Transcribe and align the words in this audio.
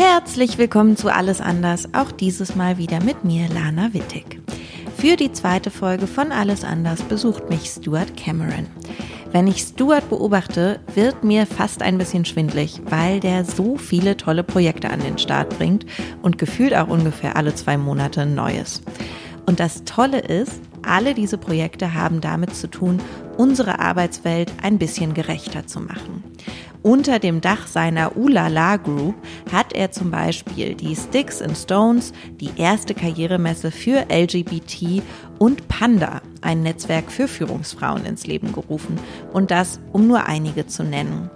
Herzlich 0.00 0.58
willkommen 0.58 0.96
zu 0.96 1.12
Alles 1.12 1.40
anders, 1.40 1.92
auch 1.92 2.12
dieses 2.12 2.54
Mal 2.54 2.78
wieder 2.78 3.02
mit 3.02 3.24
mir, 3.24 3.48
Lana 3.48 3.92
Wittig. 3.92 4.40
Für 4.96 5.16
die 5.16 5.32
zweite 5.32 5.72
Folge 5.72 6.06
von 6.06 6.30
Alles 6.30 6.62
anders 6.62 7.02
besucht 7.02 7.50
mich 7.50 7.68
Stuart 7.68 8.16
Cameron. 8.16 8.68
Wenn 9.32 9.48
ich 9.48 9.58
Stuart 9.60 10.08
beobachte, 10.08 10.78
wird 10.94 11.24
mir 11.24 11.46
fast 11.46 11.82
ein 11.82 11.98
bisschen 11.98 12.24
schwindlig, 12.24 12.80
weil 12.88 13.18
der 13.18 13.44
so 13.44 13.76
viele 13.76 14.16
tolle 14.16 14.44
Projekte 14.44 14.88
an 14.90 15.00
den 15.00 15.18
Start 15.18 15.58
bringt 15.58 15.84
und 16.22 16.38
gefühlt 16.38 16.76
auch 16.76 16.86
ungefähr 16.86 17.34
alle 17.34 17.56
zwei 17.56 17.76
Monate 17.76 18.20
ein 18.20 18.36
neues. 18.36 18.82
Und 19.46 19.58
das 19.58 19.82
Tolle 19.82 20.20
ist, 20.20 20.60
alle 20.82 21.12
diese 21.12 21.38
Projekte 21.38 21.94
haben 21.94 22.20
damit 22.20 22.54
zu 22.54 22.70
tun, 22.70 23.00
unsere 23.36 23.80
Arbeitswelt 23.80 24.52
ein 24.62 24.78
bisschen 24.78 25.12
gerechter 25.12 25.66
zu 25.66 25.80
machen. 25.80 26.22
Unter 26.82 27.18
dem 27.18 27.40
Dach 27.40 27.66
seiner 27.66 28.16
Ulala 28.16 28.76
Group 28.76 29.14
hat 29.52 29.72
er 29.72 29.90
zum 29.90 30.10
Beispiel 30.10 30.74
die 30.74 30.94
Sticks 30.94 31.42
and 31.42 31.56
Stones, 31.56 32.12
die 32.40 32.50
erste 32.56 32.94
Karrieremesse 32.94 33.70
für 33.70 34.06
LGBT 34.10 35.02
und 35.38 35.66
Panda, 35.68 36.22
ein 36.40 36.62
Netzwerk 36.62 37.10
für 37.10 37.26
Führungsfrauen 37.26 38.04
ins 38.04 38.26
Leben 38.26 38.52
gerufen. 38.52 38.98
Und 39.32 39.50
das, 39.50 39.80
um 39.92 40.06
nur 40.06 40.26
einige 40.26 40.66
zu 40.66 40.84
nennen. 40.84 41.30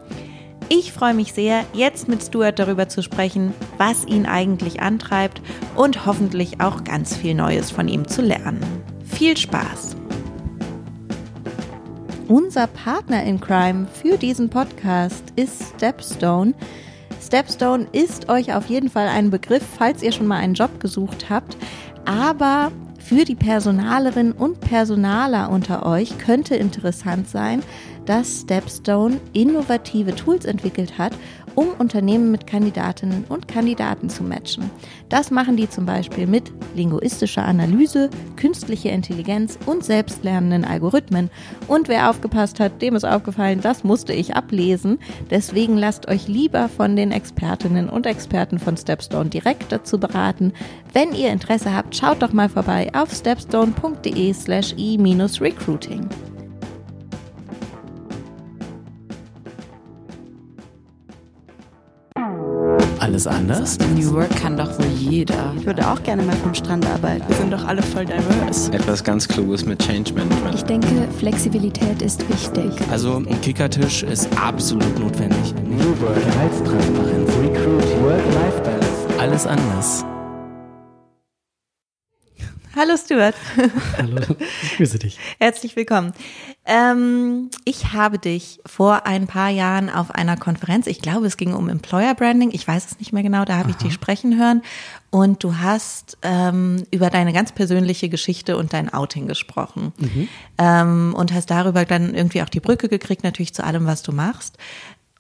Ich 0.69 0.93
freue 0.93 1.13
mich 1.13 1.33
sehr, 1.33 1.65
jetzt 1.75 2.09
mit 2.09 2.23
Stuart 2.23 2.59
darüber 2.59 2.89
zu 2.89 3.03
sprechen, 3.03 3.53
was 3.79 4.07
ihn 4.07 4.27
eigentlich 4.27 4.81
antreibt 4.81 5.43
und 5.75 6.07
hoffentlich 6.07 6.61
auch 6.61 6.85
ganz 6.85 7.17
viel 7.17 7.35
Neues 7.35 7.71
von 7.71 7.89
ihm 7.89 8.09
zu 8.09 8.23
lernen. 8.23 8.61
Viel 9.05 9.37
Spaß! 9.37 9.97
Unser 12.29 12.67
Partner 12.69 13.25
in 13.25 13.41
Crime 13.41 13.87
für 13.87 14.17
diesen 14.17 14.49
Podcast 14.49 15.25
ist 15.37 15.75
Stepstone. 15.77 16.55
Stepstone 17.21 17.87
ist 17.93 18.29
euch 18.29 18.55
auf 18.55 18.67
jeden 18.67 18.89
Fall 18.89 19.09
ein 19.09 19.31
Begriff, 19.31 19.65
falls 19.77 20.03
ihr 20.03 20.13
schon 20.13 20.29
mal 20.29 20.39
einen 20.39 20.55
Job 20.55 20.81
gesucht 20.81 21.29
habt. 21.31 21.57
Aber 22.05 22.71
für 22.99 23.25
die 23.25 23.35
Personalerinnen 23.35 24.33
und 24.33 24.61
Personaler 24.61 25.51
unter 25.51 25.85
euch 25.85 26.17
könnte 26.19 26.55
interessant 26.55 27.29
sein, 27.29 27.63
dass 28.07 28.43
Stepstone 28.43 29.21
innovative 29.33 30.15
Tools 30.15 30.45
entwickelt 30.45 30.99
hat, 30.99 31.13
um 31.55 31.69
Unternehmen 31.79 32.31
mit 32.31 32.47
Kandidatinnen 32.47 33.25
und 33.29 33.49
Kandidaten 33.49 34.09
zu 34.09 34.23
matchen. 34.23 34.71
Das 35.09 35.31
machen 35.31 35.57
die 35.57 35.69
zum 35.69 35.87
Beispiel 35.87 36.27
mit 36.27 36.53
linguistischer 36.75 37.45
Analyse, 37.45 38.11
künstlicher 38.37 38.91
Intelligenz 38.91 39.59
und 39.67 39.85
selbstlernenden 39.85 40.65
Algorithmen. 40.65 41.31
Und 41.69 41.89
wer 41.89 42.11
aufgepasst 42.11 42.61
hat, 42.61 42.81
dem 42.83 42.95
ist 42.97 43.05
aufgefallen, 43.05 43.61
das 43.61 43.85
musste 43.85 44.13
ich 44.13 44.35
ablesen. 44.35 44.99
Deswegen 45.31 45.77
lasst 45.77 46.09
euch 46.09 46.29
lieber 46.29 46.69
von 46.69 46.97
den 46.97 47.13
Expertinnen 47.13 47.89
und 47.89 48.07
Experten 48.07 48.59
von 48.59 48.77
Stepstone 48.77 49.31
direkt 49.31 49.71
dazu 49.73 49.99
beraten. 49.99 50.53
Wenn 50.93 51.15
ihr 51.15 51.31
Interesse 51.31 51.75
habt, 51.75 51.97
schaut 51.97 52.23
doch 52.23 52.33
mal 52.33 52.49
vorbei 52.49 52.91
auf 52.95 53.13
stepstone.de 53.13 54.33
slash 54.33 54.75
e-recruiting. 54.77 56.09
Alles 63.03 63.27
anders? 63.27 63.79
New 63.97 64.13
Work 64.13 64.31
kann 64.41 64.57
doch 64.57 64.79
wohl 64.79 64.87
jeder. 64.97 65.53
Ich 65.59 65.67
würde 65.67 65.85
auch 65.89 66.01
gerne 66.05 66.23
mal 66.23 66.37
vom 66.37 66.55
Strand 66.55 66.87
arbeiten. 66.87 67.25
Wir 67.27 67.35
sind 67.35 67.53
doch 67.53 67.67
alle 67.67 67.83
voll 67.83 68.05
diverse. 68.05 68.73
Etwas 68.73 69.03
ganz 69.03 69.27
Kluges 69.27 69.65
mit 69.67 69.81
Change 69.85 70.15
Management. 70.15 70.55
Ich 70.55 70.63
denke, 70.63 71.09
Flexibilität 71.19 72.01
ist 72.01 72.21
wichtig. 72.29 72.71
Also 72.93 73.17
ein 73.17 73.41
Kickertisch 73.41 74.05
ist 74.05 74.29
absolut 74.41 75.01
notwendig. 75.01 75.53
New 75.69 76.01
Work, 76.01 76.15
Gehaltstransparenz, 76.15 77.29
Recruiting, 77.43 78.05
Work-Life-Balance. 78.05 79.19
Alles 79.19 79.47
anders. 79.49 80.05
Hallo 82.75 82.97
Stuart. 82.97 83.35
Hallo, 83.99 84.19
ich 84.63 84.77
grüße 84.79 84.99
dich. 84.99 85.19
Herzlich 85.39 85.77
willkommen. 85.77 86.15
Ähm, 86.65 87.51
ich 87.67 87.93
habe 87.93 88.19
dich 88.19 88.61
vor 88.65 89.05
ein 89.05 89.27
paar 89.27 89.51
Jahren 89.51 89.91
auf 89.91 90.11
einer 90.11 90.39
Konferenz, 90.39 90.87
ich 90.87 91.03
glaube, 91.03 91.27
es 91.27 91.37
ging 91.37 91.53
um 91.53 91.69
Employer 91.69 92.15
Branding, 92.15 92.51
ich 92.53 92.67
weiß 92.67 92.87
es 92.87 92.99
nicht 92.99 93.13
mehr 93.13 93.23
genau, 93.23 93.45
da 93.45 93.59
habe 93.59 93.71
ich 93.71 93.77
dich 93.77 93.93
sprechen 93.93 94.39
hören 94.39 94.63
und 95.11 95.45
du 95.45 95.59
hast 95.59 96.17
ähm, 96.23 96.85
über 96.91 97.11
deine 97.11 97.35
ganz 97.35 97.53
persönliche 97.53 98.09
Geschichte 98.09 98.57
und 98.57 98.73
dein 98.73 98.93
Outing 98.93 99.27
gesprochen 99.27 99.93
mhm. 99.99 100.29
ähm, 100.57 101.15
und 101.15 101.35
hast 101.35 101.51
darüber 101.51 101.85
dann 101.85 102.15
irgendwie 102.15 102.41
auch 102.43 102.49
die 102.49 102.61
Brücke 102.61 102.89
gekriegt, 102.89 103.23
natürlich 103.23 103.53
zu 103.53 103.65
allem, 103.65 103.85
was 103.85 104.03
du 104.03 104.13
machst. 104.13 104.57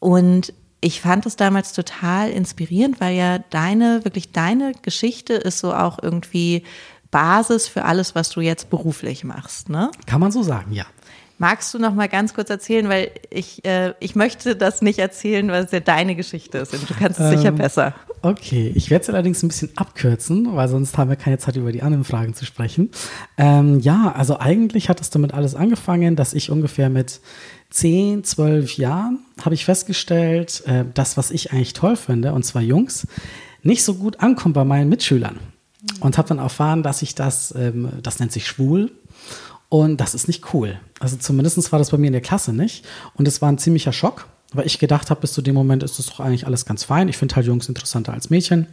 Und 0.00 0.54
ich 0.80 1.00
fand 1.00 1.26
es 1.26 1.36
damals 1.36 1.72
total 1.72 2.30
inspirierend, 2.30 3.00
weil 3.00 3.14
ja 3.14 3.38
deine, 3.38 4.04
wirklich 4.04 4.32
deine 4.32 4.72
Geschichte 4.82 5.34
ist 5.34 5.60
so 5.60 5.72
auch 5.72 5.98
irgendwie 6.02 6.64
Basis 7.12 7.68
für 7.68 7.84
alles, 7.84 8.16
was 8.16 8.30
du 8.30 8.40
jetzt 8.40 8.70
beruflich 8.70 9.22
machst, 9.22 9.68
ne? 9.68 9.92
Kann 10.06 10.20
man 10.20 10.32
so 10.32 10.42
sagen, 10.42 10.72
ja. 10.72 10.86
Magst 11.38 11.74
du 11.74 11.78
noch 11.78 11.94
mal 11.94 12.08
ganz 12.08 12.34
kurz 12.34 12.50
erzählen, 12.50 12.88
weil 12.88 13.10
ich, 13.28 13.64
äh, 13.64 13.94
ich 14.00 14.14
möchte 14.14 14.56
das 14.56 14.80
nicht 14.80 14.98
erzählen, 14.98 15.48
weil 15.48 15.64
es 15.64 15.72
ja 15.72 15.80
deine 15.80 16.14
Geschichte 16.14 16.58
ist 16.58 16.72
und 16.72 16.88
du 16.88 16.94
kannst 16.94 17.18
es 17.18 17.32
ähm, 17.32 17.38
sicher 17.38 17.52
besser. 17.52 17.94
Okay, 18.22 18.72
ich 18.74 18.90
werde 18.90 19.02
es 19.02 19.10
allerdings 19.10 19.42
ein 19.42 19.48
bisschen 19.48 19.76
abkürzen, 19.76 20.54
weil 20.54 20.68
sonst 20.68 20.96
haben 20.96 21.10
wir 21.10 21.16
keine 21.16 21.38
Zeit, 21.38 21.56
über 21.56 21.72
die 21.72 21.82
anderen 21.82 22.04
Fragen 22.04 22.34
zu 22.34 22.46
sprechen. 22.46 22.90
Ähm, 23.36 23.80
ja, 23.80 24.12
also 24.16 24.38
eigentlich 24.38 24.88
hat 24.88 25.00
es 25.00 25.10
damit 25.10 25.34
alles 25.34 25.54
angefangen, 25.54 26.16
dass 26.16 26.32
ich 26.32 26.50
ungefähr 26.50 26.88
mit 26.88 27.20
10, 27.70 28.24
12 28.24 28.76
Jahren 28.76 29.18
habe 29.44 29.54
ich 29.54 29.64
festgestellt, 29.64 30.62
äh, 30.66 30.84
das, 30.94 31.16
was 31.16 31.30
ich 31.30 31.52
eigentlich 31.52 31.72
toll 31.72 31.96
finde, 31.96 32.32
und 32.32 32.44
zwar 32.44 32.62
Jungs, 32.62 33.06
nicht 33.62 33.82
so 33.82 33.94
gut 33.94 34.20
ankommt 34.20 34.54
bei 34.54 34.64
meinen 34.64 34.88
Mitschülern 34.88 35.40
und 36.00 36.18
habe 36.18 36.28
dann 36.28 36.38
erfahren, 36.38 36.82
dass 36.82 37.02
ich 37.02 37.14
das, 37.14 37.54
ähm, 37.56 37.88
das 38.02 38.18
nennt 38.18 38.32
sich 38.32 38.46
schwul 38.46 38.92
und 39.68 40.00
das 40.00 40.14
ist 40.14 40.28
nicht 40.28 40.52
cool. 40.54 40.78
Also 41.00 41.16
zumindest 41.16 41.72
war 41.72 41.78
das 41.78 41.90
bei 41.90 41.98
mir 41.98 42.08
in 42.08 42.12
der 42.12 42.22
Klasse 42.22 42.52
nicht 42.52 42.84
und 43.14 43.26
es 43.26 43.42
war 43.42 43.50
ein 43.50 43.58
ziemlicher 43.58 43.92
Schock, 43.92 44.26
weil 44.52 44.66
ich 44.66 44.78
gedacht 44.78 45.10
habe, 45.10 45.20
bis 45.20 45.32
zu 45.32 45.42
dem 45.42 45.54
Moment 45.54 45.82
ist 45.82 45.98
das 45.98 46.06
doch 46.06 46.20
eigentlich 46.20 46.46
alles 46.46 46.66
ganz 46.66 46.84
fein. 46.84 47.08
Ich 47.08 47.16
finde 47.16 47.36
halt 47.36 47.46
Jungs 47.46 47.68
interessanter 47.68 48.12
als 48.12 48.30
Mädchen. 48.30 48.66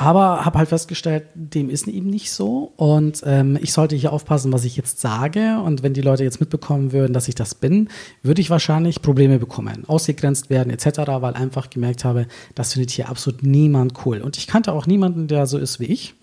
Aber 0.00 0.44
habe 0.44 0.58
halt 0.58 0.68
festgestellt, 0.68 1.24
dem 1.34 1.68
ist 1.68 1.88
eben 1.88 2.08
nicht 2.08 2.30
so. 2.30 2.72
Und 2.76 3.20
ähm, 3.26 3.58
ich 3.60 3.72
sollte 3.72 3.96
hier 3.96 4.12
aufpassen, 4.12 4.52
was 4.52 4.64
ich 4.64 4.76
jetzt 4.76 5.00
sage. 5.00 5.58
Und 5.58 5.82
wenn 5.82 5.92
die 5.92 6.02
Leute 6.02 6.22
jetzt 6.22 6.38
mitbekommen 6.38 6.92
würden, 6.92 7.12
dass 7.12 7.26
ich 7.26 7.34
das 7.34 7.56
bin, 7.56 7.88
würde 8.22 8.40
ich 8.40 8.48
wahrscheinlich 8.48 9.02
Probleme 9.02 9.40
bekommen, 9.40 9.84
ausgegrenzt 9.88 10.50
werden 10.50 10.70
etc., 10.70 11.00
weil 11.20 11.34
einfach 11.34 11.68
gemerkt 11.68 12.04
habe, 12.04 12.28
das 12.54 12.74
findet 12.74 12.92
hier 12.92 13.08
absolut 13.08 13.42
niemand 13.42 14.06
cool. 14.06 14.20
Und 14.20 14.38
ich 14.38 14.46
kannte 14.46 14.72
auch 14.72 14.86
niemanden, 14.86 15.26
der 15.26 15.46
so 15.46 15.58
ist 15.58 15.80
wie 15.80 15.86
ich. 15.86 16.14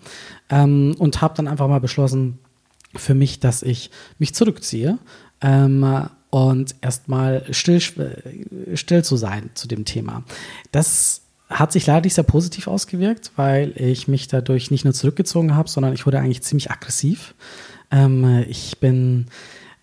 Ähm, 0.48 0.94
und 0.98 1.20
habe 1.20 1.34
dann 1.36 1.46
einfach 1.46 1.68
mal 1.68 1.80
beschlossen 1.80 2.38
für 2.94 3.14
mich, 3.14 3.40
dass 3.40 3.62
ich 3.62 3.90
mich 4.18 4.34
zurückziehe. 4.34 4.98
Ähm, 5.42 6.08
und 6.30 6.76
erstmal 6.80 7.44
still, 7.52 7.82
still 8.72 9.04
zu 9.04 9.16
sein 9.16 9.50
zu 9.52 9.68
dem 9.68 9.84
Thema. 9.84 10.24
Das 10.72 11.25
hat 11.48 11.72
sich 11.72 11.86
leider 11.86 12.02
nicht 12.02 12.14
sehr 12.14 12.24
positiv 12.24 12.66
ausgewirkt, 12.66 13.32
weil 13.36 13.72
ich 13.76 14.08
mich 14.08 14.28
dadurch 14.28 14.70
nicht 14.70 14.84
nur 14.84 14.94
zurückgezogen 14.94 15.54
habe, 15.54 15.68
sondern 15.68 15.92
ich 15.92 16.04
wurde 16.06 16.18
eigentlich 16.18 16.42
ziemlich 16.42 16.70
aggressiv. 16.70 17.34
Ähm, 17.90 18.44
ich 18.48 18.78
bin, 18.80 19.26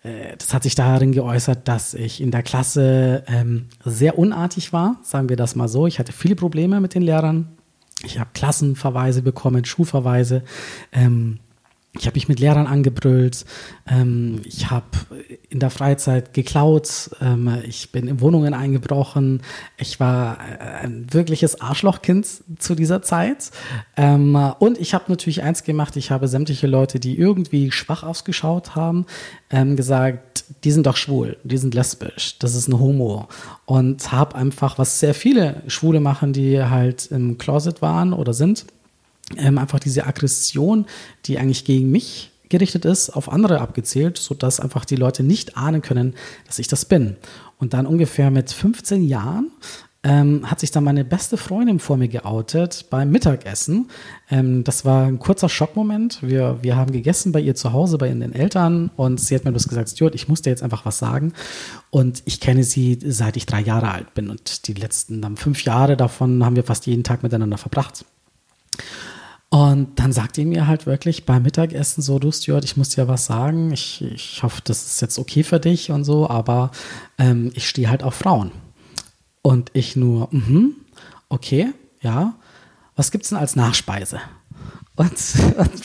äh, 0.02 0.36
das 0.36 0.52
hat 0.52 0.62
sich 0.62 0.74
darin 0.74 1.12
geäußert, 1.12 1.66
dass 1.66 1.94
ich 1.94 2.20
in 2.20 2.30
der 2.30 2.42
Klasse 2.42 3.24
ähm, 3.28 3.66
sehr 3.84 4.18
unartig 4.18 4.72
war, 4.72 4.96
sagen 5.02 5.28
wir 5.28 5.36
das 5.36 5.54
mal 5.54 5.68
so. 5.68 5.86
Ich 5.86 5.98
hatte 5.98 6.12
viele 6.12 6.36
Probleme 6.36 6.80
mit 6.80 6.94
den 6.94 7.02
Lehrern. 7.02 7.48
Ich 8.04 8.18
habe 8.18 8.30
Klassenverweise 8.34 9.22
bekommen, 9.22 9.64
Schulverweise. 9.64 10.42
Ähm, 10.92 11.38
ich 11.96 12.06
habe 12.06 12.16
mich 12.16 12.28
mit 12.28 12.40
Lehrern 12.40 12.66
angebrüllt. 12.66 13.44
Ähm, 13.86 14.40
ich 14.44 14.70
habe 14.70 14.86
in 15.48 15.60
der 15.60 15.70
Freizeit 15.70 16.34
geklaut. 16.34 17.10
Ähm, 17.20 17.58
ich 17.66 17.92
bin 17.92 18.08
in 18.08 18.20
Wohnungen 18.20 18.52
eingebrochen. 18.52 19.42
Ich 19.76 20.00
war 20.00 20.38
äh, 20.38 20.84
ein 20.84 21.06
wirkliches 21.12 21.60
Arschlochkind 21.60 22.26
zu 22.58 22.74
dieser 22.74 23.02
Zeit. 23.02 23.50
Ähm, 23.96 24.34
und 24.58 24.78
ich 24.78 24.94
habe 24.94 25.04
natürlich 25.08 25.42
eins 25.42 25.62
gemacht. 25.62 25.96
Ich 25.96 26.10
habe 26.10 26.26
sämtliche 26.26 26.66
Leute, 26.66 26.98
die 26.98 27.16
irgendwie 27.16 27.70
schwach 27.70 28.02
ausgeschaut 28.02 28.74
haben, 28.74 29.06
ähm, 29.50 29.76
gesagt, 29.76 30.44
die 30.64 30.70
sind 30.70 30.86
doch 30.86 30.96
schwul, 30.96 31.36
die 31.44 31.56
sind 31.56 31.74
lesbisch, 31.74 32.38
das 32.38 32.54
ist 32.54 32.68
ein 32.68 32.78
Homo. 32.78 33.28
Und 33.64 34.12
habe 34.12 34.34
einfach, 34.34 34.78
was 34.78 35.00
sehr 35.00 35.14
viele 35.14 35.62
Schwule 35.68 36.00
machen, 36.00 36.32
die 36.32 36.62
halt 36.62 37.06
im 37.06 37.38
Closet 37.38 37.80
waren 37.80 38.12
oder 38.12 38.34
sind, 38.34 38.66
ähm, 39.36 39.58
einfach 39.58 39.80
diese 39.80 40.06
Aggression, 40.06 40.86
die 41.26 41.38
eigentlich 41.38 41.64
gegen 41.64 41.90
mich 41.90 42.30
gerichtet 42.48 42.84
ist, 42.84 43.10
auf 43.10 43.32
andere 43.32 43.60
abgezählt, 43.60 44.18
sodass 44.18 44.60
einfach 44.60 44.84
die 44.84 44.96
Leute 44.96 45.22
nicht 45.22 45.56
ahnen 45.56 45.82
können, 45.82 46.14
dass 46.46 46.58
ich 46.58 46.68
das 46.68 46.84
bin. 46.84 47.16
Und 47.58 47.74
dann 47.74 47.86
ungefähr 47.86 48.30
mit 48.30 48.52
15 48.52 49.02
Jahren 49.02 49.50
ähm, 50.04 50.48
hat 50.50 50.60
sich 50.60 50.70
dann 50.70 50.84
meine 50.84 51.04
beste 51.04 51.38
Freundin 51.38 51.78
vor 51.78 51.96
mir 51.96 52.08
geoutet 52.08 52.86
beim 52.90 53.10
Mittagessen. 53.10 53.88
Ähm, 54.30 54.62
das 54.62 54.84
war 54.84 55.06
ein 55.06 55.18
kurzer 55.18 55.48
Schockmoment. 55.48 56.18
Wir, 56.22 56.58
wir 56.60 56.76
haben 56.76 56.92
gegessen 56.92 57.32
bei 57.32 57.40
ihr 57.40 57.54
zu 57.54 57.72
Hause, 57.72 57.96
bei 57.96 58.08
ihren 58.08 58.34
Eltern 58.34 58.90
und 58.96 59.18
sie 59.18 59.34
hat 59.34 59.46
mir 59.46 59.50
bloß 59.50 59.66
gesagt, 59.66 59.88
Stuart, 59.88 60.14
ich 60.14 60.28
muss 60.28 60.42
dir 60.42 60.50
jetzt 60.50 60.62
einfach 60.62 60.84
was 60.84 60.98
sagen. 60.98 61.32
Und 61.90 62.22
ich 62.26 62.38
kenne 62.40 62.64
sie 62.64 62.98
seit 63.02 63.38
ich 63.38 63.46
drei 63.46 63.62
Jahre 63.62 63.90
alt 63.90 64.12
bin 64.12 64.28
und 64.28 64.68
die 64.68 64.74
letzten 64.74 65.22
dann 65.22 65.38
fünf 65.38 65.64
Jahre 65.64 65.96
davon 65.96 66.44
haben 66.44 66.56
wir 66.56 66.64
fast 66.64 66.86
jeden 66.86 67.02
Tag 67.02 67.22
miteinander 67.22 67.56
verbracht. 67.56 68.04
Und 69.54 70.00
dann 70.00 70.10
sagt 70.10 70.36
ihr 70.36 70.46
mir 70.46 70.66
halt 70.66 70.84
wirklich 70.84 71.26
beim 71.26 71.44
Mittagessen 71.44 72.02
so, 72.02 72.18
du 72.18 72.32
Stuart, 72.32 72.64
ich 72.64 72.76
muss 72.76 72.88
dir 72.88 73.06
was 73.06 73.26
sagen. 73.26 73.72
Ich, 73.72 74.02
ich 74.02 74.42
hoffe, 74.42 74.60
das 74.64 74.84
ist 74.84 75.00
jetzt 75.00 75.16
okay 75.16 75.44
für 75.44 75.60
dich 75.60 75.92
und 75.92 76.02
so, 76.02 76.28
aber 76.28 76.72
ähm, 77.18 77.52
ich 77.54 77.68
stehe 77.68 77.88
halt 77.88 78.02
auf 78.02 78.16
Frauen. 78.16 78.50
Und 79.42 79.70
ich 79.72 79.94
nur, 79.94 80.26
mhm, 80.32 80.74
okay, 81.28 81.72
ja. 82.00 82.34
Was 82.96 83.12
gibt's 83.12 83.28
denn 83.28 83.38
als 83.38 83.54
Nachspeise? 83.54 84.18
Und, 84.96 85.12
und 85.56 85.82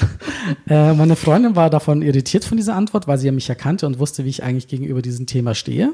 äh, 0.68 0.94
meine 0.94 1.16
Freundin 1.16 1.56
war 1.56 1.72
davon 1.72 2.04
irritiert 2.04 2.46
von 2.46 2.58
dieser 2.58 2.76
Antwort, 2.76 3.08
weil 3.08 3.18
sie 3.18 3.26
ja 3.26 3.32
mich 3.32 3.50
erkannte 3.50 3.88
und 3.88 3.98
wusste, 3.98 4.24
wie 4.24 4.30
ich 4.30 4.44
eigentlich 4.44 4.68
gegenüber 4.68 5.02
diesem 5.02 5.26
Thema 5.26 5.56
stehe. 5.56 5.94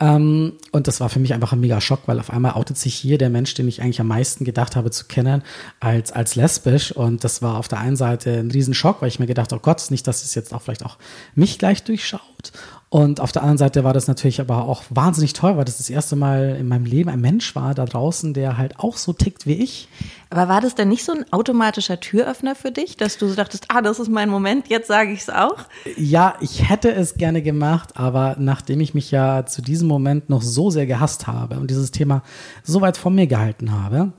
Ähm, 0.00 0.54
und 0.72 0.86
das 0.86 1.00
war 1.00 1.10
für 1.10 1.18
mich 1.18 1.34
einfach 1.34 1.52
ein 1.52 1.60
mega 1.60 1.80
Schock, 1.82 2.02
weil 2.06 2.18
auf 2.18 2.30
einmal 2.30 2.52
outet 2.52 2.78
sich 2.78 2.94
hier 2.94 3.18
der 3.18 3.28
Mensch, 3.28 3.52
den 3.52 3.68
ich 3.68 3.82
eigentlich 3.82 4.00
am 4.00 4.08
meisten 4.08 4.46
gedacht 4.46 4.76
habe 4.76 4.90
zu 4.90 5.04
kennen, 5.04 5.42
als, 5.80 6.10
als 6.10 6.36
lesbisch. 6.36 6.90
Und 6.92 7.22
das 7.22 7.42
war 7.42 7.58
auf 7.58 7.68
der 7.68 7.80
einen 7.80 7.96
Seite 7.96 8.38
ein 8.38 8.50
Riesenschock, 8.50 9.02
weil 9.02 9.08
ich 9.08 9.18
mir 9.18 9.26
gedacht, 9.26 9.52
oh 9.52 9.58
Gott, 9.58 9.84
nicht, 9.90 10.06
dass 10.06 10.24
es 10.24 10.34
jetzt 10.34 10.54
auch 10.54 10.62
vielleicht 10.62 10.86
auch 10.86 10.96
mich 11.34 11.58
gleich 11.58 11.84
durchschaut. 11.84 12.52
Und 12.90 13.20
auf 13.20 13.32
der 13.32 13.42
anderen 13.42 13.58
Seite 13.58 13.84
war 13.84 13.92
das 13.92 14.08
natürlich 14.08 14.40
aber 14.40 14.64
auch 14.64 14.82
wahnsinnig 14.88 15.34
toll, 15.34 15.58
weil 15.58 15.66
das 15.66 15.76
das 15.76 15.90
erste 15.90 16.16
Mal 16.16 16.56
in 16.58 16.68
meinem 16.68 16.86
Leben 16.86 17.10
ein 17.10 17.20
Mensch 17.20 17.54
war 17.54 17.74
da 17.74 17.84
draußen, 17.84 18.32
der 18.32 18.56
halt 18.56 18.78
auch 18.78 18.96
so 18.96 19.12
tickt 19.12 19.46
wie 19.46 19.62
ich. 19.62 19.88
Aber 20.30 20.48
war 20.48 20.62
das 20.62 20.74
denn 20.74 20.88
nicht 20.88 21.04
so 21.04 21.12
ein 21.12 21.30
automatischer 21.30 22.00
Türöffner 22.00 22.54
für 22.54 22.70
dich, 22.70 22.96
dass 22.96 23.18
du 23.18 23.28
so 23.28 23.34
dachtest, 23.34 23.66
ah, 23.68 23.82
das 23.82 23.98
ist 23.98 24.08
mein 24.08 24.30
Moment, 24.30 24.68
jetzt 24.68 24.88
sage 24.88 25.12
ich 25.12 25.20
es 25.20 25.28
auch? 25.30 25.58
Ja, 25.96 26.36
ich 26.40 26.70
hätte 26.70 26.90
es 26.94 27.14
gerne 27.14 27.42
gemacht, 27.42 27.90
aber 27.96 28.36
nachdem 28.38 28.80
ich 28.80 28.94
mich 28.94 29.10
ja 29.10 29.44
zu 29.44 29.60
diesem 29.60 29.86
Moment 29.86 30.30
noch 30.30 30.42
so 30.42 30.70
sehr 30.70 30.86
gehasst 30.86 31.26
habe 31.26 31.58
und 31.58 31.70
dieses 31.70 31.90
Thema 31.90 32.22
so 32.62 32.80
weit 32.80 32.96
von 32.96 33.14
mir 33.14 33.26
gehalten 33.26 33.70
habe, 33.70 34.12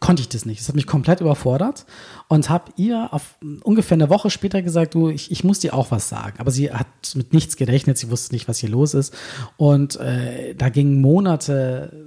konnte 0.00 0.22
ich 0.22 0.28
das 0.28 0.44
nicht. 0.44 0.60
Das 0.60 0.68
hat 0.68 0.74
mich 0.74 0.86
komplett 0.86 1.20
überfordert 1.20 1.86
und 2.28 2.50
habe 2.50 2.72
ihr 2.76 3.12
auf 3.12 3.36
ungefähr 3.62 3.96
eine 3.96 4.08
Woche 4.08 4.30
später 4.30 4.62
gesagt, 4.62 4.94
du, 4.94 5.08
ich, 5.08 5.30
ich 5.30 5.44
muss 5.44 5.60
dir 5.60 5.74
auch 5.74 5.90
was 5.90 6.08
sagen. 6.08 6.38
Aber 6.38 6.50
sie 6.50 6.72
hat 6.72 6.86
mit 7.14 7.32
nichts 7.32 7.56
gerechnet, 7.56 7.98
sie 7.98 8.10
wusste 8.10 8.34
nicht, 8.34 8.48
was 8.48 8.58
hier 8.58 8.70
los 8.70 8.94
ist. 8.94 9.14
Und 9.56 9.96
äh, 9.96 10.54
da 10.54 10.68
gingen 10.68 11.00
Monate 11.00 12.06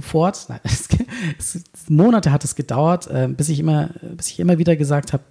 fort. 0.00 0.46
Nein, 0.48 0.60
es, 0.64 0.88
es, 1.38 1.64
Monate 1.88 2.32
hat 2.32 2.44
es 2.44 2.54
gedauert, 2.54 3.06
äh, 3.08 3.28
bis 3.28 3.48
ich 3.48 3.60
immer, 3.60 3.90
bis 4.16 4.28
ich 4.28 4.40
immer 4.40 4.58
wieder 4.58 4.76
gesagt 4.76 5.12
habe, 5.12 5.24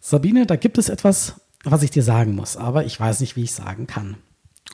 Sabine, 0.00 0.46
da 0.46 0.56
gibt 0.56 0.78
es 0.78 0.88
etwas, 0.88 1.40
was 1.64 1.82
ich 1.82 1.90
dir 1.90 2.02
sagen 2.02 2.34
muss, 2.34 2.56
aber 2.56 2.84
ich 2.84 2.98
weiß 2.98 3.20
nicht, 3.20 3.36
wie 3.36 3.44
ich 3.44 3.52
sagen 3.52 3.86
kann. 3.86 4.16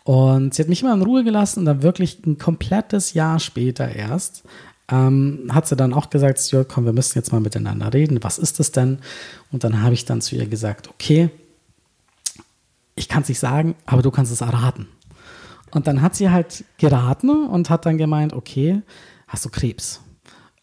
Und 0.04 0.54
sie 0.54 0.62
hat 0.62 0.68
mich 0.68 0.82
immer 0.82 0.94
in 0.94 1.02
Ruhe 1.02 1.22
gelassen 1.22 1.60
und 1.60 1.64
dann 1.66 1.82
wirklich 1.82 2.24
ein 2.26 2.38
komplettes 2.38 3.12
Jahr 3.12 3.38
später 3.38 3.94
erst 3.94 4.44
ähm, 4.90 5.50
hat 5.52 5.68
sie 5.68 5.76
dann 5.76 5.92
auch 5.92 6.10
gesagt, 6.10 6.38
Stuart, 6.38 6.68
komm, 6.68 6.84
wir 6.84 6.92
müssen 6.92 7.18
jetzt 7.18 7.32
mal 7.32 7.40
miteinander 7.40 7.92
reden. 7.92 8.22
Was 8.22 8.38
ist 8.38 8.58
das 8.58 8.72
denn? 8.72 8.98
Und 9.52 9.64
dann 9.64 9.82
habe 9.82 9.94
ich 9.94 10.04
dann 10.04 10.20
zu 10.20 10.36
ihr 10.36 10.46
gesagt, 10.46 10.88
okay, 10.88 11.30
ich 12.94 13.08
kann 13.08 13.22
es 13.22 13.28
nicht 13.28 13.38
sagen, 13.38 13.74
aber 13.86 14.02
du 14.02 14.10
kannst 14.10 14.32
es 14.32 14.40
erraten. 14.40 14.88
Und 15.70 15.86
dann 15.86 16.00
hat 16.00 16.16
sie 16.16 16.30
halt 16.30 16.64
geraten 16.78 17.46
und 17.46 17.70
hat 17.70 17.86
dann 17.86 17.98
gemeint, 17.98 18.32
okay, 18.32 18.82
hast 19.26 19.44
du 19.44 19.50
Krebs? 19.50 20.00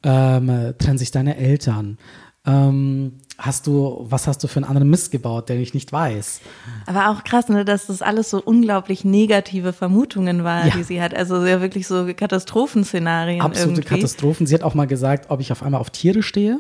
Ähm, 0.04 0.74
trennen 0.78 0.98
sich 0.98 1.12
deine 1.12 1.38
Eltern? 1.38 1.98
Ähm, 2.46 3.14
hast 3.38 3.68
du, 3.68 4.06
was 4.10 4.28
hast 4.28 4.44
du 4.44 4.48
für 4.48 4.58
einen 4.58 4.66
anderen 4.66 4.90
Mist 4.90 5.12
gebaut, 5.12 5.50
den 5.50 5.60
ich 5.60 5.74
nicht 5.74 5.92
weiß? 5.92 6.42
Aber 6.86 7.10
auch 7.10 7.24
krass, 7.24 7.50
ne, 7.50 7.66
dass 7.66 7.88
das 7.88 8.02
alles 8.02 8.30
so 8.30 8.42
unglaublich 8.42 9.04
negative 9.04 9.74
Vermutungen 9.74 10.44
waren, 10.44 10.68
ja. 10.68 10.76
die 10.76 10.84
sie 10.84 11.02
hat. 11.02 11.14
Also 11.14 11.46
ja 11.46 11.62
wirklich 11.62 11.88
so 11.88 12.08
Katastrophenszenarien. 12.16 13.42
Absolute 13.42 13.82
irgendwie. 13.82 13.96
Katastrophen. 13.96 14.48
Sie 14.48 14.54
hat 14.54 14.64
auch 14.64 14.74
mal 14.74 14.88
gesagt, 14.88 15.30
ob 15.30 15.42
ich 15.42 15.52
auf 15.52 15.64
einmal 15.64 15.82
auf 15.82 15.90
Tiere 15.90 16.24
stehe. 16.24 16.60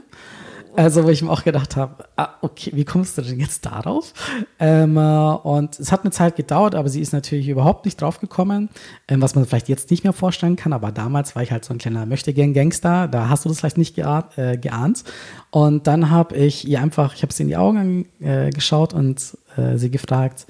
Also, 0.75 1.05
wo 1.05 1.09
ich 1.09 1.21
mir 1.21 1.31
auch 1.31 1.43
gedacht 1.43 1.75
habe, 1.75 2.05
ah, 2.17 2.29
okay, 2.41 2.71
wie 2.73 2.83
kommst 2.83 3.17
du 3.17 3.21
denn 3.21 3.39
jetzt 3.39 3.65
darauf? 3.65 4.13
Ähm, 4.59 4.97
äh, 4.97 4.99
und 4.99 5.79
es 5.79 5.91
hat 5.91 6.01
eine 6.01 6.11
Zeit 6.11 6.35
gedauert, 6.35 6.75
aber 6.75 6.89
sie 6.89 7.01
ist 7.01 7.13
natürlich 7.13 7.47
überhaupt 7.47 7.85
nicht 7.85 8.01
drauf 8.01 8.19
gekommen, 8.19 8.69
ähm, 9.07 9.21
was 9.21 9.35
man 9.35 9.45
vielleicht 9.45 9.69
jetzt 9.69 9.91
nicht 9.91 10.03
mehr 10.03 10.13
vorstellen 10.13 10.55
kann, 10.55 10.73
aber 10.73 10.91
damals 10.91 11.35
war 11.35 11.43
ich 11.43 11.51
halt 11.51 11.63
so 11.63 11.73
ein 11.73 11.77
kleiner 11.77 12.05
Möchtegern-Gangster, 12.05 13.07
da 13.07 13.29
hast 13.29 13.45
du 13.45 13.49
das 13.49 13.59
vielleicht 13.59 13.77
nicht 13.77 13.95
geahnt. 13.95 14.37
Äh, 14.37 14.57
geahnt. 14.65 15.03
Und 15.51 15.87
dann 15.87 16.09
habe 16.09 16.35
ich 16.35 16.67
ihr 16.67 16.81
einfach, 16.81 17.15
ich 17.15 17.21
habe 17.21 17.31
sie 17.31 17.43
in 17.43 17.49
die 17.49 17.57
Augen 17.57 18.07
äh, 18.19 18.49
geschaut 18.49 18.93
und 18.93 19.37
äh, 19.55 19.77
sie 19.77 19.91
gefragt, 19.91 20.47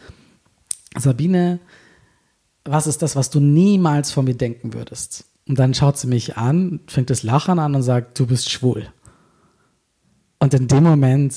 Sabine, 0.97 1.59
was 2.63 2.87
ist 2.87 3.01
das, 3.01 3.15
was 3.15 3.29
du 3.29 3.39
niemals 3.39 4.11
von 4.11 4.25
mir 4.25 4.35
denken 4.35 4.73
würdest? 4.73 5.25
Und 5.47 5.59
dann 5.59 5.73
schaut 5.73 5.97
sie 5.97 6.07
mich 6.07 6.37
an, 6.37 6.79
fängt 6.87 7.09
das 7.09 7.21
Lachen 7.21 7.59
an 7.59 7.75
und 7.75 7.83
sagt, 7.83 8.19
du 8.19 8.25
bist 8.25 8.49
schwul. 8.49 8.87
Und 10.45 10.53
in 10.53 10.67
dem 10.67 10.83
Moment, 10.83 11.33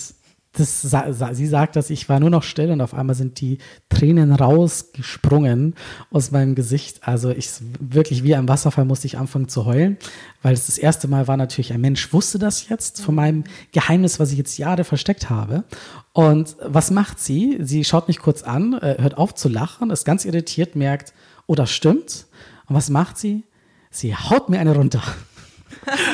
das, 0.52 0.82
sie 0.82 1.46
sagt 1.46 1.76
das, 1.76 1.88
ich 1.88 2.10
war 2.10 2.20
nur 2.20 2.28
noch 2.28 2.42
still 2.42 2.70
und 2.70 2.82
auf 2.82 2.92
einmal 2.92 3.16
sind 3.16 3.40
die 3.40 3.56
Tränen 3.88 4.32
rausgesprungen 4.32 5.76
aus 6.10 6.30
meinem 6.30 6.54
Gesicht. 6.54 7.08
Also 7.08 7.30
ich 7.30 7.48
wirklich 7.80 8.22
wie 8.22 8.34
ein 8.34 8.48
Wasserfall 8.48 8.84
musste 8.84 9.06
ich 9.06 9.16
anfangen 9.16 9.48
zu 9.48 9.64
heulen, 9.64 9.96
weil 10.42 10.52
es 10.52 10.66
das 10.66 10.76
erste 10.76 11.08
Mal 11.08 11.26
war 11.26 11.38
natürlich, 11.38 11.72
ein 11.72 11.80
Mensch 11.80 12.12
wusste 12.12 12.38
das 12.38 12.68
jetzt 12.68 13.00
von 13.00 13.14
meinem 13.14 13.44
Geheimnis, 13.72 14.20
was 14.20 14.30
ich 14.30 14.36
jetzt 14.36 14.58
Jahre 14.58 14.84
versteckt 14.84 15.30
habe. 15.30 15.64
Und 16.12 16.56
was 16.62 16.90
macht 16.90 17.18
sie? 17.18 17.56
Sie 17.62 17.84
schaut 17.84 18.08
mich 18.08 18.18
kurz 18.18 18.42
an, 18.42 18.74
äh, 18.74 18.96
hört 18.98 19.16
auf 19.16 19.34
zu 19.34 19.48
lachen, 19.48 19.88
ist 19.88 20.04
ganz 20.04 20.26
irritiert, 20.26 20.76
merkt, 20.76 21.14
oh, 21.46 21.54
das 21.54 21.70
stimmt. 21.70 22.26
Und 22.66 22.76
was 22.76 22.90
macht 22.90 23.16
sie? 23.16 23.44
Sie 23.90 24.14
haut 24.14 24.50
mir 24.50 24.60
eine 24.60 24.74
runter. 24.74 25.02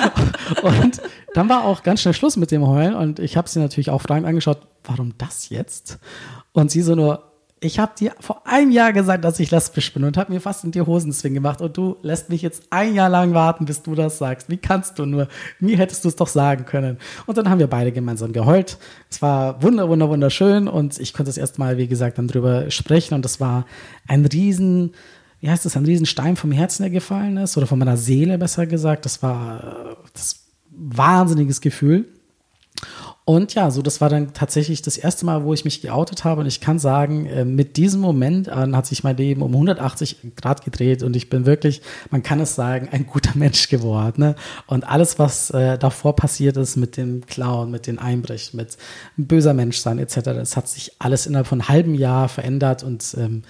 und 0.63 1.01
dann 1.35 1.49
war 1.49 1.65
auch 1.65 1.83
ganz 1.83 2.03
schnell 2.03 2.15
Schluss 2.15 2.37
mit 2.37 2.51
dem 2.51 2.67
Heulen 2.67 2.95
und 2.95 3.19
ich 3.19 3.37
habe 3.37 3.49
sie 3.49 3.59
natürlich 3.59 3.91
auch 3.91 4.03
fragend 4.03 4.27
angeschaut, 4.27 4.59
warum 4.85 5.15
das 5.19 5.49
jetzt? 5.49 5.99
Und 6.53 6.71
sie 6.71 6.83
so 6.83 6.95
nur, 6.95 7.33
ich 7.65 7.79
habe 7.79 7.93
dir 7.99 8.13
vor 8.21 8.47
einem 8.47 8.71
Jahr 8.71 8.93
gesagt, 8.93 9.25
dass 9.25 9.41
ich 9.41 9.51
lesbisch 9.51 9.93
bin 9.93 10.05
und 10.05 10.17
habe 10.17 10.33
mir 10.33 10.41
fast 10.41 10.65
in 10.65 10.71
die 10.71 10.83
Hosenzwingen 10.83 11.35
gemacht 11.35 11.61
und 11.61 11.77
du 11.77 11.97
lässt 12.03 12.29
mich 12.29 12.43
jetzt 12.43 12.65
ein 12.71 12.95
Jahr 12.95 13.09
lang 13.09 13.33
warten, 13.33 13.65
bis 13.65 13.83
du 13.83 13.95
das 13.95 14.19
sagst. 14.19 14.51
Wie 14.51 14.59
kannst 14.59 14.99
du 14.99 15.07
nur? 15.07 15.29
Mir 15.61 15.79
hättest 15.79 16.05
du 16.05 16.09
es 16.09 16.17
doch 16.17 16.29
sagen 16.29 16.67
können. 16.67 16.99
Und 17.27 17.39
dann 17.39 17.49
haben 17.49 17.59
wir 17.59 17.67
beide 17.67 17.91
gemeinsam 17.91 18.33
geheult. 18.33 18.79
Es 19.11 19.23
war 19.23 19.63
wunder, 19.63 19.89
wunder, 19.89 20.09
wunderschön 20.09 20.69
und 20.69 21.01
ich 21.01 21.15
konnte 21.15 21.31
das 21.31 21.39
erste 21.39 21.59
Mal, 21.59 21.79
wie 21.79 21.89
gesagt, 21.89 22.19
dann 22.19 22.29
drüber 22.29 22.71
sprechen 22.71 23.15
und 23.15 23.25
das 23.25 23.41
war 23.41 23.65
ein 24.07 24.27
riesen 24.27 24.93
wie 25.45 25.51
heißt 25.51 25.67
das, 25.67 25.77
ein 25.77 25.85
Riesenstein 25.85 26.37
vom 26.37 26.53
Herzen, 26.53 26.85
der 26.85 26.91
gefallen 26.91 27.37
ist, 27.37 27.59
oder 27.59 27.67
von 27.67 27.79
meiner 27.79 27.99
Seele 27.99 28.39
besser 28.39 28.67
gesagt. 28.67 29.05
Das 29.05 29.23
war 29.23 29.99
das 30.15 30.47
wahnsinniges 30.71 31.61
Gefühl. 31.61 32.07
Und 33.27 33.55
ja, 33.55 33.71
so 33.71 33.83
das 33.83 34.01
war 34.01 34.09
dann 34.09 34.33
tatsächlich 34.33 34.81
das 34.81 34.97
erste 34.97 35.27
Mal, 35.27 35.45
wo 35.45 35.53
ich 35.53 35.67
mich 35.67 35.83
geoutet 35.83 36.25
habe. 36.25 36.41
Und 36.41 36.47
ich 36.47 36.63
kann 36.63 36.79
sagen, 36.79 37.27
äh, 37.27 37.45
mit 37.45 37.77
diesem 37.77 38.01
Moment 38.01 38.49
an 38.49 38.75
hat 38.75 38.87
sich 38.87 39.05
mein 39.05 39.19
Leben 39.19 39.43
um 39.43 39.53
180 39.53 40.35
Grad 40.37 40.65
gedreht 40.65 41.03
und 41.03 41.15
ich 41.15 41.29
bin 41.29 41.45
wirklich, 41.45 41.83
man 42.11 42.23
kann 42.23 42.41
es 42.41 42.55
sagen, 42.55 42.89
ein 42.91 43.07
guter 43.07 43.33
Mensch 43.39 43.69
geworden. 43.69 44.23
Ne? 44.23 44.37
Und 44.67 44.89
alles, 44.89 45.19
was 45.19 45.51
äh, 45.51 45.77
davor 45.77 46.17
passiert 46.17 46.57
ist 46.57 46.77
mit 46.77 46.97
dem 46.97 47.27
Clown, 47.27 47.71
mit 47.71 47.87
den 47.87 47.99
Einbrechen, 47.99 48.57
mit 48.57 48.79
böser 49.19 49.53
Mensch 49.53 49.77
sein 49.77 49.99
etc., 49.99 50.21
das 50.25 50.57
hat 50.57 50.69
sich 50.69 50.93
alles 51.01 51.27
innerhalb 51.27 51.47
von 51.47 51.61
einem 51.61 51.69
halben 51.69 51.95
Jahr 51.95 52.31
verändert 52.31 52.83
und 52.83 53.15
ähm, 53.19 53.43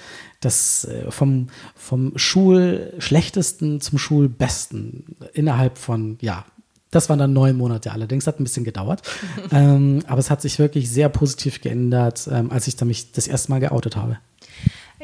das 0.44 0.84
äh, 0.84 1.10
vom, 1.10 1.48
vom 1.74 2.12
Schulschlechtesten 2.16 3.80
zum 3.80 3.98
Schulbesten 3.98 5.16
innerhalb 5.32 5.78
von, 5.78 6.18
ja, 6.20 6.44
das 6.90 7.08
waren 7.08 7.18
dann 7.18 7.32
neun 7.32 7.56
Monate 7.56 7.92
allerdings, 7.92 8.26
hat 8.26 8.40
ein 8.40 8.44
bisschen 8.44 8.64
gedauert. 8.64 9.02
ähm, 9.50 10.02
aber 10.06 10.20
es 10.20 10.30
hat 10.30 10.40
sich 10.40 10.58
wirklich 10.58 10.90
sehr 10.90 11.08
positiv 11.08 11.60
geändert, 11.60 12.28
ähm, 12.30 12.50
als 12.50 12.68
ich 12.68 12.76
da 12.76 12.84
mich 12.84 13.12
das 13.12 13.26
erste 13.26 13.50
Mal 13.50 13.60
geoutet 13.60 13.96
habe. 13.96 14.18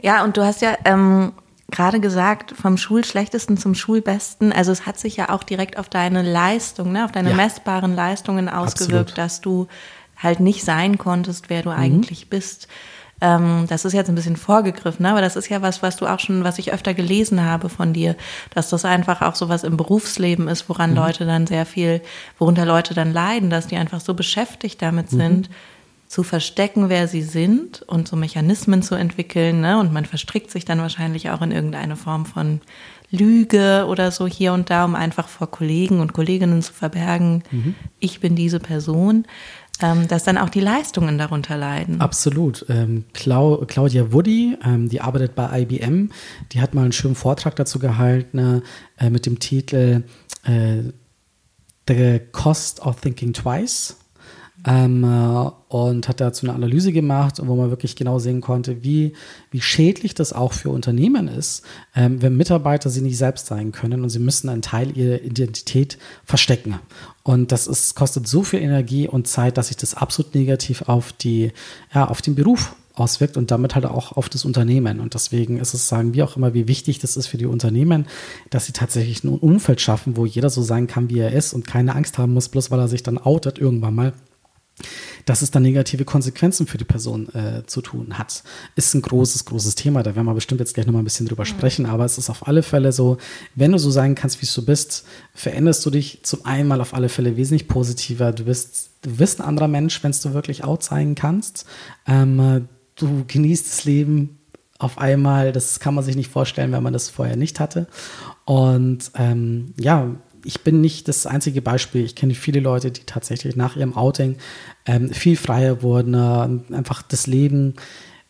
Ja, 0.01 0.25
und 0.25 0.37
du 0.37 0.45
hast 0.45 0.63
ja 0.63 0.77
ähm, 0.85 1.33
gerade 1.71 2.01
gesagt, 2.01 2.53
vom 2.53 2.77
Schulschlechtesten 2.77 3.57
zum 3.57 3.75
Schulbesten. 3.75 4.53
Also 4.53 4.73
es 4.73 4.87
hat 4.87 4.99
sich 4.99 5.17
ja 5.17 5.31
auch 5.31 5.43
direkt 5.43 5.79
auf 5.79 5.89
deine 5.89 6.23
Leistung, 6.23 6.93
ne, 6.93 7.05
auf 7.05 7.13
deine 7.13 7.31
ja. 7.31 7.37
messbaren 7.37 7.95
Leistungen 7.95 8.49
ausgewirkt, 8.49 9.11
Absolut. 9.11 9.19
dass 9.19 9.41
du 9.41 9.67
halt 10.17 10.41
nicht 10.41 10.65
sein 10.65 10.99
konntest, 10.99 11.51
wer 11.51 11.63
du 11.63 11.71
mhm. 11.71 11.77
eigentlich 11.77 12.29
bist. 12.29 12.69
Ähm, 13.21 13.67
das 13.69 13.85
ist 13.85 13.93
jetzt 13.93 14.09
ein 14.09 14.15
bisschen 14.15 14.37
vorgegriffen, 14.37 15.05
aber 15.07 15.21
das 15.21 15.37
ist 15.37 15.49
ja 15.49 15.63
was, 15.63 15.83
was 15.83 15.97
du 15.97 16.07
auch 16.07 16.21
schon, 16.21 16.45
was 16.45 16.59
ich 16.59 16.73
öfter 16.73 16.95
gelesen 16.95 17.45
habe 17.45 17.69
von 17.69 17.93
dir, 17.93 18.17
dass 18.55 18.71
das 18.71 18.85
einfach 18.85 19.21
auch 19.23 19.35
sowas 19.35 19.65
im 19.65 19.77
Berufsleben 19.77 20.49
ist, 20.49 20.69
woran 20.69 20.91
mhm. 20.91 20.97
Leute 20.97 21.27
dann 21.27 21.47
sehr 21.47 21.67
viel, 21.67 22.01
worunter 22.39 22.65
Leute 22.65 22.95
dann 22.95 23.13
leiden, 23.13 23.51
dass 23.51 23.67
die 23.67 23.77
einfach 23.77 24.01
so 24.01 24.15
beschäftigt 24.15 24.81
damit 24.81 25.13
mhm. 25.13 25.17
sind, 25.17 25.51
zu 26.11 26.25
verstecken, 26.25 26.89
wer 26.89 27.07
sie 27.07 27.23
sind 27.23 27.83
und 27.83 28.09
so 28.09 28.17
Mechanismen 28.17 28.83
zu 28.83 28.97
entwickeln. 28.97 29.61
Ne? 29.61 29.79
Und 29.79 29.93
man 29.93 30.07
verstrickt 30.07 30.51
sich 30.51 30.65
dann 30.65 30.81
wahrscheinlich 30.81 31.31
auch 31.31 31.41
in 31.41 31.53
irgendeine 31.53 31.95
Form 31.95 32.27
von 32.27 32.61
Lüge 33.13 33.87
oder 33.89 34.11
so 34.11 34.27
hier 34.27 34.53
und 34.53 34.71
da, 34.71 34.85
um 34.85 34.97
einfach 34.97 35.29
vor 35.29 35.51
Kollegen 35.51 36.01
und 36.01 36.13
Kolleginnen 36.13 36.63
zu 36.63 36.73
verbergen, 36.73 37.45
mhm. 37.51 37.75
ich 37.99 38.19
bin 38.21 38.35
diese 38.35 38.61
Person 38.61 39.25
ähm, 39.83 40.09
dass 40.09 40.25
dann 40.25 40.39
auch 40.39 40.49
die 40.49 40.61
Leistungen 40.61 41.19
darunter 41.19 41.57
leiden. 41.57 42.01
Absolut. 42.01 42.67
Ähm, 42.69 43.05
Clau 43.13 43.65
Claudia 43.67 44.13
Woody, 44.13 44.57
ähm, 44.65 44.89
die 44.89 45.01
arbeitet 45.01 45.35
bei 45.35 45.63
IBM, 45.63 46.11
die 46.53 46.61
hat 46.61 46.75
mal 46.75 46.83
einen 46.83 46.93
schönen 46.93 47.15
Vortrag 47.15 47.57
dazu 47.57 47.79
gehalten 47.79 48.63
äh, 48.99 49.11
mit 49.11 49.27
dem 49.27 49.39
Titel 49.39 50.05
äh, 50.45 50.83
The 51.89 52.21
Cost 52.33 52.81
of 52.81 53.01
Thinking 53.01 53.33
Twice. 53.33 53.97
Ähm, 54.67 55.05
äh, 55.05 55.51
und 55.69 56.09
hat 56.09 56.21
dazu 56.21 56.47
eine 56.47 56.55
Analyse 56.55 56.93
gemacht, 56.93 57.41
wo 57.43 57.55
man 57.55 57.71
wirklich 57.71 57.97
genau 57.97 58.19
sehen 58.19 58.41
konnte, 58.41 58.83
wie, 58.83 59.15
wie 59.51 59.61
schädlich 59.61 60.15
das 60.15 60.33
auch 60.33 60.53
für 60.53 60.69
Unternehmen 60.71 61.29
ist, 61.29 61.65
ähm, 61.95 62.21
wenn 62.21 62.37
Mitarbeiter 62.37 62.91
sie 62.91 63.01
nicht 63.01 63.17
selbst 63.17 63.47
sein 63.47 63.73
können 63.73 64.03
und 64.03 64.11
sie 64.11 64.19
müssen 64.19 64.49
einen 64.49 64.63
Teil 64.63 64.97
ihrer 64.97 65.23
Identität 65.23 65.97
verstecken. 66.25 66.81
Und 67.23 67.53
das 67.53 67.67
ist, 67.67 67.95
kostet 67.95 68.27
so 68.27 68.43
viel 68.43 68.61
Energie 68.61 69.07
und 69.07 69.29
Zeit, 69.29 69.57
dass 69.57 69.69
sich 69.69 69.77
das 69.77 69.95
absolut 69.95 70.35
negativ 70.35 70.83
auf, 70.83 71.13
die, 71.13 71.53
ja, 71.95 72.09
auf 72.09 72.21
den 72.21 72.35
Beruf 72.35 72.75
auswirkt 72.97 73.37
und 73.37 73.51
damit 73.51 73.75
halt 73.75 73.87
auch 73.87 74.13
auf 74.17 74.29
das 74.29 74.45
Unternehmen. 74.45 75.01
Und 75.01 75.15
deswegen 75.15 75.59
ist 75.59 75.75
es, 75.75 75.89
sagen 75.89 76.15
wir 76.15 76.25
auch 76.25 76.37
immer, 76.37 76.53
wie 76.55 76.69
wichtig 76.69 76.99
das 76.99 77.17
ist 77.17 77.29
für 77.29 77.39
die 77.39 77.47
Unternehmen, 77.47 78.07
dass 78.51 78.67
sie 78.67 78.73
tatsächlich 78.73 79.25
ein 79.25 79.29
Umfeld 79.29 79.81
schaffen, 79.81 80.17
wo 80.17 80.27
jeder 80.27 80.51
so 80.51 80.63
sein 80.63 80.87
kann, 80.87 81.09
wie 81.09 81.21
er 81.21 81.33
ist 81.33 81.55
und 81.55 81.67
keine 81.67 81.95
Angst 81.95 82.19
haben 82.19 82.35
muss, 82.35 82.49
bloß 82.49 82.71
weil 82.71 82.81
er 82.81 82.89
sich 82.89 83.03
dann 83.03 83.19
outet 83.19 83.59
irgendwann 83.59 83.95
mal 83.95 84.13
dass 85.27 85.43
es 85.43 85.51
dann 85.51 85.63
negative 85.63 86.05
Konsequenzen 86.05 86.67
für 86.67 86.79
die 86.79 86.85
Person 86.85 87.29
äh, 87.35 87.65
zu 87.67 87.83
tun 87.83 88.19
hat. 88.19 88.43
Ist 88.77 88.95
ein 88.95 89.03
großes, 89.03 89.45
großes 89.45 89.75
Thema. 89.75 90.03
Da 90.03 90.15
werden 90.15 90.27
wir 90.27 90.35
bestimmt 90.35 90.61
jetzt 90.61 90.75
gleich 90.75 90.87
nochmal 90.87 91.03
ein 91.03 91.05
bisschen 91.05 91.27
drüber 91.27 91.45
mhm. 91.45 91.49
sprechen. 91.49 91.87
Aber 91.87 92.05
es 92.05 92.19
ist 92.19 92.31
auf 92.31 92.47
alle 92.47 92.63
Fälle 92.63 92.93
so, 92.93 93.19
wenn 93.55 93.73
du 93.73 93.79
so 93.79 93.91
sein 93.91 94.15
kannst, 94.15 94.43
wie 94.43 94.47
du 94.47 94.65
bist, 94.65 95.05
veränderst 95.35 95.85
du 95.85 95.91
dich 95.91 96.21
zum 96.23 96.45
einen 96.45 96.69
mal 96.69 96.81
auf 96.81 96.95
alle 96.95 97.09
Fälle 97.09 97.37
wesentlich 97.37 97.69
positiver. 97.69 98.33
Du 98.33 98.45
bist, 98.45 98.91
du 99.03 99.17
bist 99.17 99.41
ein 99.41 99.47
anderer 99.47 99.69
Mensch, 99.69 100.03
wenn 100.03 100.13
du 100.13 100.35
wirklich 100.35 100.65
out 100.65 100.83
sein 100.83 101.15
kannst. 101.15 101.67
Ähm, 102.07 102.69
du 102.97 103.25
genießt 103.27 103.67
das 103.67 103.85
Leben 103.85 104.39
auf 104.79 104.99
einmal. 104.99 105.53
Das 105.53 105.81
kann 105.81 105.95
man 105.95 106.05
sich 106.05 106.17
nicht 106.17 106.31
vorstellen, 106.31 106.73
wenn 106.73 106.83
man 106.83 106.93
das 106.93 107.09
vorher 107.09 107.37
nicht 107.37 107.61
hatte. 107.61 107.87
Und 108.45 109.13
ähm, 109.15 109.75
ja, 109.79 110.17
ich 110.45 110.63
bin 110.63 110.81
nicht 110.81 111.09
das 111.09 111.27
einzige 111.27 111.63
Beispiel. 111.63 112.05
Ich 112.05 112.15
kenne 112.15 112.35
viele 112.35 112.61
Leute, 112.61 112.91
die 112.91 113.03
tatsächlich 113.05 113.57
nach 113.57 113.77
ihrem 113.77 113.97
Outing 113.97 114.37
ähm, 114.87 115.11
viel 115.11 115.37
freier 115.37 115.83
wurden, 115.83 116.15
äh, 116.15 116.75
einfach 116.75 117.03
das 117.03 117.27
Leben 117.27 117.75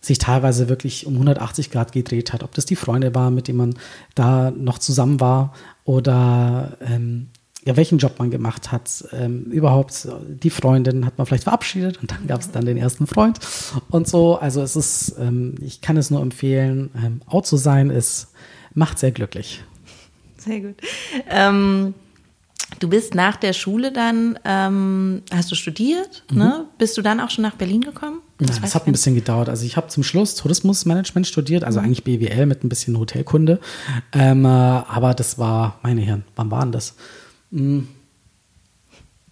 sich 0.00 0.18
teilweise 0.18 0.68
wirklich 0.68 1.06
um 1.06 1.14
180 1.14 1.70
Grad 1.70 1.92
gedreht 1.92 2.32
hat. 2.32 2.42
Ob 2.42 2.54
das 2.54 2.64
die 2.64 2.76
Freunde 2.76 3.14
waren, 3.14 3.34
mit 3.34 3.48
denen 3.48 3.58
man 3.58 3.74
da 4.14 4.50
noch 4.50 4.78
zusammen 4.78 5.20
war 5.20 5.52
oder 5.84 6.78
ähm, 6.80 7.28
ja, 7.64 7.76
welchen 7.76 7.98
Job 7.98 8.18
man 8.18 8.30
gemacht 8.30 8.72
hat. 8.72 9.04
Ähm, 9.12 9.44
überhaupt 9.44 10.08
die 10.26 10.50
Freundin 10.50 11.04
hat 11.04 11.18
man 11.18 11.26
vielleicht 11.26 11.44
verabschiedet 11.44 12.00
und 12.00 12.10
dann 12.10 12.26
gab 12.26 12.40
es 12.40 12.50
dann 12.50 12.64
den 12.64 12.78
ersten 12.78 13.06
Freund 13.06 13.38
und 13.90 14.08
so. 14.08 14.36
Also 14.36 14.62
es 14.62 14.76
ist, 14.76 15.16
ähm, 15.18 15.56
ich 15.60 15.82
kann 15.82 15.96
es 15.98 16.10
nur 16.10 16.22
empfehlen, 16.22 16.90
ähm, 16.96 17.20
out 17.26 17.46
zu 17.46 17.58
sein, 17.58 17.90
es 17.90 18.32
macht 18.72 18.98
sehr 18.98 19.12
glücklich. 19.12 19.62
Sehr 20.40 20.60
gut. 20.60 20.76
Ähm, 21.28 21.94
du 22.78 22.88
bist 22.88 23.14
nach 23.14 23.36
der 23.36 23.52
Schule 23.52 23.92
dann, 23.92 24.38
ähm, 24.44 25.22
hast 25.32 25.50
du 25.50 25.54
studiert, 25.54 26.24
mhm. 26.30 26.38
ne? 26.38 26.66
Bist 26.78 26.96
du 26.96 27.02
dann 27.02 27.20
auch 27.20 27.30
schon 27.30 27.42
nach 27.42 27.56
Berlin 27.56 27.82
gekommen? 27.82 28.20
Das, 28.38 28.56
ja, 28.56 28.62
das 28.62 28.74
hat 28.74 28.86
ein 28.86 28.92
bisschen 28.92 29.14
gedauert. 29.14 29.48
Also 29.48 29.66
ich 29.66 29.76
habe 29.76 29.88
zum 29.88 30.02
Schluss 30.02 30.34
Tourismusmanagement 30.34 31.26
studiert, 31.26 31.62
also 31.64 31.78
mhm. 31.78 31.86
eigentlich 31.86 32.04
BWL 32.04 32.46
mit 32.46 32.64
ein 32.64 32.68
bisschen 32.68 32.98
Hotelkunde. 32.98 33.60
Ähm, 34.12 34.44
äh, 34.44 34.48
aber 34.48 35.14
das 35.14 35.38
war, 35.38 35.78
meine 35.82 36.00
Herren, 36.00 36.24
wann 36.36 36.50
war 36.50 36.62
denn 36.62 36.72
das? 36.72 36.94
Hm, 37.52 37.88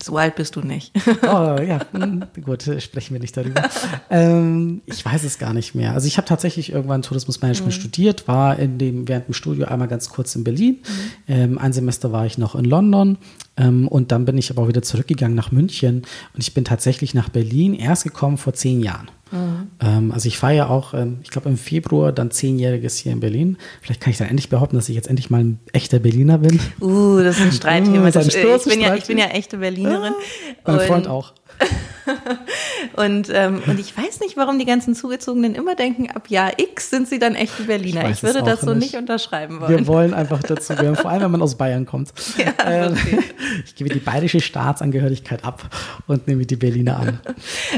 so 0.02 0.16
alt 0.16 0.36
bist 0.36 0.56
du 0.56 0.60
nicht. 0.60 0.92
oh 1.22 1.56
ja, 1.60 1.80
hm, 1.92 2.24
gut, 2.44 2.62
sprechen 2.78 3.14
wir 3.14 3.20
nicht 3.20 3.36
darüber. 3.36 3.62
ähm, 4.10 4.82
ich 4.86 5.04
weiß 5.04 5.24
es 5.24 5.38
gar 5.38 5.52
nicht 5.52 5.74
mehr. 5.74 5.94
Also 5.94 6.06
ich 6.06 6.16
habe 6.18 6.28
tatsächlich 6.28 6.72
irgendwann 6.72 7.02
Tourismusmanagement 7.02 7.74
mhm. 7.74 7.80
studiert, 7.80 8.28
war 8.28 8.58
in 8.58 8.78
dem, 8.78 9.08
während 9.08 9.28
dem 9.28 9.34
Studio 9.34 9.66
einmal 9.66 9.88
ganz 9.88 10.08
kurz 10.08 10.34
in 10.36 10.44
Berlin. 10.44 10.78
Mhm. 10.82 11.34
Ähm, 11.34 11.58
ein 11.58 11.72
Semester 11.72 12.12
war 12.12 12.26
ich 12.26 12.38
noch 12.38 12.54
in 12.54 12.64
London 12.64 13.18
und 13.58 14.12
dann 14.12 14.24
bin 14.24 14.38
ich 14.38 14.50
aber 14.50 14.62
auch 14.62 14.68
wieder 14.68 14.82
zurückgegangen 14.82 15.34
nach 15.34 15.50
München 15.52 16.02
und 16.34 16.40
ich 16.40 16.54
bin 16.54 16.64
tatsächlich 16.64 17.14
nach 17.14 17.28
Berlin 17.28 17.74
erst 17.74 18.04
gekommen 18.04 18.38
vor 18.38 18.52
zehn 18.52 18.80
Jahren. 18.80 19.10
Mhm. 19.30 19.68
Ähm, 19.80 20.12
also 20.12 20.26
ich 20.28 20.38
feiere 20.38 20.70
auch, 20.70 20.94
ähm, 20.94 21.18
ich 21.22 21.30
glaube 21.30 21.48
im 21.48 21.56
Februar 21.56 22.12
dann 22.12 22.30
zehnjähriges 22.30 22.96
hier 22.96 23.12
in 23.12 23.20
Berlin. 23.20 23.58
Vielleicht 23.82 24.00
kann 24.00 24.10
ich 24.10 24.18
dann 24.18 24.28
endlich 24.28 24.48
behaupten, 24.48 24.76
dass 24.76 24.88
ich 24.88 24.94
jetzt 24.94 25.08
endlich 25.08 25.30
mal 25.30 25.40
ein 25.40 25.60
echter 25.72 25.98
Berliner 25.98 26.38
bin. 26.38 26.60
Uh, 26.80 27.18
das 27.20 27.36
ist 27.36 27.42
ein 27.42 27.52
Streitthema. 27.52 27.98
Uh, 28.08 28.20
ich, 28.20 28.64
bin 28.64 28.80
ja, 28.80 28.94
ich 28.94 29.04
bin 29.04 29.18
ja 29.18 29.26
echte 29.26 29.58
Berlinerin. 29.58 30.12
Ah, 30.64 30.72
mein 30.72 30.80
Freund 30.80 31.08
auch. 31.08 31.34
und, 32.96 33.28
ähm, 33.32 33.62
und 33.66 33.78
ich 33.78 33.96
weiß 33.96 34.20
nicht, 34.20 34.36
warum 34.36 34.58
die 34.58 34.64
ganzen 34.64 34.94
Zugezogenen 34.94 35.54
immer 35.54 35.74
denken, 35.74 36.10
ab 36.10 36.28
Jahr 36.28 36.52
X 36.58 36.90
sind 36.90 37.08
sie 37.08 37.18
dann 37.18 37.34
echte 37.34 37.64
Berliner. 37.64 38.04
Ich, 38.08 38.18
ich 38.18 38.22
würde 38.22 38.42
das 38.42 38.60
so 38.60 38.74
nicht. 38.74 38.92
nicht 38.92 38.96
unterschreiben 38.96 39.60
wollen. 39.60 39.78
Wir 39.78 39.86
wollen 39.86 40.14
einfach 40.14 40.42
dazu 40.42 40.74
gehören, 40.74 40.96
vor 40.96 41.10
allem 41.10 41.22
wenn 41.22 41.32
man 41.32 41.42
aus 41.42 41.56
Bayern 41.56 41.86
kommt. 41.86 42.12
Ja, 42.38 42.52
ähm, 42.66 42.92
okay. 42.92 43.18
ich 43.64 43.74
gebe 43.74 43.90
die 43.90 43.98
bayerische 43.98 44.40
Staatsangehörigkeit 44.40 45.44
ab 45.44 45.68
und 46.06 46.28
nehme 46.28 46.46
die 46.46 46.54
Berliner 46.54 47.00
an. 47.00 47.20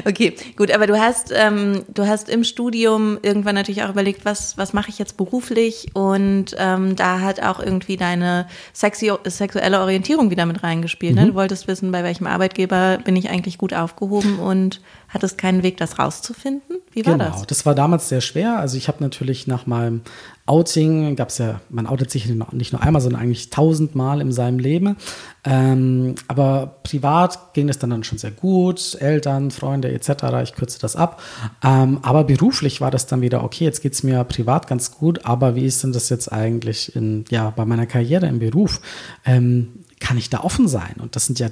Okay, 0.04 0.34
gut, 0.56 0.70
aber 0.70 0.86
du 0.86 1.00
hast, 1.00 1.32
ähm, 1.34 1.84
du 1.88 2.06
hast 2.06 2.28
im 2.28 2.44
Studium 2.44 3.18
irgendwann 3.22 3.54
natürlich 3.54 3.82
auch 3.82 3.88
überlegt, 3.88 4.26
was, 4.26 4.58
was 4.58 4.74
mache 4.74 4.90
ich 4.90 4.98
jetzt 4.98 5.16
beruflich? 5.16 5.88
Und 5.94 6.54
ähm, 6.58 6.94
da 6.94 7.20
hat 7.20 7.42
auch 7.42 7.58
irgendwie 7.58 7.96
deine 7.96 8.48
sexi 8.74 9.10
sexuelle 9.24 9.80
Orientierung 9.80 10.30
wieder 10.30 10.44
mit 10.44 10.62
reingespielt. 10.62 11.14
Ne? 11.14 11.22
Mhm. 11.22 11.28
Du 11.28 11.34
wolltest 11.34 11.66
wissen, 11.66 11.90
bei 11.90 12.04
welchem 12.04 12.26
Arbeitgeber 12.26 12.98
bin 13.02 13.16
ich 13.16 13.30
eigentlich 13.30 13.56
gut 13.60 13.74
aufgehoben 13.74 14.38
und 14.38 14.80
hattest 15.10 15.36
keinen 15.36 15.62
Weg, 15.62 15.76
das 15.76 15.98
rauszufinden? 15.98 16.78
Wie 16.92 17.04
war 17.04 17.12
genau, 17.12 17.28
das? 17.28 17.46
das 17.46 17.66
war 17.66 17.74
damals 17.74 18.08
sehr 18.08 18.22
schwer. 18.22 18.58
Also 18.58 18.78
ich 18.78 18.88
habe 18.88 19.02
natürlich 19.02 19.46
nach 19.46 19.66
meinem 19.66 20.00
Outing, 20.46 21.14
gab 21.14 21.28
es 21.28 21.36
ja, 21.36 21.60
man 21.68 21.86
outet 21.86 22.10
sich 22.10 22.24
nicht 22.52 22.72
nur 22.72 22.82
einmal, 22.82 23.02
sondern 23.02 23.20
eigentlich 23.20 23.50
tausendmal 23.50 24.22
in 24.22 24.32
seinem 24.32 24.58
Leben. 24.58 24.96
Ähm, 25.44 26.14
aber 26.26 26.78
privat 26.84 27.52
ging 27.52 27.68
es 27.68 27.78
dann, 27.78 27.90
dann 27.90 28.02
schon 28.02 28.16
sehr 28.16 28.30
gut, 28.30 28.96
Eltern, 28.98 29.50
Freunde 29.50 29.92
etc., 29.92 30.08
ich 30.42 30.54
kürze 30.54 30.80
das 30.80 30.96
ab. 30.96 31.20
Ähm, 31.62 31.98
aber 32.00 32.24
beruflich 32.24 32.80
war 32.80 32.90
das 32.90 33.06
dann 33.06 33.20
wieder, 33.20 33.44
okay, 33.44 33.64
jetzt 33.64 33.82
geht 33.82 33.92
es 33.92 34.02
mir 34.02 34.24
privat 34.24 34.68
ganz 34.68 34.90
gut, 34.92 35.26
aber 35.26 35.54
wie 35.54 35.66
ist 35.66 35.84
denn 35.84 35.92
das 35.92 36.08
jetzt 36.08 36.32
eigentlich 36.32 36.96
in, 36.96 37.26
ja, 37.28 37.50
bei 37.50 37.66
meiner 37.66 37.84
Karriere 37.84 38.26
im 38.26 38.38
Beruf? 38.38 38.80
Ähm, 39.26 39.84
kann 40.00 40.16
ich 40.16 40.30
da 40.30 40.40
offen 40.40 40.66
sein? 40.66 40.94
Und 40.98 41.14
das 41.14 41.26
sind 41.26 41.38
ja 41.38 41.50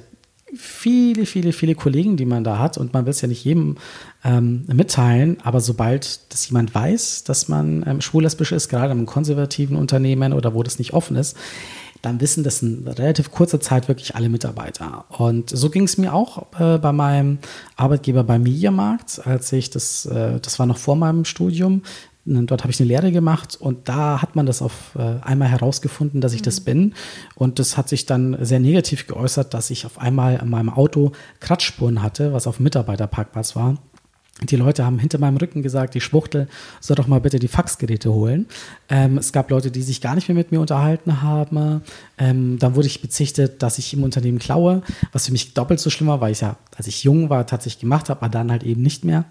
viele, 0.55 1.25
viele, 1.25 1.53
viele 1.53 1.75
Kollegen, 1.75 2.17
die 2.17 2.25
man 2.25 2.43
da 2.43 2.59
hat 2.59 2.77
und 2.77 2.93
man 2.93 3.05
will 3.05 3.11
es 3.11 3.21
ja 3.21 3.27
nicht 3.27 3.43
jedem 3.43 3.77
ähm, 4.23 4.65
mitteilen, 4.67 5.37
aber 5.43 5.61
sobald 5.61 6.31
das 6.33 6.49
jemand 6.49 6.73
weiß, 6.73 7.23
dass 7.23 7.47
man 7.47 7.83
ähm, 7.87 8.01
schwul-lesbisch 8.01 8.51
ist, 8.51 8.69
gerade 8.69 8.91
im 8.91 9.05
konservativen 9.05 9.77
Unternehmen 9.77 10.33
oder 10.33 10.53
wo 10.53 10.63
das 10.63 10.79
nicht 10.79 10.93
offen 10.93 11.15
ist, 11.15 11.37
dann 12.01 12.21
wissen 12.21 12.43
das 12.43 12.61
in 12.61 12.87
relativ 12.87 13.31
kurzer 13.31 13.59
Zeit 13.59 13.87
wirklich 13.87 14.15
alle 14.15 14.29
Mitarbeiter. 14.29 15.05
Und 15.09 15.49
so 15.49 15.69
ging 15.69 15.83
es 15.83 15.97
mir 15.97 16.13
auch 16.13 16.47
äh, 16.59 16.77
bei 16.77 16.93
meinem 16.93 17.39
Arbeitgeber 17.75 18.23
beim 18.23 18.43
Mediamarkt, 18.43 19.25
als 19.25 19.51
ich 19.51 19.69
das, 19.69 20.05
äh, 20.05 20.39
das 20.39 20.59
war 20.59 20.65
noch 20.65 20.77
vor 20.77 20.95
meinem 20.95 21.25
Studium, 21.25 21.83
Dort 22.47 22.63
habe 22.63 22.71
ich 22.71 22.79
eine 22.79 22.87
Lehre 22.87 23.11
gemacht 23.11 23.57
und 23.59 23.89
da 23.89 24.21
hat 24.21 24.35
man 24.35 24.45
das 24.45 24.61
auf 24.61 24.95
äh, 24.95 25.19
einmal 25.21 25.49
herausgefunden, 25.49 26.21
dass 26.21 26.33
ich 26.33 26.41
mhm. 26.41 26.45
das 26.45 26.61
bin. 26.61 26.93
Und 27.35 27.59
das 27.59 27.77
hat 27.77 27.89
sich 27.89 28.05
dann 28.05 28.37
sehr 28.41 28.59
negativ 28.59 29.07
geäußert, 29.07 29.53
dass 29.53 29.69
ich 29.69 29.85
auf 29.85 29.99
einmal 29.99 30.39
an 30.39 30.49
meinem 30.49 30.69
Auto 30.69 31.11
Kratzspuren 31.39 32.01
hatte, 32.01 32.33
was 32.33 32.47
auf 32.47 32.57
dem 32.57 32.63
Mitarbeiterparkplatz 32.63 33.55
war. 33.55 33.77
Die 34.41 34.55
Leute 34.55 34.85
haben 34.85 34.99
hinter 34.99 35.17
meinem 35.17 35.35
Rücken 35.35 35.61
gesagt, 35.61 35.95
die 35.95 36.01
Schwuchtel 36.01 36.47
soll 36.79 36.95
doch 36.95 37.07
mal 37.07 37.19
bitte 37.19 37.39
die 37.39 37.49
Faxgeräte 37.49 38.13
holen. 38.13 38.45
Ähm, 38.87 39.17
es 39.17 39.33
gab 39.33 39.49
Leute, 39.49 39.69
die 39.69 39.81
sich 39.81 39.99
gar 39.99 40.15
nicht 40.15 40.29
mehr 40.29 40.35
mit 40.35 40.51
mir 40.51 40.61
unterhalten 40.61 41.21
haben. 41.21 41.81
Ähm, 42.17 42.57
dann 42.57 42.75
wurde 42.75 42.87
ich 42.87 43.01
bezichtet, 43.01 43.61
dass 43.61 43.77
ich 43.79 43.93
im 43.93 44.03
Unternehmen 44.03 44.39
klaue, 44.39 44.81
was 45.11 45.25
für 45.25 45.33
mich 45.33 45.53
doppelt 45.53 45.81
so 45.81 45.89
schlimm 45.89 46.07
war, 46.07 46.21
weil 46.21 46.31
ich 46.31 46.39
ja, 46.39 46.55
als 46.77 46.87
ich 46.87 47.03
jung 47.03 47.29
war, 47.29 47.45
tatsächlich 47.47 47.81
gemacht 47.81 48.09
habe, 48.09 48.21
aber 48.21 48.29
dann 48.29 48.49
halt 48.49 48.63
eben 48.63 48.81
nicht 48.81 49.03
mehr. 49.03 49.25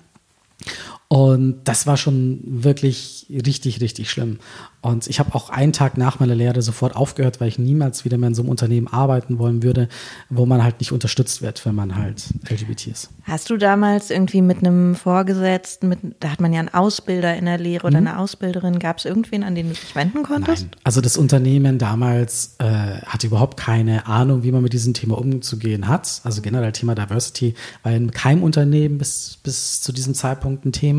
Und 1.11 1.61
das 1.65 1.87
war 1.87 1.97
schon 1.97 2.41
wirklich 2.45 3.27
richtig, 3.31 3.81
richtig 3.81 4.11
schlimm. 4.11 4.39
Und 4.81 5.07
ich 5.09 5.19
habe 5.19 5.35
auch 5.35 5.49
einen 5.51 5.73
Tag 5.73 5.97
nach 5.99 6.21
meiner 6.21 6.35
Lehre 6.35 6.61
sofort 6.63 6.95
aufgehört, 6.95 7.41
weil 7.41 7.49
ich 7.49 7.59
niemals 7.59 8.05
wieder 8.05 8.17
mehr 8.19 8.29
in 8.29 8.35
so 8.35 8.43
einem 8.43 8.51
Unternehmen 8.51 8.87
arbeiten 8.89 9.39
wollen 9.39 9.63
würde, 9.63 9.89
wo 10.29 10.47
man 10.47 10.63
halt 10.63 10.79
nicht 10.81 10.93
unterstützt 10.93 11.41
wird, 11.43 11.65
wenn 11.67 11.75
man 11.75 11.97
halt 11.97 12.23
LGBT 12.49 12.89
ist. 12.89 13.09
Hast 13.25 13.49
du 13.51 13.57
damals 13.57 14.11
irgendwie 14.11 14.41
mit 14.43 14.59
einem 14.59 14.95
Vorgesetzten, 14.95 15.89
mit, 15.89 15.99
da 16.21 16.31
hat 16.31 16.41
man 16.41 16.53
ja 16.53 16.61
einen 16.61 16.69
Ausbilder 16.69 17.37
in 17.37 17.47
der 17.47 17.59
Lehre 17.59 17.87
oder 17.87 18.01
Mhm. 18.01 18.07
eine 18.07 18.19
Ausbilderin, 18.19 18.79
gab 18.79 18.99
es 18.99 19.05
irgendwen, 19.07 19.43
an 19.43 19.55
den 19.55 19.69
du 19.69 19.75
dich 19.75 19.97
wenden 19.97 20.23
konntest? 20.23 20.65
Nein. 20.65 20.71
Also 20.85 21.01
das 21.01 21.17
Unternehmen 21.17 21.79
damals 21.79 22.55
äh, 22.59 22.65
hatte 22.65 23.27
überhaupt 23.27 23.57
keine 23.59 24.07
Ahnung, 24.07 24.43
wie 24.43 24.53
man 24.53 24.63
mit 24.63 24.75
diesem 24.75 24.95
Thema 24.95 25.19
umzugehen 25.19 25.89
hat. 25.89 26.21
Also 26.23 26.41
generell 26.43 26.73
Thema 26.73 26.95
Diversity 26.95 27.55
war 27.83 27.93
in 27.93 28.11
keinem 28.11 28.43
Unternehmen 28.43 28.99
bis, 28.99 29.39
bis 29.43 29.81
zu 29.81 29.91
diesem 29.93 30.15
Zeitpunkt 30.15 30.65
ein 30.67 30.73
Thema. 30.73 30.98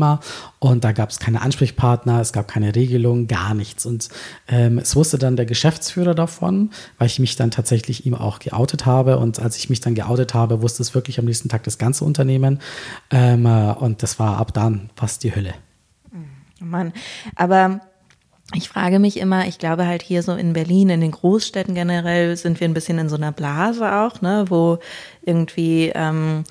Und 0.58 0.84
da 0.84 0.92
gab 0.92 1.10
es 1.10 1.18
keine 1.18 1.42
Ansprechpartner, 1.42 2.20
es 2.20 2.32
gab 2.32 2.48
keine 2.48 2.74
Regelung, 2.74 3.26
gar 3.26 3.54
nichts. 3.54 3.86
Und 3.86 4.08
ähm, 4.48 4.78
es 4.78 4.96
wusste 4.96 5.18
dann 5.18 5.36
der 5.36 5.46
Geschäftsführer 5.46 6.14
davon, 6.14 6.70
weil 6.98 7.06
ich 7.06 7.18
mich 7.18 7.36
dann 7.36 7.50
tatsächlich 7.50 8.06
ihm 8.06 8.14
auch 8.14 8.38
geoutet 8.38 8.86
habe. 8.86 9.18
Und 9.18 9.38
als 9.38 9.56
ich 9.56 9.70
mich 9.70 9.80
dann 9.80 9.94
geoutet 9.94 10.34
habe, 10.34 10.62
wusste 10.62 10.82
es 10.82 10.94
wirklich 10.94 11.18
am 11.18 11.24
nächsten 11.24 11.48
Tag 11.48 11.62
das 11.64 11.78
ganze 11.78 12.04
Unternehmen. 12.04 12.60
Ähm, 13.10 13.46
äh, 13.46 13.72
und 13.72 14.02
das 14.02 14.18
war 14.18 14.38
ab 14.38 14.52
dann 14.54 14.90
fast 14.96 15.22
die 15.24 15.34
Hölle. 15.34 15.54
Oh 16.62 16.64
Mann, 16.64 16.92
aber 17.36 17.80
ich 18.54 18.68
frage 18.68 18.98
mich 18.98 19.18
immer, 19.18 19.46
ich 19.46 19.58
glaube 19.58 19.86
halt 19.86 20.02
hier 20.02 20.22
so 20.22 20.32
in 20.32 20.52
Berlin, 20.52 20.90
in 20.90 21.00
den 21.00 21.12
Großstädten 21.12 21.74
generell 21.74 22.36
sind 22.36 22.58
wir 22.58 22.68
ein 22.68 22.74
bisschen 22.74 22.98
in 22.98 23.08
so 23.08 23.16
einer 23.16 23.32
Blase 23.32 23.92
auch, 23.92 24.20
ne, 24.22 24.44
wo 24.48 24.78
irgendwie 25.22 25.92
ähm, 25.94 26.44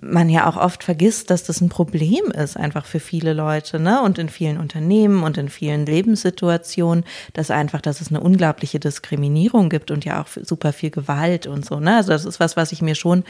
man 0.00 0.28
ja 0.28 0.46
auch 0.46 0.56
oft 0.56 0.84
vergisst, 0.84 1.30
dass 1.30 1.44
das 1.44 1.60
ein 1.60 1.70
Problem 1.70 2.26
ist, 2.26 2.56
einfach 2.56 2.84
für 2.84 3.00
viele 3.00 3.32
Leute, 3.32 3.80
ne? 3.80 4.02
Und 4.02 4.18
in 4.18 4.28
vielen 4.28 4.58
Unternehmen 4.58 5.22
und 5.22 5.38
in 5.38 5.48
vielen 5.48 5.86
Lebenssituationen, 5.86 7.04
dass 7.32 7.50
einfach, 7.50 7.80
dass 7.80 8.02
es 8.02 8.10
eine 8.10 8.20
unglaubliche 8.20 8.78
Diskriminierung 8.78 9.70
gibt 9.70 9.90
und 9.90 10.04
ja 10.04 10.22
auch 10.22 10.28
super 10.28 10.74
viel 10.74 10.90
Gewalt 10.90 11.46
und 11.46 11.64
so, 11.64 11.80
ne? 11.80 11.96
Also 11.96 12.12
das 12.12 12.26
ist 12.26 12.40
was, 12.40 12.56
was 12.56 12.72
ich 12.72 12.82
mir 12.82 12.94
schon 12.94 13.24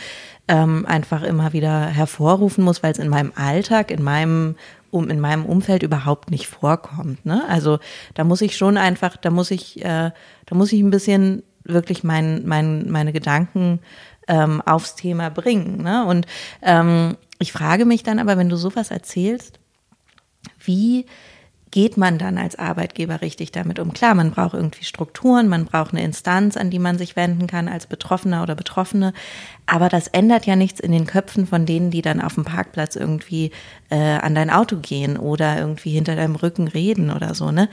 ähm, 0.49 0.87
einfach 0.87 1.23
immer 1.23 1.53
wieder 1.53 1.87
hervorrufen 1.87 2.65
muss, 2.65 2.83
weil 2.83 2.93
es 2.93 2.99
in 2.99 3.09
meinem 3.09 3.33
Alltag, 3.37 3.91
in 3.91 4.03
meinem 4.03 4.57
um 4.91 5.11
in 5.11 5.21
meinem 5.21 5.45
Umfeld 5.45 5.83
überhaupt 5.83 6.31
nicht 6.31 6.47
vorkommt. 6.47 7.27
Ne? 7.27 7.45
Also 7.49 7.79
da 8.15 8.25
muss 8.25 8.41
ich 8.41 8.57
schon 8.57 8.77
einfach, 8.79 9.17
da 9.17 9.31
muss 9.31 9.51
ich, 9.51 9.85
äh, 9.85 10.11
da 10.47 10.55
muss 10.55 10.73
ich 10.73 10.81
ein 10.81 10.91
bisschen 10.91 11.43
wirklich 11.65 12.05
mein, 12.05 12.47
mein, 12.47 12.89
meine 12.91 13.13
Gedanken 13.13 13.81
ähm, 14.29 14.63
aufs 14.63 14.95
Thema 14.95 15.31
bringen. 15.31 15.83
Ne? 15.83 16.05
Und 16.05 16.27
ähm, 16.63 17.17
ich 17.39 17.53
frage 17.53 17.85
mich 17.85 18.03
dann 18.03 18.19
aber, 18.19 18.37
wenn 18.37 18.49
du 18.49 18.57
sowas 18.57 18.91
erzählst, 18.91 19.59
wie 20.65 21.07
geht 21.73 21.97
man 21.99 22.17
dann 22.17 22.39
als 22.39 22.59
Arbeitgeber 22.59 23.21
richtig 23.21 23.53
damit 23.53 23.79
um? 23.79 23.93
Klar, 23.93 24.15
man 24.15 24.31
braucht 24.31 24.55
irgendwie 24.55 24.85
Strukturen, 24.85 25.47
man 25.47 25.67
braucht 25.67 25.93
eine 25.93 26.03
Instanz, 26.03 26.57
an 26.57 26.71
die 26.71 26.79
man 26.79 26.97
sich 26.97 27.17
wenden 27.17 27.47
kann 27.47 27.69
als 27.69 27.87
Betroffener 27.87 28.43
oder 28.43 28.55
Betroffene. 28.55 29.13
Aber 29.67 29.89
das 29.89 30.07
ändert 30.09 30.47
ja 30.47 30.57
nichts 30.57 30.81
in 30.81 30.93
den 30.93 31.07
Köpfen 31.07 31.47
von 31.47 31.67
denen, 31.67 31.91
die 31.91 32.03
dann 32.03 32.23
auf 32.23 32.35
dem 32.35 32.45
Parkplatz 32.45 32.97
irgendwie 32.97 33.51
äh, 33.91 33.97
an 33.97 34.35
dein 34.35 34.49
Auto 34.49 34.77
gehen 34.77 35.19
oder 35.19 35.59
irgendwie 35.59 35.91
hinter 35.91 36.17
deinem 36.17 36.37
Rücken 36.37 36.69
reden 36.69 37.11
oder 37.11 37.35
so, 37.35 37.51
ne? 37.51 37.69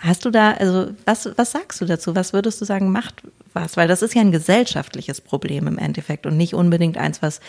Hast 0.00 0.26
du 0.26 0.30
da, 0.30 0.50
also 0.50 0.88
was, 1.06 1.30
was 1.36 1.52
sagst 1.52 1.80
du 1.80 1.86
dazu? 1.86 2.14
Was 2.14 2.34
würdest 2.34 2.60
du 2.60 2.66
sagen, 2.66 2.92
macht 2.92 3.22
was? 3.56 3.76
Weil 3.76 3.88
das 3.88 4.02
ist 4.02 4.14
ja 4.14 4.20
ein 4.20 4.30
gesellschaftliches 4.30 5.20
Problem 5.20 5.66
im 5.66 5.78
Endeffekt 5.78 6.26
und 6.26 6.36
nicht 6.36 6.54
unbedingt 6.54 6.96
eins, 6.96 7.22
was 7.22 7.40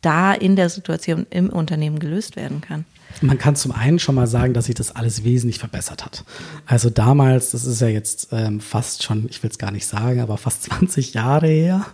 da 0.00 0.32
in 0.32 0.54
der 0.54 0.68
Situation 0.68 1.26
im 1.30 1.48
Unternehmen 1.48 1.98
gelöst 1.98 2.36
werden 2.36 2.60
kann. 2.60 2.84
Man 3.20 3.38
kann 3.38 3.56
zum 3.56 3.72
einen 3.72 3.98
schon 3.98 4.14
mal 4.14 4.26
sagen, 4.26 4.54
dass 4.54 4.66
sich 4.66 4.74
das 4.74 4.94
alles 4.94 5.24
wesentlich 5.24 5.58
verbessert 5.58 6.04
hat. 6.04 6.24
Also 6.66 6.90
damals, 6.90 7.50
das 7.52 7.64
ist 7.64 7.80
ja 7.80 7.88
jetzt 7.88 8.28
ähm, 8.32 8.60
fast 8.60 9.02
schon, 9.02 9.26
ich 9.28 9.42
will 9.42 9.50
es 9.50 9.58
gar 9.58 9.70
nicht 9.70 9.86
sagen, 9.86 10.20
aber 10.20 10.36
fast 10.36 10.62
20 10.64 11.14
Jahre 11.14 11.46
her, 11.46 11.86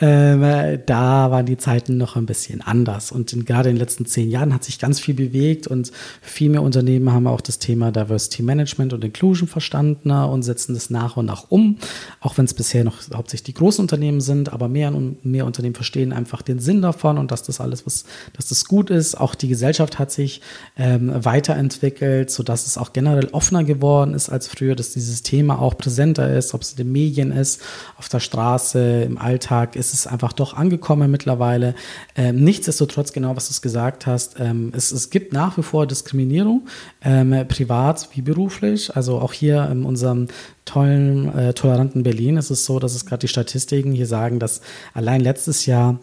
ähm, 0.00 0.42
äh, 0.42 0.78
da 0.84 1.30
waren 1.30 1.46
die 1.46 1.56
Zeiten 1.56 1.96
noch 1.96 2.16
ein 2.16 2.26
bisschen 2.26 2.60
anders. 2.60 3.12
Und 3.12 3.32
in, 3.32 3.44
gerade 3.44 3.70
in 3.70 3.76
den 3.76 3.80
letzten 3.80 4.06
zehn 4.06 4.30
Jahren 4.30 4.54
hat 4.54 4.64
sich 4.64 4.78
ganz 4.78 5.00
viel 5.00 5.14
bewegt 5.14 5.66
und 5.66 5.92
viel 6.20 6.50
mehr 6.50 6.62
Unternehmen 6.62 7.12
haben 7.12 7.26
auch 7.26 7.40
das 7.40 7.58
Thema 7.58 7.90
Diversity 7.90 8.42
Management 8.42 8.92
und 8.92 9.04
Inclusion 9.04 9.48
verstanden 9.48 10.08
ne, 10.08 10.26
und 10.26 10.42
setzen 10.42 10.74
das 10.74 10.90
nach 10.90 11.16
und 11.16 11.26
nach 11.26 11.50
um. 11.50 11.78
Auch 12.20 12.38
wenn 12.38 12.44
es 12.44 12.54
bisher 12.54 12.84
noch 12.84 12.96
hauptsächlich 13.14 13.44
die 13.44 13.54
großen 13.54 13.82
Unternehmen 13.82 14.20
sind, 14.20 14.52
aber 14.52 14.68
mehr 14.68 14.94
und 14.94 15.24
mehr 15.24 15.46
Unternehmen 15.46 15.74
verstehen 15.74 16.12
einfach 16.12 16.42
den 16.42 16.58
Sinn 16.58 16.82
davon 16.82 17.18
und 17.18 17.30
dass 17.30 17.42
das 17.42 17.60
alles, 17.60 17.86
was, 17.86 18.04
dass 18.34 18.48
das 18.48 18.64
gut 18.64 18.90
ist. 18.90 19.18
Auch 19.18 19.34
die 19.34 19.48
Gesellschaft 19.48 19.98
hat 19.98 20.10
sich 20.10 20.40
ähm, 20.76 21.12
weiterentwickelt, 21.24 22.30
sodass 22.30 22.66
es 22.66 22.78
auch 22.78 22.92
generell 22.92 23.28
offener 23.32 23.64
geworden 23.64 24.14
ist 24.14 24.28
als 24.28 24.48
früher, 24.48 24.74
dass 24.74 24.92
dieses 24.92 25.22
Thema 25.22 25.60
auch 25.60 25.76
präsenter 25.76 26.36
ist, 26.36 26.54
ob 26.54 26.62
es 26.62 26.72
in 26.72 26.76
den 26.78 26.92
Medien 26.92 27.32
ist, 27.32 27.60
auf 27.96 28.08
der 28.08 28.20
Straße, 28.20 29.02
im 29.02 29.18
Alltag, 29.18 29.76
ist 29.76 29.92
es 29.92 30.06
einfach 30.06 30.32
doch 30.32 30.54
angekommen 30.54 31.10
mittlerweile. 31.10 31.74
Ähm, 32.16 32.42
nichtsdestotrotz, 32.44 33.12
genau 33.12 33.36
was 33.36 33.48
du 33.48 33.60
gesagt 33.60 34.06
hast, 34.06 34.36
ähm, 34.38 34.72
es, 34.74 34.92
es 34.92 35.10
gibt 35.10 35.32
nach 35.32 35.56
wie 35.56 35.62
vor 35.62 35.86
Diskriminierung, 35.86 36.66
ähm, 37.02 37.46
privat 37.48 38.08
wie 38.12 38.22
beruflich. 38.22 38.94
Also 38.94 39.18
auch 39.18 39.32
hier 39.32 39.68
in 39.70 39.84
unserem 39.84 40.28
tollen, 40.64 41.36
äh, 41.36 41.54
toleranten 41.54 42.02
Berlin 42.02 42.36
ist 42.36 42.50
es 42.50 42.64
so, 42.64 42.78
dass 42.78 42.94
es 42.94 43.06
gerade 43.06 43.20
die 43.20 43.28
Statistiken 43.28 43.92
hier 43.92 44.06
sagen, 44.06 44.38
dass 44.38 44.60
allein 44.94 45.20
letztes 45.20 45.66
Jahr 45.66 45.98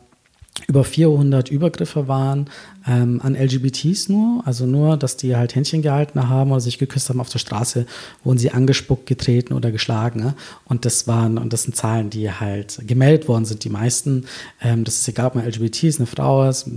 über 0.67 0.83
400 0.83 1.51
Übergriffe 1.51 2.07
waren 2.07 2.50
ähm, 2.88 3.19
an 3.21 3.35
LGBTs 3.35 4.09
nur, 4.09 4.41
also 4.46 4.65
nur, 4.65 4.98
dass 4.98 5.18
die 5.18 5.35
halt 5.35 5.53
Händchen 5.53 5.81
gehalten 5.81 6.29
haben 6.29 6.51
oder 6.51 6.61
sich 6.61 6.77
geküsst 6.77 7.09
haben 7.09 7.20
auf 7.20 7.29
der 7.29 7.39
Straße, 7.39 7.85
wurden 8.24 8.37
sie 8.37 8.51
angespuckt, 8.51 9.05
getreten 9.05 9.53
oder 9.53 9.72
geschlagen. 9.72 10.22
Ne? 10.22 10.33
Und 10.65 10.85
das 10.85 11.07
waren, 11.07 11.37
und 11.37 11.51
das 11.51 11.63
sind 11.63 11.75
Zahlen, 11.75 12.09
die 12.09 12.31
halt 12.31 12.79
gemeldet 12.87 13.27
worden 13.27 13.46
sind. 13.46 13.63
Die 13.63 13.70
meisten, 13.70 14.25
ähm, 14.61 14.85
das 14.85 15.00
ist 15.00 15.07
egal, 15.07 15.27
ob 15.27 15.35
man 15.35 15.46
LGBT 15.46 15.83
ist, 15.83 16.00
eine 16.00 16.07
Frau 16.07 16.48
ist, 16.48 16.70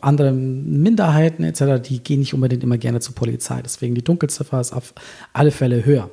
andere 0.00 0.32
Minderheiten 0.32 1.44
etc., 1.44 1.80
die 1.82 2.02
gehen 2.02 2.18
nicht 2.18 2.34
unbedingt 2.34 2.64
immer 2.64 2.78
gerne 2.78 3.00
zur 3.00 3.14
Polizei. 3.14 3.62
Deswegen 3.62 3.94
die 3.94 4.04
Dunkelziffer 4.04 4.60
ist 4.60 4.72
auf 4.72 4.92
alle 5.32 5.50
Fälle 5.50 5.84
höher. 5.84 6.10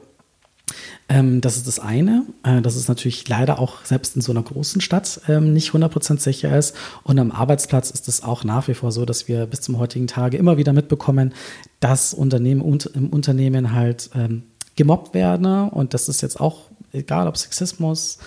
Ähm, 1.08 1.42
das 1.42 1.58
ist 1.58 1.68
das 1.68 1.80
eine, 1.80 2.26
äh, 2.44 2.62
dass 2.62 2.76
es 2.76 2.88
natürlich 2.88 3.28
leider 3.28 3.60
auch 3.60 3.86
selbst 3.86 4.16
in 4.16 4.22
so 4.22 4.32
einer 4.32 4.42
großen 4.42 4.82
Stadt 4.82 5.22
ähm, 5.28 5.54
nicht 5.54 5.72
100% 5.72 6.20
sicher 6.20 6.58
ist. 6.58 6.76
Und 7.04 7.20
am 7.20 7.32
Arbeitsplatz 7.32 7.92
ist 7.92 8.08
es 8.08 8.24
auch 8.24 8.44
nach 8.44 8.68
wie 8.68 8.74
vor 8.74 8.92
so, 8.92 9.06
dass 9.06 9.28
wir 9.28 9.46
bis 9.46 9.62
zum 9.62 9.78
heutigen 9.78 10.08
Tage 10.08 10.38
immer 10.38 10.58
wieder 10.58 10.74
mitbekommen, 10.74 11.34
dass 11.80 12.14
Unternehmen 12.14 12.62
und 12.62 12.88
im 12.88 13.10
Unternehmen 13.10 13.74
halt 13.74 14.10
ähm, 14.16 14.44
gemobbt 14.76 15.14
werden. 15.14 15.70
Und 15.70 15.94
das 15.94 16.10
ist 16.10 16.22
jetzt 16.22 16.40
auch 16.40 16.70
egal, 16.92 17.28
ob 17.28 17.38
Sexismus, 17.38 18.18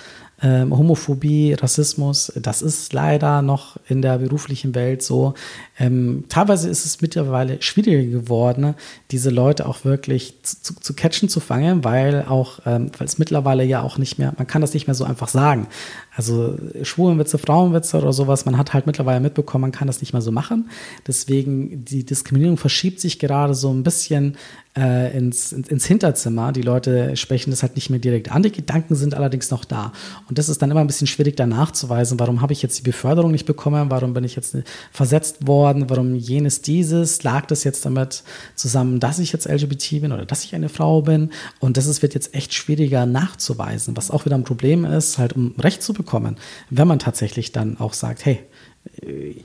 ähm, 0.41 0.77
Homophobie, 0.77 1.55
Rassismus, 1.55 2.33
das 2.37 2.63
ist 2.63 2.93
leider 2.93 3.43
noch 3.43 3.77
in 3.89 4.03
der 4.03 4.19
beruflichen 4.19 4.75
Welt 4.75 5.03
so. 5.03 5.35
Ähm, 5.79 6.25
teilweise 6.29 6.69
ist 6.69 6.85
es 6.85 7.01
mittlerweile 7.01 7.61
schwieriger 7.61 8.21
geworden, 8.21 8.75
diese 9.11 9.31
Leute 9.31 9.67
auch 9.67 9.85
wirklich 9.85 10.35
zu, 10.43 10.75
zu 10.75 10.95
catchen, 10.95 11.29
zu 11.29 11.41
fangen, 11.41 11.83
weil 11.83 12.25
auch, 12.29 12.61
ähm, 12.67 12.91
weil 12.99 13.07
es 13.07 13.19
mittlerweile 13.19 13.65
ja 13.65 13.83
auch 13.83 13.99
nicht 13.99 14.19
mehr, 14.19 14.33
man 14.39 14.47
kann 14.47 14.61
das 14.61 14.75
nicht 14.75 14.87
mehr 14.87 14.95
so 14.95 15.05
einfach 15.05 15.29
sagen. 15.29 15.67
Also 16.15 16.57
Schwulenwitze, 16.83 17.39
Frauenwitze 17.39 17.99
oder 17.99 18.13
sowas, 18.13 18.45
man 18.45 18.59
hat 18.59 18.75
halt 18.75 18.87
mittlerweile 18.87 19.21
mitbekommen, 19.21 19.63
man 19.63 19.73
kann 19.73 19.87
das 19.87 20.01
nicht 20.01 20.13
mehr 20.13 20.23
so 20.23 20.33
machen. 20.33 20.71
Deswegen, 21.07 21.85
die 21.85 22.05
Diskriminierung 22.05 22.57
verschiebt 22.57 23.01
sich 23.01 23.19
gerade 23.19 23.55
so 23.55 23.73
ein 23.73 23.83
bisschen 23.83 24.37
äh, 24.79 25.17
ins, 25.17 25.53
ins, 25.53 25.87
Hinterzimmer. 25.87 26.53
Die 26.53 26.63
Leute 26.63 27.17
sprechen 27.17 27.51
das 27.51 27.63
halt 27.63 27.75
nicht 27.75 27.91
mehr 27.91 27.99
direkt 27.99 28.31
an. 28.31 28.43
Die 28.43 28.53
Gedanken 28.53 28.95
sind 28.95 29.15
allerdings 29.15 29.51
noch 29.51 29.65
da. 29.65 29.93
Und 30.29 30.39
das 30.39 30.49
ist 30.49 30.63
dann 30.63 30.71
immer 30.71 30.81
ein 30.81 30.87
bisschen 30.87 31.07
schwierig, 31.07 31.37
da 31.37 31.47
nachzuweisen, 31.47 32.21
warum 32.21 32.41
habe 32.41 32.53
ich 32.53 32.63
jetzt 32.63 32.79
die 32.79 32.83
Beförderung 32.83 33.33
nicht 33.33 33.47
bekommen, 33.47 33.91
warum 33.91 34.15
bin 34.15 34.25
ich 34.25 34.37
jetzt 34.37 34.57
versetzt 34.93 35.47
worden, 35.47 35.91
warum 35.91 36.15
jenes 36.15 36.63
dieses, 36.63 37.23
lag 37.25 37.47
das 37.47 37.65
jetzt 37.65 37.85
damit 37.85 38.23
zusammen, 38.55 39.01
dass 39.01 39.19
ich 39.19 39.33
jetzt 39.33 39.49
LGBT 39.49 40.03
bin 40.03 40.13
oder 40.13 40.25
dass 40.25 40.45
ich 40.45 40.55
eine 40.55 40.69
Frau 40.69 41.03
bin. 41.03 41.31
Und 41.59 41.77
das 41.77 41.87
ist, 41.87 42.03
wird 42.03 42.15
jetzt 42.15 42.35
echt 42.35 42.55
schwieriger 42.55 43.07
nachzuweisen, 43.07 43.97
was 43.97 44.11
auch 44.11 44.25
wieder 44.25 44.37
ein 44.37 44.45
Problem 44.45 44.85
ist, 44.85 45.19
halt 45.19 45.33
um 45.33 45.55
Recht 45.59 45.83
zu 45.83 45.93
bekommen, 45.93 46.37
wenn 46.71 46.87
man 46.87 47.01
tatsächlich 47.01 47.51
dann 47.53 47.79
auch 47.79 47.95
sagt, 47.95 48.25
hey, 48.25 48.41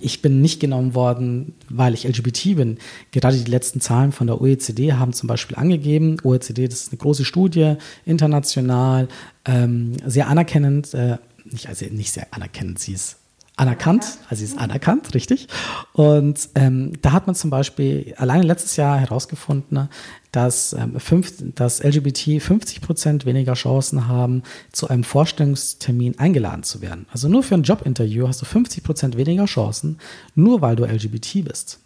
ich 0.02 0.22
bin 0.22 0.42
nicht 0.42 0.60
genommen 0.60 0.96
worden, 0.96 1.54
weil 1.70 1.94
ich 1.94 2.08
LGBT 2.08 2.56
bin. 2.56 2.78
Gerade 3.12 3.38
die 3.38 3.50
letzten 3.50 3.82
Zahlen 3.82 4.12
von 4.12 4.28
der 4.28 4.42
OECD 4.42 4.94
haben 4.94 5.14
zum 5.14 5.28
Beispiel 5.28 5.58
angegeben, 5.58 6.18
OECD, 6.24 6.68
das 6.68 6.82
ist 6.82 6.92
eine 6.92 6.98
große 6.98 7.26
Studie, 7.26 7.76
international, 8.06 9.08
ähm, 9.46 9.94
sehr 10.06 10.28
anerkennend, 10.28 10.94
äh, 10.94 11.18
nicht, 11.46 11.68
also 11.68 11.86
nicht 11.86 12.12
sehr 12.12 12.28
anerkennend, 12.32 12.80
sie 12.80 12.94
ist 12.94 13.18
anerkannt, 13.56 14.18
also 14.30 14.40
sie 14.40 14.46
ist 14.46 14.58
anerkannt, 14.58 15.14
richtig. 15.14 15.48
Und 15.94 16.50
ähm, 16.56 16.94
da 17.02 17.12
hat 17.12 17.28
man 17.28 17.36
zum 17.36 17.50
Beispiel 17.50 18.14
alleine 18.18 18.44
letztes 18.44 18.76
Jahr 18.76 18.98
herausgefunden, 19.00 19.90
dass, 20.34 20.74
ähm, 20.74 21.00
fünf, 21.00 21.32
dass 21.56 21.82
LGBT 21.82 22.42
50 22.42 22.82
Prozent 22.82 23.26
weniger 23.26 23.54
Chancen 23.54 24.08
haben, 24.10 24.44
zu 24.74 24.90
einem 24.90 25.06
Vorstellungstermin 25.06 26.20
eingeladen 26.20 26.64
zu 26.64 26.82
werden. 26.82 27.06
Also 27.12 27.30
nur 27.30 27.44
für 27.44 27.56
ein 27.56 27.64
Jobinterview 27.64 28.28
hast 28.28 28.42
du 28.42 28.46
50 28.46 28.84
Prozent 28.84 29.16
weniger 29.16 29.46
Chancen, 29.46 30.00
nur 30.36 30.62
weil 30.62 30.76
du 30.76 30.84
LGBT 30.84 31.46
bist. 31.46 31.80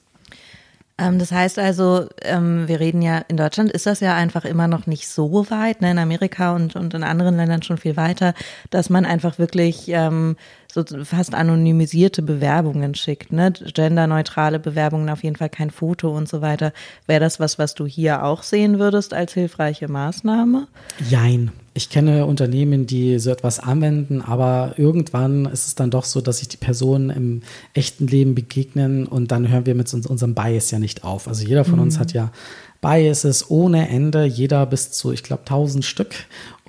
Ähm, 0.98 1.20
das 1.20 1.32
heißt 1.32 1.60
also, 1.60 2.08
ähm, 2.22 2.68
wir 2.68 2.80
reden 2.80 3.02
ja, 3.02 3.20
in 3.28 3.38
Deutschland 3.38 3.72
ist 3.72 3.86
das 3.86 4.00
ja 4.00 4.16
einfach 4.16 4.46
immer 4.46 4.68
noch 4.68 4.88
nicht 4.88 5.08
so 5.08 5.46
weit, 5.50 5.82
ne, 5.82 5.92
in 5.92 6.00
Amerika 6.00 6.56
und, 6.56 6.74
in 6.76 7.04
anderen 7.04 7.36
Ländern 7.36 7.62
schon 7.62 7.78
viel 7.78 7.98
weiter, 7.98 8.34
dass 8.72 8.90
man 8.90 9.06
einfach 9.06 9.38
wirklich 9.38 9.90
ähm, 9.90 10.38
so 10.72 10.84
fast 11.04 11.34
anonymisierte 11.34 12.22
Bewerbungen 12.22 12.96
schickt, 12.96 13.32
ne? 13.32 13.52
Genderneutrale 13.52 14.60
Bewerbungen, 14.60 15.10
auf 15.10 15.24
jeden 15.24 15.36
Fall 15.36 15.50
kein 15.50 15.72
Foto 15.72 16.16
und 16.16 16.28
so 16.28 16.42
weiter. 16.42 16.74
Wäre 17.06 17.20
das 17.20 17.40
was, 17.40 17.58
was 17.58 17.74
du 17.76 17.86
hier 17.86 18.24
auch 18.24 18.44
sehen 18.44 18.80
würdest 18.80 19.14
als 19.14 19.34
hilfreiche 19.34 19.88
Maßnahme? 19.88 20.68
Jein. 21.10 21.52
Ich 21.74 21.92
kenne 21.92 22.26
Unternehmen, 22.26 22.88
die 22.88 23.20
so 23.20 23.30
etwas 23.30 23.60
anwenden, 23.60 24.24
aber 24.24 24.74
irgendwann 24.78 25.46
ist 25.46 25.68
es 25.68 25.76
dann 25.76 25.92
doch 25.92 26.06
so, 26.06 26.22
dass 26.22 26.40
sich 26.40 26.48
die 26.48 26.58
Personen 26.58 27.12
im 27.12 27.42
echten 27.76 28.08
Leben 28.08 28.34
begegnen 28.34 29.06
und 29.06 29.32
dann 29.32 29.48
hören 29.48 29.68
wir 29.68 29.76
mit 29.76 29.94
unserem 29.94 30.34
Bias 30.34 30.72
ja 30.72 30.80
nicht 30.80 31.04
auf. 31.04 31.28
Also 31.28 31.46
jeder 31.46 31.66
von 31.66 31.76
mhm. 31.76 31.82
uns 31.82 32.00
hat 32.00 32.14
ja 32.14 32.32
Biases 32.82 33.50
ohne 33.50 33.90
Ende, 33.90 34.26
jeder 34.26 34.66
bis 34.66 34.92
zu, 34.92 35.12
ich 35.12 35.24
glaube, 35.24 35.42
1000 35.42 35.84
Stück. 35.84 36.14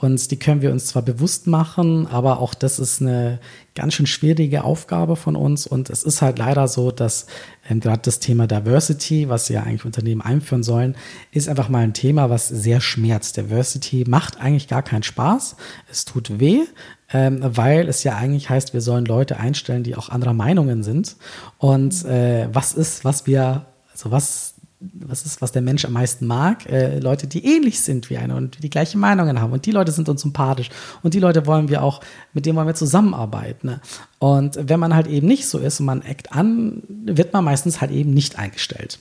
Und 0.00 0.30
die 0.30 0.38
können 0.38 0.62
wir 0.62 0.70
uns 0.70 0.86
zwar 0.86 1.02
bewusst 1.02 1.48
machen, 1.48 2.06
aber 2.06 2.38
auch 2.38 2.54
das 2.54 2.78
ist 2.78 3.02
eine 3.02 3.40
ganz 3.74 3.94
schön 3.94 4.06
schwierige 4.06 4.62
Aufgabe 4.62 5.16
von 5.16 5.34
uns. 5.34 5.66
Und 5.66 5.90
es 5.90 6.04
ist 6.04 6.22
halt 6.22 6.38
leider 6.38 6.68
so, 6.68 6.92
dass 6.92 7.26
ähm, 7.68 7.80
gerade 7.80 8.02
das 8.02 8.20
Thema 8.20 8.46
Diversity, 8.46 9.28
was 9.28 9.48
ja 9.48 9.62
eigentlich 9.62 9.84
Unternehmen 9.84 10.20
einführen 10.20 10.62
sollen, 10.62 10.94
ist 11.32 11.48
einfach 11.48 11.68
mal 11.68 11.80
ein 11.80 11.94
Thema, 11.94 12.30
was 12.30 12.48
sehr 12.48 12.80
schmerzt. 12.80 13.36
Diversity 13.36 14.04
macht 14.06 14.40
eigentlich 14.40 14.68
gar 14.68 14.82
keinen 14.82 15.02
Spaß. 15.02 15.56
Es 15.90 16.04
tut 16.04 16.38
weh, 16.38 16.60
ähm, 17.12 17.40
weil 17.42 17.88
es 17.88 18.04
ja 18.04 18.16
eigentlich 18.16 18.50
heißt, 18.50 18.74
wir 18.74 18.80
sollen 18.80 19.04
Leute 19.04 19.38
einstellen, 19.38 19.82
die 19.82 19.96
auch 19.96 20.10
anderer 20.10 20.34
Meinungen 20.34 20.84
sind. 20.84 21.16
Und 21.58 22.04
äh, 22.04 22.48
was 22.52 22.72
ist, 22.72 23.04
was 23.04 23.26
wir, 23.26 23.66
also 23.92 24.12
was 24.12 24.54
was 24.80 25.26
ist, 25.26 25.42
was 25.42 25.50
der 25.50 25.62
Mensch 25.62 25.84
am 25.84 25.92
meisten 25.92 26.26
mag? 26.26 26.66
Äh, 26.66 27.00
Leute, 27.00 27.26
die 27.26 27.44
ähnlich 27.44 27.80
sind 27.80 28.10
wie 28.10 28.18
einer 28.18 28.36
und 28.36 28.62
die 28.62 28.70
gleiche 28.70 28.96
Meinungen 28.96 29.40
haben. 29.40 29.52
Und 29.52 29.66
die 29.66 29.72
Leute 29.72 29.90
sind 29.90 30.08
uns 30.08 30.22
sympathisch. 30.22 30.70
Und 31.02 31.14
die 31.14 31.20
Leute 31.20 31.46
wollen 31.46 31.68
wir 31.68 31.82
auch, 31.82 32.00
mit 32.32 32.46
denen 32.46 32.56
wollen 32.56 32.68
wir 32.68 32.74
zusammenarbeiten. 32.74 33.66
Ne? 33.66 33.80
Und 34.20 34.58
wenn 34.68 34.78
man 34.78 34.94
halt 34.94 35.08
eben 35.08 35.26
nicht 35.26 35.48
so 35.48 35.58
ist 35.58 35.80
und 35.80 35.86
man 35.86 36.02
eckt 36.02 36.32
an, 36.32 36.82
wird 36.88 37.32
man 37.32 37.44
meistens 37.44 37.80
halt 37.80 37.90
eben 37.90 38.14
nicht 38.14 38.38
eingestellt. 38.38 39.00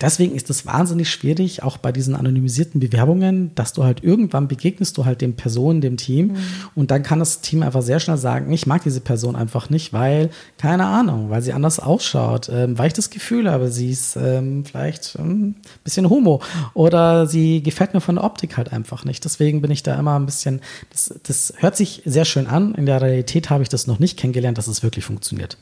Deswegen 0.00 0.34
ist 0.34 0.50
es 0.50 0.66
wahnsinnig 0.66 1.10
schwierig, 1.10 1.62
auch 1.62 1.76
bei 1.76 1.92
diesen 1.92 2.14
anonymisierten 2.14 2.80
Bewerbungen, 2.80 3.54
dass 3.54 3.72
du 3.72 3.84
halt 3.84 4.02
irgendwann 4.02 4.48
begegnest 4.48 4.96
du 4.96 5.04
halt 5.04 5.20
den 5.20 5.36
Personen, 5.36 5.80
dem 5.80 5.96
Team 5.96 6.28
mhm. 6.28 6.38
und 6.74 6.90
dann 6.90 7.02
kann 7.02 7.18
das 7.18 7.40
Team 7.40 7.62
einfach 7.62 7.82
sehr 7.82 8.00
schnell 8.00 8.16
sagen, 8.16 8.52
ich 8.52 8.66
mag 8.66 8.82
diese 8.82 9.00
Person 9.00 9.36
einfach 9.36 9.70
nicht, 9.70 9.92
weil, 9.92 10.30
keine 10.58 10.86
Ahnung, 10.86 11.30
weil 11.30 11.42
sie 11.42 11.52
anders 11.52 11.80
ausschaut, 11.80 12.48
ähm, 12.52 12.78
weil 12.78 12.88
ich 12.88 12.92
das 12.94 13.10
Gefühl 13.10 13.50
habe, 13.50 13.70
sie 13.70 13.90
ist 13.90 14.16
ähm, 14.16 14.64
vielleicht 14.64 15.18
ein 15.18 15.30
ähm, 15.30 15.54
bisschen 15.84 16.08
homo 16.08 16.40
oder 16.74 17.26
sie 17.26 17.62
gefällt 17.62 17.94
mir 17.94 18.00
von 18.00 18.16
der 18.16 18.24
Optik 18.24 18.56
halt 18.56 18.72
einfach 18.72 19.04
nicht. 19.04 19.24
Deswegen 19.24 19.60
bin 19.60 19.70
ich 19.70 19.82
da 19.82 19.98
immer 19.98 20.18
ein 20.18 20.26
bisschen, 20.26 20.60
das, 20.90 21.14
das 21.22 21.54
hört 21.58 21.76
sich 21.76 22.02
sehr 22.04 22.24
schön 22.24 22.46
an. 22.46 22.74
In 22.74 22.86
der 22.86 23.00
Realität 23.00 23.50
habe 23.50 23.62
ich 23.62 23.68
das 23.68 23.86
noch 23.86 23.98
nicht 23.98 24.18
kennengelernt, 24.18 24.58
dass 24.58 24.66
es 24.66 24.82
wirklich 24.82 25.04
funktioniert. 25.04 25.56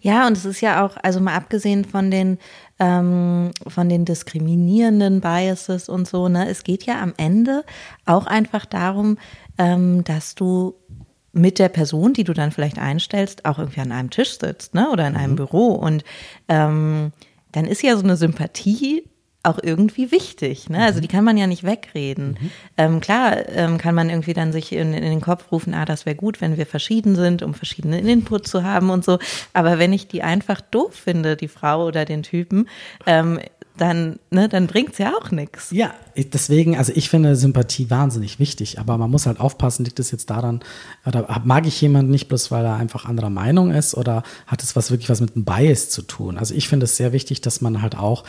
Ja, 0.00 0.26
und 0.26 0.36
es 0.36 0.44
ist 0.44 0.60
ja 0.60 0.84
auch, 0.84 0.98
also 1.02 1.18
mal 1.18 1.34
abgesehen 1.34 1.86
von 1.86 2.10
den 2.10 2.36
ähm, 2.78 3.50
von 3.66 3.88
den 3.88 4.04
diskriminierenden 4.04 5.20
Biases 5.20 5.88
und 5.88 6.08
so. 6.08 6.28
Ne? 6.28 6.48
Es 6.48 6.64
geht 6.64 6.84
ja 6.84 7.00
am 7.00 7.14
Ende 7.16 7.64
auch 8.04 8.26
einfach 8.26 8.66
darum, 8.66 9.18
ähm, 9.58 10.04
dass 10.04 10.34
du 10.34 10.74
mit 11.32 11.58
der 11.58 11.68
Person, 11.68 12.12
die 12.12 12.24
du 12.24 12.32
dann 12.32 12.52
vielleicht 12.52 12.78
einstellst, 12.78 13.44
auch 13.44 13.58
irgendwie 13.58 13.80
an 13.80 13.92
einem 13.92 14.10
Tisch 14.10 14.38
sitzt, 14.38 14.74
ne? 14.74 14.88
Oder 14.90 15.08
in 15.08 15.16
einem 15.16 15.32
mhm. 15.32 15.36
Büro. 15.36 15.72
Und 15.72 16.04
ähm, 16.48 17.12
dann 17.50 17.64
ist 17.66 17.82
ja 17.82 17.96
so 17.96 18.04
eine 18.04 18.16
Sympathie 18.16 19.04
auch 19.44 19.58
irgendwie 19.62 20.10
wichtig. 20.10 20.68
Ne? 20.68 20.82
Also 20.82 21.00
die 21.00 21.08
kann 21.08 21.24
man 21.24 21.36
ja 21.36 21.46
nicht 21.46 21.64
wegreden. 21.64 22.38
Mhm. 22.40 22.50
Ähm, 22.76 23.00
klar 23.00 23.48
ähm, 23.48 23.78
kann 23.78 23.94
man 23.94 24.10
irgendwie 24.10 24.32
dann 24.32 24.52
sich 24.52 24.72
in, 24.72 24.92
in 24.92 25.02
den 25.02 25.20
Kopf 25.20 25.52
rufen, 25.52 25.74
ah, 25.74 25.84
das 25.84 26.06
wäre 26.06 26.16
gut, 26.16 26.40
wenn 26.40 26.56
wir 26.56 26.66
verschieden 26.66 27.14
sind, 27.14 27.42
um 27.42 27.54
verschiedenen 27.54 28.06
Input 28.06 28.46
zu 28.46 28.64
haben 28.64 28.90
und 28.90 29.04
so. 29.04 29.18
Aber 29.52 29.78
wenn 29.78 29.92
ich 29.92 30.08
die 30.08 30.22
einfach 30.22 30.60
doof 30.60 30.94
finde, 30.94 31.36
die 31.36 31.48
Frau 31.48 31.86
oder 31.86 32.04
den 32.04 32.22
Typen, 32.22 32.68
ähm, 33.06 33.38
dann, 33.76 34.20
ne, 34.30 34.48
dann 34.48 34.68
bringt's 34.68 34.98
ja 34.98 35.12
auch 35.14 35.32
nichts. 35.32 35.70
Ja, 35.72 35.92
deswegen, 36.16 36.76
also 36.76 36.92
ich 36.94 37.10
finde 37.10 37.34
Sympathie 37.34 37.90
wahnsinnig 37.90 38.38
wichtig, 38.38 38.78
aber 38.78 38.96
man 38.98 39.10
muss 39.10 39.26
halt 39.26 39.40
aufpassen, 39.40 39.84
liegt 39.84 39.98
es 39.98 40.12
jetzt 40.12 40.30
daran, 40.30 40.60
oder 41.04 41.42
mag 41.44 41.66
ich 41.66 41.80
jemanden 41.80 42.12
nicht 42.12 42.28
bloß, 42.28 42.52
weil 42.52 42.64
er 42.64 42.76
einfach 42.76 43.04
anderer 43.04 43.30
Meinung 43.30 43.72
ist 43.72 43.96
oder 43.96 44.22
hat 44.46 44.62
es 44.62 44.76
was 44.76 44.92
wirklich 44.92 45.10
was 45.10 45.20
mit 45.20 45.34
einem 45.34 45.44
Bias 45.44 45.90
zu 45.90 46.02
tun? 46.02 46.38
Also 46.38 46.54
ich 46.54 46.68
finde 46.68 46.84
es 46.84 46.96
sehr 46.96 47.12
wichtig, 47.12 47.40
dass 47.40 47.60
man 47.60 47.82
halt 47.82 47.96
auch 47.96 48.22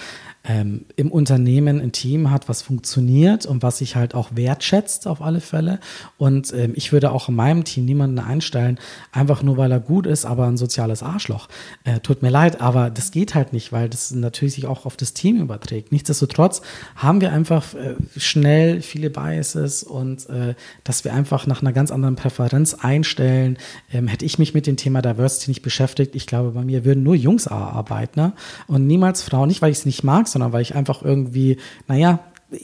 ähm, 0.47 0.86
im 0.95 1.12
Unternehmen 1.12 1.81
ein 1.81 1.91
Team 1.91 2.31
hat, 2.31 2.47
was 2.49 2.62
funktioniert 2.62 3.45
und 3.45 3.63
was 3.63 3.79
sich 3.79 3.95
halt 3.95 4.15
auch 4.15 4.29
wertschätzt 4.34 5.08
auf 5.08 5.21
alle 5.21 5.41
Fälle. 5.41 5.79
Und 6.17 6.53
ähm, 6.53 6.73
ich 6.75 6.91
würde 6.91 7.12
auch 7.12 7.29
in 7.29 7.36
meinem 7.36 7.63
Team 7.63 7.86
niemanden 7.86 8.19
einstellen, 8.19 8.79
einfach 9.12 9.43
nur 9.43 9.58
weil 9.58 9.71
er 9.71 9.79
gut 9.79 10.05
ist, 10.05 10.25
aber 10.25 10.47
ein 10.47 10.58
soziales 10.58 11.03
Arschloch. 11.03 11.47
Äh, 11.84 11.99
tut 11.99 12.21
mir 12.21 12.29
leid, 12.29 12.62
aber 12.62 12.89
das 12.89 13.12
geht 13.12 13.36
halt 13.36 13.53
nicht, 13.53 13.71
weil 13.71 13.89
das 13.89 14.12
natürlich 14.12 14.55
sich 14.55 14.67
auch 14.67 14.86
auf 14.86 14.97
das 14.97 15.13
Team 15.13 15.41
überträgt. 15.41 15.91
Nichtsdestotrotz 15.91 16.62
haben 16.95 17.21
wir 17.21 17.31
einfach 17.31 17.73
äh, 17.73 17.95
schnell 18.17 18.81
viele 18.81 19.10
Biases 19.10 19.84
und 19.84 20.29
äh, 20.29 20.55
dass 20.84 21.03
wir 21.03 21.13
einfach 21.13 21.47
nach 21.47 21.62
einer 21.62 21.73
ganz 21.73 21.91
anderen 21.91 22.15
Präferenz 22.15 22.73
einstellen. 22.73 23.58
Ähm, 23.91 24.08
hätte 24.08 24.25
ich 24.25 24.39
mich 24.39 24.53
mit 24.53 24.67
dem 24.67 24.77
Thema 24.77 25.01
Diversity 25.01 25.49
nicht 25.49 25.62
beschäftigt, 25.62 26.15
ich 26.15 26.27
glaube, 26.27 26.51
bei 26.51 26.63
mir 26.63 26.86
würden 26.86 27.03
nur 27.03 27.15
Jungs 27.15 27.47
arbeiten 27.47 28.19
ne? 28.19 28.34
und 28.67 28.88
niemals 28.88 29.23
Frauen. 29.23 29.47
Nicht, 29.47 29.62
weil 29.62 29.71
ich 29.71 29.79
es 29.79 29.86
nicht 29.86 30.03
mag, 30.03 30.27
sondern 30.36 30.52
weil 30.52 30.62
ich 30.62 30.76
einfach 30.76 31.02
irgendwie, 31.02 31.56
naja, 31.88 32.19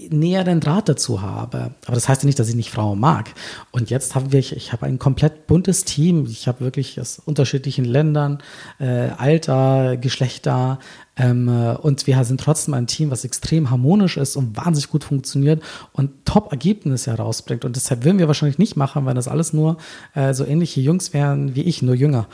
näheren 0.10 0.60
Draht 0.60 0.90
dazu 0.90 1.22
habe. 1.22 1.72
Aber 1.86 1.96
das 1.96 2.10
heißt 2.10 2.24
ja 2.24 2.28
nicht, 2.28 2.38
dass 2.38 2.50
ich 2.50 2.56
nicht 2.56 2.70
Frauen 2.70 3.00
mag. 3.00 3.32
Und 3.72 3.90
jetzt 3.90 4.14
haben 4.14 4.34
wir, 4.34 4.40
ich, 4.40 4.54
ich 4.54 4.74
habe 4.74 4.86
ein 4.86 5.00
komplett 5.00 5.48
buntes 5.48 5.86
Team. 5.86 6.26
Ich 6.30 6.50
habe 6.50 6.60
wirklich 6.60 7.00
aus 7.00 7.20
unterschiedlichen 7.20 7.86
Ländern, 7.86 8.40
äh, 8.80 9.10
Alter, 9.18 9.96
Geschlechter. 9.96 10.80
Ähm, 11.16 11.48
äh, 11.48 11.76
und 11.78 12.08
wir 12.08 12.22
sind 12.26 12.42
trotzdem 12.42 12.74
ein 12.74 12.88
Team, 12.88 13.10
was 13.10 13.24
extrem 13.24 13.70
harmonisch 13.70 14.18
ist 14.18 14.36
und 14.36 14.58
wahnsinnig 14.58 14.90
gut 14.90 15.06
funktioniert 15.06 15.64
und 15.94 16.26
Top-Ergebnisse 16.26 17.12
herausbringt. 17.12 17.64
Und 17.64 17.78
deshalb 17.78 18.04
würden 18.04 18.20
wir 18.20 18.28
wahrscheinlich 18.28 18.60
nicht 18.60 18.76
machen, 18.76 19.06
weil 19.06 19.16
das 19.16 19.30
alles 19.30 19.54
nur 19.54 19.78
äh, 20.14 20.34
so 20.34 20.46
ähnliche 20.46 20.82
Jungs 20.82 21.14
wären 21.14 21.56
wie 21.56 21.64
ich, 21.64 21.82
nur 21.82 21.96
jünger. 21.96 22.28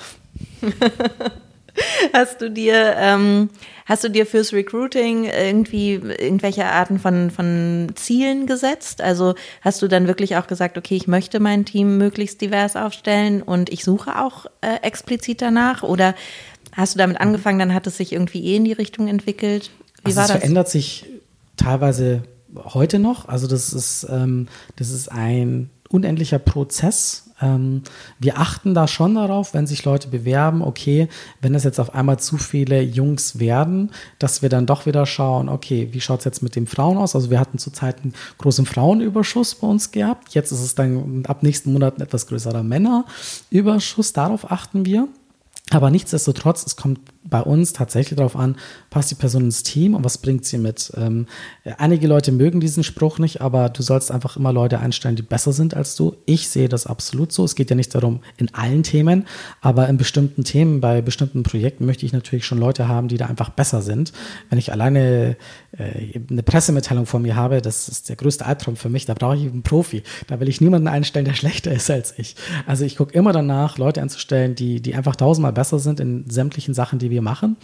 Hast 2.13 2.41
du 2.41 2.49
dir, 2.49 2.95
ähm, 2.97 3.49
hast 3.85 4.03
du 4.03 4.09
dir 4.09 4.25
fürs 4.25 4.53
Recruiting 4.53 5.25
irgendwie 5.25 5.93
irgendwelche 5.93 6.65
Arten 6.65 6.99
von, 6.99 7.31
von 7.31 7.91
Zielen 7.95 8.47
gesetzt? 8.47 9.01
Also 9.01 9.35
hast 9.61 9.81
du 9.81 9.87
dann 9.87 10.07
wirklich 10.07 10.35
auch 10.37 10.47
gesagt, 10.47 10.77
okay, 10.77 10.95
ich 10.95 11.07
möchte 11.07 11.39
mein 11.39 11.65
Team 11.65 11.97
möglichst 11.97 12.41
divers 12.41 12.75
aufstellen 12.75 13.41
und 13.41 13.69
ich 13.69 13.83
suche 13.83 14.19
auch 14.21 14.45
äh, 14.61 14.77
explizit 14.81 15.41
danach? 15.41 15.83
Oder 15.83 16.15
hast 16.73 16.95
du 16.95 16.99
damit 16.99 17.19
angefangen, 17.19 17.59
dann 17.59 17.73
hat 17.73 17.87
es 17.87 17.97
sich 17.97 18.13
irgendwie 18.13 18.43
eh 18.45 18.57
in 18.57 18.65
die 18.65 18.73
Richtung 18.73 19.07
entwickelt? 19.07 19.71
Wie 20.03 20.07
also 20.07 20.17
war 20.17 20.23
es 20.25 20.31
das? 20.31 20.37
verändert 20.37 20.69
sich 20.69 21.05
teilweise 21.57 22.23
heute 22.55 22.99
noch. 22.99 23.27
Also 23.27 23.47
das 23.47 23.73
ist, 23.73 24.07
ähm, 24.09 24.47
das 24.75 24.89
ist 24.89 25.11
ein 25.11 25.69
unendlicher 25.89 26.39
Prozess 26.39 27.27
ähm, 27.41 27.83
wir 28.19 28.39
achten 28.39 28.73
da 28.73 28.87
schon 28.87 29.15
darauf, 29.15 29.53
wenn 29.53 29.67
sich 29.67 29.85
Leute 29.85 30.07
bewerben, 30.07 30.61
okay, 30.61 31.07
wenn 31.41 31.53
es 31.55 31.63
jetzt 31.63 31.79
auf 31.79 31.93
einmal 31.93 32.19
zu 32.19 32.37
viele 32.37 32.81
Jungs 32.81 33.39
werden, 33.39 33.91
dass 34.19 34.41
wir 34.41 34.49
dann 34.49 34.65
doch 34.65 34.85
wieder 34.85 35.05
schauen, 35.05 35.49
okay, 35.49 35.89
wie 35.91 36.01
schaut 36.01 36.19
es 36.19 36.25
jetzt 36.25 36.41
mit 36.41 36.55
den 36.55 36.67
Frauen 36.67 36.97
aus? 36.97 37.15
Also 37.15 37.29
wir 37.29 37.39
hatten 37.39 37.59
zurzeit 37.59 38.01
einen 38.01 38.13
großen 38.37 38.65
Frauenüberschuss 38.65 39.55
bei 39.55 39.67
uns 39.67 39.91
gehabt. 39.91 40.33
Jetzt 40.33 40.51
ist 40.51 40.61
es 40.61 40.75
dann 40.75 41.25
ab 41.27 41.43
nächsten 41.43 41.73
Monat 41.73 41.97
ein 41.97 42.01
etwas 42.01 42.27
größerer 42.27 42.63
Männerüberschuss. 42.63 44.13
Darauf 44.13 44.51
achten 44.51 44.85
wir. 44.85 45.07
Aber 45.71 45.89
nichtsdestotrotz, 45.89 46.65
es 46.65 46.77
kommt 46.77 46.99
bei 47.29 47.41
uns 47.41 47.73
tatsächlich 47.73 48.15
darauf 48.15 48.37
an, 48.37 48.55
passt 48.89 49.11
die 49.11 49.15
Person 49.15 49.45
ins 49.45 49.63
Team 49.63 49.95
und 49.95 50.03
was 50.05 50.17
bringt 50.17 50.45
sie 50.45 50.57
mit. 50.57 50.91
Ähm, 50.95 51.27
einige 51.77 52.07
Leute 52.07 52.31
mögen 52.31 52.61
diesen 52.61 52.83
Spruch 52.83 53.19
nicht, 53.19 53.41
aber 53.41 53.67
du 53.69 53.81
sollst 53.81 54.11
einfach 54.11 54.37
immer 54.37 54.53
Leute 54.53 54.79
einstellen, 54.79 55.17
die 55.17 55.23
besser 55.23 55.51
sind 55.51 55.75
als 55.75 55.97
du. 55.97 56.15
Ich 56.25 56.47
sehe 56.47 56.69
das 56.69 56.87
absolut 56.87 57.33
so. 57.33 57.43
Es 57.43 57.55
geht 57.55 57.69
ja 57.69 57.75
nicht 57.75 57.93
darum 57.93 58.21
in 58.37 58.53
allen 58.53 58.83
Themen, 58.83 59.25
aber 59.59 59.89
in 59.89 59.97
bestimmten 59.97 60.45
Themen, 60.45 60.79
bei 60.79 61.01
bestimmten 61.01 61.43
Projekten 61.43 61.85
möchte 61.85 62.05
ich 62.05 62.13
natürlich 62.13 62.45
schon 62.45 62.59
Leute 62.59 62.87
haben, 62.87 63.09
die 63.09 63.17
da 63.17 63.25
einfach 63.25 63.49
besser 63.49 63.81
sind. 63.81 64.13
Wenn 64.49 64.59
ich 64.59 64.71
alleine 64.71 65.35
äh, 65.77 66.19
eine 66.29 66.43
Pressemitteilung 66.43 67.05
vor 67.05 67.19
mir 67.19 67.35
habe, 67.35 67.61
das 67.61 67.89
ist 67.89 68.07
der 68.07 68.15
größte 68.15 68.45
Albtraum 68.45 68.77
für 68.77 68.89
mich, 68.89 69.05
da 69.05 69.13
brauche 69.13 69.35
ich 69.35 69.43
einen 69.43 69.63
Profi. 69.63 70.03
Da 70.27 70.39
will 70.39 70.47
ich 70.47 70.61
niemanden 70.61 70.87
einstellen, 70.87 71.25
der 71.25 71.33
schlechter 71.35 71.71
ist 71.73 71.91
als 71.91 72.13
ich. 72.17 72.37
Also 72.65 72.85
ich 72.85 72.95
gucke 72.95 73.13
immer 73.13 73.33
danach, 73.33 73.77
Leute 73.77 74.01
einzustellen, 74.01 74.55
die, 74.55 74.81
die 74.81 74.95
einfach 74.95 75.17
tausendmal 75.17 75.56
besser 75.57 75.79
sind 75.79 75.99
in 75.99 76.29
sämtlichen 76.29 76.75
Sachen, 76.75 76.99
die 76.99 77.09
wir 77.09 77.23
machen. 77.23 77.57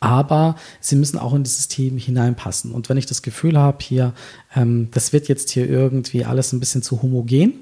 Aber 0.00 0.56
sie 0.80 0.96
müssen 0.96 1.18
auch 1.18 1.32
in 1.32 1.44
dieses 1.44 1.66
Team 1.66 1.96
hineinpassen. 1.96 2.72
Und 2.72 2.88
wenn 2.90 2.98
ich 2.98 3.06
das 3.06 3.22
Gefühl 3.22 3.58
habe, 3.58 3.78
hier, 3.80 4.12
ähm, 4.54 4.88
das 4.92 5.14
wird 5.14 5.26
jetzt 5.28 5.50
hier 5.50 5.68
irgendwie 5.68 6.26
alles 6.26 6.52
ein 6.52 6.60
bisschen 6.60 6.82
zu 6.82 7.00
homogen, 7.02 7.54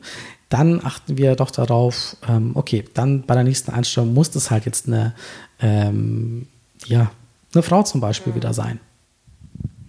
dann 0.48 0.84
achten 0.84 1.16
wir 1.18 1.36
doch 1.36 1.52
darauf, 1.52 2.16
ähm, 2.28 2.52
okay, 2.54 2.84
dann 2.94 3.22
bei 3.22 3.34
der 3.34 3.44
nächsten 3.44 3.70
Einstellung 3.70 4.12
muss 4.12 4.30
das 4.30 4.50
halt 4.50 4.66
jetzt 4.66 4.88
eine, 4.88 5.14
ähm, 5.60 6.48
ja, 6.86 7.12
eine 7.54 7.62
Frau 7.62 7.84
zum 7.84 8.00
Beispiel 8.00 8.34
wieder 8.34 8.52
sein. 8.52 8.80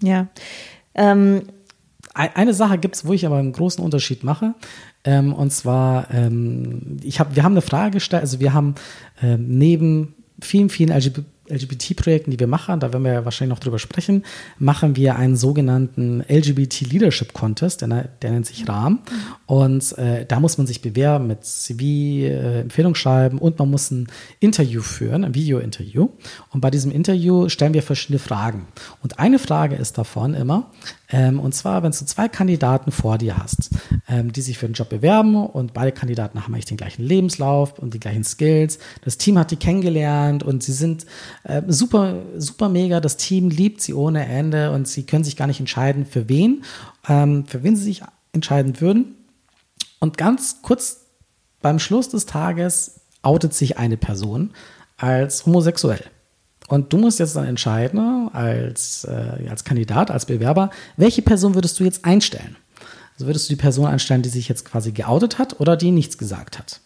Ja. 0.03 0.27
Ähm, 0.93 1.43
eine 2.19 2.53
Sache 2.53 2.77
gibt 2.77 2.95
es, 2.95 3.05
wo 3.05 3.13
ich 3.13 3.25
aber 3.25 3.37
einen 3.37 3.53
großen 3.53 3.83
Unterschied 3.83 4.23
mache. 4.23 4.53
Ähm, 5.03 5.33
und 5.33 5.51
zwar, 5.51 6.13
ähm, 6.13 6.97
ich 7.01 7.19
hab, 7.19 7.35
wir 7.35 7.43
haben 7.43 7.53
eine 7.53 7.61
Frage 7.61 7.91
gestellt, 7.91 8.21
also 8.21 8.39
wir 8.39 8.53
haben 8.53 8.75
ähm, 9.21 9.45
neben 9.57 10.15
vielen, 10.41 10.69
vielen 10.69 10.91
LGBT 10.91 11.23
LGBT-Projekten, 11.49 12.31
die 12.31 12.39
wir 12.39 12.47
machen, 12.47 12.79
da 12.79 12.93
werden 12.93 13.03
wir 13.03 13.13
ja 13.13 13.25
wahrscheinlich 13.25 13.55
noch 13.55 13.59
drüber 13.59 13.79
sprechen, 13.79 14.23
machen 14.57 14.95
wir 14.95 15.15
einen 15.15 15.35
sogenannten 15.35 16.21
LGBT 16.21 16.81
Leadership 16.81 17.33
Contest, 17.33 17.81
der, 17.81 18.09
der 18.21 18.31
nennt 18.31 18.45
sich 18.45 18.67
Rahmen. 18.67 18.99
Und 19.45 19.97
äh, 19.97 20.25
da 20.25 20.39
muss 20.39 20.57
man 20.57 20.67
sich 20.67 20.81
bewerben 20.81 21.27
mit 21.27 21.43
CV, 21.43 21.81
äh, 21.81 22.61
Empfehlung 22.61 22.95
schreiben 22.95 23.39
und 23.39 23.57
man 23.59 23.69
muss 23.69 23.91
ein 23.91 24.07
Interview 24.39 24.81
führen, 24.81 25.23
ein 25.23 25.33
Video-Interview. 25.33 26.09
Und 26.51 26.61
bei 26.61 26.69
diesem 26.69 26.91
Interview 26.91 27.49
stellen 27.49 27.73
wir 27.73 27.83
verschiedene 27.83 28.19
Fragen. 28.19 28.67
Und 29.01 29.19
eine 29.19 29.39
Frage 29.39 29.75
ist 29.75 29.97
davon 29.97 30.33
immer, 30.33 30.71
ähm, 31.11 31.39
und 31.39 31.55
zwar, 31.55 31.81
wenn 31.81 31.91
du 31.91 32.05
zwei 32.05 32.27
Kandidaten 32.27 32.91
vor 32.91 33.17
dir 33.17 33.37
hast, 33.37 33.71
ähm, 34.07 34.31
die 34.31 34.41
sich 34.41 34.57
für 34.59 34.67
den 34.67 34.73
Job 34.73 34.89
bewerben 34.89 35.35
und 35.35 35.73
beide 35.73 35.91
Kandidaten 35.91 36.43
haben 36.43 36.53
eigentlich 36.53 36.65
den 36.65 36.77
gleichen 36.77 37.03
Lebenslauf 37.03 37.79
und 37.79 37.93
die 37.93 37.99
gleichen 37.99 38.23
Skills. 38.23 38.77
Das 39.03 39.17
Team 39.17 39.39
hat 39.39 39.49
die 39.49 39.55
kennengelernt 39.55 40.43
und 40.43 40.63
sie 40.63 40.73
sind 40.73 41.05
äh, 41.43 41.63
super, 41.67 42.21
super 42.37 42.69
mega. 42.69 42.99
Das 42.99 43.17
Team 43.17 43.49
liebt 43.49 43.81
sie 43.81 43.93
ohne 43.93 44.25
Ende 44.27 44.71
und 44.71 44.87
sie 44.87 45.03
können 45.03 45.23
sich 45.23 45.35
gar 45.35 45.47
nicht 45.47 45.59
entscheiden, 45.59 46.05
für 46.05 46.29
wen, 46.29 46.63
ähm, 47.07 47.45
für 47.47 47.63
wen 47.63 47.75
sie 47.75 47.83
sich 47.83 48.03
entscheiden 48.31 48.79
würden. 48.79 49.15
Und 49.99 50.17
ganz 50.17 50.61
kurz 50.61 51.07
beim 51.61 51.79
Schluss 51.79 52.09
des 52.09 52.27
Tages 52.27 53.01
outet 53.23 53.53
sich 53.53 53.77
eine 53.77 53.97
Person 53.97 54.51
als 54.97 55.45
homosexuell. 55.45 56.03
Und 56.69 56.93
du 56.93 56.97
musst 56.97 57.19
jetzt 57.19 57.35
dann 57.35 57.45
entscheiden, 57.45 58.29
als, 58.31 59.03
äh, 59.03 59.49
als 59.49 59.63
Kandidat, 59.63 60.11
als 60.11 60.25
Bewerber, 60.25 60.69
welche 60.97 61.23
Person 61.23 61.55
würdest 61.55 61.79
du 61.79 61.83
jetzt 61.83 62.05
einstellen? 62.05 62.55
Also 63.15 63.25
würdest 63.25 63.49
du 63.49 63.53
die 63.53 63.61
Person 63.61 63.87
einstellen, 63.87 64.21
die 64.21 64.29
sich 64.29 64.47
jetzt 64.47 64.63
quasi 64.63 64.91
geoutet 64.91 65.39
hat 65.39 65.59
oder 65.59 65.75
die 65.75 65.91
nichts 65.91 66.17
gesagt 66.17 66.59
hat? 66.59 66.79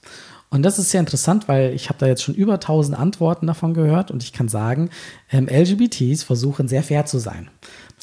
Und 0.49 0.63
das 0.63 0.79
ist 0.79 0.91
sehr 0.91 0.99
interessant, 0.99 1.47
weil 1.47 1.73
ich 1.73 1.89
habe 1.89 1.99
da 1.99 2.07
jetzt 2.07 2.23
schon 2.23 2.35
über 2.35 2.53
1000 2.53 2.97
Antworten 2.97 3.45
davon 3.45 3.73
gehört 3.73 4.09
und 4.09 4.23
ich 4.23 4.33
kann 4.33 4.47
sagen, 4.47 4.89
ähm, 5.31 5.47
LGBTs 5.49 6.23
versuchen 6.23 6.67
sehr 6.67 6.83
fair 6.83 7.05
zu 7.05 7.19
sein. 7.19 7.49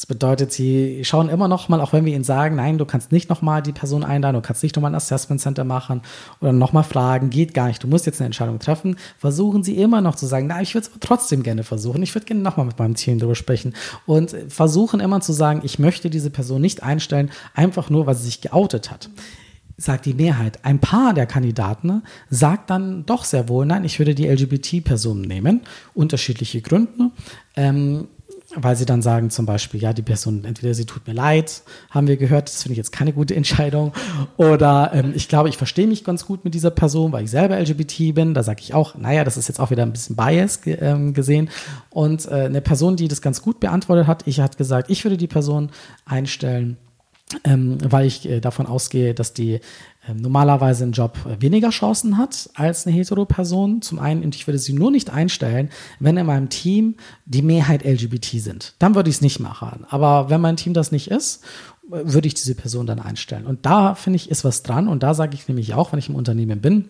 Das 0.00 0.06
bedeutet, 0.06 0.50
sie 0.50 1.04
schauen 1.04 1.28
immer 1.28 1.46
noch 1.46 1.68
mal, 1.68 1.78
auch 1.82 1.92
wenn 1.92 2.06
wir 2.06 2.14
ihnen 2.14 2.24
sagen, 2.24 2.56
nein, 2.56 2.78
du 2.78 2.86
kannst 2.86 3.12
nicht 3.12 3.28
noch 3.28 3.42
mal 3.42 3.60
die 3.60 3.72
Person 3.72 4.02
einladen, 4.02 4.36
du 4.36 4.40
kannst 4.40 4.62
nicht 4.62 4.74
noch 4.74 4.80
mal 4.80 4.88
ein 4.88 4.94
Assessment 4.94 5.42
Center 5.42 5.62
machen 5.64 6.00
oder 6.40 6.54
noch 6.54 6.72
mal 6.72 6.84
fragen, 6.84 7.28
geht 7.28 7.52
gar 7.52 7.66
nicht, 7.66 7.82
du 7.82 7.86
musst 7.86 8.06
jetzt 8.06 8.18
eine 8.18 8.24
Entscheidung 8.24 8.58
treffen, 8.60 8.96
versuchen 9.18 9.62
sie 9.62 9.76
immer 9.76 10.00
noch 10.00 10.14
zu 10.14 10.24
sagen, 10.24 10.46
na, 10.46 10.62
ich 10.62 10.74
würde 10.74 10.88
es 10.88 11.00
trotzdem 11.00 11.42
gerne 11.42 11.64
versuchen, 11.64 12.02
ich 12.02 12.14
würde 12.14 12.24
gerne 12.24 12.40
noch 12.40 12.56
mal 12.56 12.64
mit 12.64 12.78
meinem 12.78 12.94
Team 12.94 13.18
darüber 13.18 13.34
sprechen 13.34 13.74
und 14.06 14.34
versuchen 14.48 15.00
immer 15.00 15.20
zu 15.20 15.34
sagen, 15.34 15.60
ich 15.64 15.78
möchte 15.78 16.08
diese 16.08 16.30
Person 16.30 16.62
nicht 16.62 16.82
einstellen, 16.82 17.30
einfach 17.52 17.90
nur, 17.90 18.06
weil 18.06 18.14
sie 18.14 18.24
sich 18.24 18.40
geoutet 18.40 18.90
hat 18.90 19.10
sagt 19.76 20.04
die 20.04 20.12
Mehrheit. 20.12 20.62
Ein 20.62 20.78
paar 20.78 21.14
der 21.14 21.24
Kandidaten 21.24 22.02
sagt 22.28 22.68
dann 22.68 23.06
doch 23.06 23.24
sehr 23.24 23.48
wohl, 23.48 23.64
nein, 23.64 23.82
ich 23.84 23.98
würde 23.98 24.14
die 24.14 24.28
LGBT-Person 24.28 25.22
nehmen. 25.22 25.62
Unterschiedliche 25.94 26.60
Gründe. 26.60 27.10
Ähm, 27.56 28.08
weil 28.56 28.76
sie 28.76 28.86
dann 28.86 29.02
sagen 29.02 29.30
zum 29.30 29.46
Beispiel, 29.46 29.80
ja, 29.80 29.92
die 29.92 30.02
Person, 30.02 30.44
entweder 30.44 30.74
sie 30.74 30.84
tut 30.84 31.06
mir 31.06 31.12
leid, 31.12 31.62
haben 31.90 32.08
wir 32.08 32.16
gehört, 32.16 32.48
das 32.48 32.62
finde 32.62 32.72
ich 32.72 32.78
jetzt 32.78 32.92
keine 32.92 33.12
gute 33.12 33.34
Entscheidung, 33.34 33.92
oder 34.36 34.90
ähm, 34.92 35.12
ich 35.14 35.28
glaube, 35.28 35.48
ich 35.48 35.56
verstehe 35.56 35.86
mich 35.86 36.04
ganz 36.04 36.26
gut 36.26 36.44
mit 36.44 36.54
dieser 36.54 36.70
Person, 36.70 37.12
weil 37.12 37.24
ich 37.24 37.30
selber 37.30 37.58
LGBT 37.58 38.14
bin, 38.14 38.34
da 38.34 38.42
sage 38.42 38.60
ich 38.60 38.74
auch, 38.74 38.96
naja, 38.96 39.24
das 39.24 39.36
ist 39.36 39.48
jetzt 39.48 39.60
auch 39.60 39.70
wieder 39.70 39.82
ein 39.82 39.92
bisschen 39.92 40.16
Bias 40.16 40.62
ge 40.62 40.78
ähm, 40.80 41.14
gesehen. 41.14 41.50
Und 41.90 42.26
äh, 42.26 42.46
eine 42.46 42.60
Person, 42.60 42.96
die 42.96 43.08
das 43.08 43.22
ganz 43.22 43.42
gut 43.42 43.60
beantwortet 43.60 44.06
hat, 44.06 44.26
ich 44.26 44.40
hat 44.40 44.56
gesagt, 44.56 44.90
ich 44.90 45.04
würde 45.04 45.16
die 45.16 45.26
Person 45.26 45.70
einstellen, 46.04 46.76
ähm, 47.44 47.78
weil 47.82 48.06
ich 48.06 48.28
äh, 48.28 48.40
davon 48.40 48.66
ausgehe, 48.66 49.14
dass 49.14 49.32
die 49.32 49.60
normalerweise 50.14 50.84
einen 50.84 50.92
Job 50.92 51.18
äh, 51.26 51.40
weniger 51.40 51.70
Chancen 51.70 52.16
hat 52.16 52.50
als 52.54 52.86
eine 52.86 52.96
Hetero-Person. 52.96 53.82
Zum 53.82 53.98
einen, 53.98 54.24
und 54.24 54.34
ich 54.34 54.46
würde 54.46 54.58
sie 54.58 54.72
nur 54.72 54.90
nicht 54.90 55.10
einstellen, 55.10 55.70
wenn 55.98 56.16
in 56.16 56.26
meinem 56.26 56.48
Team 56.48 56.96
die 57.26 57.42
Mehrheit 57.42 57.84
LGBT 57.84 58.40
sind. 58.40 58.74
Dann 58.78 58.94
würde 58.94 59.10
ich 59.10 59.16
es 59.16 59.20
nicht 59.20 59.40
machen. 59.40 59.84
Aber 59.88 60.30
wenn 60.30 60.40
mein 60.40 60.56
Team 60.56 60.74
das 60.74 60.92
nicht 60.92 61.10
ist, 61.10 61.44
äh, 61.90 62.00
würde 62.04 62.28
ich 62.28 62.34
diese 62.34 62.54
Person 62.54 62.86
dann 62.86 63.00
einstellen. 63.00 63.46
Und 63.46 63.66
da 63.66 63.94
finde 63.94 64.16
ich, 64.16 64.30
ist 64.30 64.44
was 64.44 64.62
dran. 64.62 64.88
Und 64.88 65.02
da 65.02 65.14
sage 65.14 65.34
ich 65.34 65.48
nämlich 65.48 65.74
auch, 65.74 65.92
wenn 65.92 65.98
ich 65.98 66.08
im 66.08 66.14
Unternehmen 66.14 66.60
bin, 66.60 66.88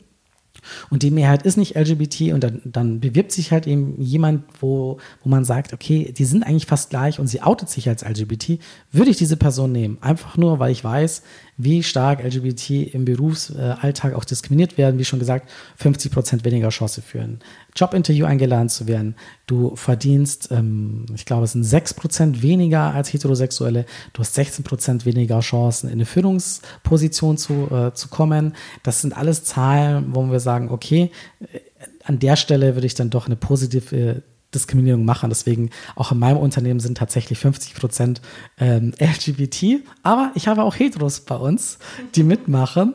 und 0.90 1.02
die 1.02 1.10
Mehrheit 1.10 1.42
ist 1.42 1.56
nicht 1.56 1.76
LGBT 1.76 2.32
und 2.32 2.44
dann, 2.44 2.60
dann 2.64 3.00
bewirbt 3.00 3.32
sich 3.32 3.52
halt 3.52 3.66
eben 3.66 4.00
jemand, 4.00 4.44
wo, 4.60 4.98
wo 5.22 5.28
man 5.28 5.44
sagt, 5.44 5.72
okay, 5.72 6.12
die 6.16 6.24
sind 6.24 6.42
eigentlich 6.42 6.66
fast 6.66 6.90
gleich 6.90 7.18
und 7.18 7.26
sie 7.26 7.42
outet 7.42 7.68
sich 7.68 7.88
als 7.88 8.04
LGBT, 8.04 8.58
würde 8.92 9.10
ich 9.10 9.16
diese 9.16 9.36
Person 9.36 9.72
nehmen. 9.72 9.98
Einfach 10.00 10.36
nur, 10.36 10.58
weil 10.58 10.72
ich 10.72 10.84
weiß, 10.84 11.22
wie 11.56 11.82
stark 11.82 12.24
LGBT 12.24 12.94
im 12.94 13.04
Berufsalltag 13.04 14.14
auch 14.14 14.24
diskriminiert 14.24 14.78
werden. 14.78 14.98
Wie 14.98 15.04
schon 15.04 15.18
gesagt, 15.18 15.50
50 15.76 16.10
Prozent 16.10 16.44
weniger 16.44 16.70
Chance 16.70 17.02
für 17.02 17.20
ein 17.20 17.40
Jobinterview 17.76 18.24
eingeladen 18.24 18.68
zu 18.68 18.86
werden. 18.86 19.14
Du 19.46 19.76
verdienst, 19.76 20.50
ähm, 20.50 21.06
ich 21.14 21.24
glaube, 21.24 21.44
es 21.44 21.52
sind 21.52 21.64
6 21.64 21.94
Prozent 21.94 22.42
weniger 22.42 22.94
als 22.94 23.12
Heterosexuelle. 23.12 23.86
Du 24.12 24.20
hast 24.20 24.34
16 24.34 24.64
Prozent 24.64 25.06
weniger 25.06 25.40
Chancen, 25.40 25.88
in 25.88 25.94
eine 25.94 26.06
Führungsposition 26.06 27.36
zu, 27.36 27.68
äh, 27.70 27.92
zu 27.94 28.08
kommen. 28.08 28.54
Das 28.82 29.00
sind 29.00 29.16
alles 29.16 29.44
Zahlen, 29.44 30.14
wo 30.14 30.30
wir 30.30 30.40
sagen, 30.40 30.70
okay, 30.70 31.10
äh, 31.40 31.60
an 32.04 32.18
der 32.18 32.36
Stelle 32.36 32.74
würde 32.74 32.86
ich 32.86 32.94
dann 32.94 33.10
doch 33.10 33.26
eine 33.26 33.36
positive 33.36 34.22
Diskriminierung 34.54 35.04
machen. 35.04 35.30
Deswegen 35.30 35.70
auch 35.96 36.12
in 36.12 36.18
meinem 36.18 36.38
Unternehmen 36.38 36.80
sind 36.80 36.98
tatsächlich 36.98 37.38
50 37.38 37.74
Prozent 37.74 38.20
ähm, 38.58 38.92
LGBT. 39.00 39.82
Aber 40.02 40.32
ich 40.34 40.48
habe 40.48 40.62
auch 40.62 40.74
Heteros 40.78 41.20
bei 41.20 41.36
uns, 41.36 41.78
die 42.14 42.22
mitmachen. 42.22 42.94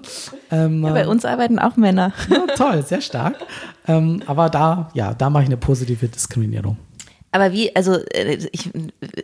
Ähm, 0.51 0.83
ja, 0.83 0.93
bei 0.93 1.07
uns 1.07 1.25
arbeiten 1.25 1.59
auch 1.59 1.77
Männer. 1.77 2.13
Ja, 2.29 2.47
toll, 2.55 2.83
sehr 2.83 3.01
stark. 3.01 3.35
ähm, 3.87 4.21
aber 4.25 4.49
da, 4.49 4.89
ja, 4.93 5.13
da 5.13 5.29
mache 5.29 5.43
ich 5.43 5.49
eine 5.49 5.57
positive 5.57 6.07
Diskriminierung. 6.07 6.77
Aber 7.31 7.51
wie, 7.51 7.75
also 7.75 7.95
äh, 8.13 8.47
ich, 8.51 8.71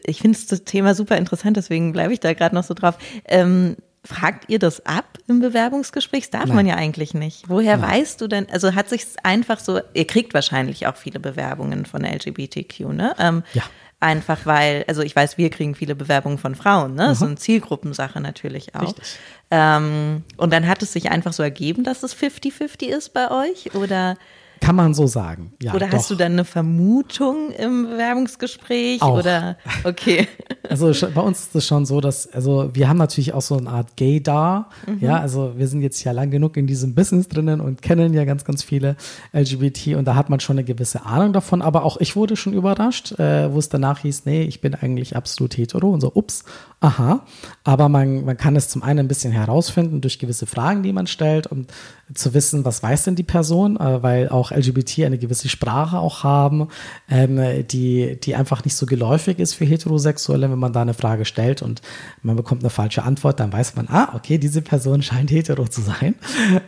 ich 0.06 0.20
finde 0.20 0.38
das 0.50 0.64
Thema 0.66 0.94
super 0.96 1.18
interessant, 1.18 1.58
deswegen 1.58 1.94
bleibe 1.94 2.14
ich 2.14 2.20
da 2.20 2.34
gerade 2.34 2.54
noch 2.54 2.64
so 2.64 2.74
drauf. 2.74 2.98
Ähm, 3.26 3.76
Fragt 4.04 4.50
ihr 4.50 4.58
das 4.58 4.84
ab 4.86 5.20
im 5.28 5.42
Bewerbungsgespräch? 5.42 6.24
Das 6.24 6.32
darf 6.32 6.46
Nein. 6.48 6.56
man 6.56 6.66
ja 6.66 6.76
eigentlich 6.76 7.14
nicht. 7.14 7.48
Woher 7.48 7.78
Nein. 7.78 7.92
weißt 7.92 8.20
du 8.20 8.28
denn, 8.28 8.50
also 8.50 8.74
hat 8.74 8.90
sich 8.90 9.06
einfach 9.24 9.60
so, 9.60 9.80
ihr 9.94 10.08
kriegt 10.08 10.34
wahrscheinlich 10.34 10.88
auch 10.88 10.96
viele 10.96 11.20
Bewerbungen 11.20 11.86
von 11.86 12.04
LGBTQ, 12.04 12.80
ne? 12.94 13.14
Ähm, 13.20 13.44
ja. 13.54 13.64
Einfach 14.00 14.48
weil, 14.48 14.84
also 14.88 15.04
ich 15.04 15.16
weiß, 15.16 15.38
wir 15.38 15.52
kriegen 15.52 15.76
viele 15.76 15.94
Bewerbungen 15.94 16.40
von 16.40 16.56
Frauen, 16.56 16.96
ne? 16.96 17.10
Das 17.10 17.18
ist 17.18 17.24
eine 17.24 17.36
Zielgruppensache 17.36 18.20
natürlich 18.20 18.74
auch. 18.74 18.82
Richtig. 18.82 19.20
Ähm, 19.52 20.24
und 20.38 20.52
dann 20.52 20.68
hat 20.68 20.82
es 20.82 20.94
sich 20.94 21.12
einfach 21.12 21.34
so 21.34 21.44
ergeben, 21.44 21.84
dass 21.84 22.02
es 22.02 22.16
50-50 22.16 22.88
ist 22.88 23.14
bei 23.14 23.30
euch? 23.30 23.76
Oder? 23.76 24.18
Kann 24.62 24.76
man 24.76 24.94
so 24.94 25.08
sagen. 25.08 25.54
Ja, 25.62 25.74
oder 25.74 25.92
hast 25.92 26.12
doch. 26.12 26.16
du 26.16 26.24
dann 26.24 26.34
eine 26.34 26.46
Vermutung 26.46 27.52
im 27.52 27.88
Bewerbungsgespräch? 27.88 29.02
Auch. 29.02 29.18
Oder 29.18 29.58
okay. 29.84 30.28
Also 30.70 30.94
bei 31.14 31.20
uns 31.20 31.42
ist 31.42 31.56
es 31.56 31.68
schon 31.68 31.86
so, 31.86 32.00
dass, 32.00 32.32
also 32.32 32.70
wir 32.74 32.88
haben 32.88 32.96
natürlich 32.96 33.34
auch 33.34 33.42
so 33.42 33.58
eine 33.58 33.70
Art 33.70 33.98
Gay 33.98 34.24
da. 34.24 34.70
Mhm. 34.88 35.00
Ja, 35.02 35.20
also 35.20 35.54
wir 35.58 35.68
sind 35.68 35.82
jetzt 35.82 36.02
ja 36.06 36.14
lang 36.14 36.32
genug 36.32 36.56
in 36.56 36.66
diesem 36.66 36.96
Business 36.96 37.28
drinnen 37.28 37.60
und 37.60 37.82
kennen 37.82 38.14
ja 38.14 38.24
ganz, 38.24 38.46
ganz 38.46 38.64
viele 38.64 38.96
LGBT 39.34 39.96
und 39.98 40.06
da 40.06 40.16
hat 40.16 40.30
man 40.30 40.40
schon 40.40 40.58
eine 40.58 40.64
gewisse 40.64 41.06
Ahnung 41.06 41.34
davon. 41.34 41.62
Aber 41.62 41.84
auch 41.84 41.98
ich 41.98 42.16
wurde 42.16 42.38
schon 42.38 42.54
überrascht, 42.54 43.20
äh, 43.20 43.52
wo 43.52 43.60
es 43.60 43.68
danach 43.68 44.00
hieß, 44.00 44.24
nee, 44.26 44.44
ich 44.44 44.62
bin 44.62 44.74
eigentlich 44.74 45.18
absolut 45.18 45.58
hetero 45.58 45.90
und 45.90 46.00
so, 46.00 46.14
ups, 46.14 46.46
aha. 46.80 47.26
Aber 47.66 47.90
man, 47.90 48.24
man 48.24 48.38
kann 48.38 48.56
es 48.56 48.70
zum 48.70 48.82
einen 48.82 49.00
ein 49.00 49.08
bisschen 49.10 49.34
herausfinden 49.34 50.00
durch 50.00 50.20
gewisse 50.20 50.46
Fragen, 50.46 50.84
die 50.84 50.94
man 50.94 51.08
stellt 51.08 51.48
und 51.48 51.74
zu 52.14 52.34
wissen, 52.34 52.66
was 52.66 52.84
weiß 52.84 53.06
denn 53.06 53.16
die 53.16 53.24
Person, 53.24 53.78
äh, 53.78 54.04
weil 54.04 54.30
auch 54.30 54.52
LGBT 54.52 55.06
eine 55.06 55.18
gewisse 55.18 55.50
Sprache 55.50 56.00
auch 56.00 56.24
haben, 56.24 56.68
ähm, 57.10 57.68
die, 57.68 58.20
die 58.20 58.36
einfach 58.36 58.64
nicht 58.64 58.76
so 58.76 58.86
geläufig 58.86 59.40
ist 59.40 59.54
für 59.54 59.66
Heterosexuelle. 59.66 60.50
Wenn 60.50 60.60
man 60.60 60.74
da 60.74 60.82
eine 60.82 60.94
Frage 60.94 61.26
stellt 61.26 61.62
und 61.62 61.82
man 62.22 62.36
bekommt 62.36 62.62
eine 62.64 62.70
falsche 62.70 63.04
Antwort, 63.04 63.40
dann 63.40 63.54
weiß 63.54 63.76
man, 63.76 63.88
ah, 63.90 64.14
okay, 64.16 64.38
diese 64.38 64.62
Person 64.62 65.02
scheint 65.02 65.32
hetero 65.32 65.68
zu 65.68 65.82
sein. 65.82 66.16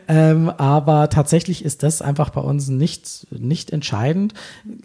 Ähm, 0.07 0.49
aber 0.49 1.09
tatsächlich 1.09 1.63
ist 1.63 1.83
das 1.83 2.01
einfach 2.01 2.29
bei 2.29 2.41
uns 2.41 2.67
nicht, 2.67 3.27
nicht 3.31 3.71
entscheidend. 3.71 4.33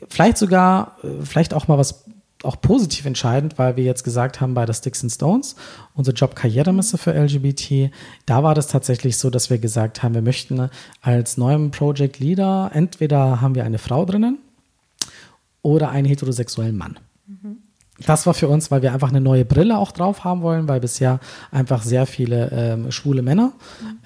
Vielleicht 0.09 0.39
sogar, 0.39 0.97
äh, 1.03 1.25
vielleicht 1.25 1.55
auch 1.55 1.69
mal 1.69 1.79
was 1.79 2.05
auch 2.43 2.61
positiv 2.61 3.05
entscheidend, 3.05 3.59
weil 3.59 3.77
wir 3.77 3.85
jetzt 3.85 4.05
gesagt 4.05 4.41
haben 4.41 4.55
bei 4.55 4.65
der 4.65 4.73
Sticks 4.73 5.03
and 5.03 5.13
Stones, 5.13 5.57
unsere 5.95 6.17
Job-Karrieremesse 6.17 6.97
für 6.97 7.13
LGBT, 7.13 7.93
da 8.27 8.43
war 8.43 8.55
das 8.55 8.69
tatsächlich 8.69 9.17
so, 9.17 9.29
dass 9.31 9.51
wir 9.51 9.59
gesagt 9.59 10.03
haben, 10.03 10.15
wir 10.15 10.23
möchten 10.23 10.71
als 11.03 11.37
neuem 11.37 11.71
Project 11.71 12.21
Leader 12.21 12.71
entweder 12.73 13.41
haben 13.41 13.55
wir 13.55 13.65
eine 13.65 13.79
Frau 13.79 14.05
drinnen 14.05 14.39
oder 15.63 15.91
einen 15.91 16.07
heterosexuellen 16.07 16.77
Mann. 16.77 16.99
Mhm. 17.27 17.59
Das 18.07 18.27
war 18.27 18.35
für 18.35 18.49
uns, 18.49 18.71
weil 18.71 18.83
wir 18.83 18.93
einfach 18.93 19.09
eine 19.09 19.21
neue 19.21 19.45
Brille 19.45 19.79
auch 19.79 19.93
drauf 19.93 20.25
haben 20.25 20.43
wollen, 20.43 20.69
weil 20.69 20.81
bisher 20.81 21.21
einfach 21.51 21.83
sehr 21.83 22.07
viele 22.07 22.51
ähm, 22.53 22.93
schwule 22.93 23.23
Männer 23.23 23.53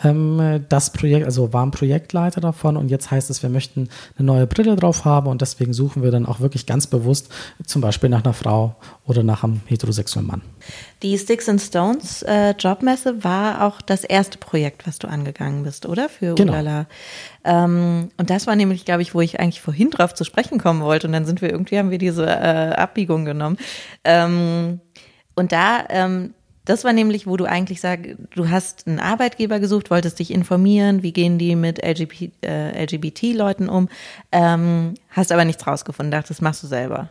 ähm, 0.03 0.65
das 0.69 0.93
Projekt, 0.93 1.27
also 1.27 1.53
waren 1.53 1.71
Projektleiter 1.71 2.41
davon 2.41 2.77
und 2.77 2.91
jetzt 2.91 3.11
heißt 3.11 3.31
es, 3.31 3.43
wir 3.43 3.51
möchten 3.51 3.89
eine 4.17 4.27
neue 4.27 4.47
Brille 4.47 4.77
drauf 4.77 5.05
haben 5.05 5.27
und 5.27 5.43
deswegen 5.43 5.73
suchen 5.73 6.03
wir 6.03 6.11
dann 6.11 6.27
auch 6.27 6.41
wirklich 6.41 6.67
ganz 6.67 6.87
bewusst 6.87 7.29
zum 7.67 7.83
Beispiel 7.83 8.09
nach 8.09 8.25
einer 8.25 8.35
Frau 8.35 8.77
oder 9.07 9.23
nach 9.23 9.45
einem 9.45 9.61
heterosexuellen 9.67 10.27
Mann. 10.27 10.43
Die 11.03 11.19
Sticks 11.19 11.49
and 11.49 11.61
Stones 11.61 12.23
äh, 12.23 12.51
Jobmesse 12.53 13.25
war 13.25 13.67
auch 13.67 13.81
das 13.81 14.05
erste 14.05 14.39
Projekt, 14.39 14.87
was 14.87 15.01
du 15.01 15.09
angegangen 15.09 15.65
bist, 15.65 15.85
oder? 15.87 16.09
Für 16.09 16.35
Genau. 16.37 16.53
Ulala. 16.53 16.87
Ähm, 17.45 18.11
und 18.17 18.31
das 18.31 18.47
war 18.47 18.55
nämlich, 18.55 18.85
glaube 18.85 19.03
ich, 19.03 19.13
wo 19.15 19.21
ich 19.21 19.41
eigentlich 19.41 19.61
vorhin 19.61 19.91
drauf 19.91 20.15
zu 20.15 20.25
sprechen 20.25 20.59
kommen 20.59 20.81
wollte. 20.81 21.09
Und 21.09 21.13
dann 21.13 21.25
sind 21.25 21.43
wir 21.43 21.51
irgendwie, 21.51 21.79
haben 21.79 21.91
wir 21.91 21.99
diese 21.99 22.27
äh, 22.27 22.75
Abbiegung 22.75 23.25
genommen. 23.25 23.59
Ähm, 24.05 24.81
und 25.35 25.51
da, 25.51 25.85
ähm, 25.89 26.35
das 26.65 26.85
war 26.85 26.93
nämlich, 26.93 27.27
wo 27.27 27.37
du 27.37 27.47
eigentlich 27.47 27.81
sagst, 27.81 28.11
du 28.35 28.49
hast 28.49 28.87
einen 28.87 29.01
Arbeitgeber 29.01 29.59
gesucht, 29.59 29.91
wolltest 29.91 30.21
dich 30.21 30.31
informieren, 30.31 31.03
wie 31.03 31.13
gehen 31.13 31.37
die 31.37 31.57
mit 31.57 31.85
LGBT, 31.85 32.31
äh, 32.45 32.85
LGBT-Leuten 32.85 33.69
um, 33.69 33.89
ähm, 34.31 34.95
hast 35.11 35.33
aber 35.33 35.45
nichts 35.45 35.67
rausgefunden, 35.67 36.13
dachtest, 36.13 36.31
das 36.31 36.41
machst 36.41 36.63
du 36.63 36.69
selber. 36.69 37.09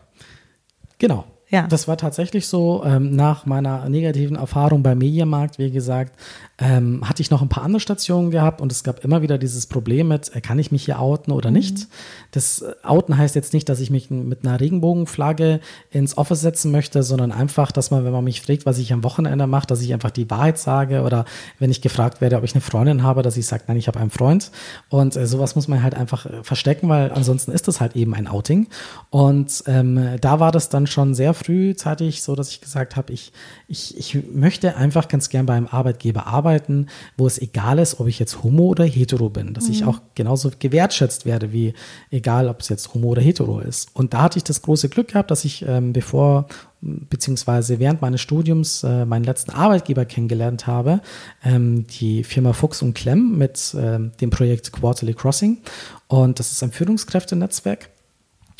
Genau. 0.99 1.25
Ja. 1.51 1.67
Das 1.67 1.87
war 1.87 1.97
tatsächlich 1.97 2.47
so. 2.47 2.83
Ähm, 2.85 3.13
nach 3.15 3.45
meiner 3.45 3.89
negativen 3.89 4.37
Erfahrung 4.37 4.83
beim 4.83 4.97
Mediamarkt, 4.97 5.59
wie 5.59 5.69
gesagt, 5.69 6.17
ähm, 6.57 7.07
hatte 7.07 7.21
ich 7.21 7.29
noch 7.29 7.41
ein 7.41 7.49
paar 7.49 7.63
andere 7.63 7.81
Stationen 7.81 8.31
gehabt 8.31 8.61
und 8.61 8.71
es 8.71 8.83
gab 8.83 9.03
immer 9.03 9.21
wieder 9.21 9.37
dieses 9.37 9.65
Problem 9.65 10.07
mit, 10.07 10.33
äh, 10.33 10.39
kann 10.39 10.59
ich 10.59 10.71
mich 10.71 10.85
hier 10.85 10.99
outen 10.99 11.33
oder 11.33 11.51
nicht? 11.51 11.87
Das 12.31 12.61
äh, 12.61 12.73
Outen 12.83 13.17
heißt 13.17 13.35
jetzt 13.35 13.53
nicht, 13.53 13.67
dass 13.67 13.81
ich 13.81 13.89
mich 13.89 14.09
mit 14.09 14.45
einer 14.45 14.59
Regenbogenflagge 14.59 15.59
ins 15.91 16.17
Office 16.17 16.39
setzen 16.39 16.71
möchte, 16.71 17.03
sondern 17.03 17.33
einfach, 17.33 17.73
dass 17.73 17.91
man, 17.91 18.05
wenn 18.05 18.13
man 18.13 18.23
mich 18.23 18.41
fragt, 18.41 18.65
was 18.65 18.77
ich 18.77 18.93
am 18.93 19.03
Wochenende 19.03 19.45
mache, 19.45 19.67
dass 19.67 19.81
ich 19.81 19.93
einfach 19.93 20.11
die 20.11 20.29
Wahrheit 20.29 20.57
sage 20.57 21.01
oder 21.01 21.25
wenn 21.59 21.69
ich 21.69 21.81
gefragt 21.81 22.21
werde, 22.21 22.37
ob 22.37 22.45
ich 22.45 22.53
eine 22.53 22.61
Freundin 22.61 23.03
habe, 23.03 23.23
dass 23.23 23.35
ich 23.35 23.45
sage, 23.45 23.63
nein, 23.67 23.77
ich 23.77 23.87
habe 23.87 23.99
einen 23.99 24.09
Freund. 24.09 24.51
Und 24.89 25.17
äh, 25.17 25.27
sowas 25.27 25.55
muss 25.55 25.67
man 25.67 25.83
halt 25.83 25.95
einfach 25.95 26.25
äh, 26.27 26.43
verstecken, 26.43 26.87
weil 26.87 27.11
ansonsten 27.11 27.51
ist 27.51 27.67
das 27.67 27.81
halt 27.81 27.97
eben 27.97 28.13
ein 28.13 28.27
Outing. 28.27 28.67
Und 29.09 29.63
ähm, 29.67 30.15
da 30.21 30.39
war 30.39 30.53
das 30.53 30.69
dann 30.69 30.87
schon 30.87 31.13
sehr 31.13 31.33
frühzeitig 31.43 32.21
so, 32.21 32.35
dass 32.35 32.49
ich 32.49 32.61
gesagt 32.61 32.95
habe, 32.95 33.13
ich, 33.13 33.31
ich, 33.67 33.97
ich 33.97 34.31
möchte 34.33 34.75
einfach 34.75 35.07
ganz 35.07 35.29
gern 35.29 35.45
bei 35.45 35.53
einem 35.53 35.67
Arbeitgeber 35.67 36.27
arbeiten, 36.27 36.87
wo 37.17 37.27
es 37.27 37.39
egal 37.39 37.79
ist, 37.79 37.99
ob 37.99 38.07
ich 38.07 38.19
jetzt 38.19 38.43
homo 38.43 38.65
oder 38.67 38.85
hetero 38.85 39.29
bin, 39.29 39.53
dass 39.53 39.69
ich 39.69 39.85
auch 39.85 39.99
genauso 40.15 40.51
gewertschätzt 40.57 41.25
werde, 41.25 41.51
wie 41.51 41.73
egal, 42.09 42.47
ob 42.47 42.61
es 42.61 42.69
jetzt 42.69 42.93
homo 42.93 43.09
oder 43.09 43.21
hetero 43.21 43.59
ist. 43.59 43.89
Und 43.93 44.13
da 44.13 44.23
hatte 44.23 44.37
ich 44.37 44.43
das 44.43 44.61
große 44.61 44.89
Glück 44.89 45.09
gehabt, 45.09 45.31
dass 45.31 45.45
ich 45.45 45.65
ähm, 45.67 45.93
bevor 45.93 46.47
beziehungsweise 46.81 47.79
während 47.79 48.01
meines 48.01 48.21
Studiums 48.21 48.83
äh, 48.83 49.05
meinen 49.05 49.23
letzten 49.23 49.51
Arbeitgeber 49.51 50.05
kennengelernt 50.05 50.67
habe, 50.67 51.01
ähm, 51.43 51.85
die 51.87 52.23
Firma 52.23 52.53
Fuchs 52.53 52.81
und 52.81 52.95
Klemm 52.95 53.37
mit 53.37 53.75
ähm, 53.77 54.11
dem 54.19 54.31
Projekt 54.31 54.71
Quarterly 54.71 55.13
Crossing. 55.13 55.59
Und 56.07 56.39
das 56.39 56.51
ist 56.51 56.63
ein 56.63 56.71
Führungskräftenetzwerk. 56.71 57.89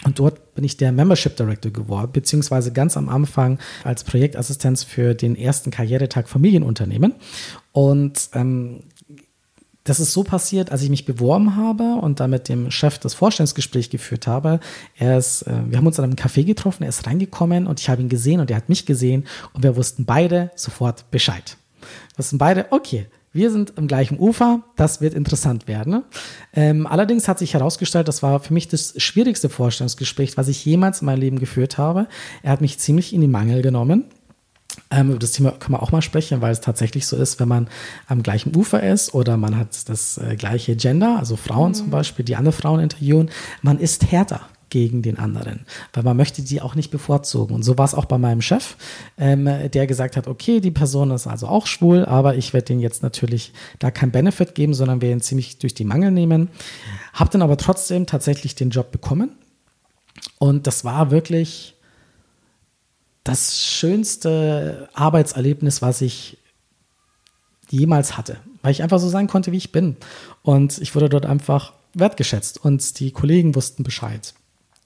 Und 0.04 0.20
dort 0.20 0.56
bin 0.56 0.64
ich 0.64 0.78
der 0.78 0.92
Membership 0.92 1.36
Director 1.36 1.72
geworden, 1.72 2.12
beziehungsweise 2.12 2.72
ganz 2.72 2.98
am 2.98 3.08
Anfang 3.08 3.60
als 3.84 4.04
Projektassistenz 4.04 4.84
für 4.84 5.14
den 5.14 5.36
ersten 5.36 5.70
Karrieretag 5.70 6.28
Familienunternehmen. 6.28 7.14
Und 7.72 8.30
ähm, 8.34 8.82
das 9.84 10.00
ist 10.00 10.14
so 10.14 10.24
passiert, 10.24 10.72
als 10.72 10.84
ich 10.84 10.90
mich 10.90 11.06
beworben 11.06 11.56
habe 11.56 11.96
und 12.02 12.20
dann 12.20 12.30
mit 12.30 12.50
dem 12.50 12.70
Chef 12.70 13.00
das 13.00 13.14
Vorstellungsgespräch 13.14 13.90
geführt 13.90 14.28
habe. 14.28 14.60
Er 14.96 15.18
ist, 15.18 15.44
äh, 15.44 15.54
wir 15.68 15.78
haben 15.78 15.88
uns 15.88 16.00
an 16.00 16.06
einem 16.06 16.16
Café 16.16 16.44
getroffen, 16.44 16.84
er 16.84 16.90
ist 16.90 17.08
reingekommen 17.08 17.68
und 17.68 17.80
ich 17.80 17.90
habe 17.90 18.02
ihn 18.02 18.10
gesehen 18.10 18.40
und 18.40 18.52
er 18.52 18.58
hat 18.58 18.70
mich 18.70 18.86
gesehen 18.86 19.26
und 19.54 19.64
wir 19.64 19.76
wussten 19.76 20.06
beide 20.06 20.52
sofort 20.56 21.10
Bescheid. 21.10 21.58
Wir 21.80 22.20
wussten 22.20 22.38
beide, 22.38 22.68
okay, 22.72 23.08
wir 23.34 23.52
sind 23.52 23.78
am 23.78 23.88
gleichen 23.88 24.20
Ufer, 24.20 24.62
das 24.76 25.00
wird 25.02 25.14
interessant 25.14 25.68
werden. 25.68 25.94
ne? 25.94 26.04
Ähm, 26.54 26.86
allerdings 26.86 27.28
hat 27.28 27.40
sich 27.40 27.54
herausgestellt, 27.54 28.08
das 28.08 28.22
war 28.22 28.40
für 28.40 28.54
mich 28.54 28.68
das 28.68 28.94
schwierigste 28.98 29.50
Vorstellungsgespräch, 29.50 30.38
was 30.38 30.48
ich 30.48 30.66
jemals 30.66 31.02
in 31.02 31.06
meinem 31.06 31.22
Leben 31.22 31.40
geführt 31.40 31.78
habe. 31.78 32.08
Er 32.44 32.52
hat 32.52 32.62
mich 32.62 32.78
ziemlich 32.80 33.14
in 33.14 33.22
die 33.22 33.28
Mangel 33.28 33.62
genommen. 33.62 34.06
Ähm, 34.90 35.10
über 35.12 35.20
das 35.20 35.32
Thema 35.32 35.52
können 35.52 35.76
wir 35.76 35.84
auch 35.84 35.92
mal 35.92 36.02
sprechen, 36.02 36.42
weil 36.42 36.52
es 36.52 36.62
tatsächlich 36.62 37.06
so 37.08 37.16
ist, 37.16 37.40
wenn 37.40 37.48
man 37.48 37.68
am 38.08 38.24
gleichen 38.24 38.56
Ufer 38.56 38.84
ist 38.84 39.14
oder 39.14 39.38
man 39.38 39.58
hat 39.58 39.90
das 39.90 40.18
äh, 40.18 40.36
gleiche 40.36 40.76
Gender, 40.76 41.18
also 41.18 41.36
Frauen 41.36 41.74
zum 41.74 41.90
Beispiel, 41.90 42.26
die 42.26 42.36
andere 42.36 42.54
Frauen 42.54 42.80
interviewen, 42.80 43.30
man 43.62 43.80
ist 43.80 44.12
härter 44.12 44.42
gegen 44.72 45.04
den 45.04 45.20
anderen, 45.20 45.68
weil 45.94 46.02
man 46.02 46.18
möchte 46.18 46.42
die 46.42 46.62
auch 46.62 46.74
nicht 46.74 46.90
bevorzugen. 46.90 47.54
Und 47.54 47.62
so 47.62 47.78
war 47.78 47.86
es 47.86 47.94
auch 47.94 48.06
bei 48.06 48.18
meinem 48.18 48.42
Chef, 48.42 48.78
ähm, 49.20 49.46
der 49.46 49.86
gesagt 49.86 50.18
hat, 50.18 50.28
okay, 50.28 50.62
die 50.62 50.72
Person 50.72 51.12
ist 51.12 51.28
also 51.28 51.48
auch 51.48 51.68
schwul, 51.68 52.06
aber 52.06 52.36
ich 52.36 52.54
werde 52.54 52.68
denen 52.68 52.80
jetzt 52.80 53.04
natürlich 53.04 53.54
da 53.78 53.92
kein 53.92 54.12
Benefit 54.12 54.56
geben, 54.56 54.74
sondern 54.74 55.02
werde 55.02 55.14
ihn 55.14 55.22
ziemlich 55.22 55.60
durch 55.60 55.76
die 55.76 55.84
Mangel 55.84 56.10
nehmen. 56.10 56.50
Hab 57.14 57.30
dann 57.30 57.44
aber 57.44 57.58
trotzdem 57.58 58.08
tatsächlich 58.08 58.56
den 58.56 58.72
Job 58.72 58.92
bekommen. 58.92 59.34
Und 60.40 60.66
das 60.68 60.86
war 60.86 61.12
wirklich 61.12 61.76
das 63.24 63.60
schönste 63.60 64.90
Arbeitserlebnis, 64.94 65.82
was 65.82 66.02
ich 66.02 66.38
jemals 67.70 68.18
hatte, 68.18 68.38
weil 68.62 68.72
ich 68.72 68.84
einfach 68.84 69.00
so 69.00 69.10
sein 69.10 69.28
konnte, 69.28 69.52
wie 69.52 69.58
ich 69.58 69.74
bin. 69.74 69.98
Und 70.44 70.78
ich 70.80 70.96
wurde 70.96 71.10
dort 71.10 71.26
einfach 71.26 71.74
wertgeschätzt 71.94 72.64
und 72.64 73.00
die 73.02 73.12
Kollegen 73.12 73.54
wussten 73.54 73.84
Bescheid. 73.84 74.34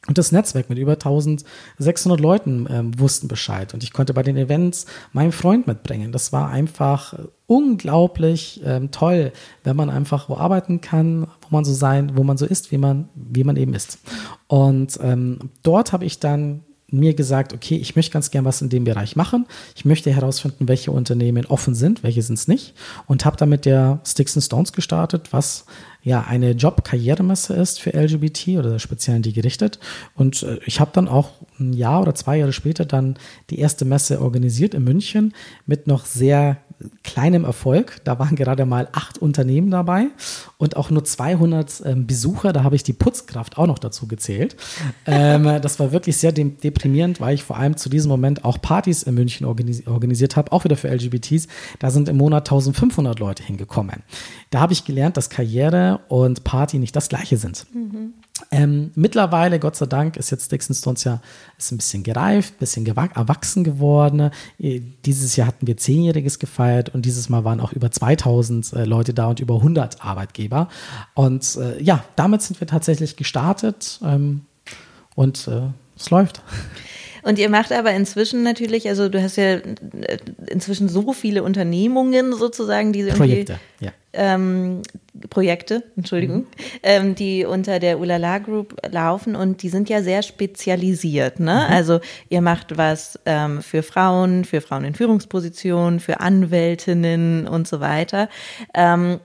Und 0.08 0.18
das 0.18 0.32
Netzwerk 0.32 0.70
mit 0.70 0.78
über 0.78 0.94
1600 0.94 2.20
Leuten 2.20 2.68
ähm, 2.70 3.00
wussten 3.00 3.28
Bescheid. 3.28 3.74
Und 3.74 3.84
ich 3.84 3.92
konnte 3.92 4.14
bei 4.14 4.22
den 4.22 4.38
Events 4.38 4.86
meinen 5.14 5.32
Freund 5.32 5.66
mitbringen. 5.66 6.12
Das 6.12 6.32
war 6.32 6.50
einfach 6.50 7.18
unglaublich 7.48 8.62
ähm, 8.64 8.92
toll, 8.92 9.32
wenn 9.64 9.76
man 9.76 9.90
einfach 9.90 10.30
wo 10.30 10.38
arbeiten 10.38 10.82
kann, 10.82 11.28
wo 11.42 11.48
man 11.50 11.66
so 11.66 11.74
sein, 11.74 12.16
wo 12.16 12.24
man 12.24 12.38
so 12.38 12.46
ist, 12.46 12.72
wie 12.72 12.78
man, 12.78 13.10
wie 13.16 13.44
man 13.44 13.56
eben 13.56 13.74
ist. 13.74 14.00
Und 14.48 15.00
ähm, 15.02 15.50
dort 15.64 15.92
habe 15.92 16.06
ich 16.06 16.20
dann 16.20 16.65
mir 16.92 17.16
gesagt, 17.16 17.54
okay, 17.54 17.76
ich 17.76 17.96
möchte 17.96 18.14
ganz 18.14 18.32
gern 18.32 18.46
was 18.46 18.62
in 18.62 18.70
dem 18.70 18.84
Bereich 18.84 19.16
machen. 19.16 19.46
Ich 19.76 19.86
möchte 19.86 20.12
herausfinden, 20.12 20.68
welche 20.68 20.92
Unternehmen 20.92 21.46
offen 21.46 21.74
sind, 21.74 22.04
welche 22.04 22.22
sind 22.22 22.38
es 22.38 22.48
nicht. 22.48 22.74
Und 23.08 23.26
habe 23.26 23.38
dann 23.38 23.50
mit 23.50 23.66
der 23.66 24.00
Sticks 24.06 24.38
and 24.38 24.44
Stones 24.44 24.72
gestartet, 24.72 25.34
was 25.34 25.66
ja 26.04 26.22
eine 26.22 26.52
Job-Karrieremesse 26.52 27.56
ist 27.56 27.82
für 27.82 27.92
LGBT 27.92 28.50
oder 28.60 28.78
speziell 28.78 29.16
an 29.16 29.22
die 29.24 29.34
gerichtet. 29.34 29.80
Und 30.14 30.44
äh, 30.44 30.60
ich 30.66 30.80
habe 30.80 30.92
dann 30.94 31.08
auch 31.08 31.32
ein 31.60 31.74
Jahr 31.74 32.02
oder 32.02 32.14
zwei 32.14 32.38
Jahre 32.38 32.54
später 32.54 32.86
dann 32.86 33.18
die 33.50 33.60
erste 33.60 33.86
Messe 33.86 34.22
organisiert 34.22 34.76
in 34.76 34.84
München 34.84 35.34
mit 35.66 35.88
noch 35.88 36.06
sehr 36.06 36.58
kleinem 37.04 37.46
Erfolg. 37.46 38.02
Da 38.04 38.20
waren 38.20 38.36
gerade 38.36 38.66
mal 38.66 38.88
acht 38.92 39.18
Unternehmen 39.18 39.72
dabei 39.72 40.08
und 40.58 40.78
auch 40.78 40.90
nur 40.90 41.04
200 41.04 41.84
ähm, 41.86 42.08
Besucher. 42.08 42.54
Da 42.54 42.64
habe 42.64 42.76
ich 42.76 42.84
die 42.84 42.94
Putzkraft 42.94 43.58
auch 43.58 43.68
noch 43.68 43.80
dazu 43.80 44.08
gezählt. 44.08 44.56
Ähm, 45.06 45.44
das 45.62 45.80
war 45.80 45.92
wirklich 45.92 46.18
sehr 46.18 46.32
de 46.32 46.46
deprimierend, 46.46 47.20
weil 47.20 47.36
ich 47.36 47.44
vor 47.44 47.58
allem 47.58 47.78
zu 47.78 47.90
diesem 47.90 48.10
Moment 48.10 48.46
auch 48.46 48.62
Partys 48.62 49.04
in 49.04 49.16
München 49.16 49.46
organis 49.46 49.86
organisiert 49.88 50.36
habe, 50.36 50.52
auch 50.52 50.64
wieder 50.64 50.78
für 50.78 50.90
LGBTs. 50.90 51.48
Da 51.80 51.92
sind 51.92 52.10
im 52.10 52.18
Monat 52.18 52.48
1500 52.48 53.20
Leute 53.20 53.44
hingekommen. 53.44 54.04
Da 54.50 54.60
habe 54.60 54.74
ich 54.74 54.86
gelernt, 54.86 55.18
dass 55.18 55.30
Karriere 55.30 56.02
und 56.08 56.44
Party 56.44 56.80
nicht 56.80 56.96
das 56.96 57.10
gleiche 57.10 57.38
sind. 57.38 57.66
Ähm, 58.52 58.92
mittlerweile, 58.96 59.60
Gott 59.60 59.78
sei 59.78 59.86
Dank, 59.86 60.18
ist 60.18 60.30
jetzt 60.30 60.52
Dixon 60.52 60.76
Stones 60.76 61.06
ja 61.06 61.22
ist 61.58 61.72
ein 61.72 61.78
bisschen 61.78 62.04
gereift, 62.04 62.56
ein 62.56 62.60
bisschen 62.60 62.86
erwachsen 62.86 63.64
geworden. 63.64 64.32
Äh, 64.60 64.82
Dieses 65.06 65.38
Jahr 65.38 65.48
hatten 65.48 65.68
wir 65.68 65.78
Zehnjähriges 65.78 66.40
gefeiert 66.40 66.90
und 66.90 67.06
dieses 67.06 67.30
Mal 67.30 67.46
waren 67.46 67.62
auch 67.62 67.72
über 67.72 67.92
2000 67.92 68.74
äh, 68.74 68.86
Leute 68.86 69.14
da 69.14 69.28
und 69.28 69.40
über 69.40 69.56
100 69.56 70.04
Arbeitgeber. 70.04 70.68
Und 71.14 71.56
äh, 71.56 71.82
ja, 71.82 72.04
damit 72.18 72.42
sind 72.42 72.60
wir 72.60 72.68
tatsächlich 72.68 73.16
gestartet 73.16 74.00
ähm, 74.04 74.42
und 75.16 75.48
äh, 75.48 75.70
es 75.98 76.10
läuft. 76.10 76.42
Und 77.26 77.40
ihr 77.40 77.50
macht 77.50 77.72
aber 77.72 77.92
inzwischen 77.92 78.44
natürlich, 78.44 78.88
also 78.88 79.10
du 79.10 79.20
hast 79.20 79.38
ja 79.38 79.56
äh, 79.56 79.64
inzwischen 80.48 80.88
so 80.88 81.12
viele 81.12 81.42
Unternehmungen 81.42 82.34
sozusagen, 82.34 82.94
die 82.94 83.04
Projekte, 83.06 83.60
ja. 83.80 83.92
ähm, 84.14 84.84
Projekte, 85.32 85.82
Entschuldigung, 85.98 86.46
ähm, 86.84 87.16
die 87.16 87.44
unter 87.44 87.80
der 87.80 88.00
Ulala 88.00 88.38
Group 88.38 88.76
laufen 88.92 89.36
und 89.36 89.64
die 89.64 89.70
sind 89.70 89.90
ja 89.90 90.04
sehr 90.04 90.22
spezialisiert. 90.22 91.40
Ne? 91.40 91.68
Also 91.68 92.00
ihr 92.30 92.42
macht 92.42 92.78
was 92.78 93.20
ähm, 93.26 93.64
für 93.64 93.82
Frauen, 93.82 94.46
für 94.46 94.62
Frauen 94.62 94.86
in 94.86 94.94
Führungspositionen, 94.94 96.00
für 96.00 96.20
Anwältinnen 96.20 97.48
und 97.48 97.68
so 97.68 97.80
weiter. 97.80 98.30
Ähm, 98.76 99.20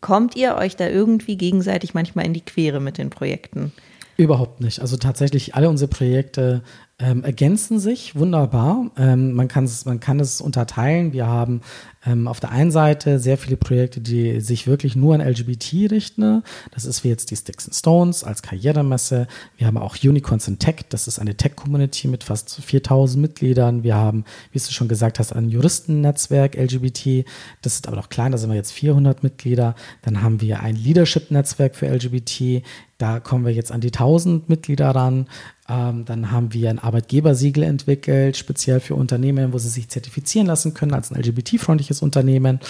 kommt 0.00 0.36
ihr 0.36 0.56
euch 0.56 0.76
da 0.76 0.88
irgendwie 0.88 1.36
gegenseitig 1.36 1.92
manchmal 1.92 2.24
in 2.24 2.32
die 2.32 2.40
Quere 2.40 2.80
mit 2.80 2.96
den 2.96 3.10
Projekten? 3.10 3.72
Überhaupt 4.16 4.60
nicht. 4.62 4.80
Also 4.80 4.96
tatsächlich 4.96 5.54
alle 5.54 5.68
unsere 5.68 5.88
Projekte 5.88 6.62
ähm, 7.02 7.24
ergänzen 7.24 7.80
sich 7.80 8.14
wunderbar. 8.14 8.90
Ähm, 8.96 9.32
man, 9.32 9.48
kann 9.48 9.64
es, 9.64 9.84
man 9.84 9.98
kann 9.98 10.20
es 10.20 10.40
unterteilen. 10.40 11.12
Wir 11.12 11.26
haben 11.26 11.60
ähm, 12.06 12.28
auf 12.28 12.38
der 12.38 12.50
einen 12.50 12.70
Seite 12.70 13.18
sehr 13.18 13.38
viele 13.38 13.56
Projekte, 13.56 14.00
die 14.00 14.40
sich 14.40 14.66
wirklich 14.68 14.94
nur 14.94 15.14
an 15.14 15.20
LGBT 15.20 15.90
richten. 15.90 16.44
Das 16.70 16.84
ist 16.84 17.02
wie 17.02 17.08
jetzt 17.08 17.30
die 17.30 17.36
Sticks 17.36 17.66
and 17.66 17.74
Stones 17.74 18.22
als 18.22 18.42
Karrieremesse. 18.42 19.26
Wir 19.56 19.66
haben 19.66 19.78
auch 19.78 19.96
Unicorns 20.02 20.46
in 20.46 20.60
Tech. 20.60 20.76
Das 20.90 21.08
ist 21.08 21.18
eine 21.18 21.36
Tech-Community 21.36 22.06
mit 22.06 22.22
fast 22.22 22.54
4000 22.62 23.20
Mitgliedern. 23.20 23.82
Wir 23.82 23.96
haben, 23.96 24.24
wie 24.52 24.58
du 24.58 24.70
schon 24.70 24.88
gesagt 24.88 25.18
hast, 25.18 25.32
ein 25.32 25.48
Juristennetzwerk 25.48 26.54
LGBT. 26.56 27.26
Das 27.62 27.74
ist 27.74 27.88
aber 27.88 27.96
noch 27.96 28.10
klein, 28.10 28.30
da 28.30 28.38
sind 28.38 28.50
wir 28.50 28.56
jetzt 28.56 28.72
400 28.72 29.24
Mitglieder. 29.24 29.74
Dann 30.02 30.22
haben 30.22 30.40
wir 30.40 30.60
ein 30.60 30.76
Leadership-Netzwerk 30.76 31.74
für 31.74 31.88
LGBT. 31.88 32.62
Da 33.02 33.18
kommen 33.18 33.44
wir 33.44 33.52
jetzt 33.52 33.72
an 33.72 33.80
die 33.80 33.88
1000 33.88 34.48
Mitglieder 34.48 34.90
ran. 34.90 35.26
Ähm, 35.68 36.04
dann 36.04 36.30
haben 36.30 36.52
wir 36.52 36.70
ein 36.70 36.78
Arbeitgebersiegel 36.78 37.64
entwickelt, 37.64 38.36
speziell 38.36 38.78
für 38.78 38.94
Unternehmen, 38.94 39.52
wo 39.52 39.58
sie 39.58 39.70
sich 39.70 39.88
zertifizieren 39.88 40.46
lassen 40.46 40.72
können 40.72 40.94
als 40.94 41.10
ein 41.10 41.20
LGBT-freundliches 41.20 42.00
Unternehmen. 42.00 42.60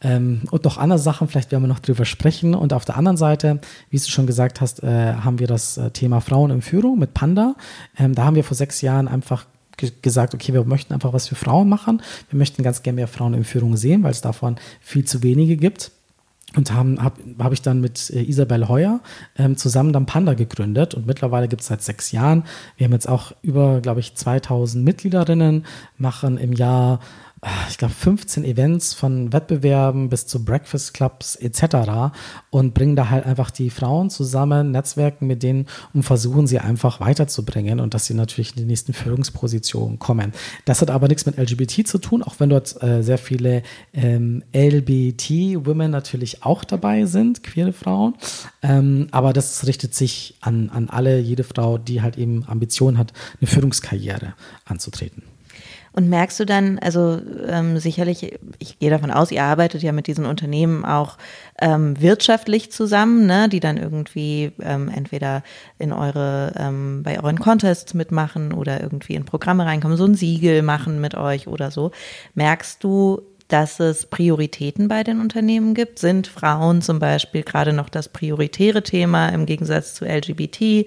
Ähm, 0.00 0.42
und 0.52 0.62
noch 0.62 0.78
andere 0.78 1.00
Sachen, 1.00 1.26
vielleicht 1.26 1.50
werden 1.50 1.64
wir 1.64 1.68
noch 1.68 1.80
drüber 1.80 2.04
sprechen. 2.04 2.54
Und 2.54 2.72
auf 2.72 2.84
der 2.84 2.96
anderen 2.96 3.16
Seite, 3.16 3.60
wie 3.90 3.98
du 3.98 4.04
schon 4.04 4.28
gesagt 4.28 4.60
hast, 4.60 4.84
äh, 4.84 5.14
haben 5.14 5.40
wir 5.40 5.48
das 5.48 5.78
äh, 5.78 5.90
Thema 5.90 6.20
Frauen 6.20 6.52
in 6.52 6.62
Führung 6.62 7.00
mit 7.00 7.12
Panda. 7.12 7.56
Ähm, 7.98 8.14
da 8.14 8.22
haben 8.22 8.36
wir 8.36 8.44
vor 8.44 8.56
sechs 8.56 8.82
Jahren 8.82 9.08
einfach 9.08 9.46
gesagt, 10.00 10.32
okay, 10.32 10.52
wir 10.52 10.62
möchten 10.62 10.94
einfach 10.94 11.12
was 11.12 11.26
für 11.26 11.34
Frauen 11.34 11.68
machen. 11.68 12.02
Wir 12.30 12.38
möchten 12.38 12.62
ganz 12.62 12.84
gerne 12.84 12.94
mehr 12.94 13.08
Frauen 13.08 13.34
in 13.34 13.42
Führung 13.42 13.76
sehen, 13.76 14.04
weil 14.04 14.12
es 14.12 14.20
davon 14.20 14.58
viel 14.80 15.04
zu 15.04 15.24
wenige 15.24 15.56
gibt 15.56 15.90
und 16.56 16.72
habe 16.72 16.96
hab, 17.38 17.52
ich 17.52 17.62
dann 17.62 17.80
mit 17.80 18.10
äh, 18.10 18.22
Isabel 18.22 18.68
Heuer 18.68 19.00
ähm, 19.36 19.56
zusammen 19.56 19.92
dann 19.92 20.06
Panda 20.06 20.34
gegründet 20.34 20.94
und 20.94 21.06
mittlerweile 21.06 21.48
gibt 21.48 21.62
es 21.62 21.68
seit 21.68 21.82
sechs 21.82 22.12
Jahren. 22.12 22.44
Wir 22.76 22.86
haben 22.86 22.92
jetzt 22.92 23.08
auch 23.08 23.32
über, 23.42 23.80
glaube 23.80 24.00
ich, 24.00 24.14
2000 24.14 24.84
Mitgliederinnen, 24.84 25.64
machen 25.98 26.36
im 26.38 26.52
Jahr 26.52 26.92
Ah, 26.92 27.00
ich 27.68 27.76
glaube, 27.76 27.92
15 27.92 28.44
Events 28.44 28.94
von 28.94 29.32
Wettbewerben 29.32 30.08
bis 30.08 30.28
zu 30.28 30.44
Breakfast 30.44 30.94
Clubs 30.94 31.34
etc. 31.34 32.12
und 32.50 32.72
bringen 32.72 32.94
da 32.94 33.10
halt 33.10 33.26
einfach 33.26 33.50
die 33.50 33.68
Frauen 33.68 34.10
zusammen, 34.10 34.70
Netzwerken 34.70 35.26
mit 35.26 35.42
denen 35.42 35.66
und 35.92 36.04
versuchen 36.04 36.46
sie 36.46 36.60
einfach 36.60 37.00
weiterzubringen 37.00 37.80
und 37.80 37.94
dass 37.94 38.06
sie 38.06 38.14
natürlich 38.14 38.52
in 38.52 38.62
die 38.62 38.68
nächsten 38.68 38.92
Führungspositionen 38.92 39.98
kommen. 39.98 40.32
Das 40.66 40.82
hat 40.82 40.90
aber 40.90 41.08
nichts 41.08 41.26
mit 41.26 41.36
LGBT 41.36 41.88
zu 41.88 41.98
tun, 41.98 42.22
auch 42.22 42.36
wenn 42.38 42.50
dort 42.50 42.80
äh, 42.80 43.02
sehr 43.02 43.18
viele 43.18 43.64
ähm, 43.92 44.44
LBT-Women 44.54 45.90
natürlich 45.90 46.44
auch 46.44 46.62
dabei 46.62 47.06
sind, 47.06 47.42
queere 47.42 47.72
Frauen. 47.72 48.14
Ähm, 48.62 49.08
aber 49.10 49.32
das 49.32 49.66
richtet 49.66 49.96
sich 49.96 50.36
an, 50.40 50.70
an 50.70 50.88
alle, 50.90 51.18
jede 51.18 51.42
Frau, 51.42 51.76
die 51.76 52.02
halt 52.02 52.18
eben 52.18 52.44
Ambitionen 52.46 52.98
hat, 52.98 53.12
eine 53.40 53.48
Führungskarriere 53.48 54.34
anzutreten. 54.64 55.24
Und 55.94 56.08
merkst 56.08 56.40
du 56.40 56.46
dann, 56.46 56.78
also 56.78 57.20
ähm, 57.46 57.78
sicherlich, 57.78 58.38
ich 58.58 58.78
gehe 58.78 58.88
davon 58.88 59.10
aus, 59.10 59.30
ihr 59.30 59.44
arbeitet 59.44 59.82
ja 59.82 59.92
mit 59.92 60.06
diesen 60.06 60.24
Unternehmen 60.24 60.84
auch 60.86 61.18
ähm, 61.60 62.00
wirtschaftlich 62.00 62.72
zusammen, 62.72 63.26
ne, 63.26 63.48
die 63.50 63.60
dann 63.60 63.76
irgendwie 63.76 64.52
ähm, 64.62 64.88
entweder 64.88 65.42
in 65.78 65.92
eure, 65.92 66.54
ähm, 66.56 67.02
bei 67.02 67.22
euren 67.22 67.38
Contests 67.38 67.92
mitmachen 67.92 68.54
oder 68.54 68.80
irgendwie 68.80 69.14
in 69.14 69.26
Programme 69.26 69.66
reinkommen, 69.66 69.98
so 69.98 70.06
ein 70.06 70.14
Siegel 70.14 70.62
machen 70.62 71.00
mit 71.00 71.14
euch 71.14 71.46
oder 71.46 71.70
so. 71.70 71.90
Merkst 72.34 72.82
du, 72.82 73.20
dass 73.48 73.80
es 73.80 74.06
Prioritäten 74.06 74.88
bei 74.88 75.04
den 75.04 75.20
Unternehmen 75.20 75.74
gibt? 75.74 75.98
Sind 75.98 76.26
Frauen 76.26 76.80
zum 76.80 76.98
Beispiel 76.98 77.42
gerade 77.42 77.74
noch 77.74 77.90
das 77.90 78.08
prioritäre 78.08 78.82
Thema 78.82 79.28
im 79.28 79.44
Gegensatz 79.44 79.92
zu 79.92 80.06
LGBT? 80.06 80.86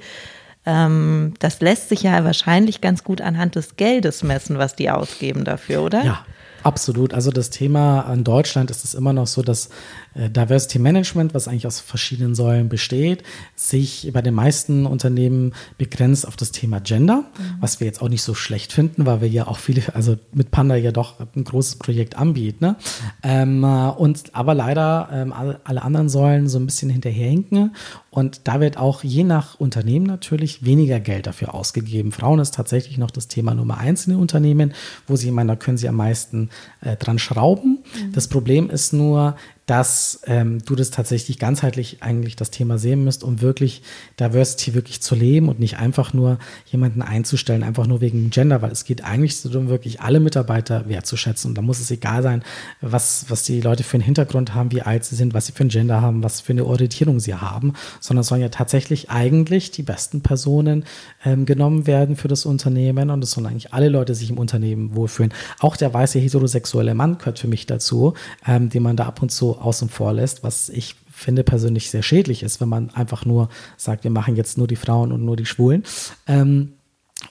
Ähm, 0.66 1.34
das 1.40 1.62
lässt 1.62 1.90
sich 1.90 2.04
ja 2.04 2.24
wahrscheinlich 2.24 2.82
ganz 2.82 3.04
gut 3.04 3.22
anhand 3.22 3.56
des 3.56 3.76
Geldes 3.76 4.24
messen, 4.24 4.58
was 4.58 4.76
die 4.76 4.90
ausgeben 4.90 5.44
dafür, 5.46 5.84
oder? 5.84 6.04
Ja, 6.04 6.26
absolut. 6.64 7.14
Also 7.14 7.32
das 7.32 7.50
Thema 7.50 8.12
in 8.12 8.24
Deutschland 8.24 8.72
ist 8.72 8.84
es 8.84 8.94
immer 8.96 9.14
noch 9.14 9.28
so, 9.28 9.44
dass 9.44 9.70
Diversity 10.16 10.80
Management, 10.80 11.34
was 11.34 11.48
eigentlich 11.48 11.68
aus 11.68 11.82
verschiedenen 11.82 12.36
Säulen 12.36 12.70
besteht, 12.70 13.24
sich 13.56 14.10
bei 14.14 14.22
den 14.22 14.34
meisten 14.34 14.86
Unternehmen 14.86 15.54
begrenzt 15.78 16.26
auf 16.26 16.38
das 16.38 16.52
Thema 16.52 16.80
Gender, 16.80 17.26
mhm. 17.38 17.56
was 17.60 17.82
wir 17.82 17.88
jetzt 17.88 18.02
auch 18.02 18.08
nicht 18.08 18.22
so 18.22 18.34
schlecht 18.34 18.72
finden, 18.72 19.06
weil 19.06 19.20
wir 19.20 19.28
ja 19.28 19.48
auch 19.48 19.58
viele, 19.58 19.94
also 19.94 20.18
mit 20.32 20.52
Panda 20.52 20.76
ja 20.76 20.92
doch 20.92 21.16
ein 21.36 21.44
großes 21.44 21.76
Projekt 21.76 22.18
anbieten. 22.18 22.66
Ne? 22.66 22.76
Ähm, 23.24 23.64
äh, 23.64 23.90
und 23.90 24.34
aber 24.34 24.56
leider 24.56 25.10
ähm, 25.12 25.34
alle, 25.34 25.60
alle 25.66 25.82
anderen 25.82 26.08
Säulen 26.08 26.48
so 26.48 26.60
ein 26.60 26.66
bisschen 26.66 26.90
hinterherhinken. 26.90 27.76
Und 28.10 28.42
da 28.46 28.62
wird 28.62 28.78
auch 28.78 29.04
je 29.04 29.26
nach 29.26 29.60
Unternehmen 29.60 30.06
natürlich 30.06 30.64
weniger 30.64 31.02
Geld 31.02 31.28
dafür 31.28 31.54
ausgegeben. 31.54 32.14
Frauen 32.14 32.40
ist 32.40 32.54
tatsächlich 32.54 32.98
noch 32.98 33.12
das 33.12 33.28
Thema 33.28 33.54
Nummer 33.54 33.78
eins 33.78 34.08
in 34.08 34.14
den 34.14 34.22
Unternehmen, 34.22 34.74
wo 35.08 35.18
sie 35.18 35.30
meinen, 35.32 35.50
da 35.50 35.58
können 35.58 35.78
sie 35.78 35.90
am 35.90 35.98
meisten 35.98 36.50
äh, 36.80 36.96
dran 36.96 37.20
schrauben. 37.20 37.80
Mhm. 37.94 38.14
Das 38.14 38.30
Problem 38.30 38.70
ist 38.70 38.94
nur, 38.94 39.36
dass 39.66 40.22
ähm, 40.28 40.60
du 40.64 40.76
das 40.76 40.92
tatsächlich 40.92 41.40
ganzheitlich 41.40 42.04
eigentlich 42.04 42.36
das 42.36 42.52
Thema 42.52 42.78
sehen 42.78 43.04
müsst, 43.04 43.24
um 43.24 43.42
wirklich 43.42 43.82
Diversity 44.20 44.76
wirklich 44.76 45.02
zu 45.02 45.16
leben 45.16 45.50
und 45.50 45.60
nicht 45.60 45.78
einfach 45.78 46.14
nur 46.14 46.38
jemanden 46.68 47.02
einzustellen, 47.02 47.64
einfach 47.64 47.88
nur 47.88 48.00
wegen 48.00 48.30
Gender, 48.30 48.62
weil 48.62 48.72
es 48.72 48.86
geht 48.86 49.04
eigentlich 49.04 49.42
darum, 49.42 49.68
wirklich 49.68 50.02
alle 50.02 50.20
Mitarbeiter 50.20 50.88
wertzuschätzen. 50.88 51.50
Und 51.50 51.58
da 51.58 51.64
muss 51.64 51.80
es 51.80 51.90
egal 51.90 52.22
sein, 52.22 52.44
was, 52.82 53.26
was 53.30 53.44
die 53.44 53.60
Leute 53.60 53.84
für 53.84 53.96
einen 53.96 54.04
Hintergrund 54.04 54.54
haben, 54.54 54.72
wie 54.72 54.84
alt 54.84 55.04
sie 55.04 55.16
sind, 55.16 55.34
was 55.34 55.48
sie 55.48 55.52
für 55.52 55.64
ein 55.64 55.70
Gender 55.70 56.00
haben, 56.00 56.24
was 56.24 56.42
für 56.42 56.54
eine 56.54 56.66
Orientierung 56.66 57.20
sie 57.20 57.34
haben, 57.34 57.74
sondern 58.00 58.22
es 58.22 58.28
sollen 58.28 58.42
ja 58.42 58.50
tatsächlich 58.50 59.10
eigentlich 59.10 59.72
die 59.72 59.84
besten 59.84 60.22
Personen 60.22 60.86
ähm, 61.24 61.46
genommen 61.46 61.88
werden 61.88 62.18
für 62.18 62.28
das 62.28 62.46
Unternehmen 62.46 63.10
und 63.10 63.24
es 63.24 63.32
sollen 63.32 63.48
eigentlich 63.48 63.74
alle 63.74 63.90
Leute 63.90 64.14
sich 64.14 64.30
im 64.30 64.38
Unternehmen 64.38 64.96
wohlfühlen. 64.96 65.34
Auch 65.60 65.76
der 65.76 65.92
weiße 65.92 66.20
heterosexuelle 66.20 66.94
Mann 66.94 67.18
gehört 67.18 67.40
für 67.40 67.48
mich 67.48 67.66
dazu, 67.66 68.14
ähm, 68.46 68.70
den 68.70 68.84
man 68.84 68.96
da 68.96 69.06
ab 69.06 69.24
und 69.24 69.32
zu 69.32 69.55
außen 69.60 69.90
vor 69.90 70.14
lässt, 70.14 70.44
was 70.44 70.70
ich 70.70 70.96
finde 71.12 71.44
persönlich 71.44 71.90
sehr 71.90 72.04
schädlich 72.04 72.44
ist, 72.44 72.60
wenn 72.60 72.70
man 72.70 72.90
einfach 72.92 73.26
nur 73.26 73.50
sagt, 73.78 74.04
wir 74.04 74.12
machen 74.12 74.36
jetzt 74.36 74.58
nur 74.58 74.68
die 74.68 74.76
Frauen 74.76 75.12
und 75.12 75.24
nur 75.24 75.38
die 75.38 75.46
Schwulen. 75.46 75.84
Ähm, 76.28 76.74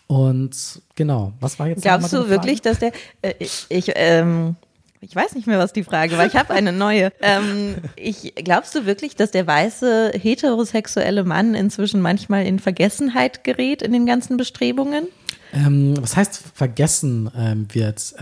und 0.07 0.83
genau, 0.95 1.33
was 1.41 1.59
war 1.59 1.69
jetzt? 1.69 1.83
Glaubst 1.83 2.13
du 2.13 2.29
wirklich, 2.29 2.63
dass 2.63 2.79
der, 2.79 2.93
äh, 3.23 3.35
ich, 3.39 3.67
ich 3.69 3.93
ähm, 3.95 4.57
ich 5.05 5.15
weiß 5.15 5.35
nicht 5.35 5.47
mehr, 5.47 5.59
was 5.59 5.75
die 5.75 5.85
Frage 5.85 6.17
war. 6.17 6.27
Ich 6.27 6.35
habe 6.35 6.55
eine 6.55 6.73
neue. 6.73 7.13
Ähm, 7.21 7.77
ich, 7.95 8.35
glaubst 8.37 8.75
du 8.75 8.87
wirklich, 8.87 9.15
dass 9.17 9.31
der 9.31 9.47
weiße 9.47 10.13
heterosexuelle 10.19 11.25
Mann 11.25 11.55
inzwischen 11.55 12.01
manchmal 12.01 12.47
in 12.47 12.59
Vergessenheit 12.59 13.45
gerät 13.45 13.83
in 13.83 13.93
den 13.93 14.07
ganzen 14.07 14.39
Bestrebungen? 14.39 15.09
Ähm, 15.53 15.95
was 16.01 16.17
heißt 16.17 16.43
vergessen 16.55 17.31
ähm, 17.37 17.67
wird? 17.73 18.15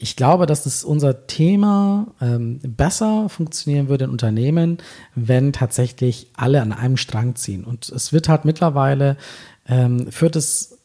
Ich 0.00 0.14
glaube, 0.14 0.46
dass 0.46 0.64
es 0.64 0.84
unser 0.84 1.26
Thema 1.26 2.14
ähm, 2.20 2.60
besser 2.60 3.28
funktionieren 3.28 3.88
würde 3.88 4.04
in 4.04 4.10
Unternehmen, 4.10 4.78
wenn 5.16 5.52
tatsächlich 5.52 6.28
alle 6.36 6.62
an 6.62 6.72
einem 6.72 6.96
Strang 6.96 7.34
ziehen. 7.34 7.64
Und 7.64 7.88
es 7.88 8.12
wird 8.12 8.28
halt 8.28 8.44
mittlerweile, 8.44 9.16
ähm, 9.66 10.10
führt 10.12 10.36
es 10.36 10.77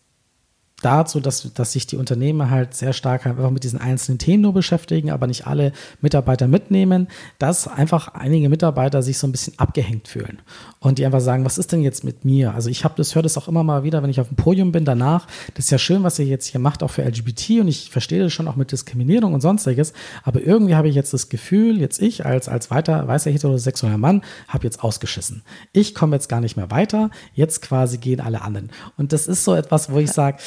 dazu, 0.86 1.19
dass, 1.19 1.53
dass 1.53 1.71
sich 1.71 1.88
die 1.88 1.97
Unternehmen 1.97 2.49
halt 2.49 2.73
sehr 2.73 2.93
stark 2.93 3.25
einfach 3.25 3.49
mit 3.49 3.63
diesen 3.63 3.79
einzelnen 3.79 4.19
Themen 4.19 4.41
nur 4.41 4.53
beschäftigen, 4.53 5.11
aber 5.11 5.27
nicht 5.27 5.47
alle 5.47 5.71
Mitarbeiter 6.01 6.47
mitnehmen, 6.47 7.07
dass 7.39 7.67
einfach 7.67 8.09
einige 8.09 8.49
Mitarbeiter 8.49 9.01
sich 9.01 9.17
so 9.17 9.27
ein 9.27 9.31
bisschen 9.31 9.57
abgehängt 9.57 10.07
fühlen 10.07 10.41
und 10.79 10.99
die 10.99 11.05
einfach 11.05 11.21
sagen, 11.21 11.45
was 11.45 11.57
ist 11.57 11.71
denn 11.71 11.81
jetzt 11.81 12.03
mit 12.03 12.25
mir? 12.25 12.53
Also 12.53 12.69
ich 12.69 12.84
habe 12.84 12.95
das, 12.97 13.15
höre 13.15 13.23
das 13.23 13.38
auch 13.38 13.47
immer 13.47 13.63
mal 13.63 13.84
wieder, 13.84 14.03
wenn 14.03 14.09
ich 14.09 14.19
auf 14.19 14.27
dem 14.27 14.36
Podium 14.38 14.71
bin 14.71 14.86
danach, 14.86 15.27
das 15.55 15.65
ist 15.65 15.71
ja 15.71 15.77
schön, 15.77 16.03
was 16.03 16.19
ihr 16.19 16.25
jetzt 16.25 16.47
hier 16.47 16.59
macht, 16.59 16.84
auch 16.84 16.91
für 16.91 17.03
LGBT 17.03 17.61
und 17.61 17.67
ich 17.67 17.89
verstehe 17.89 18.21
das 18.21 18.34
schon 18.34 18.47
auch 18.47 18.55
mit 18.55 18.71
Diskriminierung 18.71 19.34
und 19.34 19.41
sonstiges, 19.41 19.93
aber 20.23 20.41
irgendwie 20.41 20.75
habe 20.75 20.89
ich 20.89 20.95
jetzt 20.95 21.13
das 21.13 21.29
Gefühl, 21.29 21.79
jetzt 21.79 22.01
ich 22.01 22.25
als, 22.25 22.49
als 22.49 22.69
weiter, 22.69 23.07
weißer 23.07 23.31
heterosexueller 23.31 23.97
Mann, 23.97 24.21
habe 24.47 24.65
jetzt 24.65 24.84
ausgeschissen. 24.84 25.43
Ich 25.71 25.95
komme 25.95 26.15
jetzt 26.15 26.29
gar 26.29 26.41
nicht 26.41 26.57
mehr 26.57 26.71
weiter, 26.71 27.09
jetzt 27.34 27.61
quasi 27.61 27.97
gehen 27.97 28.19
alle 28.19 28.41
anderen. 28.41 28.69
Und 28.97 29.13
das 29.13 29.27
ist 29.27 29.43
so 29.43 29.55
etwas, 29.55 29.91
wo 29.91 29.99
ich 29.99 30.11
sage, 30.11 30.38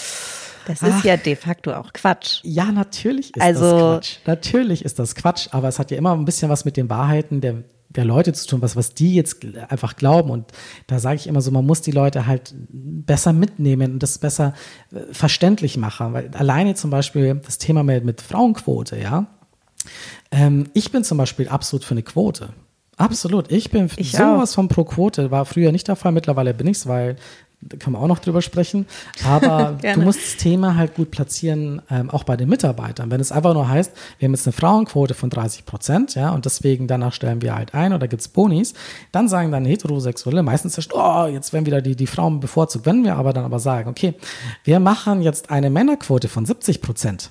das 0.67 0.83
ist 0.83 0.95
Ach, 0.99 1.05
ja 1.05 1.17
de 1.17 1.37
facto 1.37 1.73
auch 1.73 1.93
Quatsch. 1.93 2.41
Ja, 2.43 2.73
natürlich 2.73 3.35
ist 3.35 3.43
also, 3.43 3.71
das 3.71 3.81
Quatsch. 3.81 4.19
Natürlich 4.27 4.85
ist 4.85 4.99
das 4.99 5.15
Quatsch, 5.15 5.49
aber 5.53 5.69
es 5.69 5.79
hat 5.79 5.91
ja 5.91 5.97
immer 5.97 6.13
ein 6.13 6.25
bisschen 6.25 6.51
was 6.51 6.65
mit 6.65 6.77
den 6.77 6.91
Wahrheiten 6.91 7.41
der, 7.41 7.63
der 7.89 8.05
Leute 8.05 8.33
zu 8.33 8.49
tun, 8.49 8.63
was, 8.63 8.75
was 8.75 8.93
die 8.93 9.15
jetzt 9.15 9.45
einfach 9.69 9.97
glauben. 9.97 10.31
Und 10.31 10.53
da 10.89 10.99
sage 10.99 11.17
ich 11.17 11.29
immer 11.29 11.41
so, 11.41 11.53
man 11.53 11.65
muss 11.65 11.83
die 11.83 11.93
Leute 11.93 12.27
halt 12.27 12.53
besser 12.69 13.33
mitnehmen 13.33 13.95
und 13.95 14.03
das 14.03 14.19
besser 14.19 14.55
äh, 14.93 15.13
verständlich 15.13 15.77
machen. 15.77 16.13
Weil 16.13 16.31
alleine 16.35 16.75
zum 16.75 16.91
Beispiel 16.91 17.41
das 17.45 17.59
Thema 17.59 17.85
mit, 17.85 18.05
mit 18.05 18.21
Frauenquote, 18.21 18.99
ja. 18.99 19.27
Ähm, 20.33 20.69
ich 20.75 20.91
bin 20.91 21.05
zum 21.05 21.17
Beispiel 21.17 21.49
absolut 21.49 21.85
für 21.85 21.95
eine 21.95 22.03
Quote. 22.03 22.51
Absolut. 22.97 23.53
Ich 23.53 23.71
bin 23.71 23.91
Ich 23.97 24.13
sowas 24.13 24.55
von 24.55 24.69
pro 24.69 24.85
Quote. 24.85 25.31
War 25.31 25.45
früher 25.45 25.71
nicht 25.71 25.87
der 25.87 25.97
Fall, 25.97 26.13
mittlerweile 26.13 26.55
bin 26.55 26.67
ich's, 26.67 26.87
weil 26.87 27.17
da 27.69 27.77
können 27.77 27.97
wir 27.97 28.01
auch 28.01 28.07
noch 28.07 28.19
drüber 28.19 28.43
sprechen. 28.43 28.87
Aber 29.25 29.79
du 29.95 30.01
musst 30.01 30.21
das 30.21 30.37
Thema 30.37 30.77
halt 30.77 30.95
gut 30.95 31.11
platzieren, 31.11 31.83
ähm, 31.91 32.11
auch 32.11 32.25
bei 32.25 32.37
den 32.37 32.49
Mitarbeitern. 32.49 33.11
Wenn 33.11 33.21
es 33.21 33.33
einfach 33.33 33.55
nur 33.55 33.69
heißt, 33.69 33.93
wir 34.19 34.27
haben 34.27 34.35
jetzt 34.35 34.47
eine 34.47 34.53
Frauenquote 34.53 35.15
von 35.15 35.31
30 35.31 35.67
Prozent, 35.67 36.15
ja, 36.15 36.31
und 36.31 36.45
deswegen 36.45 36.87
danach 36.87 37.13
stellen 37.13 37.43
wir 37.43 37.55
halt 37.55 37.75
ein 37.75 37.93
oder 37.93 38.09
gibt's 38.09 38.29
Bonis, 38.29 38.75
dann 39.13 39.29
sagen 39.29 39.51
dann 39.53 39.65
Heterosexuelle 39.65 40.43
meistens, 40.43 40.79
oh, 40.93 41.27
jetzt 41.27 41.53
werden 41.53 41.67
wieder 41.67 41.83
die, 41.83 41.97
die 41.97 42.07
Frauen 42.07 42.41
bevorzugt. 42.41 42.87
Wenn 42.87 43.05
wir 43.05 43.17
aber 43.17 43.33
dann 43.33 43.45
aber 43.45 43.59
sagen, 43.59 43.89
okay, 43.89 44.15
wir 44.65 44.81
machen 44.81 45.23
jetzt 45.23 45.51
eine 45.51 45.71
Männerquote 45.71 46.29
von 46.29 46.47
70 46.47 46.81
Prozent, 46.81 47.31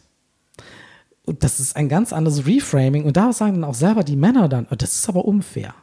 und 1.26 1.44
das 1.44 1.60
ist 1.60 1.76
ein 1.76 1.90
ganz 1.90 2.14
anderes 2.14 2.46
Reframing. 2.46 3.04
Und 3.04 3.18
da 3.18 3.34
sagen 3.34 3.56
dann 3.56 3.64
auch 3.64 3.74
selber 3.74 4.04
die 4.04 4.16
Männer 4.16 4.48
dann, 4.48 4.68
oh, 4.70 4.76
das 4.76 4.94
ist 4.94 5.10
aber 5.10 5.26
unfair. 5.26 5.74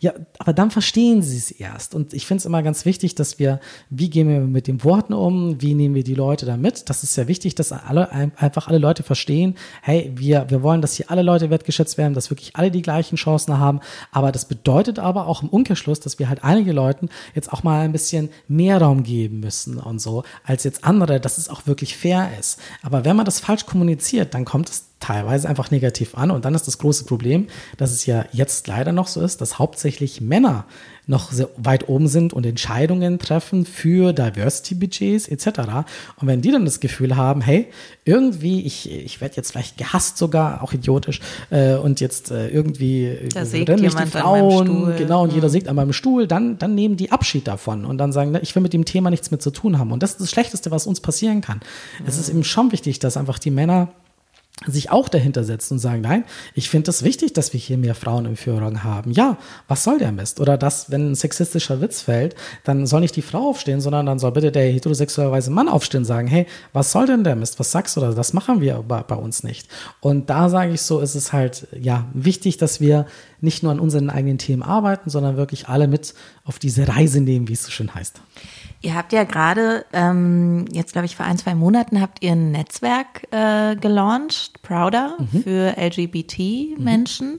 Ja, 0.00 0.12
aber 0.38 0.52
dann 0.52 0.70
verstehen 0.70 1.22
sie 1.22 1.38
es 1.38 1.50
erst. 1.50 1.94
Und 1.94 2.14
ich 2.14 2.26
finde 2.26 2.40
es 2.40 2.46
immer 2.46 2.62
ganz 2.62 2.84
wichtig, 2.84 3.14
dass 3.14 3.38
wir, 3.38 3.60
wie 3.90 4.10
gehen 4.10 4.28
wir 4.28 4.40
mit 4.40 4.66
den 4.66 4.84
Worten 4.84 5.12
um, 5.12 5.60
wie 5.60 5.74
nehmen 5.74 5.94
wir 5.94 6.04
die 6.04 6.14
Leute 6.14 6.46
da 6.46 6.56
mit. 6.56 6.88
Das 6.88 7.02
ist 7.02 7.16
ja 7.16 7.28
wichtig, 7.28 7.54
dass 7.54 7.72
alle 7.72 8.10
einfach 8.12 8.68
alle 8.68 8.78
Leute 8.78 9.02
verstehen, 9.02 9.56
hey, 9.82 10.12
wir, 10.14 10.46
wir 10.48 10.62
wollen, 10.62 10.82
dass 10.82 10.94
hier 10.94 11.10
alle 11.10 11.22
Leute 11.22 11.50
wertgeschätzt 11.50 11.98
werden, 11.98 12.14
dass 12.14 12.30
wirklich 12.30 12.56
alle 12.56 12.70
die 12.70 12.82
gleichen 12.82 13.16
Chancen 13.16 13.58
haben. 13.58 13.80
Aber 14.12 14.32
das 14.32 14.44
bedeutet 14.44 14.98
aber 14.98 15.26
auch 15.26 15.42
im 15.42 15.48
Umkehrschluss, 15.48 16.00
dass 16.00 16.18
wir 16.18 16.28
halt 16.28 16.44
einige 16.44 16.72
Leuten 16.72 17.08
jetzt 17.34 17.52
auch 17.52 17.62
mal 17.62 17.80
ein 17.80 17.92
bisschen 17.92 18.30
mehr 18.48 18.80
Raum 18.80 19.02
geben 19.02 19.40
müssen 19.40 19.78
und 19.78 20.00
so, 20.00 20.24
als 20.44 20.64
jetzt 20.64 20.84
andere, 20.84 21.20
dass 21.20 21.38
es 21.38 21.48
auch 21.48 21.66
wirklich 21.66 21.96
fair 21.96 22.30
ist. 22.38 22.60
Aber 22.82 23.04
wenn 23.04 23.16
man 23.16 23.24
das 23.24 23.40
falsch 23.40 23.66
kommuniziert, 23.66 24.34
dann 24.34 24.44
kommt 24.44 24.68
es 24.70 24.89
teilweise 25.00 25.48
einfach 25.48 25.70
negativ 25.70 26.14
an. 26.14 26.30
Und 26.30 26.44
dann 26.44 26.54
ist 26.54 26.66
das 26.66 26.78
große 26.78 27.04
Problem, 27.04 27.48
dass 27.78 27.90
es 27.90 28.06
ja 28.06 28.24
jetzt 28.32 28.66
leider 28.68 28.92
noch 28.92 29.08
so 29.08 29.20
ist, 29.20 29.40
dass 29.40 29.58
hauptsächlich 29.58 30.20
Männer 30.20 30.66
noch 31.06 31.32
sehr 31.32 31.48
weit 31.56 31.88
oben 31.88 32.06
sind 32.06 32.32
und 32.32 32.46
Entscheidungen 32.46 33.18
treffen 33.18 33.64
für 33.64 34.12
Diversity-Budgets 34.12 35.26
etc. 35.28 35.46
Und 36.20 36.28
wenn 36.28 36.40
die 36.40 36.52
dann 36.52 36.64
das 36.64 36.78
Gefühl 36.78 37.16
haben, 37.16 37.40
hey, 37.40 37.66
irgendwie, 38.04 38.60
ich, 38.60 38.88
ich 38.90 39.20
werde 39.20 39.36
jetzt 39.36 39.50
vielleicht 39.50 39.76
gehasst 39.76 40.18
sogar, 40.18 40.62
auch 40.62 40.72
idiotisch, 40.72 41.20
äh, 41.50 41.74
und 41.74 42.00
jetzt 42.00 42.30
äh, 42.30 42.48
irgendwie 42.48 43.18
Da 43.34 43.44
sägt 43.44 43.68
rennen 43.70 43.82
mich 43.82 43.94
die 43.94 44.06
Frauen, 44.06 44.94
genau, 44.96 45.24
und 45.24 45.32
jeder 45.32 45.48
Mhm. 45.48 45.52
sägt 45.52 45.68
an 45.68 45.76
meinem 45.76 45.92
Stuhl, 45.92 46.26
dann, 46.28 46.58
dann 46.58 46.74
nehmen 46.74 46.96
die 46.96 47.10
Abschied 47.10 47.48
davon 47.48 47.84
und 47.84 47.98
dann 47.98 48.12
sagen, 48.12 48.30
ne, 48.30 48.40
ich 48.40 48.54
will 48.54 48.62
mit 48.62 48.72
dem 48.72 48.84
Thema 48.84 49.10
nichts 49.10 49.30
mehr 49.32 49.40
zu 49.40 49.50
tun 49.50 49.78
haben. 49.78 49.90
Und 49.90 50.02
das 50.02 50.12
ist 50.12 50.20
das 50.20 50.30
Schlechteste, 50.30 50.70
was 50.70 50.86
uns 50.86 51.00
passieren 51.00 51.40
kann. 51.40 51.60
Es 52.06 52.18
ist 52.18 52.28
eben 52.28 52.44
schon 52.44 52.70
wichtig, 52.70 52.98
dass 53.00 53.16
einfach 53.16 53.38
die 53.38 53.50
Männer 53.50 53.88
sich 54.66 54.90
auch 54.90 55.08
dahinter 55.08 55.42
setzen 55.42 55.74
und 55.74 55.78
sagen, 55.78 56.02
nein, 56.02 56.24
ich 56.54 56.68
finde 56.68 56.90
es 56.90 57.02
wichtig, 57.02 57.32
dass 57.32 57.54
wir 57.54 57.60
hier 57.60 57.78
mehr 57.78 57.94
Frauen 57.94 58.26
in 58.26 58.36
Führung 58.36 58.84
haben. 58.84 59.10
Ja, 59.10 59.38
was 59.68 59.84
soll 59.84 59.98
der 59.98 60.12
Mist? 60.12 60.38
Oder 60.38 60.58
dass, 60.58 60.90
wenn 60.90 61.12
ein 61.12 61.14
sexistischer 61.14 61.80
Witz 61.80 62.02
fällt, 62.02 62.34
dann 62.64 62.86
soll 62.86 63.00
nicht 63.00 63.16
die 63.16 63.22
Frau 63.22 63.48
aufstehen, 63.48 63.80
sondern 63.80 64.04
dann 64.04 64.18
soll 64.18 64.32
bitte 64.32 64.52
der 64.52 64.64
heterosexuellerweise 64.64 65.50
Mann 65.50 65.68
aufstehen 65.68 66.00
und 66.00 66.04
sagen, 66.04 66.28
hey, 66.28 66.46
was 66.74 66.92
soll 66.92 67.06
denn 67.06 67.24
der 67.24 67.36
Mist? 67.36 67.58
Was 67.58 67.72
sagst 67.72 67.96
du 67.96 68.00
da? 68.00 68.12
Das 68.12 68.34
machen 68.34 68.60
wir 68.60 68.84
bei, 68.86 69.02
bei 69.02 69.16
uns 69.16 69.44
nicht. 69.44 69.66
Und 70.00 70.28
da 70.28 70.50
sage 70.50 70.74
ich 70.74 70.82
so, 70.82 71.00
ist 71.00 71.14
es 71.14 71.32
halt, 71.32 71.66
ja, 71.72 72.06
wichtig, 72.12 72.58
dass 72.58 72.80
wir 72.80 73.06
nicht 73.40 73.62
nur 73.62 73.72
an 73.72 73.80
unseren 73.80 74.10
eigenen 74.10 74.38
Themen 74.38 74.62
arbeiten, 74.62 75.10
sondern 75.10 75.36
wirklich 75.36 75.68
alle 75.68 75.88
mit 75.88 76.14
auf 76.44 76.58
diese 76.58 76.88
Reise 76.88 77.20
nehmen, 77.20 77.48
wie 77.48 77.54
es 77.54 77.64
so 77.64 77.70
schön 77.70 77.94
heißt. 77.94 78.20
Ihr 78.82 78.94
habt 78.94 79.12
ja 79.12 79.24
gerade, 79.24 79.84
ähm, 79.92 80.64
jetzt 80.72 80.92
glaube 80.92 81.06
ich 81.06 81.16
vor 81.16 81.26
ein, 81.26 81.36
zwei 81.36 81.54
Monaten, 81.54 82.00
habt 82.00 82.22
ihr 82.22 82.32
ein 82.32 82.52
Netzwerk 82.52 83.26
äh, 83.30 83.76
gelauncht, 83.76 84.62
Prouder, 84.62 85.18
für 85.42 85.76
LGBT-Menschen. 85.76 87.36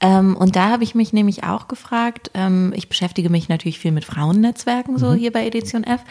Ähm, 0.00 0.36
und 0.36 0.54
da 0.54 0.68
habe 0.68 0.84
ich 0.84 0.94
mich 0.94 1.12
nämlich 1.12 1.42
auch 1.44 1.66
gefragt, 1.66 2.30
ähm, 2.34 2.72
ich 2.76 2.88
beschäftige 2.88 3.30
mich 3.30 3.48
natürlich 3.48 3.80
viel 3.80 3.90
mit 3.90 4.04
Frauennetzwerken 4.04 4.96
so 4.98 5.12
hier 5.12 5.32
bei 5.32 5.44
Edition 5.46 5.82
F 5.82 6.02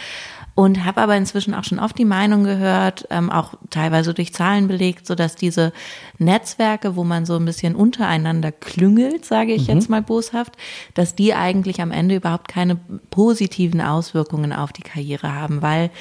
und 0.58 0.86
habe 0.86 1.02
aber 1.02 1.16
inzwischen 1.16 1.54
auch 1.54 1.66
schon 1.66 1.78
oft 1.78 1.96
die 2.00 2.04
Meinung 2.04 2.44
gehört, 2.44 3.06
ähm, 3.12 3.30
auch 3.30 3.54
teilweise 3.70 4.16
durch 4.16 4.34
Zahlen 4.34 4.68
belegt, 4.68 5.06
so 5.06 5.14
dass 5.14 5.36
diese 5.36 5.72
Netzwerke, 6.18 6.96
wo 6.96 7.04
man 7.04 7.28
so 7.28 7.36
ein 7.36 7.46
bisschen 7.46 7.76
untereinander 7.76 8.52
klüngelt, 8.52 9.24
sage 9.24 9.54
ich 9.54 9.68
jetzt 9.68 9.88
mal 9.88 10.02
boshaft, 10.02 10.58
dass 10.96 11.14
die 11.14 11.36
eigentlich 11.36 11.80
am 11.80 11.92
Ende 11.92 12.16
überhaupt 12.16 12.48
keine 12.48 12.76
positiven 13.12 13.82
Auswirkungen 13.82 14.52
auf 14.52 14.74
die 14.74 14.82
Karriere 14.82 15.36
haben, 15.36 15.62
weil 15.62 15.92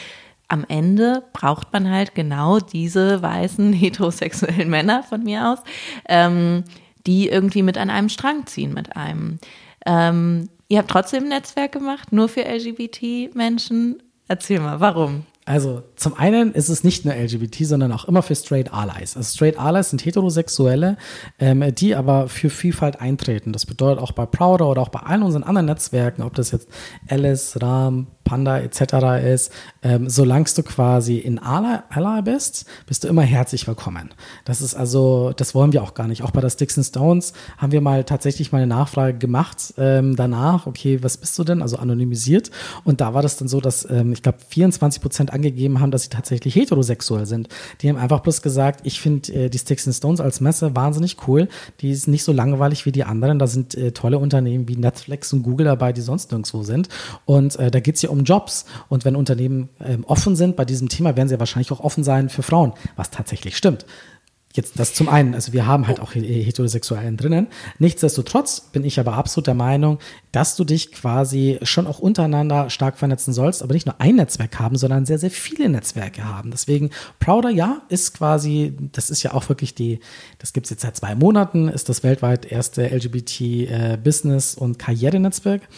am 0.49 0.65
Ende 0.67 1.23
braucht 1.35 1.75
man 1.75 1.91
halt 1.91 2.15
genau 2.15 2.59
diese 2.59 3.21
weißen 3.21 3.73
heterosexuellen 3.75 4.71
Männer 4.71 5.03
von 5.03 5.23
mir 5.23 5.51
aus, 5.51 5.59
ähm, 6.09 6.65
die 7.07 7.29
irgendwie 7.29 7.63
mit 7.63 7.77
an 7.77 7.91
einem 7.91 8.09
Strang 8.09 8.47
ziehen 8.47 8.73
mit 8.73 8.97
einem. 8.97 9.39
Ähm, 9.85 10.49
ihr 10.69 10.79
habt 10.79 10.91
trotzdem 10.91 11.25
ein 11.25 11.29
Netzwerk 11.29 11.73
gemacht, 11.73 12.11
nur 12.11 12.31
für 12.31 12.41
LGBT-Menschen. 12.41 13.97
Erzähl 14.29 14.61
mal, 14.61 14.81
warum? 14.81 15.25
Also 15.49 15.85
zum 15.95 16.15
einen 16.15 16.53
ist 16.55 16.69
es 16.69 16.83
nicht 16.83 17.05
nur 17.05 17.15
LGBT, 17.15 17.65
sondern 17.67 17.93
auch 17.93 18.07
immer 18.07 18.23
für 18.23 18.35
Straight 18.35 18.73
Allies. 18.73 19.17
Also 19.17 19.37
Straight 19.37 19.57
Allies 19.61 19.91
sind 19.91 20.05
Heterosexuelle, 20.05 20.97
ähm, 21.39 21.73
die 21.73 21.95
aber 21.95 22.29
für 22.29 22.51
Vielfalt 22.51 23.01
eintreten. 23.01 23.53
Das 23.53 23.65
bedeutet 23.65 24.03
auch 24.03 24.11
bei 24.11 24.27
Prouder 24.27 24.69
oder 24.69 24.83
auch 24.83 24.89
bei 24.89 24.99
allen 24.99 25.23
unseren 25.23 25.45
anderen 25.45 25.67
Netzwerken, 25.67 26.23
ob 26.23 26.35
das 26.35 26.51
jetzt 26.51 26.69
Alice, 27.09 27.63
Ram, 27.63 28.09
Panda 28.27 28.59
etc. 28.59 29.25
ist, 29.25 29.53
ähm, 29.83 30.11
solange 30.11 30.47
du 30.55 30.63
quasi 30.63 31.17
in 31.17 31.39
Ally 31.39 32.23
bist, 32.23 32.67
bist 32.87 33.05
du 33.05 33.09
immer 33.09 33.23
herzlich 33.23 33.67
willkommen. 33.67 34.11
Das 34.45 34.61
ist 34.61 34.75
also, 34.75 35.33
das 35.35 35.55
wollen 35.55 35.73
wir 35.73 35.83
auch 35.83 35.95
gar 35.95 36.09
nicht. 36.09 36.23
Auch 36.23 36.33
bei 36.33 36.41
der 36.41 36.51
Sticks 36.51 36.77
and 36.77 36.87
Stones 36.87 37.33
haben 37.57 37.73
wir 37.73 37.81
mal 37.81 38.05
tatsächlich 38.05 38.53
mal 38.53 38.59
eine 38.59 38.67
Nachfrage 38.67 39.17
gemacht 39.17 39.75
ähm, 39.79 40.17
danach, 40.17 40.67
okay, 40.67 41.03
was 41.03 41.17
bist 41.17 41.39
du 41.39 41.45
denn? 41.45 41.63
Also 41.63 41.77
anonymisiert. 41.77 42.51
Und 42.85 43.01
da 43.01 43.15
war 43.15 43.23
das 43.23 43.37
dann 43.37 43.49
so, 43.49 43.61
dass 43.61 43.89
ähm, 43.89 44.13
ich 44.13 44.23
glaube 44.23 44.39
24 44.49 45.01
Prozent 45.01 45.33
angegeben 45.33 45.81
haben, 45.81 45.91
dass 45.91 46.03
sie 46.03 46.09
tatsächlich 46.09 46.55
heterosexuell 46.57 47.27
sind. 47.27 47.49
Die 47.81 47.89
haben 47.89 47.97
einfach 47.97 48.21
bloß 48.21 48.43
gesagt, 48.43 48.81
ich 48.85 49.01
finde 49.01 49.33
äh, 49.33 49.51
die 49.51 49.59
Sticks 49.59 49.87
and 49.87 49.95
Stones 49.95 50.21
als 50.21 50.41
Messe 50.41 50.75
wahnsinnig 50.75 51.17
cool. 51.29 51.49
Die 51.81 51.91
ist 51.91 52.09
nicht 52.09 52.25
so 52.25 52.33
langweilig 52.33 52.87
wie 52.87 52.93
die 52.93 53.05
anderen. 53.05 53.39
Da 53.39 53.47
sind 53.47 53.75
äh, 53.75 53.93
tolle 53.93 54.19
Unternehmen 54.19 54.69
wie 54.69 54.77
Netflix 54.77 55.33
und 55.33 55.43
Google 55.43 55.67
dabei, 55.67 55.93
die 55.93 56.01
sonst 56.01 56.33
nirgendwo 56.33 56.63
sind. 56.63 56.89
Und 57.25 57.57
äh, 57.57 57.71
da 57.71 57.81
geht's 57.81 58.03
ja 58.03 58.11
um 58.11 58.16
Jobs. 58.25 58.65
Und 58.89 59.05
wenn 59.05 59.17
Unternehmen 59.17 59.69
ähm, 59.85 60.05
offen 60.05 60.37
sind 60.37 60.57
bei 60.57 60.65
diesem 60.65 60.89
Thema, 60.89 61.17
werden 61.17 61.29
sie 61.29 61.35
ja 61.35 61.41
wahrscheinlich 61.41 61.73
auch 61.73 61.81
offen 61.81 62.05
sein 62.05 62.29
für 62.29 62.43
Frauen, 62.43 62.73
was 62.97 63.11
tatsächlich 63.11 63.57
stimmt. 63.57 63.87
Jetzt 64.57 64.79
das 64.79 64.95
zum 64.95 65.11
einen, 65.11 65.35
also 65.35 65.53
wir 65.53 65.67
haben 65.67 65.87
halt 65.87 66.01
auch 66.01 66.13
he- 66.13 66.43
Heterosexuellen 66.43 67.19
drinnen. 67.19 67.49
Nichtsdestotrotz 67.79 68.61
bin 68.73 68.85
ich 68.85 68.99
aber 68.99 69.13
absolut 69.13 69.47
der 69.49 69.55
Meinung, 69.55 69.99
dass 70.33 70.57
du 70.57 70.65
dich 70.65 70.93
quasi 70.93 71.59
schon 71.61 71.87
auch 71.87 71.99
untereinander 71.99 72.71
stark 72.71 72.97
vernetzen 72.97 73.35
sollst, 73.35 73.63
aber 73.63 73.75
nicht 73.75 73.85
nur 73.85 74.01
ein 74.01 74.17
Netzwerk 74.17 74.59
haben, 74.59 74.77
sondern 74.77 75.05
sehr, 75.05 75.19
sehr 75.19 75.31
viele 75.31 75.69
Netzwerke 75.69 76.25
haben. 76.25 76.51
Deswegen 76.51 76.89
Prouder, 77.21 77.51
ja, 77.51 77.83
ist 77.91 78.15
quasi, 78.15 78.75
das 78.93 79.11
ist 79.11 79.23
ja 79.23 79.35
auch 79.35 79.47
wirklich 79.51 79.75
die, 79.75 80.01
das 80.39 80.55
gibt's 80.55 80.71
jetzt 80.71 80.81
seit 80.81 80.97
zwei 80.97 81.15
Monaten, 81.15 81.69
ist 81.69 81.91
das 81.91 82.03
weltweit 82.03 82.51
erste 82.51 82.89
LGBT-Business- 82.89 84.55
und 84.55 84.79
Karrierenetzwerk. 84.79 85.69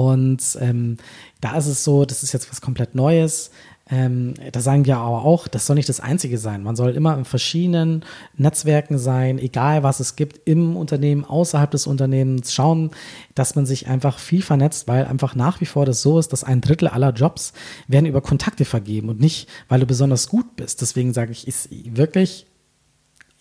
Und 0.00 0.56
ähm, 0.62 0.96
da 1.42 1.58
ist 1.58 1.66
es 1.66 1.84
so, 1.84 2.06
das 2.06 2.22
ist 2.22 2.32
jetzt 2.32 2.50
was 2.50 2.62
komplett 2.62 2.94
Neues. 2.94 3.50
Ähm, 3.90 4.32
da 4.52 4.60
sagen 4.60 4.86
wir 4.86 4.96
aber 4.96 5.26
auch, 5.26 5.46
das 5.46 5.66
soll 5.66 5.76
nicht 5.76 5.90
das 5.90 6.00
Einzige 6.00 6.38
sein. 6.38 6.62
Man 6.62 6.74
soll 6.74 6.92
immer 6.92 7.18
in 7.18 7.26
verschiedenen 7.26 8.02
Netzwerken 8.38 8.96
sein, 8.96 9.38
egal 9.38 9.82
was 9.82 10.00
es 10.00 10.16
gibt, 10.16 10.40
im 10.48 10.74
Unternehmen, 10.74 11.26
außerhalb 11.26 11.70
des 11.70 11.86
Unternehmens, 11.86 12.54
schauen, 12.54 12.92
dass 13.34 13.56
man 13.56 13.66
sich 13.66 13.88
einfach 13.88 14.18
viel 14.18 14.40
vernetzt, 14.40 14.88
weil 14.88 15.04
einfach 15.04 15.34
nach 15.34 15.60
wie 15.60 15.66
vor 15.66 15.84
das 15.84 16.00
so 16.00 16.18
ist, 16.18 16.32
dass 16.32 16.44
ein 16.44 16.62
Drittel 16.62 16.88
aller 16.88 17.12
Jobs 17.12 17.52
werden 17.88 18.06
über 18.06 18.22
Kontakte 18.22 18.64
vergeben 18.64 19.10
und 19.10 19.20
nicht, 19.20 19.50
weil 19.68 19.80
du 19.80 19.86
besonders 19.86 20.28
gut 20.28 20.56
bist. 20.56 20.80
Deswegen 20.80 21.12
sage 21.12 21.32
ich, 21.32 21.46
ist 21.46 21.68
wirklich 21.70 22.46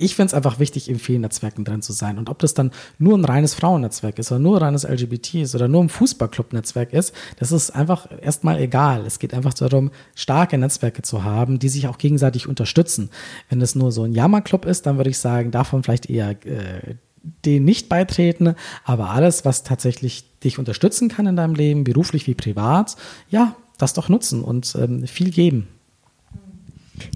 ich 0.02 0.16
finde 0.16 0.28
es 0.28 0.34
einfach 0.34 0.60
wichtig, 0.60 0.90
in 0.90 0.98
vielen 0.98 1.22
Netzwerken 1.22 1.66
drin 1.66 1.82
zu 1.82 1.92
sein. 1.92 2.18
Und 2.18 2.30
ob 2.30 2.40
das 2.40 2.54
dann 2.54 2.72
nur 3.00 3.18
ein 3.18 3.26
reines 3.26 3.54
Frauennetzwerk 3.54 4.18
ist 4.18 4.32
oder 4.32 4.40
nur 4.40 4.58
ein 4.58 4.64
reines 4.64 4.84
LGBT 4.84 5.36
ist 5.36 5.56
oder 5.56 5.68
nur 5.68 5.84
ein 5.84 5.90
Fußballclub-Netzwerk 5.90 6.94
ist, 6.94 7.14
das 7.38 7.52
ist 7.52 7.72
einfach 7.72 8.08
erstmal 8.22 8.60
egal. 8.60 9.06
Es 9.06 9.20
geht 9.20 9.34
einfach 9.34 9.54
darum, 9.54 9.92
starke 10.16 10.58
Netzwerke 10.58 11.02
zu 11.02 11.26
haben, 11.26 11.60
die 11.60 11.68
sich 11.68 11.90
auch 11.90 11.98
gegenseitig 11.98 12.48
unterstützen. 12.48 13.10
Wenn 13.50 13.60
es 13.62 13.76
nur 13.76 13.92
so 13.92 14.04
ein 14.04 14.14
Jammerclub 14.14 14.66
ist, 14.66 14.86
dann 14.86 14.96
würde 14.96 15.10
ich 15.10 15.20
sagen, 15.20 15.52
davon 15.52 15.84
vielleicht 15.84 16.10
eher 16.10 16.30
äh, 16.46 16.96
den 17.44 17.66
nicht 17.66 17.90
beitreten, 17.90 18.56
aber 18.86 19.10
alles, 19.10 19.44
was 19.44 19.64
tatsächlich 19.64 20.24
dich 20.40 20.60
unterstützen 20.60 21.10
kann 21.10 21.28
in 21.28 21.36
deinem 21.36 21.56
Leben, 21.56 21.84
beruflich 21.84 22.26
wie 22.26 22.36
privat, 22.36 22.96
ja, 23.30 23.54
das 23.78 23.92
doch 23.92 24.08
nutzen 24.08 24.44
und 24.44 24.74
ähm, 24.80 25.06
viel 25.08 25.32
geben. 25.32 25.68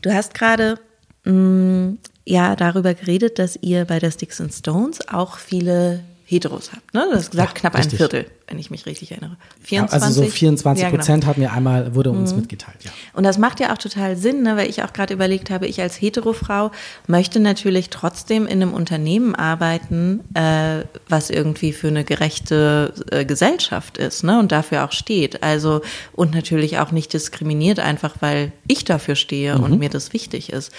Du 0.01 0.13
hast 0.13 0.33
gerade 0.33 0.79
mh, 1.23 1.93
ja 2.25 2.55
darüber 2.55 2.93
geredet, 2.93 3.39
dass 3.39 3.57
ihr 3.61 3.85
bei 3.85 3.99
der 3.99 4.11
Sticks 4.11 4.39
and 4.39 4.53
Stones 4.53 5.07
auch 5.07 5.37
viele 5.37 6.03
Heteros 6.25 6.71
habt. 6.71 6.93
Ne? 6.93 7.05
Das 7.11 7.23
ist 7.23 7.31
gesagt 7.31 7.49
Ja, 7.49 7.59
knapp 7.59 7.77
richtig. 7.77 7.93
ein 7.93 7.97
Viertel, 7.97 8.25
wenn 8.47 8.57
ich 8.57 8.71
mich 8.71 8.85
richtig 8.85 9.11
erinnere. 9.11 9.37
Ja, 9.67 9.87
24? 9.87 10.03
also 10.03 10.23
so 10.23 10.29
24 10.29 10.81
Ja, 10.81 10.89
genau. 10.89 10.99
Prozent 10.99 11.25
hat 11.25 11.37
mir 11.37 11.51
einmal, 11.51 11.95
wurde 11.95 12.11
uns 12.11 12.33
mitgeteilt, 12.33 12.77
ja. 12.81 12.91
Und 13.13 13.23
das 13.23 13.37
macht 13.37 13.59
ja 13.59 13.73
auch 13.73 13.77
total 13.77 14.15
Sinn, 14.15 14.41
ne, 14.43 14.55
weil 14.55 14.69
ich 14.69 14.83
auch 14.83 14.93
gerade 14.93 15.13
überlegt 15.13 15.49
habe, 15.49 15.67
ich 15.67 15.81
als 15.81 15.99
Heterofrau 16.01 16.71
möchte 17.07 17.39
natürlich 17.39 17.89
trotzdem 17.89 18.45
in 18.47 18.61
einem 18.61 18.73
Unternehmen 18.73 19.35
arbeiten, 19.35 20.21
äh, 20.33 20.85
was 21.09 21.29
irgendwie 21.29 21.73
für 21.73 21.89
eine 21.89 22.03
gerechte 22.05 22.93
äh, 23.11 23.25
Gesellschaft 23.25 23.97
ist 23.97 24.23
ne, 24.23 24.39
und 24.39 24.51
dafür 24.51 24.85
auch 24.85 24.93
steht. 24.93 25.43
Also 25.43 25.81
und 26.13 26.33
natürlich 26.33 26.79
auch 26.79 26.91
nicht 26.91 27.11
diskriminiert, 27.11 27.79
einfach 27.79 28.15
weil 28.21 28.53
ich 28.67 28.85
dafür 28.85 29.15
stehe 29.15 29.57
und 29.57 29.77
mir 29.77 29.89
das 29.89 30.13
wichtig 30.13 30.51
ist. 30.51 30.71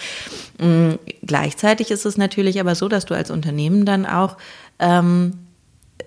Mm, 0.58 0.92
gleichzeitig 1.22 1.90
ist 1.90 2.06
es 2.06 2.16
natürlich 2.16 2.60
aber 2.60 2.74
so, 2.74 2.88
dass 2.88 3.04
du 3.04 3.14
als 3.14 3.30
Unternehmen 3.30 3.84
dann 3.84 4.06
auch 4.06 4.36
ähm, 4.78 5.44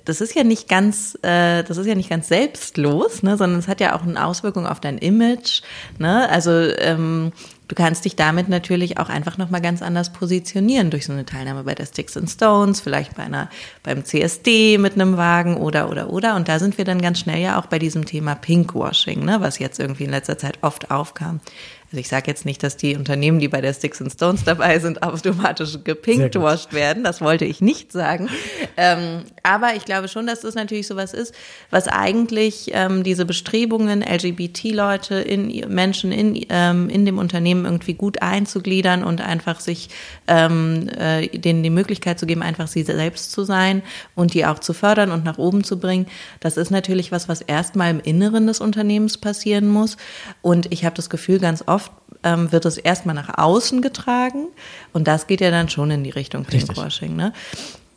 das 0.07 0.22
ist 0.22 0.36
ja 0.36 0.43
nicht 0.43 0.70
ganz, 0.70 1.18
äh, 1.22 1.63
das 1.63 1.78
ist 1.78 1.86
ja 1.86 1.95
nicht 1.95 2.09
ganz 2.09 2.30
selbstlos, 2.30 3.24
ne, 3.24 3.36
sondern 3.36 3.59
es 3.59 3.68
hat 3.68 3.82
ja 3.82 3.93
auch 3.93 4.03
eine 4.03 4.26
Auswirkung 4.26 4.65
auf 4.65 4.80
dein 4.80 4.97
Image. 4.97 5.61
Ne? 5.97 6.30
Also 6.30 6.51
ähm, 6.51 7.34
du 7.68 7.76
kannst 7.76 8.05
dich 8.05 8.15
damit 8.15 8.47
natürlich 8.47 8.99
auch 8.99 9.09
einfach 9.09 9.38
nochmal 9.38 9.61
ganz 9.61 9.82
anders 9.82 10.13
positionieren 10.13 10.91
durch 10.91 11.05
so 11.05 11.11
eine 11.11 11.26
Teilnahme 11.26 11.65
bei 11.65 11.76
der 11.76 11.86
Sticks 11.86 12.15
and 12.15 12.30
Stones, 12.30 12.80
vielleicht 12.80 13.15
bei 13.15 13.24
einer 13.24 13.49
beim 13.84 14.05
CSD 14.05 14.78
mit 14.78 14.93
einem 14.93 15.18
Wagen 15.18 15.57
oder 15.57 15.89
oder 15.89 16.09
oder. 16.09 16.36
Und 16.36 16.47
da 16.47 16.59
sind 16.59 16.78
wir 16.78 16.86
dann 16.86 17.01
ganz 17.01 17.20
schnell 17.20 17.41
ja 17.41 17.59
auch 17.59 17.65
bei 17.65 17.78
diesem 17.78 18.05
Thema 18.05 18.36
Pinkwashing, 18.36 19.26
ne, 19.26 19.41
was 19.41 19.59
jetzt 19.59 19.78
irgendwie 19.78 20.05
in 20.05 20.11
letzter 20.11 20.38
Zeit 20.38 20.59
oft 20.61 20.89
aufkam. 20.89 21.41
Also 21.89 22.01
ich 22.01 22.09
sage 22.09 22.25
jetzt 22.27 22.45
nicht, 22.45 22.63
dass 22.63 22.75
die 22.75 22.97
Unternehmen, 22.97 23.39
die 23.39 23.47
bei 23.47 23.61
der 23.61 23.73
Sticks 23.73 24.01
and 24.01 24.11
Stones 24.11 24.43
dabei 24.43 24.77
sind, 24.79 25.03
automatisch 25.03 25.77
gepinkwashed 25.85 26.73
werden. 26.73 27.05
Das 27.05 27.21
wollte 27.21 27.45
ich 27.45 27.61
nicht 27.61 27.93
sagen. 27.93 28.29
Ähm, 28.75 29.23
aber 29.41 29.75
ich 29.75 29.85
glaube 29.85 30.09
schon, 30.09 30.27
dass 30.27 30.41
das 30.41 30.53
natürlich 30.53 30.85
sowas 30.85 31.13
ist, 31.13 31.33
was 31.69 31.88
eigentlich 31.88 32.71
ähm, 32.73 33.03
diese 33.03 33.25
Bestrebungen, 33.25 34.01
LGBT-Leute, 34.01 35.15
in 35.15 35.47
Menschen 35.73 36.11
in, 36.11 36.45
ähm, 36.49 36.89
in 36.89 37.05
dem 37.05 37.17
Unternehmen 37.17 37.63
irgendwie 37.63 37.93
gut 37.93 38.21
einzugliedern 38.21 39.03
und 39.03 39.21
einfach 39.21 39.61
sich 39.61 39.89
ähm, 40.27 40.89
äh, 40.89 41.27
denen 41.27 41.63
die 41.63 41.69
Möglichkeit 41.69 42.19
zu 42.19 42.25
geben, 42.25 42.43
einfach 42.43 42.67
sie 42.67 42.83
selbst 42.83 43.31
zu 43.31 43.45
sein 43.45 43.81
und 44.13 44.33
die 44.33 44.45
auch 44.45 44.59
zu 44.59 44.73
fördern 44.73 45.11
und 45.11 45.23
nach 45.23 45.38
oben 45.38 45.63
zu 45.63 45.79
bringen. 45.79 46.07
Das 46.41 46.57
ist 46.57 46.69
natürlich 46.69 47.13
was, 47.13 47.29
was 47.29 47.39
erstmal 47.39 47.91
im 47.91 48.01
Inneren 48.01 48.45
des 48.45 48.59
Unternehmens 48.59 49.17
passieren 49.17 49.69
muss. 49.69 49.95
Und 50.41 50.71
ich 50.73 50.83
habe 50.83 50.95
das 50.95 51.09
Gefühl, 51.09 51.39
ganz 51.39 51.63
oft 51.65 51.76
ähm, 52.24 52.51
wird 52.51 52.65
es 52.65 52.78
erstmal 52.78 53.15
nach 53.15 53.38
außen 53.38 53.82
getragen. 53.82 54.47
Und 54.93 55.07
das 55.07 55.28
geht 55.28 55.41
ja 55.41 55.51
dann 55.51 55.70
schon 55.70 55.91
in 55.91 56.03
die 56.03 56.09
Richtung. 56.09 56.45
Pinkwashing. 56.45 57.15
Ne? 57.15 57.34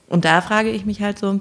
Und 0.09 0.25
da 0.25 0.41
frage 0.41 0.71
ich 0.71 0.85
mich 0.85 1.01
halt 1.01 1.19
so, 1.19 1.41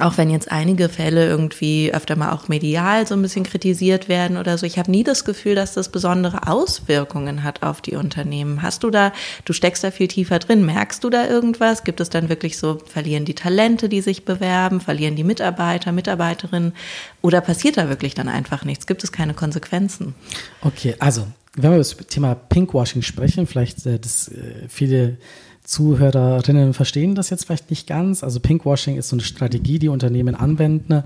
auch 0.00 0.18
wenn 0.18 0.28
jetzt 0.28 0.50
einige 0.50 0.88
Fälle 0.88 1.26
irgendwie 1.26 1.94
öfter 1.94 2.16
mal 2.16 2.32
auch 2.32 2.48
medial 2.48 3.06
so 3.06 3.14
ein 3.14 3.22
bisschen 3.22 3.44
kritisiert 3.44 4.08
werden 4.08 4.38
oder 4.38 4.58
so, 4.58 4.66
ich 4.66 4.76
habe 4.76 4.90
nie 4.90 5.04
das 5.04 5.24
Gefühl, 5.24 5.54
dass 5.54 5.74
das 5.74 5.88
besondere 5.88 6.48
Auswirkungen 6.48 7.44
hat 7.44 7.62
auf 7.62 7.80
die 7.80 7.94
Unternehmen. 7.94 8.62
Hast 8.62 8.82
du 8.82 8.90
da, 8.90 9.12
du 9.44 9.52
steckst 9.52 9.84
da 9.84 9.92
viel 9.92 10.08
tiefer 10.08 10.40
drin, 10.40 10.66
merkst 10.66 11.04
du 11.04 11.10
da 11.10 11.28
irgendwas? 11.28 11.84
Gibt 11.84 12.00
es 12.00 12.10
dann 12.10 12.28
wirklich 12.28 12.58
so, 12.58 12.78
verlieren 12.86 13.24
die 13.24 13.34
Talente, 13.34 13.88
die 13.88 14.00
sich 14.00 14.24
bewerben, 14.24 14.80
verlieren 14.80 15.14
die 15.14 15.22
Mitarbeiter, 15.22 15.92
Mitarbeiterinnen 15.92 16.74
oder 17.22 17.40
passiert 17.40 17.76
da 17.76 17.88
wirklich 17.88 18.14
dann 18.14 18.28
einfach 18.28 18.64
nichts? 18.64 18.88
Gibt 18.88 19.04
es 19.04 19.12
keine 19.12 19.34
Konsequenzen? 19.34 20.16
Okay, 20.60 20.96
also, 20.98 21.28
wenn 21.56 21.70
wir 21.70 21.76
über 21.76 21.78
das 21.78 21.96
Thema 21.96 22.34
Pinkwashing 22.34 23.02
sprechen, 23.02 23.46
vielleicht 23.46 23.86
äh, 23.86 23.98
das 23.98 24.28
äh, 24.28 24.68
viele 24.68 25.18
Zuhörerinnen 25.64 26.74
verstehen 26.74 27.14
das 27.14 27.30
jetzt 27.30 27.46
vielleicht 27.46 27.70
nicht 27.70 27.86
ganz. 27.86 28.22
Also 28.22 28.38
Pinkwashing 28.38 28.96
ist 28.96 29.08
so 29.08 29.16
eine 29.16 29.22
Strategie, 29.22 29.78
die 29.78 29.88
Unternehmen 29.88 30.34
anwenden, 30.34 31.04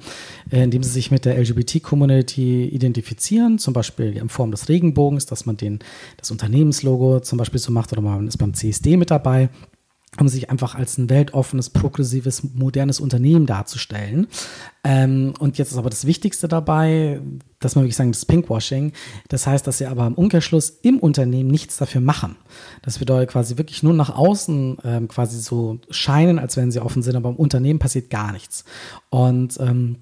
äh, 0.51 0.65
indem 0.65 0.83
sie 0.83 0.91
sich 0.91 1.13
mit 1.13 1.25
der 1.25 1.39
LGBT-Community 1.39 2.65
identifizieren, 2.65 3.59
zum 3.59 3.73
Beispiel 3.73 4.17
in 4.17 4.29
Form 4.29 4.51
des 4.51 4.69
Regenbogens, 4.69 5.27
dass 5.27 5.47
man 5.47 5.57
den, 5.57 5.79
das 6.17 6.33
Unternehmenslogo 6.33 7.21
zum 7.21 7.39
Beispiel 7.39 7.61
so 7.61 7.71
macht 7.71 7.93
oder 7.93 8.03
man 8.03 8.27
ist 8.27 8.37
beim 8.37 8.53
CSD 8.53 8.97
mit 8.97 9.13
dabei 9.13 9.49
um 10.19 10.29
sich 10.29 10.51
einfach 10.51 10.75
als 10.75 10.97
ein 10.99 11.11
weltoffenes, 11.11 11.71
progressives, 11.71 12.43
modernes 12.55 12.99
Unternehmen 12.99 13.47
darzustellen. 13.47 14.27
Ähm, 14.83 15.35
und 15.39 15.59
jetzt 15.59 15.71
ist 15.71 15.79
aber 15.79 15.91
das 15.91 16.07
Wichtigste 16.07 16.49
dabei, 16.49 17.21
dass 17.61 17.75
man 17.75 17.85
wirklich 17.85 17.97
sagen, 17.97 18.13
das 18.13 18.25
Pinkwashing. 18.25 18.93
Das 19.29 19.47
heißt, 19.47 19.67
dass 19.67 19.79
sie 19.79 19.87
aber 19.87 20.07
im 20.07 20.15
Umkehrschluss 20.15 20.71
im 20.83 20.99
Unternehmen 20.99 21.51
nichts 21.51 21.77
dafür 21.77 22.01
machen. 22.01 22.37
Das 22.83 22.99
bedeutet 22.99 23.31
quasi 23.31 23.59
wirklich 23.59 23.83
nur 23.83 23.93
nach 23.93 24.15
außen 24.15 24.79
ähm, 24.85 25.09
quasi 25.09 25.39
so 25.41 25.79
scheinen, 25.91 26.39
als 26.39 26.57
wenn 26.57 26.71
sie 26.71 26.81
offen 26.81 27.03
sind, 27.03 27.17
aber 27.17 27.29
im 27.29 27.37
Unternehmen 27.37 27.79
passiert 27.79 28.11
gar 28.11 28.33
nichts. 28.33 28.65
Und 29.11 29.59
ähm, 29.61 29.97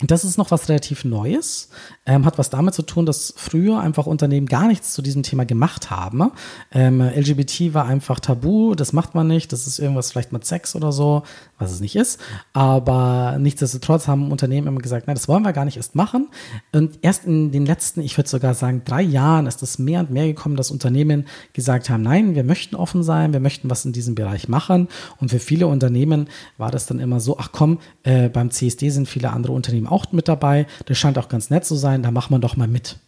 das 0.00 0.24
ist 0.24 0.36
noch 0.36 0.50
was 0.50 0.68
relativ 0.68 1.06
Neues, 1.06 1.70
ähm, 2.04 2.26
hat 2.26 2.36
was 2.36 2.50
damit 2.50 2.74
zu 2.74 2.82
tun, 2.82 3.06
dass 3.06 3.32
früher 3.34 3.80
einfach 3.80 4.06
Unternehmen 4.06 4.46
gar 4.46 4.66
nichts 4.66 4.92
zu 4.92 5.00
diesem 5.00 5.22
Thema 5.22 5.46
gemacht 5.46 5.90
haben. 5.90 6.32
Ähm, 6.70 7.00
LGBT 7.00 7.72
war 7.72 7.86
einfach 7.86 8.20
tabu, 8.20 8.74
das 8.74 8.92
macht 8.92 9.14
man 9.14 9.26
nicht, 9.26 9.54
das 9.54 9.66
ist 9.66 9.78
irgendwas 9.78 10.10
vielleicht 10.10 10.32
mit 10.32 10.44
Sex 10.44 10.76
oder 10.76 10.92
so, 10.92 11.22
was 11.58 11.72
es 11.72 11.80
nicht 11.80 11.96
ist. 11.96 12.20
Aber 12.52 13.38
nichtsdestotrotz 13.40 14.06
haben 14.06 14.30
Unternehmen 14.30 14.66
immer 14.66 14.80
gesagt, 14.80 15.06
nein, 15.06 15.16
das 15.16 15.28
wollen 15.28 15.44
wir 15.44 15.54
gar 15.54 15.64
nicht 15.64 15.78
erst 15.78 15.94
machen. 15.94 16.28
Und 16.72 16.98
erst 17.00 17.24
in 17.24 17.50
den 17.50 17.64
letzten, 17.64 18.02
ich 18.02 18.18
würde 18.18 18.28
sogar 18.28 18.52
sagen, 18.52 18.82
drei 18.84 19.00
Jahren 19.00 19.46
ist 19.46 19.62
es 19.62 19.78
mehr 19.78 20.00
und 20.00 20.10
mehr 20.10 20.26
gekommen, 20.26 20.56
dass 20.56 20.70
Unternehmen 20.70 21.24
gesagt 21.54 21.88
haben, 21.88 22.02
nein, 22.02 22.34
wir 22.34 22.44
möchten 22.44 22.76
offen 22.76 23.02
sein, 23.02 23.32
wir 23.32 23.40
möchten 23.40 23.70
was 23.70 23.86
in 23.86 23.92
diesem 23.92 24.14
Bereich 24.14 24.46
machen. 24.46 24.88
Und 25.22 25.30
für 25.30 25.38
viele 25.38 25.68
Unternehmen 25.68 26.28
war 26.58 26.70
das 26.70 26.84
dann 26.84 26.98
immer 26.98 27.18
so, 27.18 27.38
ach 27.38 27.48
komm, 27.52 27.78
äh, 28.02 28.28
beim 28.28 28.50
CSD 28.50 28.90
sind 28.90 29.08
viele 29.08 29.30
andere 29.30 29.54
Unternehmen 29.54 29.85
auch 29.86 30.12
mit 30.12 30.28
dabei, 30.28 30.66
das 30.86 30.98
scheint 30.98 31.18
auch 31.18 31.28
ganz 31.28 31.50
nett 31.50 31.64
zu 31.64 31.74
sein, 31.74 32.02
da 32.02 32.10
macht 32.10 32.30
man 32.30 32.40
doch 32.40 32.56
mal 32.56 32.68
mit 32.68 32.98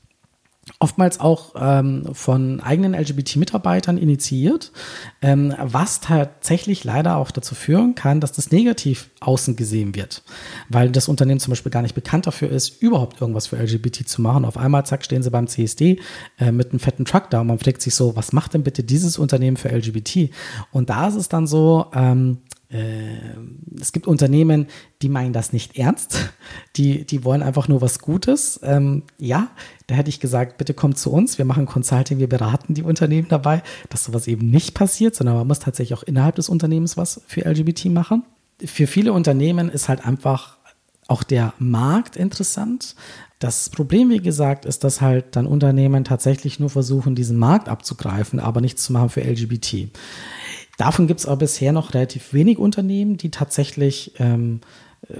oftmals 0.80 1.20
auch 1.20 1.54
ähm, 1.58 2.04
von 2.12 2.60
eigenen 2.60 2.94
LGBT-Mitarbeitern 2.94 3.98
initiiert, 3.98 4.72
ähm, 5.22 5.54
was 5.58 6.00
tatsächlich 6.00 6.84
leider 6.84 7.16
auch 7.16 7.30
dazu 7.30 7.54
führen 7.54 7.94
kann, 7.94 8.20
dass 8.20 8.32
das 8.32 8.50
negativ 8.50 9.10
außen 9.20 9.56
gesehen 9.56 9.94
wird, 9.94 10.22
weil 10.68 10.90
das 10.90 11.08
Unternehmen 11.08 11.40
zum 11.40 11.52
Beispiel 11.52 11.72
gar 11.72 11.82
nicht 11.82 11.94
bekannt 11.94 12.26
dafür 12.26 12.50
ist, 12.50 12.82
überhaupt 12.82 13.20
irgendwas 13.20 13.48
für 13.48 13.56
LGBT 13.56 14.08
zu 14.08 14.22
machen. 14.22 14.44
Auf 14.44 14.56
einmal, 14.56 14.86
zack, 14.86 15.04
stehen 15.04 15.22
sie 15.22 15.30
beim 15.30 15.48
CSD 15.48 16.00
äh, 16.38 16.52
mit 16.52 16.70
einem 16.70 16.80
fetten 16.80 17.04
Truck 17.04 17.30
da 17.30 17.40
und 17.40 17.48
man 17.48 17.58
fragt 17.58 17.82
sich 17.82 17.94
so, 17.94 18.14
was 18.16 18.32
macht 18.32 18.54
denn 18.54 18.62
bitte 18.62 18.82
dieses 18.82 19.18
Unternehmen 19.18 19.56
für 19.56 19.70
LGBT? 19.70 20.30
Und 20.70 20.90
da 20.90 21.08
ist 21.08 21.16
es 21.16 21.28
dann 21.28 21.46
so, 21.46 21.86
ähm, 21.94 22.38
es 22.70 23.92
gibt 23.92 24.06
Unternehmen, 24.06 24.66
die 25.00 25.08
meinen 25.08 25.32
das 25.32 25.52
nicht 25.52 25.78
ernst. 25.78 26.30
Die, 26.76 27.04
die 27.04 27.24
wollen 27.24 27.42
einfach 27.42 27.66
nur 27.66 27.80
was 27.80 27.98
Gutes. 27.98 28.60
Ähm, 28.62 29.04
ja, 29.18 29.48
da 29.86 29.94
hätte 29.94 30.10
ich 30.10 30.20
gesagt, 30.20 30.58
bitte 30.58 30.74
kommt 30.74 30.98
zu 30.98 31.10
uns. 31.10 31.38
Wir 31.38 31.46
machen 31.46 31.66
Consulting, 31.66 32.18
wir 32.18 32.28
beraten 32.28 32.74
die 32.74 32.82
Unternehmen 32.82 33.28
dabei, 33.28 33.62
dass 33.88 34.04
sowas 34.04 34.26
eben 34.26 34.50
nicht 34.50 34.74
passiert, 34.74 35.14
sondern 35.14 35.36
man 35.36 35.46
muss 35.46 35.60
tatsächlich 35.60 35.98
auch 35.98 36.02
innerhalb 36.02 36.36
des 36.36 36.48
Unternehmens 36.48 36.96
was 36.96 37.22
für 37.26 37.46
LGBT 37.46 37.86
machen. 37.86 38.24
Für 38.62 38.86
viele 38.86 39.12
Unternehmen 39.12 39.70
ist 39.70 39.88
halt 39.88 40.04
einfach 40.04 40.58
auch 41.06 41.22
der 41.22 41.54
Markt 41.58 42.16
interessant. 42.16 42.94
Das 43.38 43.70
Problem, 43.70 44.10
wie 44.10 44.20
gesagt, 44.20 44.64
ist, 44.64 44.84
dass 44.84 45.00
halt 45.00 45.36
dann 45.36 45.46
Unternehmen 45.46 46.04
tatsächlich 46.04 46.58
nur 46.58 46.70
versuchen, 46.70 47.14
diesen 47.14 47.38
Markt 47.38 47.68
abzugreifen, 47.68 48.40
aber 48.40 48.60
nichts 48.60 48.82
zu 48.82 48.92
machen 48.92 49.08
für 49.10 49.22
LGBT. 49.22 49.88
Davon 50.78 51.08
gibt 51.08 51.20
es 51.20 51.26
aber 51.26 51.38
bisher 51.38 51.72
noch 51.72 51.92
relativ 51.92 52.32
wenig 52.32 52.58
Unternehmen, 52.58 53.18
die 53.18 53.30
tatsächlich 53.30 54.12
ähm, 54.18 54.60
äh, 55.08 55.16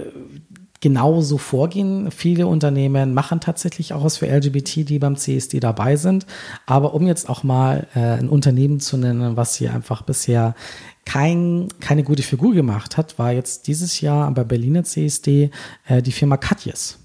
genauso 0.79 1.37
vorgehen. 1.37 2.11
Viele 2.11 2.47
Unternehmen 2.47 3.13
machen 3.13 3.41
tatsächlich 3.41 3.93
auch 3.93 4.05
was 4.05 4.17
für 4.17 4.27
LGBT, 4.27 4.87
die 4.87 4.99
beim 4.99 5.17
CSD 5.17 5.59
dabei 5.59 5.97
sind. 5.97 6.25
Aber 6.65 6.93
um 6.93 7.05
jetzt 7.05 7.27
auch 7.27 7.43
mal 7.43 7.87
äh, 7.93 7.99
ein 7.99 8.29
Unternehmen 8.29 8.79
zu 8.79 8.97
nennen, 8.97 9.35
was 9.35 9.55
hier 9.55 9.73
einfach 9.73 10.01
bisher 10.01 10.55
kein, 11.05 11.67
keine 11.81 12.03
gute 12.03 12.23
Figur 12.23 12.53
gemacht 12.53 12.95
hat, 12.95 13.19
war 13.19 13.33
jetzt 13.33 13.67
dieses 13.67 13.99
Jahr 13.99 14.31
bei 14.31 14.45
Berliner 14.45 14.85
CSD 14.85 15.51
äh, 15.87 16.01
die 16.01 16.13
Firma 16.13 16.37
Katjes. 16.37 16.99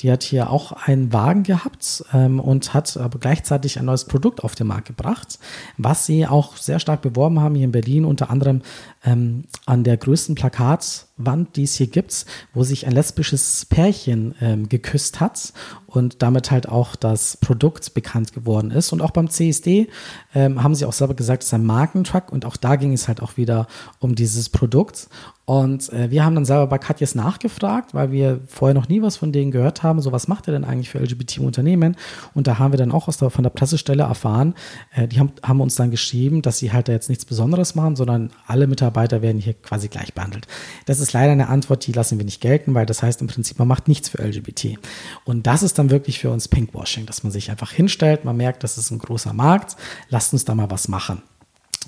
Die 0.00 0.10
hat 0.10 0.22
hier 0.22 0.50
auch 0.50 0.72
einen 0.72 1.12
Wagen 1.12 1.42
gehabt 1.42 2.04
ähm, 2.12 2.40
und 2.40 2.72
hat 2.72 2.96
aber 2.96 3.18
gleichzeitig 3.18 3.78
ein 3.78 3.84
neues 3.84 4.06
Produkt 4.06 4.42
auf 4.42 4.54
den 4.54 4.66
Markt 4.66 4.88
gebracht, 4.88 5.38
was 5.76 6.06
sie 6.06 6.26
auch 6.26 6.56
sehr 6.56 6.80
stark 6.80 7.02
beworben 7.02 7.40
haben 7.40 7.54
hier 7.54 7.64
in 7.64 7.72
Berlin, 7.72 8.04
unter 8.04 8.30
anderem 8.30 8.62
ähm, 9.04 9.44
an 9.66 9.84
der 9.84 9.96
größten 9.96 10.34
Plakatwand, 10.34 11.56
die 11.56 11.62
es 11.62 11.74
hier 11.74 11.86
gibt, 11.86 12.26
wo 12.52 12.64
sich 12.64 12.86
ein 12.86 12.92
lesbisches 12.92 13.66
Pärchen 13.66 14.34
ähm, 14.40 14.68
geküsst 14.68 15.20
hat 15.20 15.52
und 15.86 16.22
damit 16.22 16.50
halt 16.50 16.68
auch 16.68 16.96
das 16.96 17.36
Produkt 17.38 17.94
bekannt 17.94 18.32
geworden 18.32 18.70
ist. 18.70 18.92
Und 18.92 19.00
auch 19.00 19.10
beim 19.10 19.30
CSD 19.30 19.88
ähm, 20.34 20.62
haben 20.62 20.74
sie 20.74 20.84
auch 20.84 20.92
selber 20.92 21.14
gesagt, 21.14 21.42
es 21.42 21.48
ist 21.48 21.54
ein 21.54 21.64
Markentruck 21.64 22.30
und 22.30 22.44
auch 22.44 22.56
da 22.56 22.76
ging 22.76 22.92
es 22.92 23.08
halt 23.08 23.22
auch 23.22 23.36
wieder 23.36 23.66
um 23.98 24.14
dieses 24.14 24.48
Produkt. 24.50 25.08
Und 25.46 25.92
äh, 25.92 26.12
wir 26.12 26.24
haben 26.24 26.36
dann 26.36 26.44
selber 26.44 26.68
bei 26.68 26.78
Katjes 26.78 27.16
nachgefragt, 27.16 27.92
weil 27.92 28.12
wir 28.12 28.40
vorher 28.46 28.74
noch 28.74 28.88
nie 28.88 29.02
was 29.02 29.16
von 29.16 29.32
denen 29.32 29.50
gehört 29.50 29.82
haben. 29.82 30.00
So, 30.00 30.12
was 30.12 30.28
macht 30.28 30.46
ihr 30.46 30.52
denn 30.52 30.64
eigentlich 30.64 30.90
für 30.90 31.00
LGBT-Unternehmen? 31.00 31.96
Und 32.34 32.46
da 32.46 32.60
haben 32.60 32.72
wir 32.72 32.78
dann 32.78 32.92
auch 32.92 33.08
aus 33.08 33.16
der, 33.16 33.30
von 33.30 33.42
der 33.42 33.50
Pressestelle 33.50 34.04
erfahren, 34.04 34.54
äh, 34.94 35.08
die 35.08 35.18
haben, 35.18 35.32
haben 35.42 35.60
uns 35.60 35.74
dann 35.74 35.90
geschrieben, 35.90 36.42
dass 36.42 36.58
sie 36.58 36.72
halt 36.72 36.86
da 36.86 36.92
jetzt 36.92 37.08
nichts 37.08 37.24
Besonderes 37.24 37.74
machen, 37.74 37.96
sondern 37.96 38.30
alle 38.46 38.68
Mitarbeiter 38.68 38.89
werden 38.94 39.40
hier 39.40 39.54
quasi 39.54 39.88
gleich 39.88 40.14
behandelt. 40.14 40.46
Das 40.86 41.00
ist 41.00 41.12
leider 41.12 41.32
eine 41.32 41.48
Antwort, 41.48 41.86
die 41.86 41.92
lassen 41.92 42.18
wir 42.18 42.24
nicht 42.24 42.40
gelten, 42.40 42.74
weil 42.74 42.86
das 42.86 43.02
heißt 43.02 43.20
im 43.20 43.26
Prinzip, 43.26 43.58
man 43.58 43.68
macht 43.68 43.88
nichts 43.88 44.08
für 44.08 44.22
LGBT. 44.22 44.78
Und 45.24 45.46
das 45.46 45.62
ist 45.62 45.78
dann 45.78 45.90
wirklich 45.90 46.18
für 46.18 46.30
uns 46.30 46.48
Pinkwashing, 46.48 47.06
dass 47.06 47.22
man 47.22 47.32
sich 47.32 47.50
einfach 47.50 47.72
hinstellt, 47.72 48.24
man 48.24 48.36
merkt, 48.36 48.64
das 48.64 48.78
ist 48.78 48.90
ein 48.90 48.98
großer 48.98 49.32
Markt, 49.32 49.76
lasst 50.08 50.32
uns 50.32 50.44
da 50.44 50.54
mal 50.54 50.70
was 50.70 50.88
machen. 50.88 51.22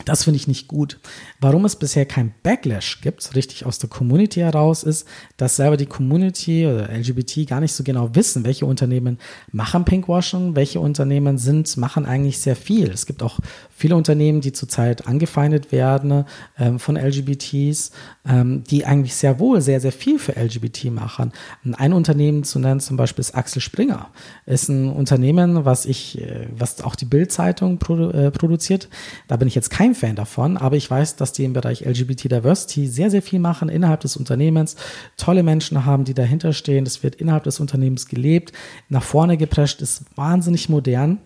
Das 0.07 0.25
finde 0.25 0.37
ich 0.39 0.49
nicht 0.49 0.69
gut. 0.69 0.99
Warum 1.39 1.67
es 1.67 1.77
bisher 1.77 2.07
kein 2.07 2.33
Backlash 2.43 3.03
gibt, 3.03 3.35
richtig 3.35 3.67
aus 3.67 3.79
der 3.79 3.91
Community 3.91 4.41
heraus, 4.41 4.85
ist, 4.85 5.07
dass 5.37 5.57
selber 5.57 5.77
die 5.77 5.87
Community 5.87 6.67
oder 6.67 6.89
LGBT 6.91 7.47
gar 7.47 7.61
nicht 7.61 7.75
so 7.75 7.85
genau 7.85 8.15
wissen, 8.15 8.43
welche 8.45 8.65
Unternehmen 8.65 9.19
machen 9.53 9.85
Pinkwashing, 9.85 10.57
welche 10.57 10.81
Unternehmen 10.81 11.37
sind, 11.37 11.77
machen 11.77 12.07
eigentlich 12.07 12.39
sehr 12.39 12.57
viel. 12.57 12.91
Es 12.91 13.05
gibt 13.05 13.23
auch 13.23 13.39
viele 13.77 13.95
Unternehmen, 13.95 14.41
die 14.41 14.53
zurzeit 14.53 15.07
angefeindet 15.07 15.73
werden 15.73 16.25
ähm, 16.59 16.79
von 16.79 16.97
LGBTs, 16.97 17.93
ähm, 18.27 18.65
die 18.65 18.87
eigentlich 18.87 19.15
sehr 19.15 19.39
wohl 19.41 19.61
sehr, 19.61 19.81
sehr 19.81 19.93
viel 19.93 20.19
für 20.19 20.37
LGBT 20.37 20.87
machen. 20.87 21.33
Ein 21.75 21.93
Unternehmen 21.93 22.45
zu 22.45 22.59
nennen 22.59 22.81
zum 22.81 22.97
Beispiel 22.97 23.21
ist 23.21 23.35
Axel 23.35 23.61
Springer. 23.61 24.09
Ist 24.47 24.71
ein 24.71 24.89
Unternehmen, 24.89 25.67
was 25.67 25.85
ich, 25.85 26.19
äh, 26.19 26.47
was 26.57 26.81
auch 26.81 26.95
die 26.95 27.05
Bild-Zeitung 27.05 27.79
produ 27.79 28.11
äh, 28.11 28.31
produziert. 28.31 28.89
Da 29.29 29.37
bin 29.37 29.49
ich 29.49 29.55
jetzt 29.55 29.69
kein 29.69 29.82
Fan 29.95 30.17
davon, 30.17 30.57
aber 30.57 30.77
ich 30.77 30.91
weiß, 30.91 31.17
dass 31.17 31.33
die 31.33 31.45
im 31.45 31.53
Bereich 31.53 31.85
LGBT 31.85 32.25
Diversity 32.31 32.87
sehr, 32.87 33.11
sehr 33.11 33.23
viel 33.23 33.41
machen 33.41 33.69
innerhalb 33.69 34.01
des 34.01 34.17
Unternehmens, 34.17 34.77
tolle 35.17 35.43
Menschen 35.43 35.85
haben, 35.85 36.05
die 36.05 36.15
dahinter 36.15 36.53
stehen. 36.53 36.85
Das 36.85 37.03
wird 37.03 37.17
innerhalb 37.17 37.45
des 37.45 37.61
Unternehmens 37.61 38.07
gelebt, 38.07 38.53
nach 38.89 39.03
vorne 39.03 39.37
geprescht, 39.37 39.83
ist 39.83 40.05
wahnsinnig 40.17 40.69
modern 40.69 41.19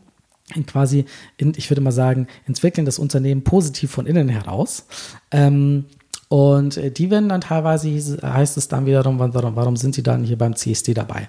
quasi, 0.66 1.06
in, 1.36 1.52
ich 1.56 1.70
würde 1.70 1.80
mal 1.80 1.92
sagen, 1.92 2.28
entwickeln 2.46 2.84
das 2.84 2.98
Unternehmen 2.98 3.42
positiv 3.42 3.90
von 3.90 4.06
innen 4.06 4.28
heraus. 4.28 4.86
Ähm, 5.30 5.86
und 6.28 6.76
äh, 6.76 6.90
die 6.90 7.10
werden 7.10 7.28
dann 7.28 7.40
teilweise, 7.40 8.18
heißt 8.22 8.56
es 8.56 8.68
dann 8.68 8.86
wiederum, 8.86 9.18
warum, 9.18 9.56
warum 9.56 9.76
sind 9.76 9.96
die 9.96 10.02
dann 10.02 10.24
hier 10.24 10.38
beim 10.38 10.54
CSD 10.54 10.94
dabei? 10.94 11.28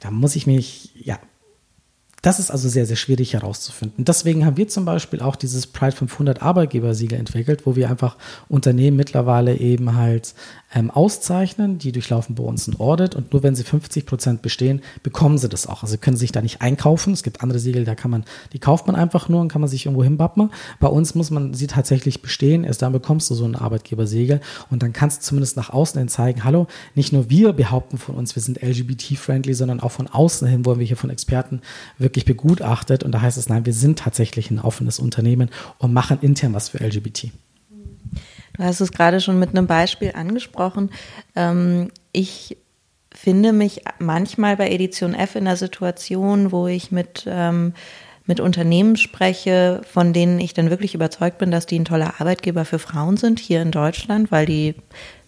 Da 0.00 0.10
muss 0.10 0.36
ich 0.36 0.46
mich, 0.46 0.92
ja, 0.94 1.18
das 2.26 2.40
ist 2.40 2.50
also 2.50 2.68
sehr, 2.68 2.86
sehr 2.86 2.96
schwierig 2.96 3.34
herauszufinden. 3.34 4.04
Deswegen 4.04 4.44
haben 4.44 4.56
wir 4.56 4.66
zum 4.66 4.84
Beispiel 4.84 5.20
auch 5.20 5.36
dieses 5.36 5.68
Pride 5.68 5.94
500 5.94 6.42
Arbeitgebersiegel 6.42 7.16
entwickelt, 7.16 7.66
wo 7.66 7.76
wir 7.76 7.88
einfach 7.88 8.16
Unternehmen 8.48 8.96
mittlerweile 8.96 9.54
eben 9.54 9.94
halt 9.94 10.34
ähm, 10.74 10.90
auszeichnen. 10.90 11.78
Die 11.78 11.92
durchlaufen 11.92 12.34
bei 12.34 12.42
uns 12.42 12.66
ein 12.66 12.80
Audit 12.80 13.14
und 13.14 13.32
nur 13.32 13.44
wenn 13.44 13.54
sie 13.54 13.62
50 13.62 14.06
Prozent 14.06 14.42
bestehen, 14.42 14.82
bekommen 15.04 15.38
sie 15.38 15.48
das 15.48 15.68
auch. 15.68 15.84
Also 15.84 15.92
sie 15.92 15.98
können 15.98 16.16
sich 16.16 16.32
da 16.32 16.42
nicht 16.42 16.62
einkaufen. 16.62 17.12
Es 17.12 17.22
gibt 17.22 17.44
andere 17.44 17.60
Siegel, 17.60 17.84
da 17.84 17.94
kann 17.94 18.10
man, 18.10 18.24
die 18.52 18.58
kauft 18.58 18.88
man 18.88 18.96
einfach 18.96 19.28
nur 19.28 19.40
und 19.40 19.46
kann 19.46 19.60
man 19.60 19.70
sich 19.70 19.86
irgendwo 19.86 20.02
hinbappen. 20.02 20.50
Bei 20.80 20.88
uns 20.88 21.14
muss 21.14 21.30
man 21.30 21.54
sie 21.54 21.68
tatsächlich 21.68 22.22
bestehen. 22.22 22.64
Erst 22.64 22.82
dann 22.82 22.92
bekommst 22.92 23.30
du 23.30 23.36
so 23.36 23.44
ein 23.44 23.54
Arbeitgebersiegel 23.54 24.40
und 24.68 24.82
dann 24.82 24.92
kannst 24.92 25.22
du 25.22 25.26
zumindest 25.26 25.56
nach 25.56 25.70
außen 25.70 25.96
hin 25.96 26.08
zeigen, 26.08 26.42
hallo, 26.42 26.66
nicht 26.96 27.12
nur 27.12 27.30
wir 27.30 27.52
behaupten 27.52 27.98
von 27.98 28.16
uns, 28.16 28.34
wir 28.34 28.42
sind 28.42 28.60
LGBT-friendly, 28.60 29.54
sondern 29.54 29.78
auch 29.78 29.92
von 29.92 30.08
außen 30.08 30.48
hin 30.48 30.64
wurden 30.66 30.80
wir 30.80 30.86
hier 30.88 30.96
von 30.96 31.10
Experten 31.10 31.60
wirklich 31.98 32.15
begutachtet 32.24 33.02
und 33.02 33.12
da 33.12 33.20
heißt 33.20 33.38
es, 33.38 33.48
nein, 33.48 33.66
wir 33.66 33.72
sind 33.72 33.98
tatsächlich 33.98 34.50
ein 34.50 34.60
offenes 34.60 34.98
Unternehmen 34.98 35.50
und 35.78 35.92
machen 35.92 36.18
intern 36.22 36.54
was 36.54 36.68
für 36.68 36.78
LGBT. 36.78 37.30
Du 38.56 38.62
hast 38.62 38.80
es 38.80 38.92
gerade 38.92 39.20
schon 39.20 39.38
mit 39.38 39.50
einem 39.50 39.66
Beispiel 39.66 40.12
angesprochen. 40.14 40.90
Ähm, 41.34 41.90
ich 42.12 42.56
finde 43.14 43.52
mich 43.52 43.82
manchmal 43.98 44.56
bei 44.56 44.70
Edition 44.70 45.14
F 45.14 45.36
in 45.36 45.46
der 45.46 45.56
Situation, 45.56 46.52
wo 46.52 46.66
ich 46.66 46.92
mit, 46.92 47.24
ähm, 47.26 47.74
mit 48.26 48.40
Unternehmen 48.40 48.96
spreche, 48.96 49.80
von 49.90 50.12
denen 50.12 50.40
ich 50.40 50.54
dann 50.54 50.70
wirklich 50.70 50.94
überzeugt 50.94 51.38
bin, 51.38 51.50
dass 51.50 51.66
die 51.66 51.78
ein 51.78 51.84
toller 51.84 52.14
Arbeitgeber 52.18 52.64
für 52.64 52.78
Frauen 52.78 53.16
sind 53.16 53.38
hier 53.38 53.62
in 53.62 53.70
Deutschland, 53.70 54.30
weil 54.30 54.46
die 54.46 54.74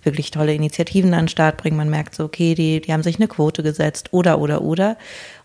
wirklich 0.03 0.31
tolle 0.31 0.55
Initiativen 0.55 1.13
an 1.15 1.25
den 1.25 1.29
Start 1.29 1.57
bringen. 1.57 1.77
Man 1.77 1.91
merkt 1.91 2.15
so, 2.15 2.25
okay, 2.25 2.55
die, 2.55 2.81
die 2.81 2.93
haben 2.93 3.03
sich 3.03 3.17
eine 3.17 3.29
Quote 3.29 3.63
gesetzt 3.63 4.09
oder, 4.13 4.39
oder, 4.39 4.63
oder. 4.63 4.97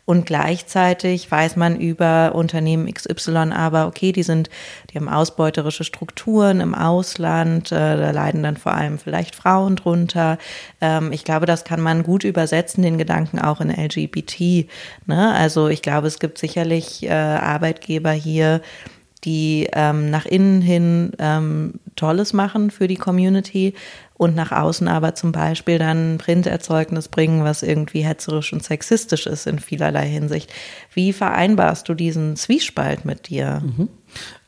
Und 0.05 0.25
gleichzeitig 0.25 1.31
weiß 1.31 1.55
man 1.55 1.79
über 1.79 2.35
Unternehmen 2.35 2.93
XY 2.93 3.53
aber, 3.53 3.87
okay, 3.87 4.11
die 4.11 4.23
sind, 4.23 4.49
die 4.91 4.97
haben 4.97 5.07
ausbeuterische 5.07 5.85
Strukturen 5.85 6.59
im 6.59 6.75
Ausland, 6.75 7.71
äh, 7.71 7.97
da 7.97 8.11
leiden 8.11 8.43
dann 8.43 8.57
vor 8.57 8.73
allem 8.73 8.99
vielleicht 8.99 9.33
Frauen 9.33 9.77
drunter. 9.77 10.37
Ähm, 10.81 11.13
ich 11.13 11.23
glaube, 11.23 11.45
das 11.45 11.63
kann 11.63 11.79
man 11.79 12.03
gut 12.03 12.25
übersetzen, 12.25 12.83
den 12.83 12.97
Gedanken 12.97 13.39
auch 13.39 13.61
in 13.61 13.69
LGBT. 13.69 14.67
Ne? 15.05 15.33
Also 15.33 15.69
ich 15.69 15.81
glaube, 15.81 16.07
es 16.07 16.19
gibt 16.19 16.37
sicherlich 16.37 17.03
äh, 17.03 17.11
Arbeitgeber 17.11 18.11
hier, 18.11 18.61
die 19.23 19.69
ähm, 19.71 20.09
nach 20.09 20.25
innen 20.25 20.61
hin 20.61 21.11
ähm, 21.19 21.79
Tolles 21.95 22.33
machen 22.33 22.71
für 22.71 22.87
die 22.87 22.97
Community 22.97 23.73
und 24.15 24.35
nach 24.35 24.51
außen 24.51 24.87
aber 24.87 25.15
zum 25.15 25.31
Beispiel 25.31 25.79
dann 25.79 26.15
ein 26.15 26.17
Printerzeugnis 26.17 27.07
bringen, 27.07 27.43
was 27.43 27.63
irgendwie 27.63 28.03
hetzerisch 28.03 28.53
und 28.53 28.63
sexistisch 28.63 29.25
ist 29.25 29.47
in 29.47 29.59
vielerlei 29.59 30.07
Hinsicht. 30.07 30.51
Wie 30.93 31.13
vereinbarst 31.13 31.89
du 31.89 31.93
diesen 31.93 32.35
Zwiespalt 32.35 33.05
mit 33.05 33.29
dir? 33.29 33.61
Mhm. 33.63 33.89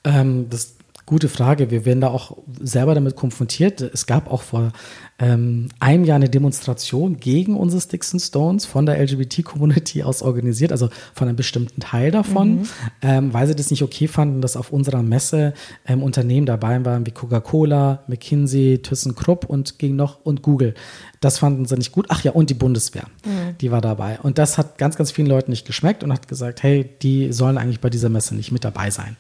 Ähm, 0.04 0.50
das 0.50 0.76
Gute 1.06 1.30
Frage. 1.30 1.70
Wir 1.70 1.86
werden 1.86 2.02
da 2.02 2.08
auch 2.08 2.36
selber 2.60 2.96
damit 2.96 3.16
konfrontiert. 3.16 3.80
Es 3.80 4.08
gab 4.08 4.32
auch 4.32 4.42
vor 4.42 4.72
ähm, 5.20 5.70
einem 5.80 6.04
Jahr 6.04 6.16
eine 6.16 6.30
Demonstration 6.30 7.18
gegen 7.18 7.56
unsere 7.56 7.80
Sticks 7.80 8.12
and 8.12 8.22
Stones 8.22 8.66
von 8.66 8.88
der 8.88 9.00
LGBT-Community 9.00 10.02
aus 10.04 10.24
organisiert, 10.24 10.72
also 10.72 10.90
von 11.14 11.28
einem 11.28 11.38
bestimmten 11.38 11.80
Teil 11.80 12.10
davon, 12.10 12.56
mhm. 12.56 12.68
ähm, 13.04 13.34
weil 13.34 13.46
sie 13.48 13.56
das 13.56 13.70
nicht 13.70 13.84
okay 13.84 14.08
fanden, 14.08 14.42
dass 14.42 14.58
auf 14.58 14.74
unserer 14.74 15.04
Messe 15.04 15.54
ähm, 15.88 16.02
Unternehmen 16.02 16.48
dabei 16.48 16.84
waren 16.84 17.06
wie 17.06 17.12
Coca-Cola, 17.12 18.04
McKinsey, 18.08 18.80
ThyssenKrupp 18.80 19.46
und 19.46 19.78
ging 19.78 19.96
noch 19.96 20.26
und 20.26 20.42
Google. 20.42 20.74
Das 21.22 21.38
fanden 21.38 21.66
sie 21.66 21.76
nicht 21.76 21.92
gut. 21.92 22.08
Ach 22.10 22.24
ja, 22.24 22.32
und 22.32 22.50
die 22.50 22.56
Bundeswehr, 22.56 23.06
mhm. 23.26 23.58
die 23.62 23.72
war 23.72 23.82
dabei. 23.82 24.20
Und 24.22 24.38
das 24.38 24.58
hat 24.58 24.78
ganz, 24.78 24.98
ganz 24.98 25.12
vielen 25.12 25.28
Leuten 25.28 25.52
nicht 25.52 25.66
geschmeckt 25.66 26.04
und 26.04 26.12
hat 26.12 26.28
gesagt, 26.28 26.62
hey, 26.62 26.90
die 27.02 27.32
sollen 27.32 27.58
eigentlich 27.58 27.80
bei 27.80 27.90
dieser 27.90 28.10
Messe 28.10 28.36
nicht 28.36 28.52
mit 28.52 28.66
dabei 28.66 28.90
sein. 28.90 29.16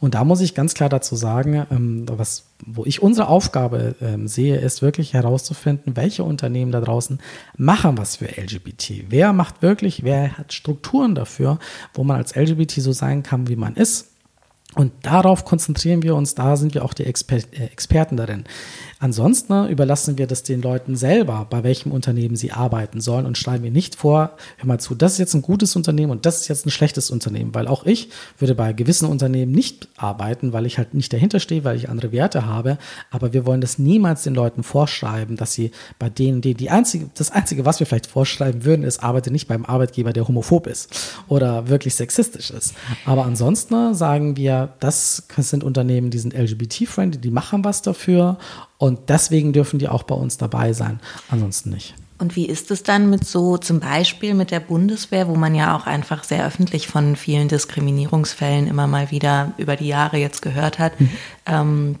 Und 0.00 0.14
da 0.14 0.24
muss 0.24 0.40
ich 0.40 0.54
ganz 0.54 0.74
klar 0.74 0.88
dazu 0.88 1.14
sagen, 1.14 1.25
ähm, 1.70 2.06
was 2.08 2.44
wo 2.64 2.84
ich 2.84 3.02
unsere 3.02 3.28
Aufgabe 3.28 3.96
ähm, 4.00 4.28
sehe, 4.28 4.56
ist 4.56 4.80
wirklich 4.80 5.12
herauszufinden, 5.12 5.96
welche 5.96 6.24
Unternehmen 6.24 6.72
da 6.72 6.80
draußen 6.80 7.20
machen 7.56 7.98
was 7.98 8.16
für 8.16 8.26
LGBT. 8.26 9.04
Wer 9.08 9.32
macht 9.32 9.62
wirklich, 9.62 10.04
wer 10.04 10.38
hat 10.38 10.52
Strukturen 10.52 11.14
dafür, 11.14 11.58
wo 11.94 12.02
man 12.02 12.16
als 12.16 12.34
LGBT 12.34 12.72
so 12.72 12.92
sein 12.92 13.22
kann, 13.22 13.48
wie 13.48 13.56
man 13.56 13.74
ist. 13.74 14.15
Und 14.76 14.92
darauf 15.00 15.46
konzentrieren 15.46 16.02
wir 16.02 16.14
uns, 16.14 16.34
da 16.34 16.54
sind 16.56 16.74
wir 16.74 16.84
auch 16.84 16.92
die 16.92 17.04
Exper 17.04 17.36
äh, 17.36 17.64
Experten 17.72 18.18
darin. 18.18 18.44
Ansonsten 18.98 19.52
ne, 19.52 19.68
überlassen 19.68 20.18
wir 20.18 20.26
das 20.26 20.42
den 20.42 20.60
Leuten 20.60 20.96
selber, 20.96 21.46
bei 21.48 21.64
welchem 21.64 21.92
Unternehmen 21.92 22.36
sie 22.36 22.52
arbeiten 22.52 23.00
sollen 23.00 23.24
und 23.24 23.38
schreiben 23.38 23.64
mir 23.64 23.70
nicht 23.70 23.94
vor, 23.94 24.32
hör 24.58 24.66
mal 24.66 24.78
zu, 24.78 24.94
das 24.94 25.12
ist 25.12 25.18
jetzt 25.18 25.34
ein 25.34 25.42
gutes 25.42 25.76
Unternehmen 25.76 26.12
und 26.12 26.26
das 26.26 26.42
ist 26.42 26.48
jetzt 26.48 26.66
ein 26.66 26.70
schlechtes 26.70 27.10
Unternehmen, 27.10 27.54
weil 27.54 27.68
auch 27.68 27.86
ich 27.86 28.10
würde 28.38 28.54
bei 28.54 28.74
gewissen 28.74 29.08
Unternehmen 29.08 29.52
nicht 29.52 29.88
arbeiten, 29.96 30.52
weil 30.52 30.66
ich 30.66 30.76
halt 30.76 30.92
nicht 30.92 31.12
dahinter 31.12 31.40
stehe, 31.40 31.64
weil 31.64 31.76
ich 31.76 31.88
andere 31.88 32.12
Werte 32.12 32.44
habe, 32.44 32.76
aber 33.10 33.32
wir 33.32 33.46
wollen 33.46 33.62
das 33.62 33.78
niemals 33.78 34.24
den 34.24 34.34
Leuten 34.34 34.62
vorschreiben, 34.62 35.36
dass 35.36 35.54
sie 35.54 35.70
bei 35.98 36.10
denen, 36.10 36.42
die, 36.42 36.54
die 36.54 36.68
einzige, 36.68 37.10
das 37.14 37.30
einzige, 37.30 37.64
was 37.64 37.80
wir 37.80 37.86
vielleicht 37.86 38.08
vorschreiben 38.08 38.64
würden, 38.64 38.82
ist, 38.82 39.02
arbeite 39.02 39.30
nicht 39.30 39.48
beim 39.48 39.64
Arbeitgeber, 39.64 40.12
der 40.12 40.28
homophob 40.28 40.66
ist 40.66 41.16
oder 41.28 41.68
wirklich 41.68 41.94
sexistisch 41.94 42.50
ist. 42.50 42.74
Aber 43.06 43.24
ansonsten 43.24 43.74
ne, 43.74 43.94
sagen 43.94 44.36
wir, 44.36 44.65
das 44.80 45.26
sind 45.38 45.64
Unternehmen, 45.64 46.10
die 46.10 46.18
sind 46.18 46.34
LGBT-friendly, 46.34 47.20
die 47.20 47.30
machen 47.30 47.64
was 47.64 47.82
dafür 47.82 48.38
und 48.78 49.08
deswegen 49.08 49.52
dürfen 49.52 49.78
die 49.78 49.88
auch 49.88 50.02
bei 50.02 50.14
uns 50.14 50.38
dabei 50.38 50.72
sein, 50.72 51.00
ansonsten 51.28 51.70
nicht. 51.70 51.94
Und 52.18 52.34
wie 52.34 52.46
ist 52.46 52.70
es 52.70 52.82
dann 52.82 53.10
mit 53.10 53.26
so 53.26 53.58
zum 53.58 53.78
Beispiel 53.78 54.32
mit 54.32 54.50
der 54.50 54.60
Bundeswehr, 54.60 55.28
wo 55.28 55.34
man 55.34 55.54
ja 55.54 55.76
auch 55.76 55.86
einfach 55.86 56.24
sehr 56.24 56.46
öffentlich 56.46 56.88
von 56.88 57.14
vielen 57.14 57.48
Diskriminierungsfällen 57.48 58.68
immer 58.68 58.86
mal 58.86 59.10
wieder 59.10 59.52
über 59.58 59.76
die 59.76 59.88
Jahre 59.88 60.16
jetzt 60.16 60.40
gehört 60.40 60.78
hat? 60.78 60.98
Mhm. 60.98 61.10
Ähm, 61.44 61.96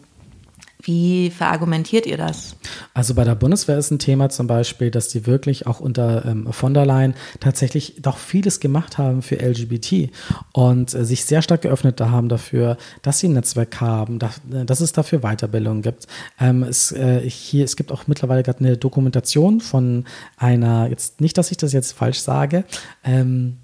wie 0.86 1.30
verargumentiert 1.30 2.06
ihr 2.06 2.16
das? 2.16 2.56
Also 2.94 3.14
bei 3.14 3.24
der 3.24 3.34
Bundeswehr 3.34 3.76
ist 3.76 3.90
ein 3.90 3.98
Thema 3.98 4.28
zum 4.28 4.46
Beispiel, 4.46 4.90
dass 4.90 5.08
die 5.08 5.26
wirklich 5.26 5.66
auch 5.66 5.80
unter 5.80 6.24
ähm, 6.24 6.52
von 6.52 6.74
der 6.74 6.86
Leyen 6.86 7.14
tatsächlich 7.40 7.96
doch 8.00 8.18
vieles 8.18 8.60
gemacht 8.60 8.96
haben 8.96 9.22
für 9.22 9.36
LGBT 9.36 10.10
und 10.52 10.94
äh, 10.94 11.04
sich 11.04 11.24
sehr 11.24 11.42
stark 11.42 11.62
geöffnet 11.62 12.00
haben 12.00 12.28
dafür, 12.28 12.76
dass 13.02 13.18
sie 13.18 13.28
ein 13.28 13.32
Netzwerk 13.32 13.80
haben, 13.80 14.18
dass, 14.18 14.40
äh, 14.52 14.64
dass 14.64 14.80
es 14.80 14.92
dafür 14.92 15.20
Weiterbildung 15.20 15.82
gibt. 15.82 16.06
Ähm, 16.38 16.62
es, 16.62 16.92
äh, 16.92 17.28
hier, 17.28 17.64
es 17.64 17.76
gibt 17.76 17.90
auch 17.90 18.06
mittlerweile 18.06 18.44
gerade 18.44 18.60
eine 18.60 18.76
Dokumentation 18.76 19.60
von 19.60 20.04
einer, 20.36 20.88
jetzt 20.88 21.20
nicht, 21.20 21.36
dass 21.36 21.50
ich 21.50 21.56
das 21.56 21.72
jetzt 21.72 21.92
falsch 21.92 22.20
sage, 22.20 22.64
ähm, 23.04 23.56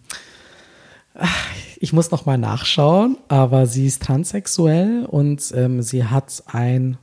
ich 1.78 1.92
muss 1.92 2.10
noch 2.10 2.26
mal 2.26 2.38
nachschauen, 2.38 3.18
aber 3.28 3.66
sie 3.66 3.86
ist 3.86 4.02
transsexuell 4.02 5.04
und 5.04 5.52
ähm, 5.54 5.82
sie 5.82 6.04
hat 6.04 6.42
ein 6.46 6.96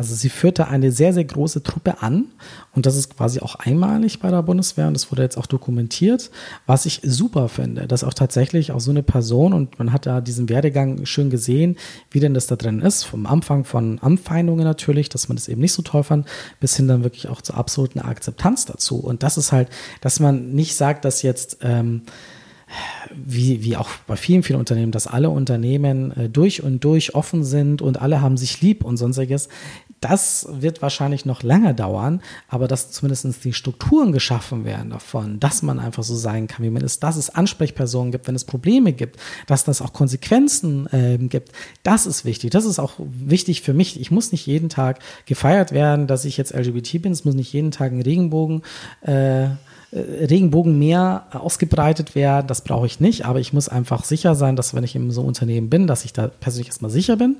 Also 0.00 0.14
sie 0.14 0.28
führte 0.28 0.68
eine 0.68 0.92
sehr, 0.92 1.12
sehr 1.12 1.24
große 1.24 1.64
Truppe 1.64 2.02
an 2.02 2.26
und 2.72 2.86
das 2.86 2.94
ist 2.94 3.16
quasi 3.16 3.40
auch 3.40 3.56
einmalig 3.56 4.20
bei 4.20 4.30
der 4.30 4.44
Bundeswehr 4.44 4.86
und 4.86 4.94
das 4.94 5.10
wurde 5.10 5.22
jetzt 5.22 5.36
auch 5.36 5.46
dokumentiert, 5.46 6.30
was 6.66 6.86
ich 6.86 7.00
super 7.02 7.48
finde, 7.48 7.88
dass 7.88 8.04
auch 8.04 8.14
tatsächlich 8.14 8.70
auch 8.70 8.78
so 8.78 8.92
eine 8.92 9.02
Person 9.02 9.52
und 9.52 9.80
man 9.80 9.92
hat 9.92 10.06
da 10.06 10.20
diesen 10.20 10.48
Werdegang 10.48 11.04
schön 11.04 11.30
gesehen, 11.30 11.76
wie 12.12 12.20
denn 12.20 12.32
das 12.32 12.46
da 12.46 12.54
drin 12.54 12.80
ist, 12.80 13.02
vom 13.02 13.26
Anfang 13.26 13.64
von 13.64 13.98
Anfeindungen 13.98 14.62
natürlich, 14.62 15.08
dass 15.08 15.28
man 15.28 15.34
das 15.34 15.48
eben 15.48 15.60
nicht 15.60 15.72
so 15.72 15.82
toll 15.82 16.04
fand, 16.04 16.28
bis 16.60 16.76
hin 16.76 16.86
dann 16.86 17.02
wirklich 17.02 17.26
auch 17.26 17.42
zur 17.42 17.56
absoluten 17.56 17.98
Akzeptanz 17.98 18.66
dazu. 18.66 19.00
Und 19.00 19.24
das 19.24 19.36
ist 19.36 19.50
halt, 19.50 19.68
dass 20.00 20.20
man 20.20 20.52
nicht 20.52 20.76
sagt, 20.76 21.04
dass 21.04 21.22
jetzt 21.22 21.58
ähm, 21.62 22.02
wie, 23.14 23.64
wie 23.64 23.76
auch 23.76 23.88
bei 24.06 24.16
vielen, 24.16 24.42
vielen 24.42 24.58
Unternehmen, 24.58 24.92
dass 24.92 25.06
alle 25.06 25.30
Unternehmen 25.30 26.12
äh, 26.16 26.28
durch 26.28 26.62
und 26.62 26.84
durch 26.84 27.14
offen 27.14 27.44
sind 27.44 27.82
und 27.82 28.00
alle 28.00 28.20
haben 28.20 28.36
sich 28.36 28.60
lieb 28.60 28.84
und 28.84 28.96
sonstiges. 28.96 29.48
Das 30.00 30.46
wird 30.50 30.82
wahrscheinlich 30.82 31.26
noch 31.26 31.42
länger 31.42 31.74
dauern, 31.74 32.22
aber 32.48 32.68
dass 32.68 32.90
zumindest 32.90 33.44
die 33.44 33.52
Strukturen 33.52 34.12
geschaffen 34.12 34.64
werden 34.64 34.90
davon, 34.90 35.40
dass 35.40 35.62
man 35.62 35.80
einfach 35.80 36.04
so 36.04 36.14
sein 36.14 36.46
kann, 36.46 36.64
wie 36.64 36.70
man 36.70 36.82
ist, 36.82 37.02
dass 37.02 37.16
es 37.16 37.30
Ansprechpersonen 37.30 38.12
gibt, 38.12 38.28
wenn 38.28 38.34
es 38.34 38.44
Probleme 38.44 38.92
gibt, 38.92 39.18
dass 39.46 39.64
das 39.64 39.82
auch 39.82 39.92
Konsequenzen 39.92 40.86
äh, 40.92 41.18
gibt, 41.18 41.52
das 41.82 42.06
ist 42.06 42.24
wichtig. 42.24 42.50
Das 42.50 42.64
ist 42.64 42.78
auch 42.78 42.94
wichtig 42.98 43.62
für 43.62 43.74
mich. 43.74 44.00
Ich 44.00 44.10
muss 44.10 44.32
nicht 44.32 44.46
jeden 44.46 44.68
Tag 44.68 45.00
gefeiert 45.26 45.72
werden, 45.72 46.06
dass 46.06 46.24
ich 46.24 46.36
jetzt 46.36 46.54
LGBT 46.54 47.02
bin. 47.02 47.12
Es 47.12 47.24
muss 47.24 47.34
nicht 47.34 47.52
jeden 47.52 47.70
Tag 47.70 47.92
ein 47.92 48.02
Regenbogen 48.02 48.62
äh, 49.00 49.48
Regenbogenmeer 49.92 51.26
ausgebreitet 51.32 52.14
werden, 52.14 52.46
das 52.46 52.60
brauche 52.62 52.86
ich 52.86 53.00
nicht, 53.00 53.24
aber 53.24 53.40
ich 53.40 53.54
muss 53.54 53.70
einfach 53.70 54.04
sicher 54.04 54.34
sein, 54.34 54.54
dass 54.54 54.74
wenn 54.74 54.84
ich 54.84 54.94
in 54.94 55.10
so 55.10 55.22
einem 55.22 55.28
Unternehmen 55.28 55.70
bin, 55.70 55.86
dass 55.86 56.04
ich 56.04 56.12
da 56.12 56.28
persönlich 56.28 56.68
erstmal 56.68 56.90
sicher 56.90 57.16
bin, 57.16 57.36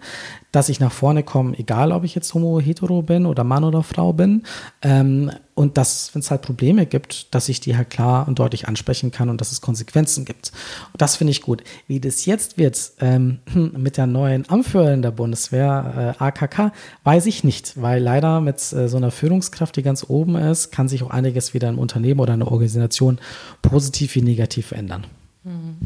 dass 0.50 0.70
ich 0.70 0.80
nach 0.80 0.92
vorne 0.92 1.22
komme, 1.22 1.58
egal 1.58 1.92
ob 1.92 2.04
ich 2.04 2.14
jetzt 2.14 2.32
homo, 2.32 2.58
hetero 2.58 3.02
bin 3.02 3.26
oder 3.26 3.44
Mann 3.44 3.64
oder 3.64 3.82
Frau 3.82 4.14
bin. 4.14 4.44
Ähm, 4.80 5.30
und 5.58 5.76
dass, 5.76 6.14
wenn 6.14 6.20
es 6.20 6.30
halt 6.30 6.42
Probleme 6.42 6.86
gibt, 6.86 7.34
dass 7.34 7.48
ich 7.48 7.58
die 7.58 7.76
halt 7.76 7.90
klar 7.90 8.28
und 8.28 8.38
deutlich 8.38 8.68
ansprechen 8.68 9.10
kann 9.10 9.28
und 9.28 9.40
dass 9.40 9.50
es 9.50 9.60
Konsequenzen 9.60 10.24
gibt. 10.24 10.52
Und 10.92 11.02
das 11.02 11.16
finde 11.16 11.32
ich 11.32 11.42
gut. 11.42 11.64
Wie 11.88 11.98
das 11.98 12.26
jetzt 12.26 12.58
wird 12.58 12.78
ähm, 13.00 13.40
mit 13.76 13.96
der 13.96 14.06
neuen 14.06 14.48
Anführerin 14.48 15.02
der 15.02 15.10
Bundeswehr, 15.10 16.14
äh, 16.20 16.22
AKK, 16.22 16.70
weiß 17.02 17.26
ich 17.26 17.42
nicht, 17.42 17.72
weil 17.82 18.00
leider 18.00 18.40
mit 18.40 18.58
äh, 18.72 18.88
so 18.88 18.96
einer 18.96 19.10
Führungskraft, 19.10 19.74
die 19.74 19.82
ganz 19.82 20.04
oben 20.08 20.36
ist, 20.36 20.70
kann 20.70 20.88
sich 20.88 21.02
auch 21.02 21.10
einiges 21.10 21.54
wieder 21.54 21.68
im 21.68 21.80
Unternehmen 21.80 22.20
oder 22.20 22.34
in 22.34 22.40
der 22.40 22.52
Organisation 22.52 23.18
positiv 23.60 24.14
wie 24.14 24.22
negativ 24.22 24.68
verändern. 24.68 25.08
Mhm. 25.42 25.76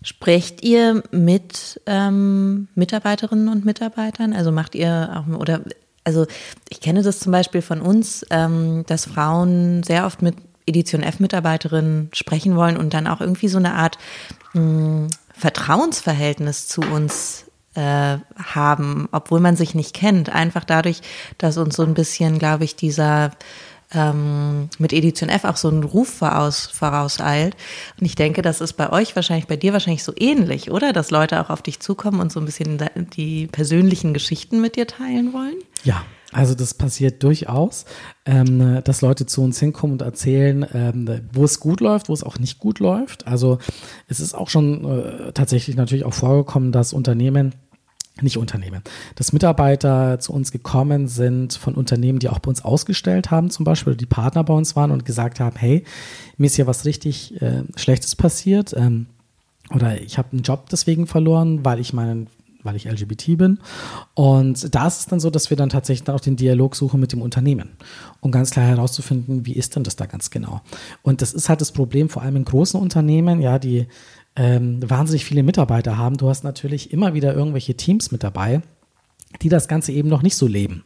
Sprecht 0.00 0.62
ihr 0.62 1.02
mit 1.10 1.80
ähm, 1.86 2.68
Mitarbeiterinnen 2.76 3.48
und 3.48 3.64
Mitarbeitern? 3.64 4.32
Also 4.32 4.52
macht 4.52 4.76
ihr 4.76 5.10
auch 5.16 5.40
oder 5.40 5.62
also 6.04 6.26
ich 6.68 6.80
kenne 6.80 7.02
das 7.02 7.18
zum 7.18 7.32
Beispiel 7.32 7.62
von 7.62 7.80
uns, 7.80 8.24
ähm, 8.30 8.84
dass 8.86 9.06
Frauen 9.06 9.82
sehr 9.82 10.06
oft 10.06 10.22
mit 10.22 10.36
Edition 10.66 11.02
F-Mitarbeiterinnen 11.02 12.10
sprechen 12.12 12.56
wollen 12.56 12.76
und 12.76 12.94
dann 12.94 13.06
auch 13.06 13.20
irgendwie 13.20 13.48
so 13.48 13.58
eine 13.58 13.74
Art 13.74 13.98
mh, 14.52 14.60
hm, 14.60 15.08
Vertrauensverhältnis 15.36 16.68
zu 16.68 16.80
uns 16.82 17.46
äh, 17.74 18.18
haben, 18.36 19.08
obwohl 19.10 19.40
man 19.40 19.56
sich 19.56 19.74
nicht 19.74 19.94
kennt. 19.94 20.30
Einfach 20.30 20.64
dadurch, 20.64 21.00
dass 21.38 21.58
uns 21.58 21.74
so 21.74 21.82
ein 21.82 21.94
bisschen, 21.94 22.38
glaube 22.38 22.64
ich, 22.64 22.76
dieser 22.76 23.32
ähm, 23.92 24.68
mit 24.78 24.92
Edition 24.92 25.28
F 25.28 25.44
auch 25.44 25.56
so 25.56 25.68
ein 25.68 25.82
Ruf 25.82 26.08
voraus, 26.08 26.66
vorauseilt. 26.72 27.56
Und 27.98 28.06
ich 28.06 28.14
denke, 28.14 28.42
das 28.42 28.60
ist 28.60 28.74
bei 28.74 28.90
euch 28.90 29.16
wahrscheinlich, 29.16 29.46
bei 29.46 29.56
dir 29.56 29.72
wahrscheinlich 29.72 30.04
so 30.04 30.12
ähnlich, 30.16 30.70
oder? 30.70 30.92
Dass 30.92 31.10
Leute 31.10 31.40
auch 31.40 31.50
auf 31.50 31.62
dich 31.62 31.80
zukommen 31.80 32.20
und 32.20 32.32
so 32.32 32.40
ein 32.40 32.46
bisschen 32.46 32.78
die 33.16 33.46
persönlichen 33.48 34.14
Geschichten 34.14 34.60
mit 34.60 34.76
dir 34.76 34.86
teilen 34.86 35.32
wollen? 35.32 35.56
Ja, 35.84 36.02
also 36.32 36.54
das 36.54 36.74
passiert 36.74 37.22
durchaus, 37.22 37.84
ähm, 38.26 38.80
dass 38.82 39.02
Leute 39.02 39.24
zu 39.24 39.42
uns 39.42 39.60
hinkommen 39.60 39.94
und 39.94 40.02
erzählen, 40.02 40.66
ähm, 40.74 41.20
wo 41.32 41.44
es 41.44 41.60
gut 41.60 41.80
läuft, 41.80 42.08
wo 42.08 42.12
es 42.12 42.24
auch 42.24 42.38
nicht 42.38 42.58
gut 42.58 42.80
läuft. 42.80 43.28
Also 43.28 43.58
es 44.08 44.18
ist 44.18 44.34
auch 44.34 44.48
schon 44.48 44.84
äh, 44.84 45.32
tatsächlich 45.32 45.76
natürlich 45.76 46.04
auch 46.04 46.14
vorgekommen, 46.14 46.72
dass 46.72 46.92
Unternehmen 46.92 47.54
nicht 48.20 48.38
Unternehmen, 48.38 48.82
dass 49.16 49.32
Mitarbeiter 49.32 50.20
zu 50.20 50.32
uns 50.32 50.52
gekommen 50.52 51.08
sind 51.08 51.54
von 51.54 51.74
Unternehmen, 51.74 52.20
die 52.20 52.28
auch 52.28 52.38
bei 52.38 52.48
uns 52.48 52.64
ausgestellt 52.64 53.30
haben, 53.30 53.50
zum 53.50 53.64
Beispiel, 53.64 53.96
die 53.96 54.06
Partner 54.06 54.44
bei 54.44 54.54
uns 54.54 54.76
waren 54.76 54.92
und 54.92 55.04
gesagt 55.04 55.40
haben, 55.40 55.56
hey, 55.56 55.84
mir 56.36 56.46
ist 56.46 56.54
hier 56.54 56.68
was 56.68 56.84
richtig 56.84 57.40
äh, 57.42 57.64
Schlechtes 57.76 58.14
passiert 58.14 58.72
ähm, 58.76 59.06
oder 59.74 60.00
ich 60.00 60.16
habe 60.16 60.28
einen 60.32 60.42
Job 60.42 60.68
deswegen 60.70 61.06
verloren, 61.06 61.64
weil 61.64 61.80
ich 61.80 61.92
meinen 61.92 62.28
weil 62.64 62.76
ich 62.76 62.84
LGBT 62.86 63.38
bin. 63.38 63.60
Und 64.14 64.74
da 64.74 64.86
ist 64.86 65.00
es 65.00 65.06
dann 65.06 65.20
so, 65.20 65.30
dass 65.30 65.50
wir 65.50 65.56
dann 65.56 65.68
tatsächlich 65.68 66.08
auch 66.08 66.20
den 66.20 66.36
Dialog 66.36 66.74
suchen 66.74 67.00
mit 67.00 67.12
dem 67.12 67.22
Unternehmen, 67.22 67.76
um 68.20 68.32
ganz 68.32 68.50
klar 68.50 68.66
herauszufinden, 68.66 69.46
wie 69.46 69.52
ist 69.52 69.76
denn 69.76 69.84
das 69.84 69.96
da 69.96 70.06
ganz 70.06 70.30
genau. 70.30 70.60
Und 71.02 71.22
das 71.22 71.32
ist 71.32 71.48
halt 71.48 71.60
das 71.60 71.72
Problem, 71.72 72.08
vor 72.08 72.22
allem 72.22 72.36
in 72.36 72.44
großen 72.44 72.80
Unternehmen, 72.80 73.40
ja, 73.40 73.58
die 73.58 73.86
ähm, 74.36 74.78
wahnsinnig 74.88 75.24
viele 75.24 75.42
Mitarbeiter 75.42 75.96
haben. 75.96 76.16
Du 76.16 76.28
hast 76.28 76.42
natürlich 76.42 76.92
immer 76.92 77.14
wieder 77.14 77.34
irgendwelche 77.34 77.76
Teams 77.76 78.10
mit 78.10 78.24
dabei 78.24 78.62
die 79.42 79.48
das 79.48 79.68
Ganze 79.68 79.92
eben 79.92 80.08
noch 80.08 80.22
nicht 80.22 80.36
so 80.36 80.46
leben 80.46 80.84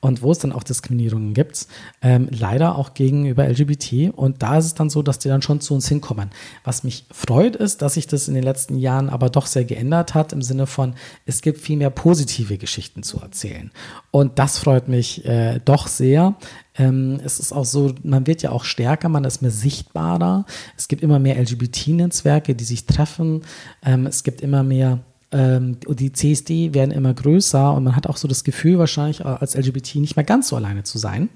und 0.00 0.22
wo 0.22 0.30
es 0.30 0.38
dann 0.38 0.52
auch 0.52 0.62
Diskriminierungen 0.62 1.34
gibt, 1.34 1.66
ähm, 2.02 2.28
leider 2.30 2.76
auch 2.76 2.94
gegenüber 2.94 3.48
LGBT 3.48 4.12
und 4.14 4.42
da 4.42 4.58
ist 4.58 4.66
es 4.66 4.74
dann 4.74 4.90
so, 4.90 5.02
dass 5.02 5.18
die 5.18 5.28
dann 5.28 5.42
schon 5.42 5.60
zu 5.60 5.74
uns 5.74 5.88
hinkommen. 5.88 6.30
Was 6.64 6.84
mich 6.84 7.06
freut 7.10 7.56
ist, 7.56 7.82
dass 7.82 7.94
sich 7.94 8.06
das 8.06 8.28
in 8.28 8.34
den 8.34 8.44
letzten 8.44 8.76
Jahren 8.76 9.08
aber 9.08 9.30
doch 9.30 9.46
sehr 9.46 9.64
geändert 9.64 10.14
hat 10.14 10.32
im 10.32 10.42
Sinne 10.42 10.66
von, 10.66 10.94
es 11.26 11.42
gibt 11.42 11.60
viel 11.60 11.76
mehr 11.76 11.90
positive 11.90 12.58
Geschichten 12.58 13.02
zu 13.02 13.18
erzählen 13.18 13.70
und 14.10 14.38
das 14.38 14.58
freut 14.58 14.88
mich 14.88 15.24
äh, 15.24 15.60
doch 15.64 15.86
sehr. 15.86 16.36
Ähm, 16.78 17.18
es 17.24 17.40
ist 17.40 17.52
auch 17.52 17.64
so, 17.64 17.92
man 18.02 18.26
wird 18.26 18.42
ja 18.42 18.50
auch 18.52 18.64
stärker, 18.64 19.08
man 19.08 19.24
ist 19.24 19.42
mehr 19.42 19.50
sichtbarer. 19.50 20.46
Es 20.76 20.88
gibt 20.88 21.02
immer 21.02 21.18
mehr 21.18 21.38
LGBT-Netzwerke, 21.38 22.54
die 22.54 22.64
sich 22.64 22.86
treffen. 22.86 23.42
Ähm, 23.84 24.06
es 24.06 24.22
gibt 24.22 24.40
immer 24.40 24.62
mehr 24.62 25.00
ähm, 25.30 25.78
die 25.88 26.12
CSD 26.12 26.74
werden 26.74 26.90
immer 26.90 27.14
größer 27.14 27.74
und 27.74 27.84
man 27.84 27.96
hat 27.96 28.06
auch 28.06 28.16
so 28.16 28.28
das 28.28 28.44
Gefühl, 28.44 28.78
wahrscheinlich 28.78 29.24
als 29.24 29.56
LGBT 29.56 29.96
nicht 29.96 30.16
mehr 30.16 30.24
ganz 30.24 30.48
so 30.48 30.56
alleine 30.56 30.84
zu 30.84 30.98
sein. 30.98 31.28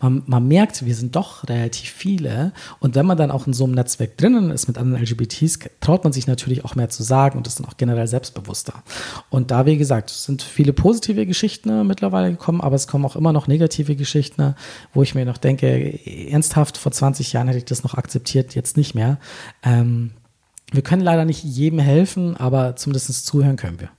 Man, 0.00 0.22
man, 0.26 0.46
merkt, 0.46 0.84
wir 0.84 0.94
sind 0.94 1.16
doch 1.16 1.46
relativ 1.48 1.90
viele. 1.90 2.52
Und 2.80 2.94
wenn 2.94 3.06
man 3.06 3.18
dann 3.18 3.30
auch 3.30 3.46
in 3.46 3.52
so 3.52 3.64
einem 3.64 3.74
Netzwerk 3.74 4.16
drinnen 4.16 4.50
ist 4.50 4.68
mit 4.68 4.78
anderen 4.78 5.02
LGBTs, 5.02 5.58
traut 5.80 6.04
man 6.04 6.12
sich 6.12 6.26
natürlich 6.26 6.64
auch 6.64 6.74
mehr 6.74 6.88
zu 6.88 7.02
sagen 7.02 7.38
und 7.38 7.46
ist 7.46 7.58
dann 7.58 7.66
auch 7.66 7.76
generell 7.76 8.06
selbstbewusster. 8.06 8.82
Und 9.30 9.50
da, 9.50 9.66
wie 9.66 9.76
gesagt, 9.76 10.10
sind 10.10 10.42
viele 10.42 10.72
positive 10.72 11.26
Geschichten 11.26 11.86
mittlerweile 11.86 12.30
gekommen, 12.30 12.60
aber 12.60 12.76
es 12.76 12.86
kommen 12.86 13.04
auch 13.04 13.16
immer 13.16 13.32
noch 13.32 13.46
negative 13.46 13.96
Geschichten, 13.96 14.54
wo 14.94 15.02
ich 15.02 15.14
mir 15.14 15.24
noch 15.24 15.38
denke, 15.38 15.98
ernsthaft, 16.30 16.78
vor 16.78 16.92
20 16.92 17.32
Jahren 17.32 17.48
hätte 17.48 17.58
ich 17.58 17.64
das 17.64 17.82
noch 17.82 17.94
akzeptiert, 17.94 18.54
jetzt 18.54 18.76
nicht 18.76 18.94
mehr. 18.94 19.18
Ähm, 19.62 20.12
wir 20.72 20.82
können 20.82 21.02
leider 21.02 21.24
nicht 21.24 21.44
jedem 21.44 21.78
helfen, 21.78 22.36
aber 22.36 22.76
zumindest 22.76 23.26
zuhören 23.26 23.56
können 23.56 23.80
wir. 23.80 23.90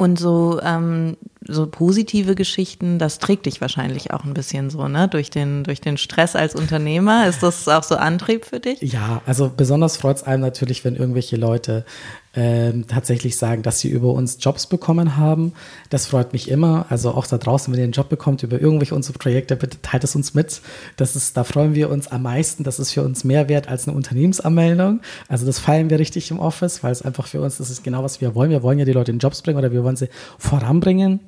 Und 0.00 0.16
so, 0.16 0.60
ähm, 0.62 1.16
so 1.46 1.66
positive 1.66 2.36
Geschichten, 2.36 3.00
das 3.00 3.18
trägt 3.18 3.46
dich 3.46 3.60
wahrscheinlich 3.60 4.12
auch 4.12 4.24
ein 4.24 4.32
bisschen 4.32 4.70
so, 4.70 4.86
ne? 4.86 5.08
Durch 5.08 5.28
den, 5.28 5.64
durch 5.64 5.80
den 5.80 5.96
Stress 5.96 6.36
als 6.36 6.54
Unternehmer. 6.54 7.26
Ist 7.26 7.42
das 7.42 7.66
auch 7.68 7.82
so 7.82 7.96
Antrieb 7.96 8.44
für 8.44 8.60
dich? 8.60 8.80
Ja, 8.80 9.22
also 9.26 9.50
besonders 9.54 9.96
freut 9.96 10.18
es 10.18 10.22
einem 10.22 10.42
natürlich, 10.42 10.84
wenn 10.84 10.94
irgendwelche 10.94 11.36
Leute 11.36 11.84
ähm, 12.38 12.86
tatsächlich 12.86 13.36
sagen, 13.36 13.62
dass 13.62 13.80
sie 13.80 13.88
über 13.88 14.12
uns 14.12 14.38
Jobs 14.40 14.68
bekommen 14.68 15.16
haben. 15.16 15.54
Das 15.90 16.06
freut 16.06 16.32
mich 16.32 16.48
immer. 16.48 16.86
Also 16.88 17.10
auch 17.10 17.26
da 17.26 17.36
draußen, 17.36 17.72
wenn 17.72 17.80
ihr 17.80 17.84
einen 17.84 17.92
Job 17.92 18.08
bekommt 18.08 18.44
über 18.44 18.60
irgendwelche 18.60 18.94
unsere 18.94 19.18
Projekte, 19.18 19.56
bitte 19.56 19.82
teilt 19.82 20.04
es 20.04 20.14
uns 20.14 20.34
mit. 20.34 20.60
Das 20.96 21.16
ist, 21.16 21.36
da 21.36 21.42
freuen 21.42 21.74
wir 21.74 21.90
uns 21.90 22.06
am 22.06 22.22
meisten. 22.22 22.62
Das 22.62 22.78
ist 22.78 22.92
für 22.92 23.02
uns 23.02 23.24
mehr 23.24 23.48
wert 23.48 23.68
als 23.68 23.88
eine 23.88 23.96
Unternehmensanmeldung. 23.96 25.00
Also 25.26 25.46
das 25.46 25.58
feiern 25.58 25.90
wir 25.90 25.98
richtig 25.98 26.30
im 26.30 26.38
Office, 26.38 26.84
weil 26.84 26.92
es 26.92 27.02
einfach 27.02 27.26
für 27.26 27.40
uns, 27.40 27.58
das 27.58 27.70
ist 27.70 27.82
genau, 27.82 28.04
was 28.04 28.20
wir 28.20 28.36
wollen. 28.36 28.50
Wir 28.50 28.62
wollen 28.62 28.78
ja 28.78 28.84
die 28.84 28.92
Leute 28.92 29.10
in 29.10 29.18
Jobs 29.18 29.42
bringen 29.42 29.58
oder 29.58 29.72
wir 29.72 29.82
wollen 29.82 29.96
sie 29.96 30.08
voranbringen 30.38 31.18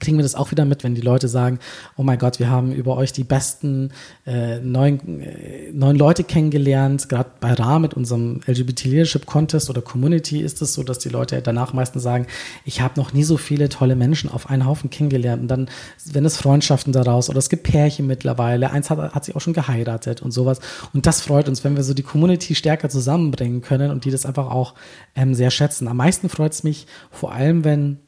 kriegen 0.00 0.18
wir 0.18 0.24
das 0.24 0.34
auch 0.34 0.50
wieder 0.50 0.64
mit, 0.64 0.82
wenn 0.82 0.96
die 0.96 1.00
Leute 1.00 1.28
sagen, 1.28 1.60
oh 1.96 2.02
mein 2.02 2.18
Gott, 2.18 2.40
wir 2.40 2.50
haben 2.50 2.72
über 2.72 2.96
euch 2.96 3.12
die 3.12 3.22
besten 3.22 3.92
äh, 4.26 4.58
neuen, 4.58 5.20
äh, 5.20 5.70
neuen 5.72 5.96
Leute 5.96 6.24
kennengelernt. 6.24 7.08
Gerade 7.08 7.30
bei 7.38 7.52
Ra 7.52 7.78
mit 7.78 7.94
unserem 7.94 8.40
LGBT 8.46 8.84
Leadership 8.86 9.26
Contest 9.26 9.70
oder 9.70 9.82
Community 9.82 10.40
ist 10.40 10.60
es 10.60 10.74
so, 10.74 10.82
dass 10.82 10.98
die 10.98 11.08
Leute 11.08 11.40
danach 11.40 11.72
meistens 11.72 12.02
sagen, 12.02 12.26
ich 12.64 12.80
habe 12.80 12.98
noch 12.98 13.12
nie 13.12 13.22
so 13.22 13.36
viele 13.36 13.68
tolle 13.68 13.94
Menschen 13.94 14.28
auf 14.28 14.50
einen 14.50 14.66
Haufen 14.66 14.90
kennengelernt. 14.90 15.42
Und 15.42 15.48
dann, 15.48 15.68
wenn 16.04 16.24
es 16.24 16.36
Freundschaften 16.36 16.92
daraus 16.92 17.30
oder 17.30 17.38
es 17.38 17.48
gibt 17.48 17.62
Pärchen 17.62 18.08
mittlerweile, 18.08 18.72
eins 18.72 18.90
hat, 18.90 19.14
hat 19.14 19.24
sich 19.24 19.36
auch 19.36 19.40
schon 19.40 19.54
geheiratet 19.54 20.20
und 20.20 20.32
sowas. 20.32 20.58
Und 20.94 21.06
das 21.06 21.20
freut 21.20 21.48
uns, 21.48 21.62
wenn 21.62 21.76
wir 21.76 21.84
so 21.84 21.94
die 21.94 22.02
Community 22.02 22.56
stärker 22.56 22.88
zusammenbringen 22.88 23.60
können 23.60 23.92
und 23.92 24.04
die 24.04 24.10
das 24.10 24.26
einfach 24.26 24.50
auch 24.50 24.74
ähm, 25.14 25.32
sehr 25.32 25.52
schätzen. 25.52 25.86
Am 25.86 25.96
meisten 25.96 26.28
freut 26.28 26.54
es 26.54 26.64
mich 26.64 26.88
vor 27.12 27.32
allem, 27.32 27.62
wenn 27.62 27.98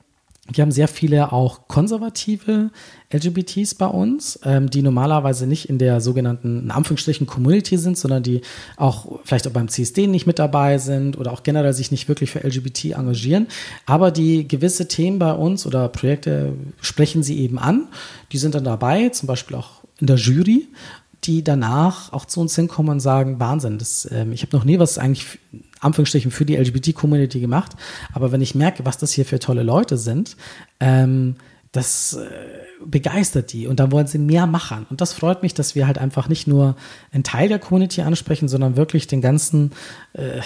wir 0.50 0.62
haben 0.62 0.72
sehr 0.72 0.88
viele 0.88 1.32
auch 1.32 1.68
konservative 1.68 2.70
LGBTs 3.12 3.74
bei 3.74 3.86
uns, 3.86 4.40
ähm, 4.44 4.70
die 4.70 4.82
normalerweise 4.82 5.46
nicht 5.46 5.68
in 5.68 5.78
der 5.78 6.00
sogenannten, 6.00 6.62
in 6.64 6.70
Anführungsstrichen, 6.70 7.26
Community 7.26 7.76
sind, 7.76 7.98
sondern 7.98 8.22
die 8.22 8.40
auch 8.76 9.20
vielleicht 9.24 9.46
auch 9.46 9.52
beim 9.52 9.68
CSD 9.68 10.06
nicht 10.06 10.26
mit 10.26 10.38
dabei 10.38 10.78
sind 10.78 11.18
oder 11.18 11.32
auch 11.32 11.42
generell 11.42 11.74
sich 11.74 11.90
nicht 11.90 12.08
wirklich 12.08 12.30
für 12.30 12.42
LGBT 12.42 12.92
engagieren, 12.92 13.46
aber 13.84 14.10
die 14.10 14.48
gewisse 14.48 14.88
Themen 14.88 15.18
bei 15.18 15.32
uns 15.32 15.66
oder 15.66 15.88
Projekte 15.88 16.54
sprechen 16.80 17.22
sie 17.22 17.38
eben 17.40 17.58
an. 17.58 17.88
Die 18.32 18.38
sind 18.38 18.54
dann 18.54 18.64
dabei, 18.64 19.10
zum 19.10 19.26
Beispiel 19.26 19.56
auch 19.56 19.82
in 19.98 20.06
der 20.06 20.16
Jury 20.16 20.68
die 21.24 21.42
danach 21.42 22.12
auch 22.12 22.24
zu 22.24 22.40
uns 22.40 22.54
hinkommen 22.54 22.92
und 22.92 23.00
sagen, 23.00 23.40
Wahnsinn, 23.40 23.78
das, 23.78 24.08
ähm, 24.10 24.32
ich 24.32 24.42
habe 24.42 24.56
noch 24.56 24.64
nie 24.64 24.78
was 24.78 24.98
eigentlich 24.98 25.38
Anführungsstrichen 25.80 26.30
für 26.30 26.44
die 26.44 26.56
LGBT-Community 26.56 27.40
gemacht. 27.40 27.72
Aber 28.12 28.32
wenn 28.32 28.40
ich 28.40 28.54
merke, 28.54 28.84
was 28.84 28.98
das 28.98 29.12
hier 29.12 29.24
für 29.24 29.38
tolle 29.38 29.62
Leute 29.62 29.96
sind, 29.96 30.36
ähm, 30.80 31.36
das 31.72 32.14
äh, 32.14 32.28
begeistert 32.84 33.52
die 33.52 33.66
und 33.66 33.78
dann 33.78 33.92
wollen 33.92 34.06
sie 34.06 34.18
mehr 34.18 34.46
machen. 34.46 34.86
Und 34.90 35.00
das 35.00 35.12
freut 35.12 35.42
mich, 35.42 35.54
dass 35.54 35.74
wir 35.74 35.86
halt 35.86 35.98
einfach 35.98 36.28
nicht 36.28 36.46
nur 36.46 36.76
einen 37.12 37.24
Teil 37.24 37.48
der 37.48 37.58
Community 37.58 38.00
ansprechen, 38.00 38.48
sondern 38.48 38.76
wirklich 38.76 39.06
den 39.06 39.20
ganzen, 39.20 39.72
äh, 40.14 40.40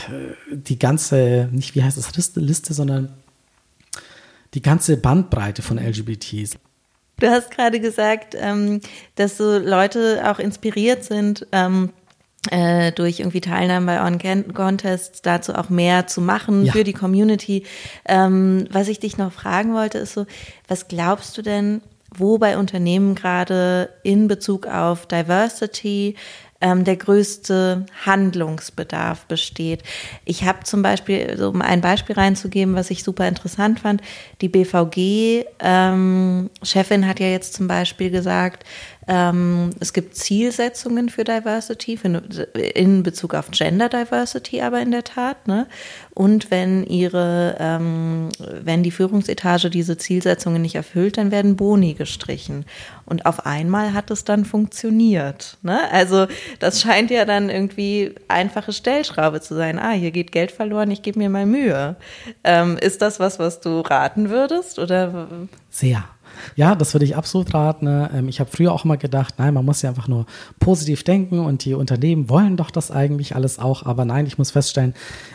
die 0.51 0.79
ganze, 0.79 1.49
nicht 1.53 1.75
wie 1.75 1.83
heißt 1.83 1.97
das, 1.97 2.15
Liste, 2.17 2.41
Liste, 2.41 2.75
sondern 2.75 3.13
die 4.55 4.63
ganze 4.63 4.97
Bandbreite 4.97 5.63
von 5.63 5.79
LGBTs. 5.79 6.57
Du 7.19 7.29
hast 7.29 7.51
gerade 7.51 7.79
gesagt, 7.79 8.35
ähm, 8.37 8.81
dass 9.15 9.37
so 9.37 9.59
Leute 9.59 10.23
auch 10.29 10.39
inspiriert 10.39 11.05
sind, 11.05 11.47
ähm, 11.53 11.91
äh, 12.51 12.93
durch 12.93 13.21
irgendwie 13.21 13.41
Teilnahme 13.41 13.87
bei 13.87 14.05
On-Contests 14.05 15.23
dazu 15.23 15.55
auch 15.55 15.69
mehr 15.69 16.07
zu 16.07 16.21
machen 16.21 16.65
ja. 16.65 16.73
für 16.73 16.85
die 16.85 16.93
Community. 16.93 17.65
Ähm, 18.05 18.67
was 18.71 18.89
ich 18.89 18.99
dich 18.99 19.17
noch 19.17 19.33
fragen 19.33 19.75
wollte, 19.75 19.99
ist 19.99 20.15
so, 20.15 20.27
was 20.67 20.89
glaubst 20.89 21.39
du 21.39 21.43
denn, 21.43 21.83
wo 22.15 22.39
bei 22.39 22.59
Unternehmen 22.59 23.15
gerade 23.15 23.91
in 24.03 24.29
Bezug 24.29 24.67
auf 24.67 25.07
Diversity 25.07 26.17
ähm, 26.63 26.85
der 26.85 26.97
größte 26.97 27.85
Handlungsbedarf 28.07 29.27
besteht. 29.27 29.83
Ich 30.25 30.45
habe 30.45 30.61
zum 30.63 30.81
Beispiel, 30.81 31.43
um 31.43 31.61
ein 31.61 31.81
Beispiel 31.81 32.15
reinzugeben, 32.15 32.77
was 32.77 32.91
ich 32.91 33.03
super 33.03 33.27
interessant 33.27 33.81
fand, 33.81 34.01
die 34.41 34.49
BVG-Chefin 34.49 35.43
ähm, 35.61 37.09
hat 37.09 37.21
ja 37.21 37.27
jetzt 37.27 37.55
zum 37.55 37.67
Beispiel 37.67 38.11
gesagt, 38.11 38.65
es 39.05 39.93
gibt 39.93 40.15
Zielsetzungen 40.15 41.09
für 41.09 41.25
Diversity, 41.25 41.99
in 42.75 43.03
Bezug 43.03 43.35
auf 43.35 43.51
Gender 43.51 43.89
Diversity 43.89 44.61
aber 44.63 44.81
in 44.81 44.91
der 44.91 45.05
Tat. 45.05 45.49
Ne? 45.49 45.67
Und 46.15 46.51
wenn 46.51 46.85
ihre, 46.85 47.57
ähm, 47.59 48.29
wenn 48.39 48.83
die 48.83 48.91
Führungsetage 48.91 49.71
diese 49.71 49.97
Zielsetzungen 49.97 50.63
nicht 50.63 50.75
erfüllt, 50.75 51.19
dann 51.19 51.31
werden 51.31 51.57
Boni 51.57 51.95
gestrichen. 51.95 52.65
Und 53.05 53.27
auf 53.27 53.45
einmal 53.45 53.93
hat 53.93 54.11
es 54.11 54.25
dann 54.25 54.45
funktioniert. 54.45 55.59
Ne? 55.63 55.81
Also 55.91 56.27
das 56.61 56.81
scheint 56.81 57.11
ja 57.11 57.25
dann 57.25 57.51
irgendwie 57.51 58.15
einfache 58.29 58.73
Stellschraube 58.73 59.41
zu 59.41 59.55
sein. 59.55 59.79
Ah, 59.79 59.93
hier 59.93 60.13
geht 60.13 60.33
Geld 60.33 60.53
verloren, 60.53 60.91
ich 60.91 61.03
gebe 61.03 61.19
mir 61.19 61.29
mal 61.29 61.47
Mühe. 61.47 61.97
Ähm, 62.45 62.79
ist 62.79 63.03
das 63.03 63.19
was, 63.19 63.39
was 63.39 63.61
du 63.61 63.81
raten 63.81 64.31
würdest? 64.31 64.79
Oder? 64.79 65.29
Sehr. 65.71 66.05
Ja, 66.57 66.75
das 66.75 66.95
würde 66.95 67.05
ich 67.05 67.17
absolut 67.17 67.53
raten. 67.55 67.85
Ne? 67.85 68.11
Ähm, 68.15 68.29
ich 68.29 68.41
habe 68.41 68.51
früher 68.51 68.73
auch 68.73 68.85
immer 68.85 68.97
gedacht, 68.97 69.35
nein, 69.39 69.55
man 69.55 69.65
muss 69.65 69.83
ja 69.83 69.91
einfach 69.91 70.09
nur 70.09 70.27
positiv 70.61 71.05
denken 71.05 71.41
und 71.41 71.65
die 71.65 71.75
Unternehmen 71.75 72.29
wollen 72.29 72.57
doch 72.57 72.71
das 72.71 72.91
eigentlich 72.91 73.35
alles 73.35 73.59
auch. 73.59 73.85
Aber 73.85 74.05
nein, 74.05 74.27
ich 74.27 74.39
muss 74.39 74.51
feststellen, 74.51 74.95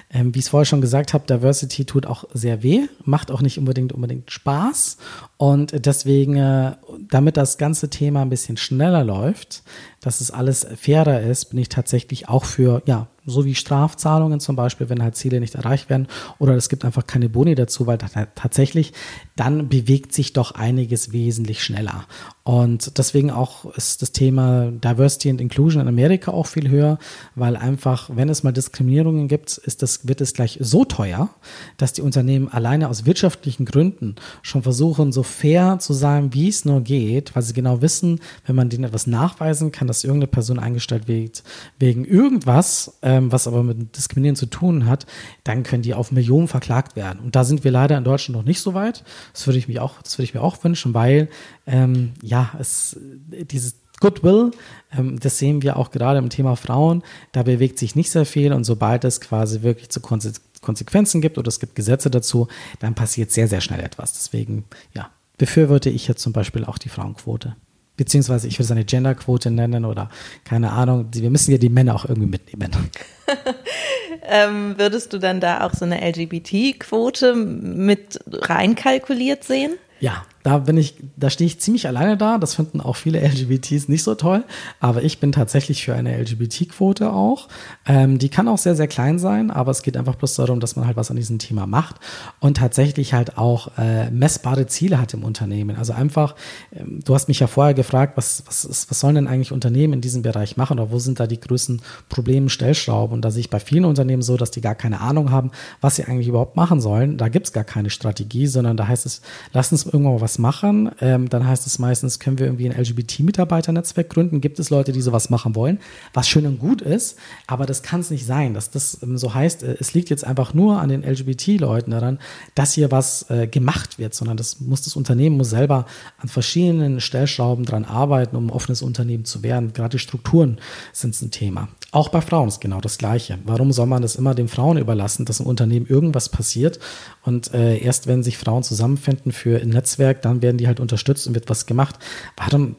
ähm, 0.09 0.33
wie 0.33 0.39
ich 0.39 0.45
es 0.45 0.49
vorher 0.49 0.65
schon 0.65 0.81
gesagt 0.81 1.13
habe, 1.13 1.25
Diversity 1.27 1.85
tut 1.85 2.05
auch 2.05 2.23
sehr 2.33 2.63
weh, 2.63 2.87
macht 3.03 3.29
auch 3.29 3.41
nicht 3.41 3.57
unbedingt 3.59 3.91
unbedingt 3.91 4.31
Spaß. 4.31 4.97
Und 5.35 5.85
deswegen, 5.85 6.37
äh, 6.37 6.75
damit 7.09 7.35
das 7.35 7.57
ganze 7.57 7.89
Thema 7.89 8.21
ein 8.21 8.29
bisschen 8.29 8.57
schneller 8.57 9.03
läuft, 9.03 9.63
dass 9.99 10.21
es 10.21 10.31
alles 10.31 10.65
fairer 10.79 11.21
ist, 11.21 11.45
bin 11.45 11.59
ich 11.59 11.69
tatsächlich 11.69 12.29
auch 12.29 12.45
für, 12.45 12.81
ja, 12.85 13.07
so 13.25 13.43
wie 13.43 13.55
Strafzahlungen 13.55 14.39
zum 14.39 14.55
Beispiel, 14.55 14.89
wenn 14.89 15.03
halt 15.03 15.17
Ziele 15.17 15.41
nicht 15.41 15.55
erreicht 15.55 15.89
werden 15.89 16.07
oder 16.39 16.55
es 16.55 16.69
gibt 16.69 16.85
einfach 16.85 17.05
keine 17.05 17.27
Boni 17.27 17.55
dazu, 17.55 17.85
weil 17.85 17.97
tatsächlich 17.97 18.93
dann 19.35 19.67
bewegt 19.67 20.13
sich 20.13 20.31
doch 20.31 20.51
einiges 20.51 21.11
wesentlich 21.11 21.61
schneller. 21.61 22.05
Und 22.47 22.97
deswegen 22.97 23.29
auch 23.29 23.65
ist 23.75 24.01
das 24.01 24.13
Thema 24.13 24.71
Diversity 24.71 25.29
and 25.29 25.41
Inclusion 25.41 25.81
in 25.81 25.89
Amerika 25.89 26.31
auch 26.31 26.47
viel 26.47 26.69
höher, 26.69 26.97
weil 27.35 27.57
einfach, 27.57 28.09
wenn 28.13 28.29
es 28.29 28.41
mal 28.41 28.53
Diskriminierungen 28.53 29.27
gibt, 29.27 29.57
ist 29.57 29.81
das, 29.81 30.07
wird 30.07 30.21
es 30.21 30.31
gleich 30.31 30.57
so 30.61 30.85
teuer, 30.85 31.29
dass 31.75 31.91
die 31.91 32.01
Unternehmen 32.01 32.47
alleine 32.47 32.87
aus 32.87 33.05
wirtschaftlichen 33.05 33.65
Gründen 33.65 34.15
schon 34.43 34.63
versuchen, 34.63 35.11
so 35.11 35.23
fair 35.23 35.79
zu 35.79 35.91
sein, 35.91 36.33
wie 36.33 36.47
es 36.47 36.63
nur 36.63 36.79
geht, 36.79 37.35
weil 37.35 37.43
sie 37.43 37.51
genau 37.51 37.81
wissen, 37.81 38.21
wenn 38.45 38.55
man 38.55 38.69
denen 38.69 38.85
etwas 38.85 39.07
nachweisen 39.07 39.73
kann, 39.73 39.89
dass 39.89 40.05
irgendeine 40.05 40.31
Person 40.31 40.57
eingestellt 40.57 41.09
wird 41.09 41.43
wegen 41.79 42.05
irgendwas, 42.05 42.97
ähm, 43.01 43.29
was 43.29 43.49
aber 43.49 43.61
mit 43.61 43.97
Diskriminieren 43.97 44.37
zu 44.37 44.45
tun 44.45 44.85
hat, 44.85 45.05
dann 45.43 45.63
können 45.63 45.83
die 45.83 45.93
auf 45.93 46.13
Millionen 46.13 46.47
verklagt 46.47 46.95
werden. 46.95 47.19
Und 47.19 47.35
da 47.35 47.43
sind 47.43 47.65
wir 47.65 47.71
leider 47.71 47.97
in 47.97 48.05
Deutschland 48.05 48.37
noch 48.37 48.45
nicht 48.45 48.61
so 48.61 48.73
weit. 48.73 49.03
Das 49.33 49.45
würde 49.47 49.59
ich 49.59 49.67
mich 49.67 49.81
auch, 49.81 50.01
das 50.01 50.17
würde 50.17 50.23
ich 50.23 50.33
mir 50.33 50.41
auch 50.41 50.63
wünschen, 50.63 50.93
weil 50.93 51.27
ähm, 51.67 52.13
ja, 52.23 52.51
es, 52.59 52.97
dieses 53.27 53.75
Goodwill, 53.99 54.51
ähm, 54.97 55.19
das 55.19 55.37
sehen 55.37 55.61
wir 55.61 55.77
auch 55.77 55.91
gerade 55.91 56.19
im 56.19 56.29
Thema 56.29 56.55
Frauen, 56.55 57.03
da 57.31 57.43
bewegt 57.43 57.77
sich 57.77 57.95
nicht 57.95 58.09
sehr 58.09 58.25
viel 58.25 58.53
und 58.53 58.63
sobald 58.63 59.03
es 59.03 59.21
quasi 59.21 59.61
wirklich 59.61 59.89
zu 59.89 59.99
Konse 59.99 60.33
Konsequenzen 60.61 61.21
gibt 61.21 61.37
oder 61.37 61.47
es 61.49 61.59
gibt 61.59 61.75
Gesetze 61.75 62.09
dazu, 62.09 62.47
dann 62.79 62.95
passiert 62.95 63.31
sehr, 63.31 63.47
sehr 63.47 63.61
schnell 63.61 63.79
etwas. 63.79 64.13
Deswegen, 64.13 64.65
ja, 64.95 65.11
befürworte 65.37 65.91
ich 65.91 66.07
jetzt 66.07 66.21
zum 66.21 66.33
Beispiel 66.33 66.65
auch 66.65 66.79
die 66.79 66.89
Frauenquote. 66.89 67.55
Beziehungsweise 67.95 68.47
ich 68.47 68.55
würde 68.55 68.65
es 68.65 68.71
eine 68.71 68.83
Genderquote 68.83 69.51
nennen 69.51 69.85
oder 69.85 70.09
keine 70.43 70.71
Ahnung. 70.71 71.09
Wir 71.13 71.29
müssen 71.29 71.51
ja 71.51 71.59
die 71.59 71.69
Männer 71.69 71.95
auch 71.95 72.05
irgendwie 72.05 72.27
mitnehmen. 72.27 72.71
ähm, 74.23 74.75
würdest 74.77 75.13
du 75.13 75.19
dann 75.19 75.39
da 75.39 75.65
auch 75.65 75.73
so 75.73 75.85
eine 75.85 76.07
LGBT-Quote 76.09 77.35
mit 77.35 78.19
reinkalkuliert 78.31 79.43
sehen? 79.43 79.73
Ja, 79.99 80.25
da 80.47 80.59
bin 80.59 80.77
ich, 80.77 80.95
da 81.17 81.29
stehe 81.29 81.45
ich 81.45 81.59
ziemlich 81.59 81.87
alleine 81.87 82.15
da. 82.15 82.37
Das 82.37 82.55
finden 82.55 82.79
auch 82.79 82.95
viele 82.95 83.19
LGBTs 83.19 83.89
nicht 83.89 84.03
so 84.03 84.15
toll. 84.15 84.45
Aber 84.79 85.03
ich 85.03 85.19
bin 85.19 85.33
tatsächlich 85.33 85.83
für 85.83 85.93
eine 85.93 86.17
LGBT-Quote 86.17 87.11
auch. 87.11 87.49
Ähm, 87.85 88.17
die 88.17 88.29
kann 88.29 88.47
auch 88.47 88.57
sehr, 88.57 88.73
sehr 88.77 88.87
klein 88.87 89.19
sein, 89.19 89.51
aber 89.51 89.71
es 89.71 89.81
geht 89.81 89.97
einfach 89.97 90.15
bloß 90.15 90.35
darum, 90.35 90.61
dass 90.61 90.77
man 90.77 90.87
halt 90.87 90.95
was 90.95 91.11
an 91.11 91.17
diesem 91.17 91.37
Thema 91.37 91.67
macht 91.67 91.97
und 92.39 92.55
tatsächlich 92.55 93.13
halt 93.13 93.37
auch 93.37 93.77
äh, 93.77 94.09
messbare 94.09 94.67
Ziele 94.67 95.01
hat 95.01 95.13
im 95.13 95.25
Unternehmen. 95.25 95.75
Also 95.75 95.91
einfach, 95.91 96.35
ähm, 96.73 97.01
du 97.03 97.13
hast 97.13 97.27
mich 97.27 97.41
ja 97.41 97.47
vorher 97.47 97.73
gefragt, 97.73 98.15
was, 98.15 98.43
was, 98.45 98.63
ist, 98.63 98.89
was 98.89 99.01
sollen 99.01 99.15
denn 99.15 99.27
eigentlich 99.27 99.51
Unternehmen 99.51 99.95
in 99.95 100.01
diesem 100.01 100.21
Bereich 100.21 100.55
machen 100.55 100.79
oder 100.79 100.91
wo 100.91 100.99
sind 100.99 101.19
da 101.19 101.27
die 101.27 101.41
größten 101.41 101.81
Probleme, 102.07 102.49
Stellschrauben? 102.49 103.15
Und 103.15 103.25
da 103.25 103.31
sehe 103.31 103.41
ich 103.41 103.49
bei 103.49 103.59
vielen 103.59 103.83
Unternehmen 103.83 104.21
so, 104.21 104.37
dass 104.37 104.51
die 104.51 104.61
gar 104.61 104.75
keine 104.75 105.01
Ahnung 105.01 105.29
haben, 105.29 105.51
was 105.81 105.97
sie 105.97 106.05
eigentlich 106.05 106.29
überhaupt 106.29 106.55
machen 106.55 106.79
sollen. 106.79 107.17
Da 107.17 107.27
gibt 107.27 107.47
es 107.47 107.51
gar 107.51 107.65
keine 107.65 107.89
Strategie, 107.89 108.47
sondern 108.47 108.77
da 108.77 108.87
heißt 108.87 109.05
es, 109.05 109.21
lass 109.51 109.73
uns 109.73 109.85
irgendwann 109.85 110.13
mal 110.13 110.21
was 110.21 110.36
machen, 110.37 110.91
ähm, 110.99 111.29
dann 111.29 111.47
heißt 111.47 111.67
es 111.67 111.79
meistens, 111.79 112.19
können 112.19 112.39
wir 112.39 112.45
irgendwie 112.45 112.69
ein 112.69 112.79
LGBT-Mitarbeiternetzwerk 112.79 114.09
gründen? 114.09 114.41
Gibt 114.41 114.59
es 114.59 114.69
Leute, 114.69 114.91
die 114.91 115.01
sowas 115.01 115.29
machen 115.29 115.55
wollen? 115.55 115.79
Was 116.13 116.27
schön 116.27 116.45
und 116.45 116.59
gut 116.59 116.81
ist, 116.81 117.17
aber 117.47 117.65
das 117.65 117.83
kann 117.83 118.01
es 118.01 118.11
nicht 118.11 118.25
sein, 118.25 118.53
dass 118.53 118.71
das 118.71 119.01
ähm, 119.03 119.17
so 119.17 119.33
heißt, 119.33 119.63
äh, 119.63 119.77
es 119.79 119.93
liegt 119.93 120.09
jetzt 120.09 120.25
einfach 120.25 120.53
nur 120.53 120.79
an 120.79 120.89
den 120.89 121.03
LGBT-Leuten 121.03 121.91
daran, 121.91 122.19
dass 122.55 122.73
hier 122.73 122.91
was 122.91 123.29
äh, 123.29 123.47
gemacht 123.47 123.99
wird, 123.99 124.13
sondern 124.13 124.37
das 124.37 124.59
muss 124.59 124.81
das 124.81 124.95
Unternehmen 124.95 125.37
muss 125.37 125.49
selber 125.49 125.85
an 126.17 126.29
verschiedenen 126.29 127.01
Stellschrauben 127.01 127.65
dran 127.65 127.85
arbeiten, 127.85 128.35
um 128.35 128.47
ein 128.47 128.51
offenes 128.51 128.81
Unternehmen 128.81 129.25
zu 129.25 129.43
werden. 129.43 129.73
Gerade 129.73 129.97
die 129.97 129.99
Strukturen 129.99 130.57
sind 130.93 131.19
ein 131.21 131.31
Thema. 131.31 131.69
Auch 131.91 132.09
bei 132.09 132.21
Frauen 132.21 132.49
ist 132.49 132.59
genau 132.59 132.81
das 132.81 132.97
Gleiche. 132.97 133.39
Warum 133.45 133.71
soll 133.71 133.87
man 133.87 134.01
das 134.01 134.15
immer 134.15 134.35
den 134.35 134.47
Frauen 134.47 134.77
überlassen, 134.77 135.25
dass 135.25 135.39
im 135.39 135.45
Unternehmen 135.45 135.87
irgendwas 135.87 136.29
passiert 136.29 136.79
und 137.23 137.53
äh, 137.53 137.77
erst 137.77 138.07
wenn 138.07 138.23
sich 138.23 138.37
Frauen 138.37 138.63
zusammenfinden 138.63 139.31
für 139.31 139.61
ein 139.61 139.69
Netzwerk, 139.69 140.21
dann 140.27 140.41
werden 140.41 140.57
die 140.57 140.67
halt 140.67 140.79
unterstützt 140.79 141.27
und 141.27 141.33
wird 141.33 141.49
was 141.49 141.65
gemacht. 141.65 141.95
Warum 142.35 142.75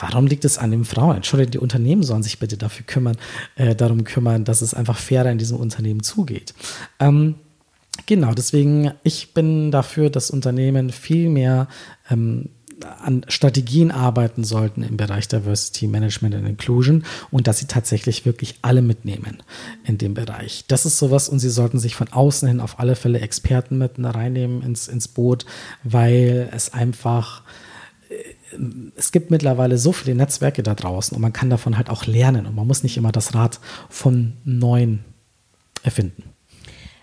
warum 0.00 0.26
liegt 0.26 0.44
es 0.44 0.58
an 0.58 0.70
den 0.70 0.84
Frauen? 0.84 1.16
Entschuldigung, 1.16 1.52
die 1.52 1.58
Unternehmen 1.58 2.02
sollen 2.02 2.22
sich 2.22 2.38
bitte 2.38 2.56
dafür 2.56 2.84
kümmern, 2.86 3.16
äh, 3.54 3.74
darum 3.74 4.04
kümmern, 4.04 4.44
dass 4.44 4.60
es 4.60 4.74
einfach 4.74 4.98
fairer 4.98 5.30
in 5.30 5.38
diesem 5.38 5.58
Unternehmen 5.58 6.02
zugeht. 6.02 6.54
Ähm, 6.98 7.36
genau, 8.06 8.34
deswegen, 8.34 8.92
ich 9.02 9.34
bin 9.34 9.70
dafür, 9.70 10.10
dass 10.10 10.30
Unternehmen 10.30 10.90
viel 10.90 11.28
mehr 11.28 11.68
ähm, 12.10 12.50
an 12.84 13.24
Strategien 13.28 13.90
arbeiten 13.90 14.44
sollten 14.44 14.82
im 14.82 14.96
Bereich 14.96 15.28
Diversity 15.28 15.86
Management 15.86 16.34
and 16.34 16.48
Inclusion 16.48 17.04
und 17.30 17.46
dass 17.46 17.58
sie 17.58 17.66
tatsächlich 17.66 18.26
wirklich 18.26 18.58
alle 18.62 18.82
mitnehmen 18.82 19.42
in 19.84 19.98
dem 19.98 20.14
Bereich. 20.14 20.64
Das 20.68 20.84
ist 20.84 20.98
sowas 20.98 21.28
und 21.28 21.38
sie 21.38 21.48
sollten 21.48 21.78
sich 21.78 21.94
von 21.94 22.08
außen 22.08 22.48
hin 22.48 22.60
auf 22.60 22.78
alle 22.78 22.96
Fälle 22.96 23.20
Experten 23.20 23.78
mit 23.78 23.92
reinnehmen 23.96 24.62
ins, 24.62 24.88
ins 24.88 25.08
Boot, 25.08 25.46
weil 25.84 26.50
es 26.52 26.74
einfach 26.74 27.42
äh, 28.08 28.14
es 28.94 29.12
gibt 29.12 29.30
mittlerweile 29.30 29.78
so 29.78 29.92
viele 29.92 30.14
Netzwerke 30.14 30.62
da 30.62 30.74
draußen 30.74 31.14
und 31.14 31.22
man 31.22 31.32
kann 31.32 31.50
davon 31.50 31.76
halt 31.76 31.90
auch 31.90 32.06
lernen 32.06 32.46
und 32.46 32.54
man 32.54 32.66
muss 32.66 32.82
nicht 32.82 32.96
immer 32.96 33.12
das 33.12 33.34
Rad 33.34 33.60
von 33.88 34.34
neuen 34.44 35.04
erfinden. 35.82 36.35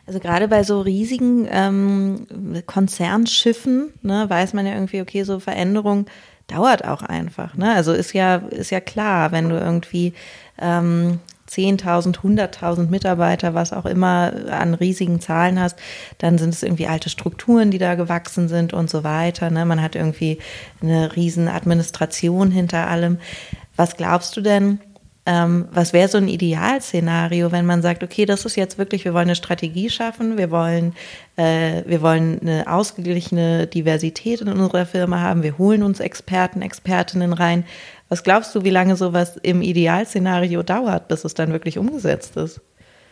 Also 0.06 0.20
gerade 0.20 0.48
bei 0.48 0.64
so 0.64 0.82
riesigen 0.82 1.48
ähm, 1.50 2.28
Konzernschiffen, 2.66 3.94
ne, 4.02 4.26
weiß 4.30 4.54
man 4.54 4.66
ja 4.66 4.74
irgendwie, 4.74 5.02
okay, 5.02 5.24
so 5.24 5.40
Veränderung 5.40 6.08
dauert 6.48 6.86
auch 6.86 7.02
einfach. 7.02 7.56
Ne? 7.56 7.74
Also 7.74 7.94
ist 7.94 8.14
ja, 8.14 8.36
ist 8.36 8.72
ja 8.72 8.82
klar, 8.82 9.32
wenn 9.32 9.50
du 9.50 9.58
irgendwie 9.58 10.14
ähm, 10.60 11.20
10.000, 11.50 12.20
100.000 12.20 12.90
Mitarbeiter, 12.90 13.54
was 13.54 13.74
auch 13.74 13.86
immer 13.86 14.34
an 14.50 14.74
riesigen 14.74 15.22
Zahlen 15.22 15.60
hast, 15.60 15.78
dann 16.18 16.38
sind 16.38 16.54
es 16.54 16.64
irgendwie 16.64 16.88
alte 16.88 17.10
Strukturen, 17.10 17.72
die 17.72 17.78
da 17.78 17.96
gewachsen 17.96 18.48
sind 18.48 18.74
und 18.74 18.90
so 18.90 19.04
weiter. 19.04 19.50
Ne? 19.52 19.66
Man 19.66 19.82
hat 19.82 19.96
irgendwie 19.96 20.40
eine 20.82 21.16
riesen 21.16 21.48
Administration 21.48 22.52
hinter 22.52 22.88
allem. 22.88 23.20
Was 23.76 23.98
glaubst 23.98 24.36
du 24.36 24.42
denn, 24.42 24.80
ähm, 25.26 25.68
was 25.72 25.94
wäre 25.94 26.10
so 26.10 26.18
ein 26.18 26.28
Idealszenario, 26.28 27.52
wenn 27.54 27.66
man 27.66 27.82
sagt, 27.82 28.04
okay, 28.04 28.26
das 28.26 28.46
ist 28.46 28.58
jetzt 28.58 28.78
wirklich, 28.78 29.06
wir 29.06 29.14
wollen 29.14 29.28
eine 29.28 29.36
Strategie 29.36 29.90
schaffen, 29.90 30.38
wir 30.38 30.52
wollen, 30.52 30.94
äh, 31.38 31.84
wir 31.86 32.02
wollen 32.02 32.40
eine 32.42 32.68
ausgeglichene 32.68 33.68
Diversität 33.68 34.42
in 34.42 34.50
unserer 34.50 34.86
Firma 34.86 35.22
haben, 35.22 35.42
wir 35.42 35.58
holen 35.58 35.84
uns 35.84 36.02
Experten, 36.02 36.62
Expertinnen 36.62 37.32
rein. 37.32 37.64
Was 38.10 38.24
glaubst 38.24 38.54
du, 38.54 38.64
wie 38.66 38.70
lange 38.70 38.98
sowas 38.98 39.38
im 39.42 39.62
Idealszenario 39.62 40.62
dauert, 40.62 41.08
bis 41.08 41.24
es 41.24 41.34
dann 41.34 41.54
wirklich 41.54 41.78
umgesetzt 41.78 42.36
ist? 42.36 42.60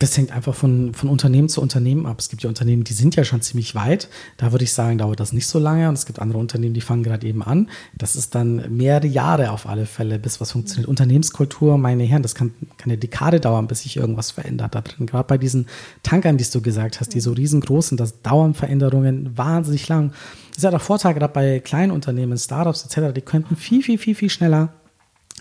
Das 0.02 0.18
hängt 0.18 0.32
einfach 0.32 0.56
von, 0.56 0.96
von 0.96 1.10
Unternehmen 1.10 1.48
zu 1.48 1.62
Unternehmen 1.62 2.08
ab. 2.08 2.18
Es 2.18 2.30
gibt 2.30 2.42
ja 2.42 2.50
Unternehmen, 2.50 2.84
die 2.84 2.94
sind 2.94 3.16
ja 3.16 3.24
schon 3.24 3.44
ziemlich 3.44 3.76
weit. 3.76 4.10
Da 4.38 4.52
würde 4.52 4.64
ich 4.64 4.74
sagen, 4.74 4.98
dauert 4.98 5.20
das 5.20 5.32
nicht 5.32 5.46
so 5.46 5.60
lange. 5.60 5.88
Und 5.90 5.94
es 5.94 6.08
gibt 6.08 6.18
andere 6.18 6.40
Unternehmen, 6.40 6.74
die 6.74 6.82
fangen 6.82 7.04
gerade 7.04 7.28
eben 7.28 7.44
an. 7.44 7.70
Das 7.96 8.16
ist 8.16 8.34
dann 8.34 8.76
mehrere 8.76 9.06
Jahre 9.06 9.52
auf 9.52 9.68
alle 9.68 9.86
Fälle, 9.86 10.18
bis 10.18 10.42
was 10.42 10.54
funktioniert. 10.54 10.90
Unternehmenskultur, 10.90 11.78
meine 11.78 12.02
Herren, 12.02 12.24
das 12.24 12.34
kann, 12.34 12.52
kann 12.80 12.90
eine 12.90 12.98
Dekade 12.98 13.40
dauern, 13.40 13.68
bis 13.68 13.82
sich 13.82 13.96
irgendwas 13.96 14.32
verändert 14.32 14.74
da 14.74 14.82
drin. 14.82 15.06
Gerade 15.06 15.28
bei 15.28 15.38
diesen 15.38 15.68
Tankern, 16.02 16.38
die 16.38 16.46
du 16.52 16.62
gesagt 16.62 17.00
hast, 17.00 17.14
die 17.14 17.20
so 17.20 17.34
riesengroß 17.34 17.90
sind, 17.90 18.00
das 18.00 18.24
dauern 18.24 18.56
Veränderungen 18.56 19.38
wahnsinnig 19.38 19.88
lang. 19.88 20.14
Das 20.50 20.58
ist 20.58 20.64
ja 20.64 20.72
der 20.72 20.80
Vorteil 20.80 21.14
gerade 21.14 21.32
bei 21.32 21.60
kleinen 21.60 21.92
Unternehmen, 21.92 22.40
Startups 22.40 22.86
etc., 22.86 23.14
die 23.14 23.22
könnten 23.22 23.56
viel, 23.56 23.84
viel, 23.84 24.00
viel, 24.00 24.16
viel 24.16 24.32
schneller 24.32 24.74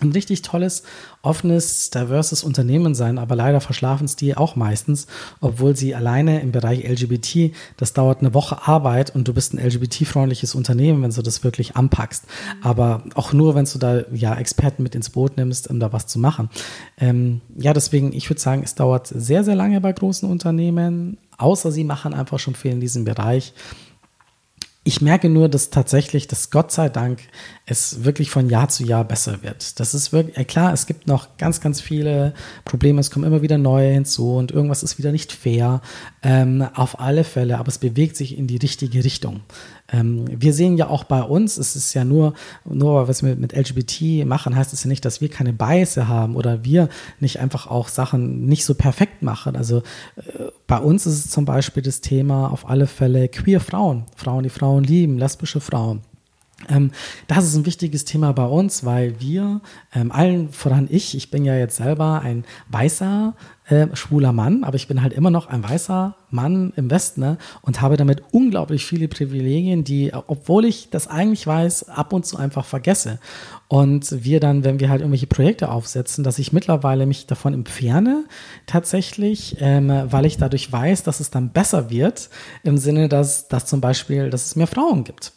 ein 0.01 0.11
richtig 0.11 0.41
tolles, 0.41 0.83
offenes, 1.21 1.89
diverses 1.89 2.43
Unternehmen 2.43 2.95
sein, 2.95 3.17
aber 3.17 3.35
leider 3.35 3.61
verschlafen 3.61 4.05
es 4.05 4.15
die 4.15 4.35
auch 4.35 4.55
meistens, 4.55 5.07
obwohl 5.39 5.75
sie 5.75 5.95
alleine 5.95 6.41
im 6.41 6.51
Bereich 6.51 6.87
LGBT, 6.87 7.55
das 7.77 7.93
dauert 7.93 8.19
eine 8.19 8.33
Woche 8.33 8.67
Arbeit 8.67 9.13
und 9.15 9.27
du 9.27 9.33
bist 9.33 9.53
ein 9.53 9.59
LGBT-freundliches 9.59 10.55
Unternehmen, 10.55 11.01
wenn 11.03 11.11
du 11.11 11.21
das 11.21 11.43
wirklich 11.43 11.75
anpackst. 11.75 12.25
Aber 12.61 13.03
auch 13.15 13.33
nur, 13.33 13.55
wenn 13.55 13.65
du 13.65 13.77
da 13.79 14.01
ja 14.13 14.35
Experten 14.35 14.83
mit 14.83 14.95
ins 14.95 15.09
Boot 15.09 15.37
nimmst, 15.37 15.69
um 15.69 15.79
da 15.79 15.93
was 15.93 16.07
zu 16.07 16.19
machen. 16.19 16.49
Ähm, 16.97 17.41
ja, 17.57 17.73
deswegen, 17.73 18.13
ich 18.13 18.29
würde 18.29 18.41
sagen, 18.41 18.61
es 18.63 18.75
dauert 18.75 19.07
sehr, 19.07 19.43
sehr 19.43 19.55
lange 19.55 19.79
bei 19.81 19.91
großen 19.91 20.29
Unternehmen, 20.29 21.17
außer 21.37 21.71
sie 21.71 21.83
machen 21.83 22.13
einfach 22.13 22.39
schon 22.39 22.55
viel 22.55 22.71
in 22.71 22.79
diesem 22.79 23.05
Bereich. 23.05 23.53
Ich 24.83 24.99
merke 24.99 25.29
nur, 25.29 25.47
dass 25.47 25.69
tatsächlich, 25.69 26.27
dass 26.27 26.49
Gott 26.49 26.71
sei 26.71 26.89
Dank 26.89 27.19
es 27.67 28.03
wirklich 28.03 28.31
von 28.31 28.49
Jahr 28.49 28.67
zu 28.69 28.83
Jahr 28.83 29.03
besser 29.03 29.43
wird. 29.43 29.79
Das 29.79 29.93
ist 29.93 30.11
wirklich, 30.11 30.47
klar, 30.47 30.73
es 30.73 30.87
gibt 30.87 31.05
noch 31.05 31.37
ganz, 31.37 31.61
ganz 31.61 31.79
viele 31.79 32.33
Probleme, 32.65 32.99
es 32.99 33.11
kommen 33.11 33.25
immer 33.25 33.43
wieder 33.43 33.59
neue 33.59 33.91
hinzu 33.91 34.35
und 34.37 34.51
irgendwas 34.51 34.81
ist 34.81 34.97
wieder 34.97 35.11
nicht 35.11 35.33
fair. 35.33 35.81
Ähm, 36.23 36.67
auf 36.73 36.99
alle 36.99 37.23
Fälle, 37.23 37.59
aber 37.59 37.67
es 37.67 37.77
bewegt 37.77 38.17
sich 38.17 38.35
in 38.35 38.47
die 38.47 38.57
richtige 38.57 39.03
Richtung. 39.03 39.41
Ähm, 39.91 40.25
wir 40.29 40.53
sehen 40.53 40.77
ja 40.77 40.87
auch 40.87 41.03
bei 41.03 41.21
uns, 41.21 41.57
es 41.57 41.75
ist 41.75 41.93
ja 41.93 42.03
nur, 42.03 42.33
nur 42.65 43.07
was 43.07 43.23
wir 43.23 43.35
mit 43.35 43.53
LGBT 43.53 44.25
machen, 44.25 44.55
heißt 44.55 44.73
es 44.73 44.83
ja 44.83 44.87
nicht, 44.87 45.05
dass 45.05 45.21
wir 45.21 45.29
keine 45.29 45.53
Biasse 45.53 46.07
haben 46.07 46.35
oder 46.35 46.63
wir 46.63 46.89
nicht 47.19 47.39
einfach 47.39 47.67
auch 47.67 47.87
Sachen 47.87 48.45
nicht 48.45 48.65
so 48.65 48.73
perfekt 48.73 49.21
machen. 49.21 49.55
Also 49.55 49.79
äh, 50.15 50.51
bei 50.67 50.77
uns 50.77 51.05
ist 51.05 51.25
es 51.25 51.31
zum 51.31 51.45
Beispiel 51.45 51.83
das 51.83 52.01
Thema 52.01 52.47
auf 52.47 52.69
alle 52.69 52.87
Fälle 52.87 53.27
queer 53.27 53.59
Frauen, 53.59 54.05
Frauen, 54.15 54.43
die 54.43 54.49
Frauen 54.49 54.83
lieben, 54.83 55.17
lesbische 55.17 55.59
Frauen. 55.59 56.01
Ähm, 56.69 56.91
das 57.27 57.45
ist 57.45 57.55
ein 57.55 57.65
wichtiges 57.65 58.05
Thema 58.05 58.33
bei 58.33 58.45
uns, 58.45 58.85
weil 58.85 59.19
wir, 59.19 59.61
ähm, 59.93 60.11
allen 60.11 60.49
voran 60.49 60.87
ich, 60.89 61.15
ich 61.15 61.31
bin 61.31 61.45
ja 61.45 61.55
jetzt 61.55 61.77
selber 61.77 62.21
ein 62.21 62.45
weißer, 62.69 63.35
äh, 63.71 63.87
schwuler 63.95 64.33
Mann, 64.33 64.63
aber 64.65 64.75
ich 64.75 64.87
bin 64.87 65.01
halt 65.01 65.13
immer 65.13 65.31
noch 65.31 65.47
ein 65.47 65.63
weißer 65.63 66.15
Mann 66.29 66.73
im 66.75 66.91
Westen 66.91 67.21
ne, 67.21 67.37
und 67.61 67.79
habe 67.79 67.95
damit 67.95 68.21
unglaublich 68.31 68.85
viele 68.85 69.07
Privilegien, 69.07 69.85
die, 69.85 70.11
obwohl 70.27 70.65
ich 70.65 70.89
das 70.89 71.07
eigentlich 71.07 71.47
weiß, 71.47 71.89
ab 71.89 72.11
und 72.11 72.25
zu 72.25 72.37
einfach 72.37 72.65
vergesse. 72.65 73.19
Und 73.69 74.23
wir 74.25 74.41
dann, 74.41 74.65
wenn 74.65 74.81
wir 74.81 74.89
halt 74.89 74.99
irgendwelche 74.99 75.27
Projekte 75.27 75.71
aufsetzen, 75.71 76.25
dass 76.25 76.37
ich 76.37 76.51
mittlerweile 76.51 77.05
mich 77.05 77.27
davon 77.27 77.53
entferne, 77.53 78.25
tatsächlich, 78.65 79.55
ähm, 79.59 79.89
weil 80.05 80.25
ich 80.25 80.35
dadurch 80.35 80.69
weiß, 80.69 81.03
dass 81.03 81.21
es 81.21 81.31
dann 81.31 81.51
besser 81.51 81.89
wird, 81.89 82.29
im 82.63 82.77
Sinne, 82.77 83.07
dass, 83.07 83.47
dass 83.47 83.65
zum 83.67 83.79
Beispiel, 83.79 84.29
dass 84.29 84.47
es 84.47 84.55
mehr 84.57 84.67
Frauen 84.67 85.05
gibt 85.05 85.31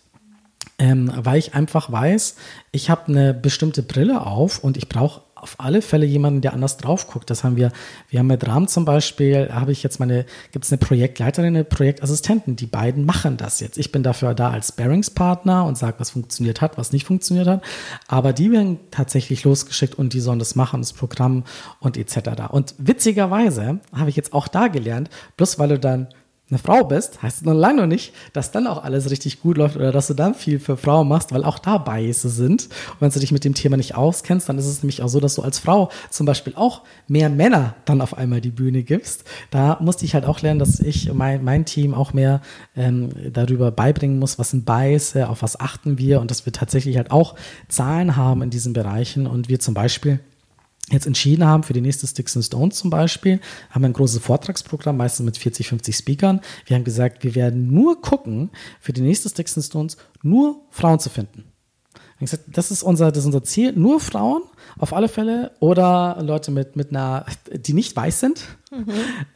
ähm, 0.79 1.11
weil 1.15 1.39
ich 1.39 1.55
einfach 1.55 1.91
weiß, 1.91 2.37
ich 2.73 2.91
habe 2.91 3.07
eine 3.07 3.33
bestimmte 3.33 3.83
Brille 3.83 4.27
auf 4.27 4.63
und 4.63 4.77
ich 4.77 4.89
brauche 4.89 5.23
auf 5.45 5.57
alle 5.59 5.83
Fälle 5.83 6.07
jemanden, 6.07 6.41
der 6.41 6.55
anders 6.55 6.79
drauf 6.79 7.07
guckt. 7.07 7.29
Das 7.29 7.45
haben 7.45 7.57
wir, 7.57 7.71
wir 8.09 8.19
haben 8.19 8.29
mit 8.29 8.47
Rahm 8.49 8.67
zum 8.67 8.87
Beispiel, 8.87 9.51
habe 9.53 9.73
ich 9.73 9.83
jetzt 9.83 10.01
meine, 10.01 10.25
gibt 10.53 10.65
es 10.65 10.73
eine 10.73 10.79
Projektleiterin, 10.79 11.55
eine 11.55 11.65
Projektassistenten, 11.65 12.57
die 12.57 12.67
beiden 12.67 13.05
machen 13.05 13.37
das 13.37 13.61
jetzt. 13.61 13.77
Ich 13.77 13.93
bin 13.93 14.03
dafür 14.03 14.33
da 14.33 14.51
als 14.51 14.73
Bearingspartner 14.73 15.67
und 15.67 15.77
sage, 15.77 15.97
was 15.99 16.11
funktioniert 16.11 16.63
hat, 16.63 16.79
was 16.79 16.93
nicht 16.93 17.05
funktioniert 17.05 17.47
hat, 17.47 17.63
aber 18.09 18.33
die 18.33 18.51
werden 18.51 18.81
tatsächlich 18.91 19.45
losgeschickt 19.45 19.97
und 19.97 20.15
die 20.15 20.21
sollen 20.21 20.39
das 20.39 20.55
machen, 20.55 20.81
das 20.81 20.95
Programm 20.95 21.45
und 21.79 21.99
etc. 21.99 22.49
Und 22.51 22.75
witzigerweise 22.79 23.81
habe 23.95 24.09
ich 24.09 24.17
jetzt 24.17 24.33
auch 24.33 24.49
da 24.49 24.69
gelernt, 24.69 25.11
bloß 25.37 25.59
weil 25.59 25.69
du 25.69 25.79
dann 25.79 26.09
eine 26.55 26.63
Frau 26.63 26.85
bist, 26.85 27.23
heißt 27.23 27.39
es 27.39 27.43
noch 27.43 27.55
lange 27.55 27.83
noch 27.83 27.87
nicht, 27.87 28.13
dass 28.33 28.53
dann 28.53 28.67
auch 28.67 28.83
alles 28.85 29.11
richtig 29.11 29.41
gut 29.41 29.59
läuft 29.59 29.77
oder 29.77 29.93
dass 29.93 30.07
du 30.07 30.15
dann 30.15 30.35
viel 30.35 30.59
für 30.59 30.77
Frauen 30.77 31.09
machst, 31.09 31.33
weil 31.33 31.45
auch 31.45 31.59
da 31.59 31.79
Biases 31.79 32.37
sind. 32.37 32.65
Und 32.65 33.01
wenn 33.01 33.11
du 33.11 33.19
dich 33.19 33.33
mit 33.33 33.45
dem 33.45 33.55
Thema 33.55 33.77
nicht 33.77 33.97
auskennst, 33.97 34.49
dann 34.49 34.59
ist 34.59 34.67
es 34.67 34.83
nämlich 34.83 35.03
auch 35.03 35.09
so, 35.09 35.21
dass 35.21 35.35
du 35.35 35.43
als 35.43 35.59
Frau 35.59 35.91
zum 36.11 36.27
Beispiel 36.27 36.55
auch 36.57 36.83
mehr 37.09 37.29
Männer 37.29 37.75
dann 37.85 38.01
auf 38.01 38.17
einmal 38.17 38.41
die 38.41 38.51
Bühne 38.51 38.83
gibst. 38.83 39.25
Da 39.51 39.79
musste 39.81 40.05
ich 40.05 40.15
halt 40.15 40.25
auch 40.25 40.41
lernen, 40.41 40.61
dass 40.61 40.81
ich 40.81 41.13
mein, 41.13 41.43
mein 41.43 41.65
Team 41.65 41.95
auch 41.95 42.13
mehr 42.13 42.41
ähm, 42.77 43.11
darüber 43.33 43.71
beibringen 43.71 44.19
muss, 44.19 44.39
was 44.39 44.51
sind 44.51 44.65
Bias, 44.65 45.17
auf 45.17 45.43
was 45.43 45.59
achten 45.59 45.99
wir 45.99 46.21
und 46.21 46.31
dass 46.31 46.47
wir 46.47 46.53
tatsächlich 46.53 46.97
halt 46.97 47.11
auch 47.11 47.35
Zahlen 47.69 48.17
haben 48.17 48.43
in 48.43 48.51
diesen 48.51 48.73
Bereichen 48.73 49.27
und 49.27 49.49
wir 49.49 49.59
zum 49.59 49.75
Beispiel 49.75 50.21
jetzt 50.91 51.07
entschieden 51.07 51.47
haben 51.47 51.63
für 51.63 51.73
die 51.73 51.81
nächste 51.81 52.07
Sticks 52.07 52.37
and 52.37 52.45
Stones 52.45 52.77
zum 52.77 52.91
Beispiel, 52.91 53.41
haben 53.71 53.83
wir 53.83 53.89
ein 53.89 53.95
großes 53.95 54.23
Vortragsprogramm, 54.23 54.97
meistens 54.97 55.25
mit 55.25 55.39
40, 55.39 55.69
50 55.69 55.97
Speakern. 55.97 56.41
Wir 56.67 56.77
haben 56.77 56.85
gesagt, 56.85 57.25
wir 57.25 57.35
werden 57.35 57.73
nur 57.73 58.01
gucken, 58.01 58.51
für 58.81 58.93
die 58.93 59.01
nächste 59.01 59.29
Sticks 59.29 59.57
and 59.57 59.65
Stones 59.65 59.97
nur 60.23 60.61
Frauen 60.71 60.99
zu 60.99 61.11
finden. 61.11 61.45
Gesagt, 62.21 62.45
das 62.53 62.71
ist 62.71 62.83
unser, 62.83 63.11
das 63.11 63.19
ist 63.19 63.27
unser 63.27 63.43
Ziel, 63.43 63.73
nur 63.73 64.01
Frauen 64.01 64.43
auf 64.79 64.95
alle 64.95 65.09
Fälle 65.09 65.53
oder 65.61 66.19
Leute 66.23 66.51
mit, 66.51 66.75
mit 66.75 66.91
einer, 66.91 67.27
die 67.53 67.75
nicht 67.75 67.95
weiß 67.95 68.21
sind. 68.21 68.45
Mhm. 68.71 68.87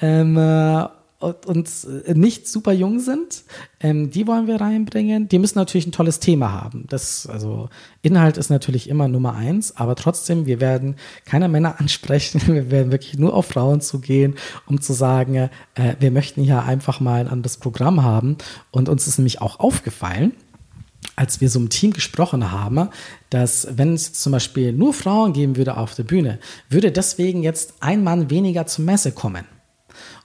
Ähm, 0.00 0.36
äh, 0.36 0.86
und 1.20 1.68
nicht 2.14 2.46
super 2.46 2.72
jung 2.72 3.00
sind, 3.00 3.42
ähm, 3.80 4.10
die 4.10 4.26
wollen 4.28 4.46
wir 4.46 4.60
reinbringen. 4.60 5.28
Die 5.28 5.40
müssen 5.40 5.58
natürlich 5.58 5.86
ein 5.86 5.92
tolles 5.92 6.20
Thema 6.20 6.52
haben. 6.52 6.86
Das, 6.88 7.26
also 7.26 7.68
Inhalt 8.02 8.36
ist 8.36 8.50
natürlich 8.50 8.88
immer 8.88 9.08
Nummer 9.08 9.34
eins, 9.34 9.76
aber 9.76 9.96
trotzdem, 9.96 10.46
wir 10.46 10.60
werden 10.60 10.94
keine 11.24 11.48
Männer 11.48 11.76
ansprechen. 11.80 12.40
Wir 12.46 12.70
werden 12.70 12.92
wirklich 12.92 13.18
nur 13.18 13.34
auf 13.34 13.46
Frauen 13.46 13.80
zugehen, 13.80 14.36
um 14.66 14.80
zu 14.80 14.92
sagen, 14.92 15.34
äh, 15.34 15.48
wir 15.98 16.12
möchten 16.12 16.42
hier 16.42 16.62
einfach 16.62 17.00
mal 17.00 17.20
ein 17.20 17.28
anderes 17.28 17.56
Programm 17.56 18.04
haben. 18.04 18.36
Und 18.70 18.88
uns 18.88 19.08
ist 19.08 19.18
nämlich 19.18 19.40
auch 19.40 19.58
aufgefallen, 19.58 20.32
als 21.16 21.40
wir 21.40 21.48
so 21.48 21.58
im 21.58 21.68
Team 21.68 21.92
gesprochen 21.92 22.52
haben, 22.52 22.90
dass 23.30 23.66
wenn 23.72 23.94
es 23.94 24.12
zum 24.12 24.32
Beispiel 24.32 24.72
nur 24.72 24.94
Frauen 24.94 25.32
geben 25.32 25.56
würde 25.56 25.76
auf 25.76 25.96
der 25.96 26.04
Bühne, 26.04 26.38
würde 26.70 26.92
deswegen 26.92 27.42
jetzt 27.42 27.74
ein 27.80 28.04
Mann 28.04 28.30
weniger 28.30 28.66
zur 28.66 28.84
Messe 28.84 29.10
kommen. 29.10 29.44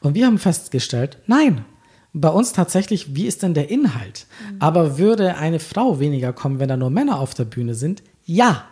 Und 0.04 0.16
wir 0.16 0.28
haben 0.28 0.38
festgestellt, 0.38 1.18
nein, 1.26 1.66
bei 2.14 2.30
uns 2.30 2.54
tatsächlich, 2.54 3.16
wie 3.16 3.26
ist 3.26 3.41
denn 3.41 3.56
der 3.56 3.72
Inhalt? 3.72 4.28
Mhm. 4.51 4.58
Aber 4.60 4.97
würde 4.99 5.38
eine 5.38 5.60
Frau 5.60 5.99
weniger 5.99 6.32
kommen, 6.32 6.60
wenn 6.60 6.70
da 6.70 6.78
nur 6.78 6.91
Männer 6.91 7.20
auf 7.20 7.34
der 7.34 7.45
Bühne 7.45 7.74
sind? 7.74 8.04
Ja, 8.26 8.66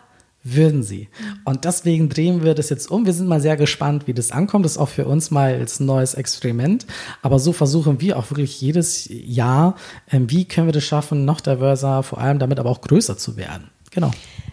würden 0.43 0.84
sie. 0.84 1.07
Mhm. 1.07 1.39
Und 1.45 1.65
deswegen 1.65 2.09
drehen 2.09 2.43
wir 2.43 2.53
das 2.53 2.69
jetzt 2.69 2.91
um. 2.91 3.05
Wir 3.05 3.13
sind 3.13 3.27
mal 3.27 3.41
sehr 3.41 3.57
gespannt, 3.57 4.07
wie 4.07 4.13
das 4.13 4.32
ankommt. 4.32 4.65
Das 4.65 4.73
ist 4.73 4.77
auch 4.77 4.89
für 4.89 5.05
uns 5.05 5.32
mal 5.32 5.53
als 5.53 5.79
neues 5.79 6.13
Experiment. 6.13 6.86
Aber 7.21 7.39
so 7.39 7.53
versuchen 7.53 8.01
wir 8.01 8.19
auch 8.19 8.29
wirklich 8.29 8.59
jedes 8.59 9.07
Jahr, 9.09 9.75
ähm, 10.11 10.29
wie 10.29 10.45
können 10.45 10.67
wir 10.67 10.73
das 10.73 10.84
schaffen, 10.84 11.25
noch 11.25 11.41
diverser, 11.41 12.03
vor 12.03 12.19
allem 12.19 12.39
damit 12.39 12.59
aber 12.59 12.69
auch 12.69 12.82
größer 12.82 13.17
zu 13.17 13.38
werden. 13.38 13.69
Genau. 13.91 14.11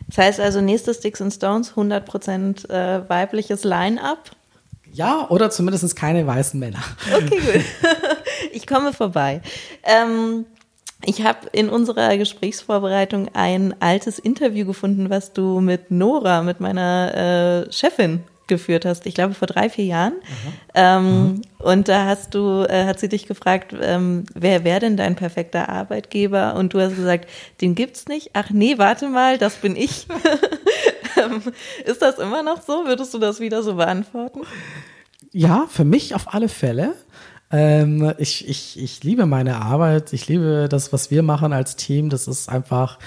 Das 0.08 0.18
heißt 0.18 0.40
also, 0.40 0.60
nächstes 0.60 0.98
Sticks 0.98 1.20
and 1.20 1.32
Stones, 1.32 1.72
100% 1.74 2.70
äh, 2.70 3.08
weibliches 3.08 3.64
Line-Up. 3.64 4.30
Ja, 4.98 5.26
oder 5.28 5.48
zumindest 5.48 5.94
keine 5.94 6.26
weißen 6.26 6.58
Männer. 6.58 6.82
Okay, 7.14 7.40
gut. 7.40 7.64
Ich 8.52 8.66
komme 8.66 8.92
vorbei. 8.92 9.42
Ähm, 9.84 10.44
ich 11.04 11.22
habe 11.22 11.48
in 11.52 11.68
unserer 11.68 12.16
Gesprächsvorbereitung 12.16 13.28
ein 13.34 13.74
altes 13.80 14.18
Interview 14.18 14.66
gefunden, 14.66 15.10
was 15.10 15.32
du 15.32 15.60
mit 15.60 15.90
Nora, 15.90 16.42
mit 16.42 16.60
meiner 16.60 17.66
äh, 17.68 17.72
Chefin, 17.72 18.24
geführt 18.48 18.84
hast, 18.84 19.06
ich 19.06 19.14
glaube 19.14 19.34
vor 19.34 19.46
drei, 19.46 19.70
vier 19.70 19.84
Jahren. 19.84 20.14
Ähm, 20.74 21.42
und 21.58 21.88
da 21.88 22.06
hast 22.06 22.34
du, 22.34 22.64
äh, 22.68 22.84
hat 22.86 22.98
sie 22.98 23.08
dich 23.08 23.26
gefragt, 23.26 23.74
ähm, 23.80 24.24
wer 24.34 24.64
wäre 24.64 24.80
denn 24.80 24.96
dein 24.96 25.14
perfekter 25.14 25.68
Arbeitgeber? 25.68 26.54
Und 26.56 26.74
du 26.74 26.80
hast 26.80 26.96
gesagt, 26.96 27.28
den 27.60 27.74
gibt's 27.74 28.08
nicht. 28.08 28.30
Ach 28.32 28.50
nee, 28.50 28.78
warte 28.78 29.08
mal, 29.08 29.38
das 29.38 29.56
bin 29.56 29.76
ich. 29.76 30.06
Ähm, 31.18 31.42
Ist 31.84 32.02
das 32.02 32.18
immer 32.18 32.42
noch 32.42 32.62
so? 32.62 32.86
Würdest 32.86 33.12
du 33.14 33.18
das 33.18 33.40
wieder 33.40 33.62
so 33.62 33.74
beantworten? 33.74 34.42
Ja, 35.32 35.66
für 35.68 35.84
mich 35.84 36.14
auf 36.14 36.32
alle 36.34 36.48
Fälle. 36.48 36.94
Ähm, 37.50 38.12
ich, 38.18 38.46
ich, 38.46 38.78
ich 38.78 39.02
liebe 39.02 39.24
meine 39.24 39.56
Arbeit, 39.56 40.12
ich 40.12 40.28
liebe 40.28 40.66
das, 40.68 40.92
was 40.92 41.10
wir 41.10 41.22
machen 41.22 41.52
als 41.52 41.76
Team. 41.76 42.10
Das 42.10 42.28
ist 42.28 42.48
einfach, 42.48 42.98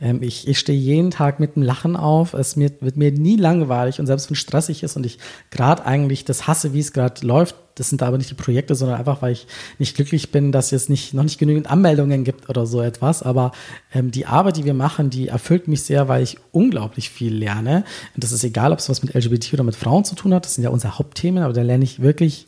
ähm, 0.00 0.22
ich, 0.22 0.48
ich 0.48 0.58
stehe 0.58 0.78
jeden 0.78 1.10
Tag 1.10 1.38
mit 1.38 1.56
dem 1.56 1.62
Lachen 1.62 1.96
auf. 1.96 2.32
Es 2.32 2.56
wird, 2.56 2.80
wird 2.80 2.96
mir 2.96 3.12
nie 3.12 3.36
langweilig 3.36 4.00
und 4.00 4.06
selbst 4.06 4.30
wenn 4.30 4.34
es 4.34 4.40
stressig 4.40 4.82
ist 4.82 4.96
und 4.96 5.04
ich 5.04 5.18
gerade 5.50 5.84
eigentlich 5.84 6.24
das 6.24 6.46
hasse, 6.46 6.72
wie 6.72 6.80
es 6.80 6.92
gerade 6.92 7.26
läuft, 7.26 7.56
das 7.80 7.88
sind 7.88 8.02
aber 8.02 8.18
nicht 8.18 8.30
die 8.30 8.34
Projekte, 8.34 8.74
sondern 8.74 8.98
einfach, 8.98 9.22
weil 9.22 9.32
ich 9.32 9.46
nicht 9.78 9.96
glücklich 9.96 10.32
bin, 10.32 10.52
dass 10.52 10.70
es 10.72 10.88
nicht, 10.88 11.14
noch 11.14 11.22
nicht 11.22 11.38
genügend 11.38 11.70
Anmeldungen 11.70 12.24
gibt 12.24 12.50
oder 12.50 12.66
so 12.66 12.82
etwas. 12.82 13.22
Aber 13.22 13.52
ähm, 13.94 14.10
die 14.10 14.26
Arbeit, 14.26 14.58
die 14.58 14.64
wir 14.64 14.74
machen, 14.74 15.08
die 15.08 15.28
erfüllt 15.28 15.66
mich 15.66 15.82
sehr, 15.84 16.06
weil 16.06 16.22
ich 16.22 16.36
unglaublich 16.52 17.08
viel 17.08 17.34
lerne. 17.34 17.84
Und 18.14 18.22
das 18.22 18.32
ist 18.32 18.44
egal, 18.44 18.72
ob 18.72 18.80
es 18.80 18.90
was 18.90 19.02
mit 19.02 19.14
LGBT 19.14 19.54
oder 19.54 19.62
mit 19.62 19.76
Frauen 19.76 20.04
zu 20.04 20.14
tun 20.14 20.34
hat. 20.34 20.44
Das 20.44 20.56
sind 20.56 20.64
ja 20.64 20.70
unsere 20.70 20.98
Hauptthemen, 20.98 21.42
aber 21.42 21.54
da 21.54 21.62
lerne 21.62 21.84
ich 21.84 22.02
wirklich 22.02 22.46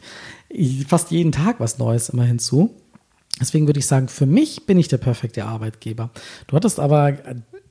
fast 0.86 1.10
jeden 1.10 1.32
Tag 1.32 1.60
was 1.60 1.78
Neues 1.78 2.08
immer 2.08 2.24
hinzu. 2.24 2.74
Deswegen 3.40 3.66
würde 3.66 3.80
ich 3.80 3.86
sagen, 3.86 4.08
für 4.08 4.26
mich 4.26 4.66
bin 4.66 4.78
ich 4.78 4.88
der 4.88 4.98
perfekte 4.98 5.44
Arbeitgeber. 5.44 6.10
Du 6.46 6.56
hattest 6.56 6.78
aber 6.78 7.16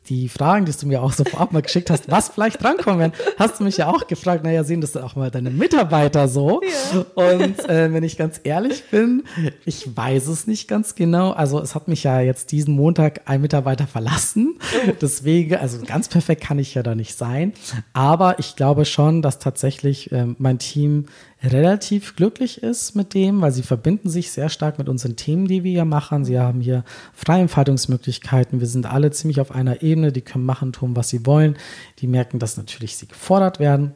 die 0.10 0.30
Fragen, 0.30 0.66
die 0.66 0.72
du 0.72 0.88
mir 0.88 1.04
auch 1.04 1.14
so 1.14 1.24
vorab 1.24 1.52
mal 1.52 1.62
geschickt 1.62 1.92
hast, 1.92 2.10
was 2.10 2.30
vielleicht 2.30 2.62
drankommen 2.62 3.00
werden, 3.00 3.14
hast 3.38 3.60
du 3.60 3.64
mich 3.64 3.78
ja 3.78 3.88
auch 3.88 4.08
gefragt, 4.08 4.44
naja, 4.44 4.64
sehen 4.64 4.82
das 4.82 4.98
auch 4.98 5.16
mal 5.16 5.30
deine 5.30 5.52
Mitarbeiter 5.52 6.28
so? 6.28 6.62
Ja. 6.92 7.06
Und 7.14 7.70
äh, 7.70 7.94
wenn 7.94 8.04
ich 8.04 8.18
ganz 8.18 8.42
ehrlich 8.44 8.84
bin, 8.90 9.24
ich 9.64 9.96
weiß 9.96 10.28
es 10.28 10.48
nicht 10.48 10.68
ganz 10.68 10.96
genau. 10.96 11.32
Also 11.32 11.62
es 11.62 11.76
hat 11.76 11.88
mich 11.88 12.04
ja 12.04 12.20
jetzt 12.20 12.52
diesen 12.52 12.76
Montag 12.76 13.22
ein 13.26 13.42
Mitarbeiter 13.42 13.86
verlassen. 13.86 14.58
Deswegen, 15.02 15.56
also 15.56 15.80
ganz 15.86 16.10
perfekt 16.10 16.44
kann 16.44 16.58
ich 16.58 16.74
ja 16.74 16.82
da 16.82 16.96
nicht 16.96 17.16
sein. 17.16 17.54
Aber 17.94 18.40
ich 18.40 18.56
glaube 18.56 18.86
schon, 18.86 19.22
dass 19.22 19.38
tatsächlich 19.38 20.12
äh, 20.12 20.26
mein 20.40 20.58
Team 20.58 21.06
relativ 21.44 22.16
glücklich 22.16 22.62
ist 22.62 22.96
mit 22.96 23.14
dem, 23.14 23.42
weil 23.42 23.52
sie 23.52 23.64
verbinden 23.64 24.10
sich 24.10 24.32
sehr 24.32 24.50
stark 24.50 24.78
mit 24.78 24.88
unseren 24.88 25.16
Themen, 25.16 25.48
die 25.48 25.64
wir 25.64 25.72
hier 25.72 25.86
machen. 25.86 26.24
Sie 26.24 26.40
haben 26.40 26.62
hier 26.62 26.84
freie 27.14 27.42
Entfaltungsmöglichkeiten. 27.42 28.60
Wir 28.60 28.68
sind 28.68 28.86
alle 28.86 29.12
ziemlich 29.12 29.42
auf 29.42 29.52
einer 29.52 29.82
Ebene. 29.82 30.12
Die 30.12 30.22
können 30.22 30.46
machen, 30.46 30.72
tun, 30.72 30.96
was 30.96 31.10
sie 31.10 31.26
wollen. 31.26 31.58
Die 32.00 32.08
merken, 32.08 32.38
dass 32.40 32.58
natürlich 32.58 32.96
sie 32.98 33.08
gefordert 33.08 33.60
werden. 33.60 33.94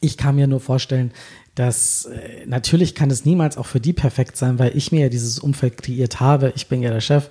Ich 0.00 0.16
kann 0.16 0.36
mir 0.36 0.46
nur 0.46 0.60
vorstellen, 0.60 1.12
dass 1.54 2.06
äh, 2.06 2.46
natürlich 2.46 2.94
kann 2.94 3.10
es 3.10 3.24
niemals 3.24 3.56
auch 3.56 3.66
für 3.66 3.80
die 3.80 3.92
perfekt 3.92 4.36
sein, 4.36 4.58
weil 4.58 4.76
ich 4.76 4.90
mir 4.92 5.02
ja 5.02 5.08
dieses 5.08 5.38
Umfeld 5.38 5.80
kreiert 5.80 6.20
habe. 6.20 6.52
Ich 6.56 6.68
bin 6.68 6.82
ja 6.82 6.90
der 6.90 7.00
Chef 7.00 7.28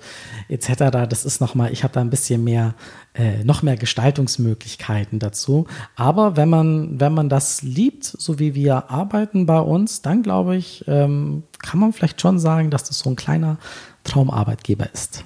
etc. 0.48 1.06
Das 1.08 1.24
ist 1.24 1.40
nochmal, 1.40 1.72
ich 1.72 1.84
habe 1.84 1.92
da 1.92 2.00
ein 2.00 2.10
bisschen 2.10 2.42
mehr, 2.42 2.74
äh, 3.14 3.44
noch 3.44 3.62
mehr 3.62 3.76
Gestaltungsmöglichkeiten 3.76 5.18
dazu. 5.18 5.66
Aber 5.96 6.36
wenn 6.36 6.48
man, 6.48 7.00
wenn 7.00 7.12
man 7.12 7.28
das 7.28 7.62
liebt, 7.62 8.04
so 8.04 8.38
wie 8.38 8.54
wir 8.54 8.90
arbeiten 8.90 9.46
bei 9.46 9.60
uns, 9.60 10.02
dann 10.02 10.22
glaube 10.22 10.56
ich, 10.56 10.84
ähm, 10.86 11.42
kann 11.58 11.80
man 11.80 11.92
vielleicht 11.92 12.20
schon 12.20 12.38
sagen, 12.38 12.70
dass 12.70 12.84
das 12.84 12.98
so 12.98 13.10
ein 13.10 13.16
kleiner 13.16 13.58
Traumarbeitgeber 14.04 14.92
ist. 14.92 15.24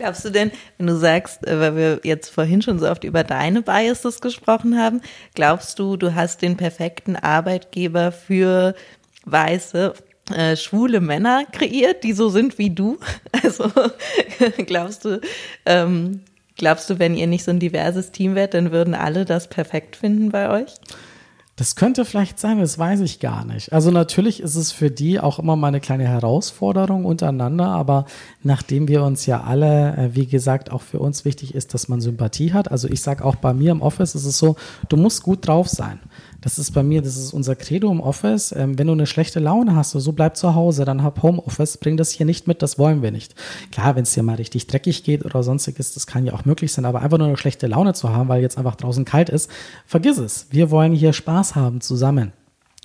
Glaubst 0.00 0.24
du 0.24 0.30
denn, 0.30 0.50
wenn 0.78 0.86
du 0.86 0.96
sagst, 0.96 1.46
äh, 1.46 1.60
weil 1.60 1.76
wir 1.76 2.00
jetzt 2.04 2.30
vorhin 2.30 2.62
schon 2.62 2.78
so 2.78 2.88
oft 2.88 3.04
über 3.04 3.22
deine 3.22 3.60
Biases 3.60 4.22
gesprochen 4.22 4.78
haben, 4.78 5.02
glaubst 5.34 5.78
du, 5.78 5.98
du 5.98 6.14
hast 6.14 6.40
den 6.40 6.56
perfekten 6.56 7.16
Arbeitgeber 7.16 8.10
für 8.10 8.74
weiße, 9.26 9.92
äh, 10.34 10.56
schwule 10.56 11.02
Männer 11.02 11.44
kreiert, 11.52 12.02
die 12.02 12.14
so 12.14 12.30
sind 12.30 12.56
wie 12.56 12.70
du? 12.70 12.98
Also 13.42 13.70
glaubst 14.66 15.04
du, 15.04 15.20
ähm, 15.66 16.22
glaubst 16.56 16.88
du, 16.88 16.98
wenn 16.98 17.14
ihr 17.14 17.26
nicht 17.26 17.44
so 17.44 17.50
ein 17.50 17.60
diverses 17.60 18.10
Team 18.10 18.34
wärt, 18.34 18.54
dann 18.54 18.72
würden 18.72 18.94
alle 18.94 19.26
das 19.26 19.48
perfekt 19.48 19.96
finden 19.96 20.30
bei 20.30 20.48
euch? 20.48 20.72
Das 21.60 21.76
könnte 21.76 22.06
vielleicht 22.06 22.38
sein, 22.38 22.58
das 22.58 22.78
weiß 22.78 23.00
ich 23.00 23.20
gar 23.20 23.44
nicht. 23.44 23.70
Also 23.70 23.90
natürlich 23.90 24.40
ist 24.40 24.56
es 24.56 24.72
für 24.72 24.90
die 24.90 25.20
auch 25.20 25.38
immer 25.38 25.56
mal 25.56 25.68
eine 25.68 25.80
kleine 25.80 26.08
Herausforderung 26.08 27.04
untereinander, 27.04 27.66
aber 27.66 28.06
nachdem 28.42 28.88
wir 28.88 29.02
uns 29.02 29.26
ja 29.26 29.42
alle, 29.42 29.94
äh, 29.94 30.14
wie 30.14 30.24
gesagt, 30.24 30.72
auch 30.72 30.80
für 30.80 31.00
uns 31.00 31.26
wichtig 31.26 31.54
ist, 31.54 31.74
dass 31.74 31.86
man 31.86 32.00
Sympathie 32.00 32.54
hat. 32.54 32.70
Also 32.70 32.88
ich 32.88 33.02
sage 33.02 33.26
auch 33.26 33.36
bei 33.36 33.52
mir 33.52 33.72
im 33.72 33.82
Office 33.82 34.14
ist 34.14 34.24
es 34.24 34.38
so, 34.38 34.56
du 34.88 34.96
musst 34.96 35.22
gut 35.22 35.46
drauf 35.46 35.68
sein. 35.68 36.00
Das 36.40 36.58
ist 36.58 36.72
bei 36.72 36.82
mir, 36.82 37.02
das 37.02 37.16
ist 37.16 37.32
unser 37.32 37.54
Credo 37.54 37.90
im 37.90 38.00
Office. 38.00 38.52
Ähm, 38.52 38.78
wenn 38.78 38.86
du 38.86 38.94
eine 38.94 39.06
schlechte 39.06 39.40
Laune 39.40 39.76
hast, 39.76 39.90
so 39.90 40.12
bleib 40.12 40.36
zu 40.36 40.54
Hause, 40.54 40.84
dann 40.84 41.02
hab 41.02 41.22
Homeoffice, 41.22 41.76
bring 41.76 41.96
das 41.96 42.10
hier 42.10 42.26
nicht 42.26 42.46
mit, 42.46 42.62
das 42.62 42.78
wollen 42.78 43.02
wir 43.02 43.10
nicht. 43.10 43.34
Klar, 43.72 43.96
wenn 43.96 44.04
es 44.04 44.14
dir 44.14 44.22
mal 44.22 44.36
richtig 44.36 44.66
dreckig 44.66 45.04
geht 45.04 45.24
oder 45.24 45.42
sonstiges, 45.42 45.92
das 45.94 46.06
kann 46.06 46.24
ja 46.24 46.32
auch 46.32 46.44
möglich 46.44 46.72
sein, 46.72 46.84
aber 46.84 47.02
einfach 47.02 47.18
nur 47.18 47.26
eine 47.26 47.36
schlechte 47.36 47.66
Laune 47.66 47.92
zu 47.92 48.08
haben, 48.10 48.28
weil 48.28 48.40
jetzt 48.42 48.56
einfach 48.58 48.76
draußen 48.76 49.04
kalt 49.04 49.28
ist, 49.28 49.50
vergiss 49.86 50.18
es. 50.18 50.46
Wir 50.50 50.70
wollen 50.70 50.92
hier 50.92 51.12
Spaß 51.12 51.54
haben 51.54 51.80
zusammen. 51.80 52.32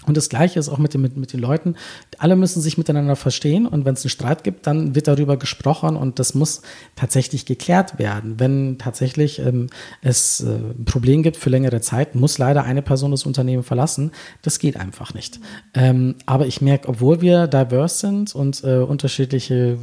Und 0.05 0.17
das 0.17 0.29
Gleiche 0.29 0.59
ist 0.59 0.69
auch 0.69 0.77
mit 0.77 0.93
den, 0.93 1.01
mit, 1.01 1.15
mit 1.15 1.31
den 1.31 1.39
Leuten. 1.39 1.75
Alle 2.17 2.35
müssen 2.35 2.61
sich 2.61 2.77
miteinander 2.77 3.15
verstehen 3.15 3.65
und 3.65 3.85
wenn 3.85 3.93
es 3.93 4.03
einen 4.03 4.09
Streit 4.09 4.43
gibt, 4.43 4.67
dann 4.67 4.93
wird 4.93 5.07
darüber 5.07 5.37
gesprochen 5.37 5.95
und 5.95 6.19
das 6.19 6.35
muss 6.35 6.61
tatsächlich 6.95 7.45
geklärt 7.45 7.97
werden. 7.97 8.39
Wenn 8.39 8.77
tatsächlich 8.77 9.39
ähm, 9.39 9.67
es 10.01 10.41
äh, 10.41 10.47
ein 10.47 10.85
Problem 10.85 11.23
gibt 11.23 11.37
für 11.37 11.49
längere 11.49 11.79
Zeit, 11.79 12.13
muss 12.13 12.37
leider 12.37 12.65
eine 12.65 12.81
Person 12.81 13.11
das 13.11 13.25
Unternehmen 13.25 13.63
verlassen. 13.63 14.11
Das 14.41 14.59
geht 14.59 14.77
einfach 14.77 15.13
nicht. 15.13 15.39
Ähm, 15.73 16.15
aber 16.25 16.45
ich 16.45 16.61
merke, 16.61 16.89
obwohl 16.89 17.21
wir 17.21 17.47
diverse 17.47 17.95
sind 17.97 18.35
und 18.35 18.63
äh, 18.63 18.79
unterschiedliche 18.79 19.77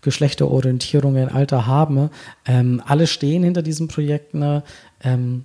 Geschlechterorientierungen, 0.00 1.28
Alter 1.28 1.66
haben, 1.66 2.10
ähm, 2.46 2.82
alle 2.86 3.06
stehen 3.06 3.42
hinter 3.42 3.62
diesem 3.62 3.88
Projekt. 3.88 4.34
Ne, 4.34 4.62
ähm, 5.02 5.44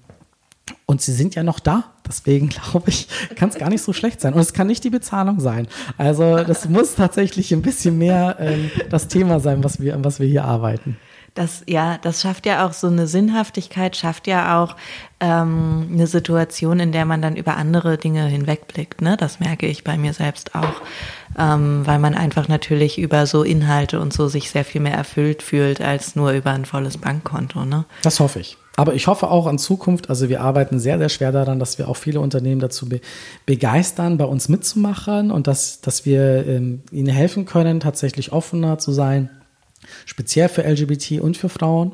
und 0.85 1.01
sie 1.01 1.13
sind 1.13 1.35
ja 1.35 1.43
noch 1.43 1.59
da. 1.59 1.91
Deswegen 2.07 2.49
glaube 2.71 2.89
ich, 2.89 3.07
kann 3.35 3.49
es 3.49 3.57
gar 3.57 3.69
nicht 3.69 3.81
so 3.81 3.93
schlecht 3.93 4.21
sein. 4.21 4.33
Und 4.33 4.41
es 4.41 4.53
kann 4.53 4.67
nicht 4.67 4.83
die 4.83 4.89
Bezahlung 4.89 5.39
sein. 5.39 5.67
Also 5.97 6.43
das 6.43 6.69
muss 6.69 6.95
tatsächlich 6.95 7.53
ein 7.53 7.61
bisschen 7.61 7.97
mehr 7.97 8.37
ähm, 8.39 8.71
das 8.89 9.07
Thema 9.07 9.39
sein, 9.39 9.63
was 9.63 9.79
wir, 9.79 10.03
was 10.03 10.19
wir 10.19 10.27
hier 10.27 10.45
arbeiten. 10.45 10.97
Das, 11.33 11.63
ja, 11.67 11.97
das 11.97 12.21
schafft 12.21 12.45
ja 12.45 12.65
auch 12.65 12.71
so 12.71 12.87
eine 12.87 13.07
Sinnhaftigkeit, 13.07 13.97
schafft 13.97 14.25
ja 14.25 14.63
auch 14.63 14.77
ähm, 15.19 15.89
eine 15.91 16.07
Situation, 16.07 16.79
in 16.79 16.93
der 16.93 17.03
man 17.03 17.21
dann 17.21 17.35
über 17.35 17.57
andere 17.57 17.97
Dinge 17.97 18.25
hinwegblickt. 18.25 19.01
Ne? 19.01 19.17
Das 19.17 19.41
merke 19.41 19.67
ich 19.67 19.83
bei 19.83 19.97
mir 19.97 20.13
selbst 20.13 20.55
auch, 20.55 20.81
ähm, 21.37 21.85
weil 21.85 21.99
man 21.99 22.15
einfach 22.15 22.47
natürlich 22.47 22.97
über 22.97 23.25
so 23.25 23.43
Inhalte 23.43 23.99
und 23.99 24.13
so 24.13 24.29
sich 24.29 24.49
sehr 24.49 24.63
viel 24.63 24.79
mehr 24.79 24.93
erfüllt 24.93 25.43
fühlt 25.43 25.81
als 25.81 26.15
nur 26.15 26.31
über 26.31 26.51
ein 26.51 26.63
volles 26.63 26.97
Bankkonto. 26.97 27.65
Ne? 27.65 27.83
Das 28.01 28.21
hoffe 28.21 28.39
ich. 28.39 28.57
Aber 28.77 28.93
ich 28.93 29.07
hoffe 29.07 29.29
auch 29.29 29.47
an 29.47 29.57
Zukunft, 29.57 30.09
also 30.09 30.27
wir 30.27 30.41
arbeiten 30.41 30.79
sehr, 30.79 30.97
sehr 30.97 31.09
schwer 31.09 31.31
daran, 31.31 31.59
dass 31.59 31.77
wir 31.77 31.87
auch 31.87 31.95
viele 31.95 32.19
Unternehmen 32.19 32.59
dazu 32.59 32.89
be 32.89 32.99
begeistern, 33.45 34.17
bei 34.17 34.25
uns 34.25 34.49
mitzumachen 34.49 35.31
und 35.31 35.47
dass, 35.47 35.81
dass 35.81 36.05
wir 36.05 36.45
ähm, 36.45 36.81
ihnen 36.91 37.07
helfen 37.07 37.45
können, 37.45 37.79
tatsächlich 37.79 38.33
offener 38.33 38.77
zu 38.77 38.91
sein, 38.91 39.29
speziell 40.05 40.49
für 40.49 40.63
LGBT 40.63 41.21
und 41.21 41.37
für 41.37 41.47
Frauen. 41.47 41.93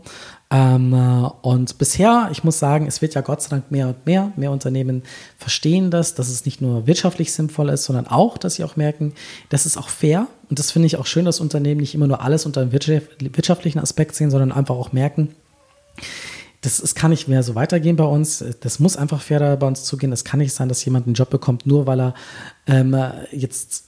Ähm, 0.50 0.94
äh, 0.94 1.30
und 1.48 1.78
bisher, 1.78 2.30
ich 2.32 2.44
muss 2.44 2.58
sagen, 2.58 2.88
es 2.88 3.02
wird 3.02 3.14
ja 3.14 3.22
Gott 3.22 3.44
sei 3.44 3.50
Dank 3.50 3.70
mehr 3.72 3.88
und 3.88 4.06
mehr. 4.08 4.32
Mehr 4.36 4.52
Unternehmen 4.52 5.04
verstehen 5.38 5.92
das, 5.92 6.16
dass 6.16 6.30
es 6.30 6.46
nicht 6.46 6.62
nur 6.62 6.88
wirtschaftlich 6.88 7.32
sinnvoll 7.32 7.70
ist, 7.70 7.84
sondern 7.84 8.08
auch, 8.08 8.38
dass 8.40 8.56
sie 8.56 8.64
auch 8.64 8.76
merken, 8.76 9.14
das 9.50 9.68
ist 9.68 9.78
auch 9.78 9.90
fair. 9.90 10.28
Und 10.50 10.58
das 10.58 10.72
finde 10.72 10.88
ich 10.88 10.98
auch 10.98 11.06
schön, 11.06 11.26
dass 11.26 11.40
Unternehmen 11.40 11.80
nicht 11.80 11.94
immer 11.94 12.08
nur 12.08 12.22
alles 12.22 12.46
unter 12.46 12.62
einem 12.62 12.74
wirtschaftlichen 12.74 13.80
Aspekt 13.80 14.16
sehen, 14.16 14.32
sondern 14.32 14.52
einfach 14.52 14.76
auch 14.76 14.92
merken, 14.92 15.36
das, 16.62 16.78
das 16.78 16.96
kann 16.96 17.12
nicht 17.12 17.28
mehr 17.28 17.44
so 17.44 17.56
weitergehen 17.56 17.96
bei 17.96 18.04
uns. 18.04 18.44
Das 18.62 18.80
muss 18.80 18.96
einfach 18.96 19.22
fairer 19.22 19.58
bei 19.58 19.68
uns 19.68 19.84
zugehen. 19.84 20.12
Es 20.12 20.24
kann 20.24 20.40
nicht 20.40 20.54
sein, 20.54 20.70
dass 20.70 20.86
jemand 20.86 21.08
einen 21.08 21.16
Job 21.16 21.30
bekommt, 21.30 21.66
nur 21.66 21.88
weil 21.88 22.00
er 22.00 22.14
ähm, 22.68 22.96
jetzt 23.32 23.86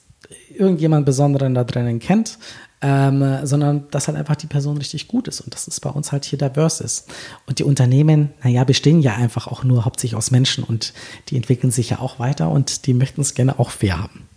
irgendjemand 0.56 1.06
Besonderen 1.06 1.54
da 1.54 1.64
drinnen 1.64 2.00
kennt, 2.00 2.40
ähm, 2.82 3.24
sondern 3.44 3.88
dass 3.92 4.08
halt 4.08 4.18
einfach 4.18 4.36
die 4.36 4.48
Person 4.48 4.78
richtig 4.78 5.08
gut 5.08 5.28
ist 5.28 5.42
und 5.42 5.54
dass 5.54 5.68
es 5.68 5.80
bei 5.80 5.90
uns 5.90 6.12
halt 6.12 6.26
hier 6.26 6.40
diverse 6.40 6.84
ist. 6.84 7.10
Und 7.46 7.60
die 7.60 7.64
Unternehmen, 7.64 8.32
naja, 8.44 8.64
bestehen 8.64 9.02
ja 9.02 9.16
einfach 9.16 9.48
auch 9.48 9.64
nur 9.64 9.86
hauptsächlich 9.86 10.18
aus 10.18 10.32
Menschen 10.32 10.64
und 10.64 10.94
die 11.30 11.38
entwickeln 11.38 11.72
sich 11.72 11.92
ja 11.92 12.00
auch 12.00 12.20
weiter 12.20 12.50
und 12.50 12.88
die 12.88 12.94
möchten 12.94 13.22
es 13.22 13.36
gerne 13.36 13.60
auch 13.60 13.70
fair 13.70 14.02
haben. 14.02 14.28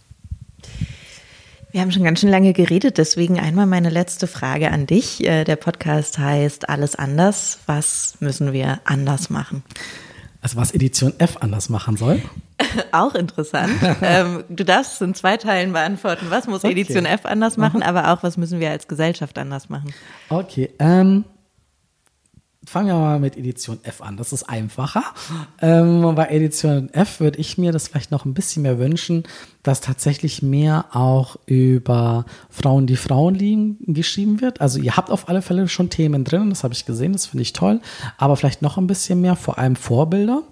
Wir 1.77 1.82
haben 1.82 1.93
schon 1.93 2.05
ganz 2.05 2.20
schön 2.20 2.31
lange 2.31 2.55
geredet, 2.55 2.97
deswegen 2.97 3.39
einmal 3.39 3.66
meine 3.66 3.90
letzte 3.90 4.27
Frage 4.27 4.70
an 4.70 4.86
dich. 4.86 5.23
Äh, 5.23 5.44
der 5.44 5.57
Podcast 5.57 6.19
heißt 6.19 6.70
Alles 6.70 6.97
anders. 6.97 7.59
Was 7.66 8.15
müssen 8.20 8.55
wir 8.55 8.81
anders 8.85 9.28
machen? 9.28 9.62
Also 10.40 10.57
was 10.57 10.73
Edition 10.73 11.12
F 11.19 11.36
anders 11.40 11.69
machen 11.69 11.98
soll? 11.98 12.23
Auch 12.93 13.15
interessant. 13.15 13.74
ähm, 14.01 14.44
du 14.48 14.65
darfst 14.65 15.03
in 15.03 15.12
zwei 15.12 15.36
Teilen 15.36 15.74
beantworten. 15.74 16.28
Was 16.31 16.47
muss 16.47 16.65
okay. 16.65 16.73
Edition 16.73 17.05
F 17.05 17.27
anders 17.27 17.59
machen, 17.59 17.82
aber 17.82 18.11
auch 18.11 18.23
was 18.23 18.39
müssen 18.39 18.59
wir 18.59 18.70
als 18.70 18.89
Gesellschaft 18.89 19.36
anders 19.36 19.69
machen? 19.69 19.93
Okay. 20.31 20.70
Ähm, 20.78 21.27
fangen 22.66 22.88
wir 22.88 22.98
mal 22.98 23.20
mit 23.20 23.36
Edition 23.36 23.78
F 23.84 24.02
an. 24.02 24.16
Das 24.16 24.32
ist 24.32 24.43
einfacher. 24.43 25.05
Ähm, 25.62 26.14
bei 26.14 26.26
Edition 26.26 26.93
F 26.93 27.20
würde 27.20 27.38
ich 27.38 27.56
mir 27.56 27.72
das 27.72 27.88
vielleicht 27.88 28.10
noch 28.10 28.24
ein 28.24 28.34
bisschen 28.34 28.62
mehr 28.62 28.78
wünschen, 28.78 29.22
dass 29.62 29.80
tatsächlich 29.80 30.43
mehr 30.43 30.86
auch 30.93 31.36
über 31.47 32.26
Frauen, 32.51 32.86
die 32.86 32.97
Frauen 32.97 33.34
lieben, 33.34 33.78
geschrieben 33.86 34.40
wird. 34.40 34.60
Also 34.60 34.80
ihr 34.80 34.97
habt 34.97 35.10
auf 35.10 35.28
alle 35.28 35.43
Fälle 35.43 35.68
schon 35.68 35.90
Themen 35.90 36.24
drin, 36.24 36.51
das 36.51 36.64
habe 36.64 36.74
ich 36.74 36.84
gesehen, 36.84 37.12
das 37.12 37.26
finde 37.26 37.43
ich 37.43 37.52
toll. 37.52 37.80
Aber 38.18 38.36
vielleicht 38.36 38.62
noch 38.62 38.76
ein 38.76 38.86
bisschen 38.86 39.20
mehr, 39.20 39.36
vor 39.36 39.59
allem 39.59 39.76
Vorbilder. 39.76 40.43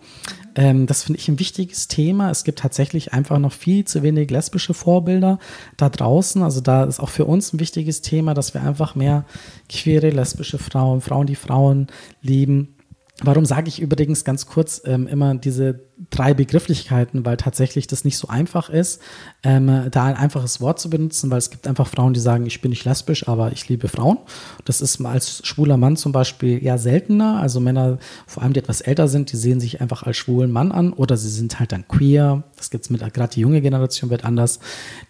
Ähm, 0.56 0.86
das 0.86 1.02
finde 1.04 1.18
ich 1.18 1.28
ein 1.28 1.38
wichtiges 1.38 1.88
Thema. 1.88 2.30
Es 2.30 2.44
gibt 2.44 2.60
tatsächlich 2.60 3.12
einfach 3.12 3.38
noch 3.38 3.52
viel 3.52 3.84
zu 3.84 4.02
wenig 4.02 4.30
lesbische 4.30 4.74
Vorbilder 4.74 5.38
da 5.76 5.88
draußen. 5.88 6.42
Also 6.42 6.60
da 6.60 6.84
ist 6.84 7.00
auch 7.00 7.08
für 7.08 7.24
uns 7.24 7.52
ein 7.52 7.60
wichtiges 7.60 8.02
Thema, 8.02 8.34
dass 8.34 8.54
wir 8.54 8.62
einfach 8.62 8.94
mehr 8.94 9.24
queere, 9.68 10.10
lesbische 10.10 10.58
Frauen, 10.58 11.00
Frauen, 11.00 11.26
die 11.26 11.34
Frauen 11.34 11.88
lieben, 12.22 12.74
Warum 13.22 13.44
sage 13.44 13.68
ich 13.68 13.80
übrigens 13.80 14.24
ganz 14.24 14.46
kurz 14.46 14.82
ähm, 14.84 15.06
immer 15.06 15.36
diese 15.36 15.80
drei 16.10 16.34
Begrifflichkeiten, 16.34 17.24
weil 17.24 17.36
tatsächlich 17.36 17.86
das 17.86 18.04
nicht 18.04 18.18
so 18.18 18.26
einfach 18.26 18.70
ist, 18.70 19.00
ähm, 19.44 19.86
da 19.92 20.04
ein 20.06 20.16
einfaches 20.16 20.60
Wort 20.60 20.80
zu 20.80 20.90
benutzen, 20.90 21.30
weil 21.30 21.38
es 21.38 21.50
gibt 21.50 21.68
einfach 21.68 21.86
Frauen, 21.86 22.12
die 22.12 22.18
sagen, 22.18 22.44
ich 22.44 22.60
bin 22.60 22.70
nicht 22.70 22.84
lesbisch, 22.84 23.28
aber 23.28 23.52
ich 23.52 23.68
liebe 23.68 23.86
Frauen. 23.86 24.18
Das 24.64 24.80
ist 24.80 25.00
als 25.04 25.46
schwuler 25.46 25.76
Mann 25.76 25.96
zum 25.96 26.10
Beispiel 26.10 26.62
eher 26.62 26.76
seltener. 26.76 27.38
Also 27.40 27.60
Männer, 27.60 27.98
vor 28.26 28.42
allem 28.42 28.52
die 28.52 28.58
etwas 28.58 28.80
älter 28.80 29.06
sind, 29.06 29.30
die 29.30 29.36
sehen 29.36 29.60
sich 29.60 29.80
einfach 29.80 30.02
als 30.02 30.16
schwulen 30.16 30.50
Mann 30.50 30.72
an 30.72 30.92
oder 30.92 31.16
sie 31.16 31.30
sind 31.30 31.60
halt 31.60 31.70
dann 31.70 31.86
queer. 31.86 32.42
Das 32.56 32.70
gibt's 32.70 32.90
mit, 32.90 33.00
gerade 33.14 33.32
die 33.32 33.40
junge 33.40 33.60
Generation 33.60 34.10
wird 34.10 34.24
anders. 34.24 34.58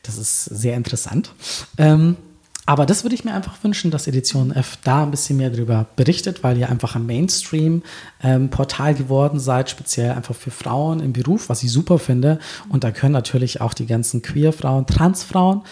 Das 0.03 0.19
ist 0.19 0.45
sehr 0.45 0.77
interessant. 0.77 1.33
Ähm, 1.79 2.17
aber 2.67 2.87
das 2.87 3.05
würde 3.05 3.15
ich 3.15 3.25
mir 3.25 3.35
einfach 3.35 3.63
wünschen, 3.63 3.91
dass 3.91 4.07
Edition 4.07 4.51
F 4.51 4.79
da 4.85 5.03
ein 5.03 5.11
bisschen 5.11 5.37
mehr 5.37 5.51
darüber 5.51 5.87
berichtet, 5.97 6.43
weil 6.43 6.57
ihr 6.57 6.71
einfach 6.71 6.97
ein 6.97 7.05
Mainstream-Portal 7.05 8.91
ähm, 8.91 8.97
geworden 8.97 9.39
seid, 9.39 9.69
speziell 9.69 10.13
einfach 10.13 10.35
für 10.35 10.51
Frauen 10.51 11.01
im 11.01 11.13
Beruf, 11.13 11.49
was 11.49 11.63
ich 11.63 11.71
super 11.71 11.99
finde. 11.99 12.39
Und 12.71 12.85
da 12.85 12.91
können 12.91 13.13
natürlich 13.13 13.61
auch 13.61 13.75
die 13.75 13.87
ganzen 13.87 14.23
Queer-Frauen, 14.23 14.87
Trans-Frauen, 14.87 15.63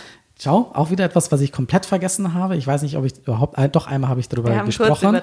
Schau, 0.42 0.72
auch 0.74 0.90
wieder 0.90 1.04
etwas, 1.04 1.30
was 1.30 1.40
ich 1.40 1.52
komplett 1.52 1.86
vergessen 1.86 2.34
habe. 2.34 2.56
Ich 2.56 2.66
weiß 2.66 2.82
nicht, 2.82 2.96
ob 2.96 3.04
ich 3.04 3.16
überhaupt, 3.16 3.56
äh, 3.58 3.68
doch 3.68 3.86
einmal 3.86 4.10
habe 4.10 4.18
ich 4.18 4.28
darüber 4.28 4.50
Wir 4.50 4.64
gesprochen. 4.64 5.20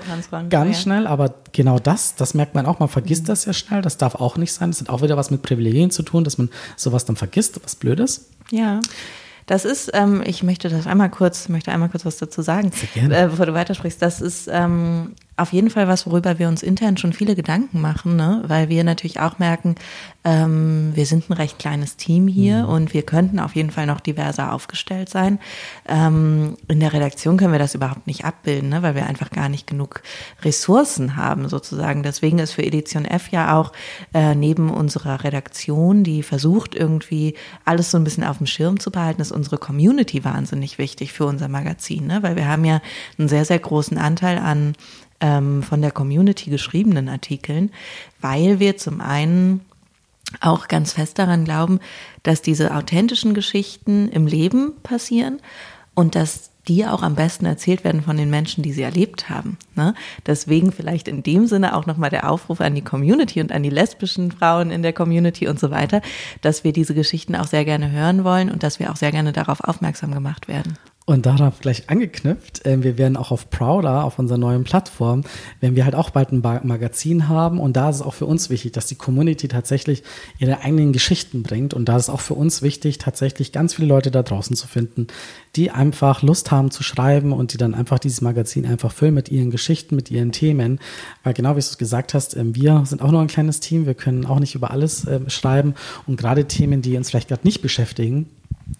Ganz 0.49 0.77
ja. 0.77 0.81
schnell, 0.81 1.07
aber 1.07 1.33
genau 1.51 1.77
das, 1.77 2.15
das 2.15 2.35
merkt 2.35 2.55
man 2.55 2.65
auch, 2.65 2.79
man 2.79 2.87
vergisst 2.87 3.23
mhm. 3.23 3.27
das 3.27 3.43
ja 3.43 3.51
schnell. 3.51 3.81
Das 3.81 3.97
darf 3.97 4.15
auch 4.15 4.37
nicht 4.37 4.53
sein. 4.53 4.71
Das 4.71 4.79
hat 4.79 4.87
auch 4.87 5.01
wieder 5.01 5.17
was 5.17 5.29
mit 5.29 5.41
Privilegien 5.41 5.91
zu 5.91 6.03
tun, 6.03 6.23
dass 6.23 6.37
man 6.37 6.49
sowas 6.77 7.03
dann 7.03 7.17
vergisst, 7.17 7.59
was 7.61 7.75
Blödes. 7.75 8.29
Ja. 8.49 8.79
Das 9.49 9.65
ist, 9.65 9.89
ähm, 9.95 10.21
ich 10.23 10.43
möchte 10.43 10.69
das 10.69 10.85
einmal 10.85 11.09
kurz, 11.09 11.49
möchte 11.49 11.71
einmal 11.71 11.89
kurz 11.89 12.05
was 12.05 12.17
dazu 12.17 12.43
sagen, 12.43 12.71
äh, 12.93 13.25
bevor 13.25 13.47
du 13.47 13.55
weitersprichst. 13.55 13.99
Das 13.99 14.21
ist 14.21 14.47
ähm, 14.47 15.15
auf 15.39 15.53
jeden 15.53 15.69
Fall 15.69 15.87
was, 15.87 16.05
worüber 16.05 16.39
wir 16.39 16.47
uns 16.47 16.63
intern 16.63 16.97
schon 16.97 17.13
viele 17.13 17.35
Gedanken 17.35 17.81
machen, 17.81 18.15
ne? 18.15 18.43
weil 18.47 18.69
wir 18.69 18.83
natürlich 18.83 19.19
auch 19.19 19.39
merken, 19.39 19.75
ähm, 20.23 20.91
wir 20.93 21.05
sind 21.05 21.29
ein 21.29 21.33
recht 21.33 21.59
kleines 21.59 21.95
Team 21.95 22.27
hier 22.27 22.63
mhm. 22.63 22.69
und 22.69 22.93
wir 22.93 23.03
könnten 23.03 23.39
auf 23.39 23.55
jeden 23.55 23.71
Fall 23.71 23.85
noch 23.85 24.01
diverser 24.01 24.53
aufgestellt 24.53 25.09
sein. 25.09 25.39
Ähm, 25.87 26.57
in 26.67 26.79
der 26.79 26.93
Redaktion 26.93 27.37
können 27.37 27.53
wir 27.53 27.59
das 27.59 27.75
überhaupt 27.75 28.05
nicht 28.05 28.25
abbilden, 28.25 28.69
ne? 28.69 28.81
weil 28.83 28.95
wir 28.95 29.07
einfach 29.07 29.29
gar 29.31 29.49
nicht 29.49 29.65
genug 29.65 30.01
Ressourcen 30.43 31.15
haben 31.15 31.47
sozusagen. 31.47 32.03
Deswegen 32.03 32.39
ist 32.39 32.51
für 32.51 32.63
Edition 32.63 33.05
F 33.05 33.29
ja 33.29 33.57
auch 33.57 33.71
äh, 34.13 34.35
neben 34.35 34.69
unserer 34.69 35.23
Redaktion, 35.23 36.03
die 36.03 36.21
versucht 36.21 36.75
irgendwie 36.75 37.35
alles 37.65 37.91
so 37.91 37.97
ein 37.97 38.03
bisschen 38.03 38.23
auf 38.23 38.37
dem 38.37 38.47
Schirm 38.47 38.79
zu 38.79 38.91
behalten, 38.91 39.21
ist 39.21 39.31
unsere 39.31 39.57
Community 39.57 40.23
wahnsinnig 40.25 40.77
wichtig 40.77 41.13
für 41.13 41.25
unser 41.25 41.47
Magazin, 41.47 42.07
ne? 42.07 42.21
weil 42.23 42.35
wir 42.35 42.47
haben 42.47 42.65
ja 42.65 42.81
einen 43.17 43.29
sehr, 43.29 43.45
sehr 43.45 43.59
großen 43.59 43.97
Anteil 43.97 44.37
an 44.37 44.75
ähm, 45.21 45.63
von 45.63 45.81
der 45.81 45.91
Community 45.91 46.49
geschriebenen 46.49 47.09
Artikeln, 47.09 47.71
weil 48.21 48.59
wir 48.59 48.77
zum 48.77 49.01
einen 49.01 49.61
auch 50.41 50.67
ganz 50.67 50.93
fest 50.93 51.17
daran 51.19 51.45
glauben, 51.45 51.79
dass 52.23 52.41
diese 52.41 52.75
authentischen 52.75 53.33
Geschichten 53.33 54.09
im 54.09 54.27
Leben 54.27 54.73
passieren 54.83 55.41
und 55.95 56.15
dass 56.15 56.51
die 56.67 56.85
auch 56.85 57.01
am 57.01 57.15
besten 57.15 57.45
erzählt 57.45 57.83
werden 57.83 58.03
von 58.03 58.15
den 58.15 58.29
Menschen, 58.29 58.61
die 58.61 58.71
sie 58.71 58.83
erlebt 58.83 59.29
haben. 59.29 59.57
Ne? 59.75 59.95
Deswegen 60.27 60.71
vielleicht 60.71 61.07
in 61.07 61.23
dem 61.23 61.47
Sinne 61.47 61.75
auch 61.75 61.87
nochmal 61.87 62.11
der 62.11 62.29
Aufruf 62.29 62.61
an 62.61 62.75
die 62.75 62.83
Community 62.83 63.41
und 63.41 63.51
an 63.51 63.63
die 63.63 63.71
lesbischen 63.71 64.31
Frauen 64.31 64.69
in 64.69 64.83
der 64.83 64.93
Community 64.93 65.47
und 65.47 65.59
so 65.59 65.71
weiter, 65.71 66.01
dass 66.41 66.63
wir 66.63 66.71
diese 66.71 66.93
Geschichten 66.93 67.35
auch 67.35 67.47
sehr 67.47 67.65
gerne 67.65 67.91
hören 67.91 68.23
wollen 68.23 68.51
und 68.51 68.61
dass 68.61 68.79
wir 68.79 68.91
auch 68.91 68.97
sehr 68.97 69.11
gerne 69.11 69.33
darauf 69.33 69.61
aufmerksam 69.61 70.13
gemacht 70.13 70.47
werden. 70.47 70.77
Und 71.09 71.25
darauf 71.25 71.59
gleich 71.59 71.89
angeknüpft, 71.89 72.67
äh, 72.67 72.83
wir 72.83 72.99
werden 72.99 73.17
auch 73.17 73.31
auf 73.31 73.49
Prouder, 73.49 74.03
auf 74.03 74.19
unserer 74.19 74.37
neuen 74.37 74.63
Plattform, 74.63 75.23
werden 75.59 75.75
wir 75.75 75.83
halt 75.83 75.95
auch 75.95 76.11
bald 76.11 76.31
ein 76.31 76.43
Magazin 76.43 77.27
haben. 77.27 77.59
Und 77.59 77.75
da 77.77 77.89
ist 77.89 77.95
es 77.95 78.01
auch 78.03 78.13
für 78.13 78.27
uns 78.27 78.51
wichtig, 78.51 78.73
dass 78.73 78.85
die 78.85 78.93
Community 78.93 79.47
tatsächlich 79.47 80.03
ihre 80.37 80.61
eigenen 80.61 80.93
Geschichten 80.93 81.41
bringt. 81.41 81.73
Und 81.73 81.89
da 81.89 81.97
ist 81.97 82.09
auch 82.09 82.19
für 82.19 82.35
uns 82.35 82.61
wichtig, 82.61 82.99
tatsächlich 82.99 83.51
ganz 83.51 83.73
viele 83.73 83.87
Leute 83.87 84.11
da 84.11 84.21
draußen 84.21 84.55
zu 84.55 84.67
finden, 84.67 85.07
die 85.55 85.71
einfach 85.71 86.21
Lust 86.21 86.51
haben 86.51 86.69
zu 86.69 86.83
schreiben 86.83 87.33
und 87.33 87.53
die 87.53 87.57
dann 87.57 87.73
einfach 87.73 87.97
dieses 87.97 88.21
Magazin 88.21 88.67
einfach 88.67 88.91
füllen 88.91 89.15
mit 89.15 89.29
ihren 89.29 89.49
Geschichten, 89.49 89.95
mit 89.95 90.11
ihren 90.11 90.31
Themen. 90.31 90.79
Weil 91.23 91.33
genau 91.33 91.53
wie 91.53 91.53
du 91.53 91.59
es 91.61 91.79
gesagt 91.79 92.13
hast, 92.13 92.37
äh, 92.37 92.43
wir 92.53 92.83
sind 92.85 93.01
auch 93.01 93.09
nur 93.09 93.21
ein 93.21 93.25
kleines 93.25 93.61
Team. 93.61 93.87
Wir 93.87 93.95
können 93.95 94.27
auch 94.27 94.39
nicht 94.39 94.53
über 94.53 94.69
alles 94.69 95.05
äh, 95.05 95.27
schreiben. 95.27 95.73
Und 96.05 96.17
gerade 96.17 96.45
Themen, 96.45 96.83
die 96.83 96.95
uns 96.97 97.09
vielleicht 97.09 97.29
gerade 97.29 97.47
nicht 97.47 97.63
beschäftigen, 97.63 98.27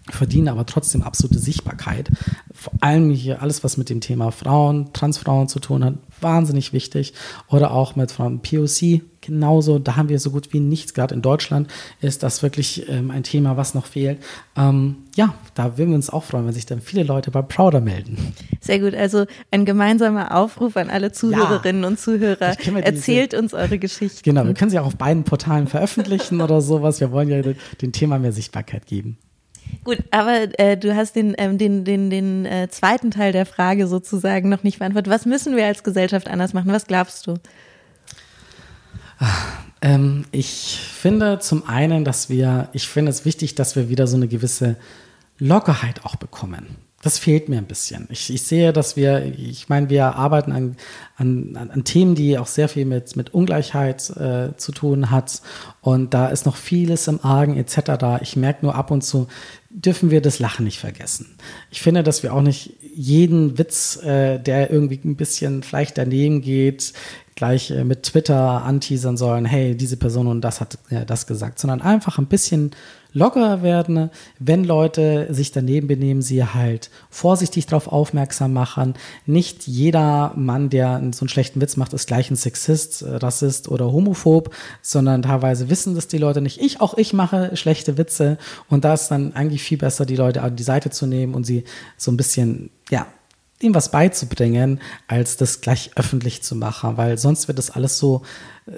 verdienen 0.10 0.50
aber 0.50 0.66
trotzdem 0.66 1.04
absolute 1.04 1.40
Sichtbarkeit. 1.40 2.10
Vor 2.54 2.74
allem 2.82 3.10
hier 3.12 3.42
alles, 3.42 3.64
was 3.64 3.78
mit 3.78 3.90
dem 3.90 4.02
Thema 4.02 4.32
Frauen, 4.32 4.92
Transfrauen 4.94 5.48
zu 5.48 5.60
tun 5.60 5.84
hat, 5.84 5.96
wahnsinnig 6.22 6.74
wichtig. 6.74 7.14
Oder 7.48 7.72
auch 7.72 7.96
mit 7.96 8.12
Frauen 8.12 8.42
POC, 8.42 9.02
genauso. 9.22 9.80
Da 9.80 9.96
haben 9.96 10.10
wir 10.10 10.20
so 10.20 10.32
gut 10.32 10.54
wie 10.54 10.60
nichts. 10.60 10.94
Gerade 10.94 11.16
in 11.16 11.22
Deutschland 11.22 11.70
ist 12.02 12.24
das 12.24 12.44
wirklich 12.44 12.90
ähm, 12.90 13.12
ein 13.12 13.24
Thema, 13.24 13.58
was 13.58 13.74
noch 13.74 13.86
fehlt. 13.86 14.20
Ähm, 14.56 14.98
ja, 15.16 15.34
da 15.56 15.78
würden 15.78 15.90
wir 15.90 15.96
uns 15.96 16.10
auch 16.10 16.24
freuen, 16.24 16.46
wenn 16.46 16.54
sich 16.54 16.66
dann 16.66 16.82
viele 16.82 17.04
Leute 17.04 17.32
bei 17.32 17.42
Prouder 17.42 17.82
melden. 17.82 18.34
Sehr 18.62 18.80
gut. 18.80 18.96
Also 18.96 19.26
ein 19.52 19.66
gemeinsamer 19.66 20.36
Aufruf 20.36 20.78
an 20.78 20.90
alle 20.90 21.12
Zuhörerinnen 21.12 21.84
ja, 21.84 21.88
und 21.88 22.00
Zuhörer. 22.00 22.56
Erzählt 22.82 23.34
uns 23.34 23.54
eure 23.54 23.80
Geschichten. 23.80 24.22
Genau, 24.24 24.46
wir 24.46 24.54
können 24.54 24.72
sie 24.72 24.80
auch 24.80 24.88
auf 24.88 24.96
beiden 24.96 25.24
Portalen 25.24 25.68
veröffentlichen 25.68 26.42
oder 26.42 26.62
sowas. 26.62 27.00
Wir 27.00 27.12
wollen 27.12 27.30
ja 27.30 27.42
dem 27.82 27.92
Thema 27.92 28.20
mehr 28.20 28.32
Sichtbarkeit 28.32 28.86
geben. 28.86 29.18
Gut, 29.84 30.04
aber 30.12 30.60
äh, 30.60 30.78
du 30.78 30.96
hast 30.96 31.16
den, 31.16 31.36
ähm, 31.38 31.58
den, 31.58 31.86
den, 31.86 32.10
den 32.10 32.46
äh, 32.46 32.68
zweiten 32.70 33.12
Teil 33.12 33.32
der 33.32 33.46
Frage 33.46 33.88
sozusagen 33.88 34.50
noch 34.50 34.64
nicht 34.64 34.80
beantwortet. 34.80 35.12
Was 35.12 35.26
müssen 35.26 35.56
wir 35.56 35.66
als 35.66 35.84
Gesellschaft 35.84 36.28
anders 36.28 36.54
machen? 36.54 36.72
Was 36.72 36.86
glaubst 36.86 37.28
du? 37.28 37.36
Ähm, 39.82 40.26
ich 40.32 40.80
finde 40.80 41.40
zum 41.40 41.68
einen, 41.68 42.04
dass 42.04 42.30
wir, 42.30 42.70
ich 42.74 42.88
finde 42.88 43.12
es 43.12 43.26
wichtig, 43.26 43.56
dass 43.56 43.76
wir 43.76 43.90
wieder 43.90 44.08
so 44.08 44.18
eine 44.18 44.28
gewisse 44.28 44.76
Lockerheit 45.38 46.06
auch 46.06 46.16
bekommen 46.16 46.89
das 47.02 47.18
fehlt 47.18 47.48
mir 47.48 47.58
ein 47.58 47.66
bisschen. 47.66 48.08
Ich, 48.12 48.34
ich 48.34 48.44
sehe, 48.44 48.74
dass 48.74 48.98
wir, 48.98 49.26
ich 49.26 49.70
meine, 49.70 49.90
wir 49.90 50.16
arbeiten 50.16 50.52
an, 50.52 50.76
an, 51.16 51.70
an 51.72 51.84
Themen, 51.86 52.14
die 52.14 52.38
auch 52.38 52.48
sehr 52.48 52.68
viel 52.68 52.86
mit, 52.86 53.16
mit 53.16 53.34
Ungleichheit 53.34 54.10
äh, 54.12 54.56
zu 54.58 54.72
tun 54.74 55.10
hat. 55.10 55.42
Und 55.82 56.14
da 56.14 56.28
ist 56.28 56.46
noch 56.46 56.58
vieles 56.58 57.08
im 57.08 57.24
Argen 57.24 57.56
etc. 57.56 58.22
Ich 58.22 58.36
merke 58.36 58.66
nur 58.66 58.76
ab 58.76 58.92
und 58.92 59.02
zu, 59.02 59.28
dürfen 59.70 60.12
wir 60.12 60.22
das 60.22 60.40
Lachen 60.40 60.66
nicht 60.66 60.80
vergessen. 60.80 61.38
Ich 61.72 61.82
finde, 61.82 62.04
dass 62.04 62.24
wir 62.24 62.34
auch 62.34 62.42
nicht 62.42 62.76
jeden 62.94 63.58
Witz, 63.58 63.98
äh, 64.04 64.40
der 64.40 64.70
irgendwie 64.70 65.00
ein 65.04 65.16
bisschen 65.16 65.64
vielleicht 65.64 65.98
daneben 65.98 66.42
geht, 66.42 66.94
gleich 67.36 67.72
äh, 67.72 67.86
mit 67.86 68.04
Twitter 68.04 68.64
anteasern 68.64 69.16
sollen, 69.16 69.46
hey, 69.46 69.76
diese 69.76 69.96
Person 69.96 70.28
und 70.28 70.42
das 70.42 70.60
hat 70.60 70.78
äh, 70.90 71.06
das 71.06 71.28
gesagt, 71.28 71.60
sondern 71.60 71.82
einfach 71.82 72.18
ein 72.18 72.26
bisschen 72.26 72.72
lockerer 73.14 73.64
werden, 73.64 74.10
wenn 74.38 74.64
Leute 74.64 75.28
sich 75.32 75.52
daneben 75.52 75.88
benehmen, 75.88 76.22
sie 76.22 76.44
halt 76.44 76.90
vorsichtig 77.10 77.66
darauf 77.66 77.88
aufmerksam 77.88 78.54
machen. 78.54 78.94
Nicht 79.26 79.68
jeder 79.68 80.34
Mann, 80.36 80.70
der 80.70 81.00
so 81.14 81.22
einen 81.22 81.30
schlechten 81.30 81.62
Witz 81.62 81.78
macht, 81.78 81.94
ist 81.94 82.08
gleich 82.08 82.30
ein 82.30 82.36
Sexist, 82.36 83.04
Rassist 83.08 83.70
oder 83.70 83.92
Homophob, 83.92 84.54
sondern 84.82 85.24
teilweise 85.24 85.70
wissen 85.70 85.96
das 85.96 86.08
die 86.08 86.18
Leute 86.18 86.42
nicht. 86.42 86.62
Ich, 86.62 86.82
auch 86.82 86.98
ich 86.98 87.14
mache 87.14 87.56
schlechte 87.56 87.98
Witze 87.98 88.38
und 88.70 88.86
da 88.86 88.94
ist 88.94 89.10
dann 89.10 89.34
eigentlich 89.34 89.64
viel 89.64 89.78
besser, 89.78 90.06
die 90.06 90.16
Leute 90.16 90.42
an 90.42 90.56
die 90.56 90.64
Seite 90.64 90.90
zu 90.90 91.08
nehmen 91.08 91.34
und 91.34 91.46
sie 91.46 91.64
so 91.98 92.12
ein 92.12 92.18
bisschen, 92.18 92.70
ja, 92.90 93.08
ihm 93.62 93.76
was 93.76 93.92
beizubringen, 93.92 94.80
als 95.08 95.38
das 95.38 95.62
gleich 95.62 95.92
öffentlich 95.96 96.42
zu 96.44 96.56
machen, 96.56 96.98
weil 96.98 97.18
sonst 97.18 97.48
wird 97.48 97.58
das 97.58 97.72
alles 97.72 97.98
so, 97.98 98.22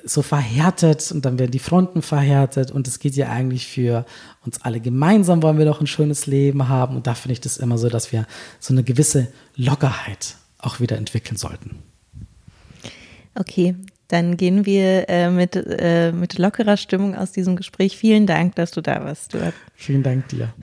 so 0.06 0.22
verhärtet 0.22 1.12
und 1.12 1.26
dann 1.26 1.38
werden 1.38 1.52
die 1.52 1.60
Fronten 1.60 2.02
verhärtet 2.02 2.72
und 2.72 2.88
es 2.88 3.00
geht 3.00 3.16
ja 3.16 3.30
eigentlich 3.30 3.68
für 3.68 4.06
uns 4.44 4.62
alle 4.62 4.80
gemeinsam 4.80 5.44
wollen 5.44 5.60
wir 5.60 5.66
doch 5.66 5.82
ein 5.82 5.88
schönes 5.88 6.26
Leben 6.26 6.68
haben 6.68 6.96
und 6.96 7.08
da 7.08 7.14
finde 7.14 7.34
ich 7.34 7.42
das 7.42 7.58
immer 7.58 7.78
so, 7.78 7.90
dass 7.90 8.12
wir 8.12 8.26
so 8.60 8.74
eine 8.74 8.84
gewisse 8.84 9.28
Lockerheit 9.56 10.36
auch 10.58 10.80
wieder 10.80 10.98
entwickeln 10.98 11.38
sollten. 11.38 11.80
Okay, 13.36 13.76
dann 14.08 14.36
gehen 14.36 14.66
wir 14.66 15.08
äh, 15.10 15.30
mit, 15.30 15.56
äh, 15.56 16.12
mit 16.12 16.38
lockerer 16.38 16.76
Stimmung 16.76 17.16
aus 17.16 17.32
diesem 17.32 17.56
Gespräch. 17.56 17.98
Vielen 17.98 18.28
Dank, 18.28 18.56
dass 18.56 18.72
du 18.72 18.82
da 18.82 19.04
warst, 19.04 19.32
Stuart. 19.32 19.54
Vielen 19.76 20.04
Dank 20.04 20.28
dir. 20.30 20.54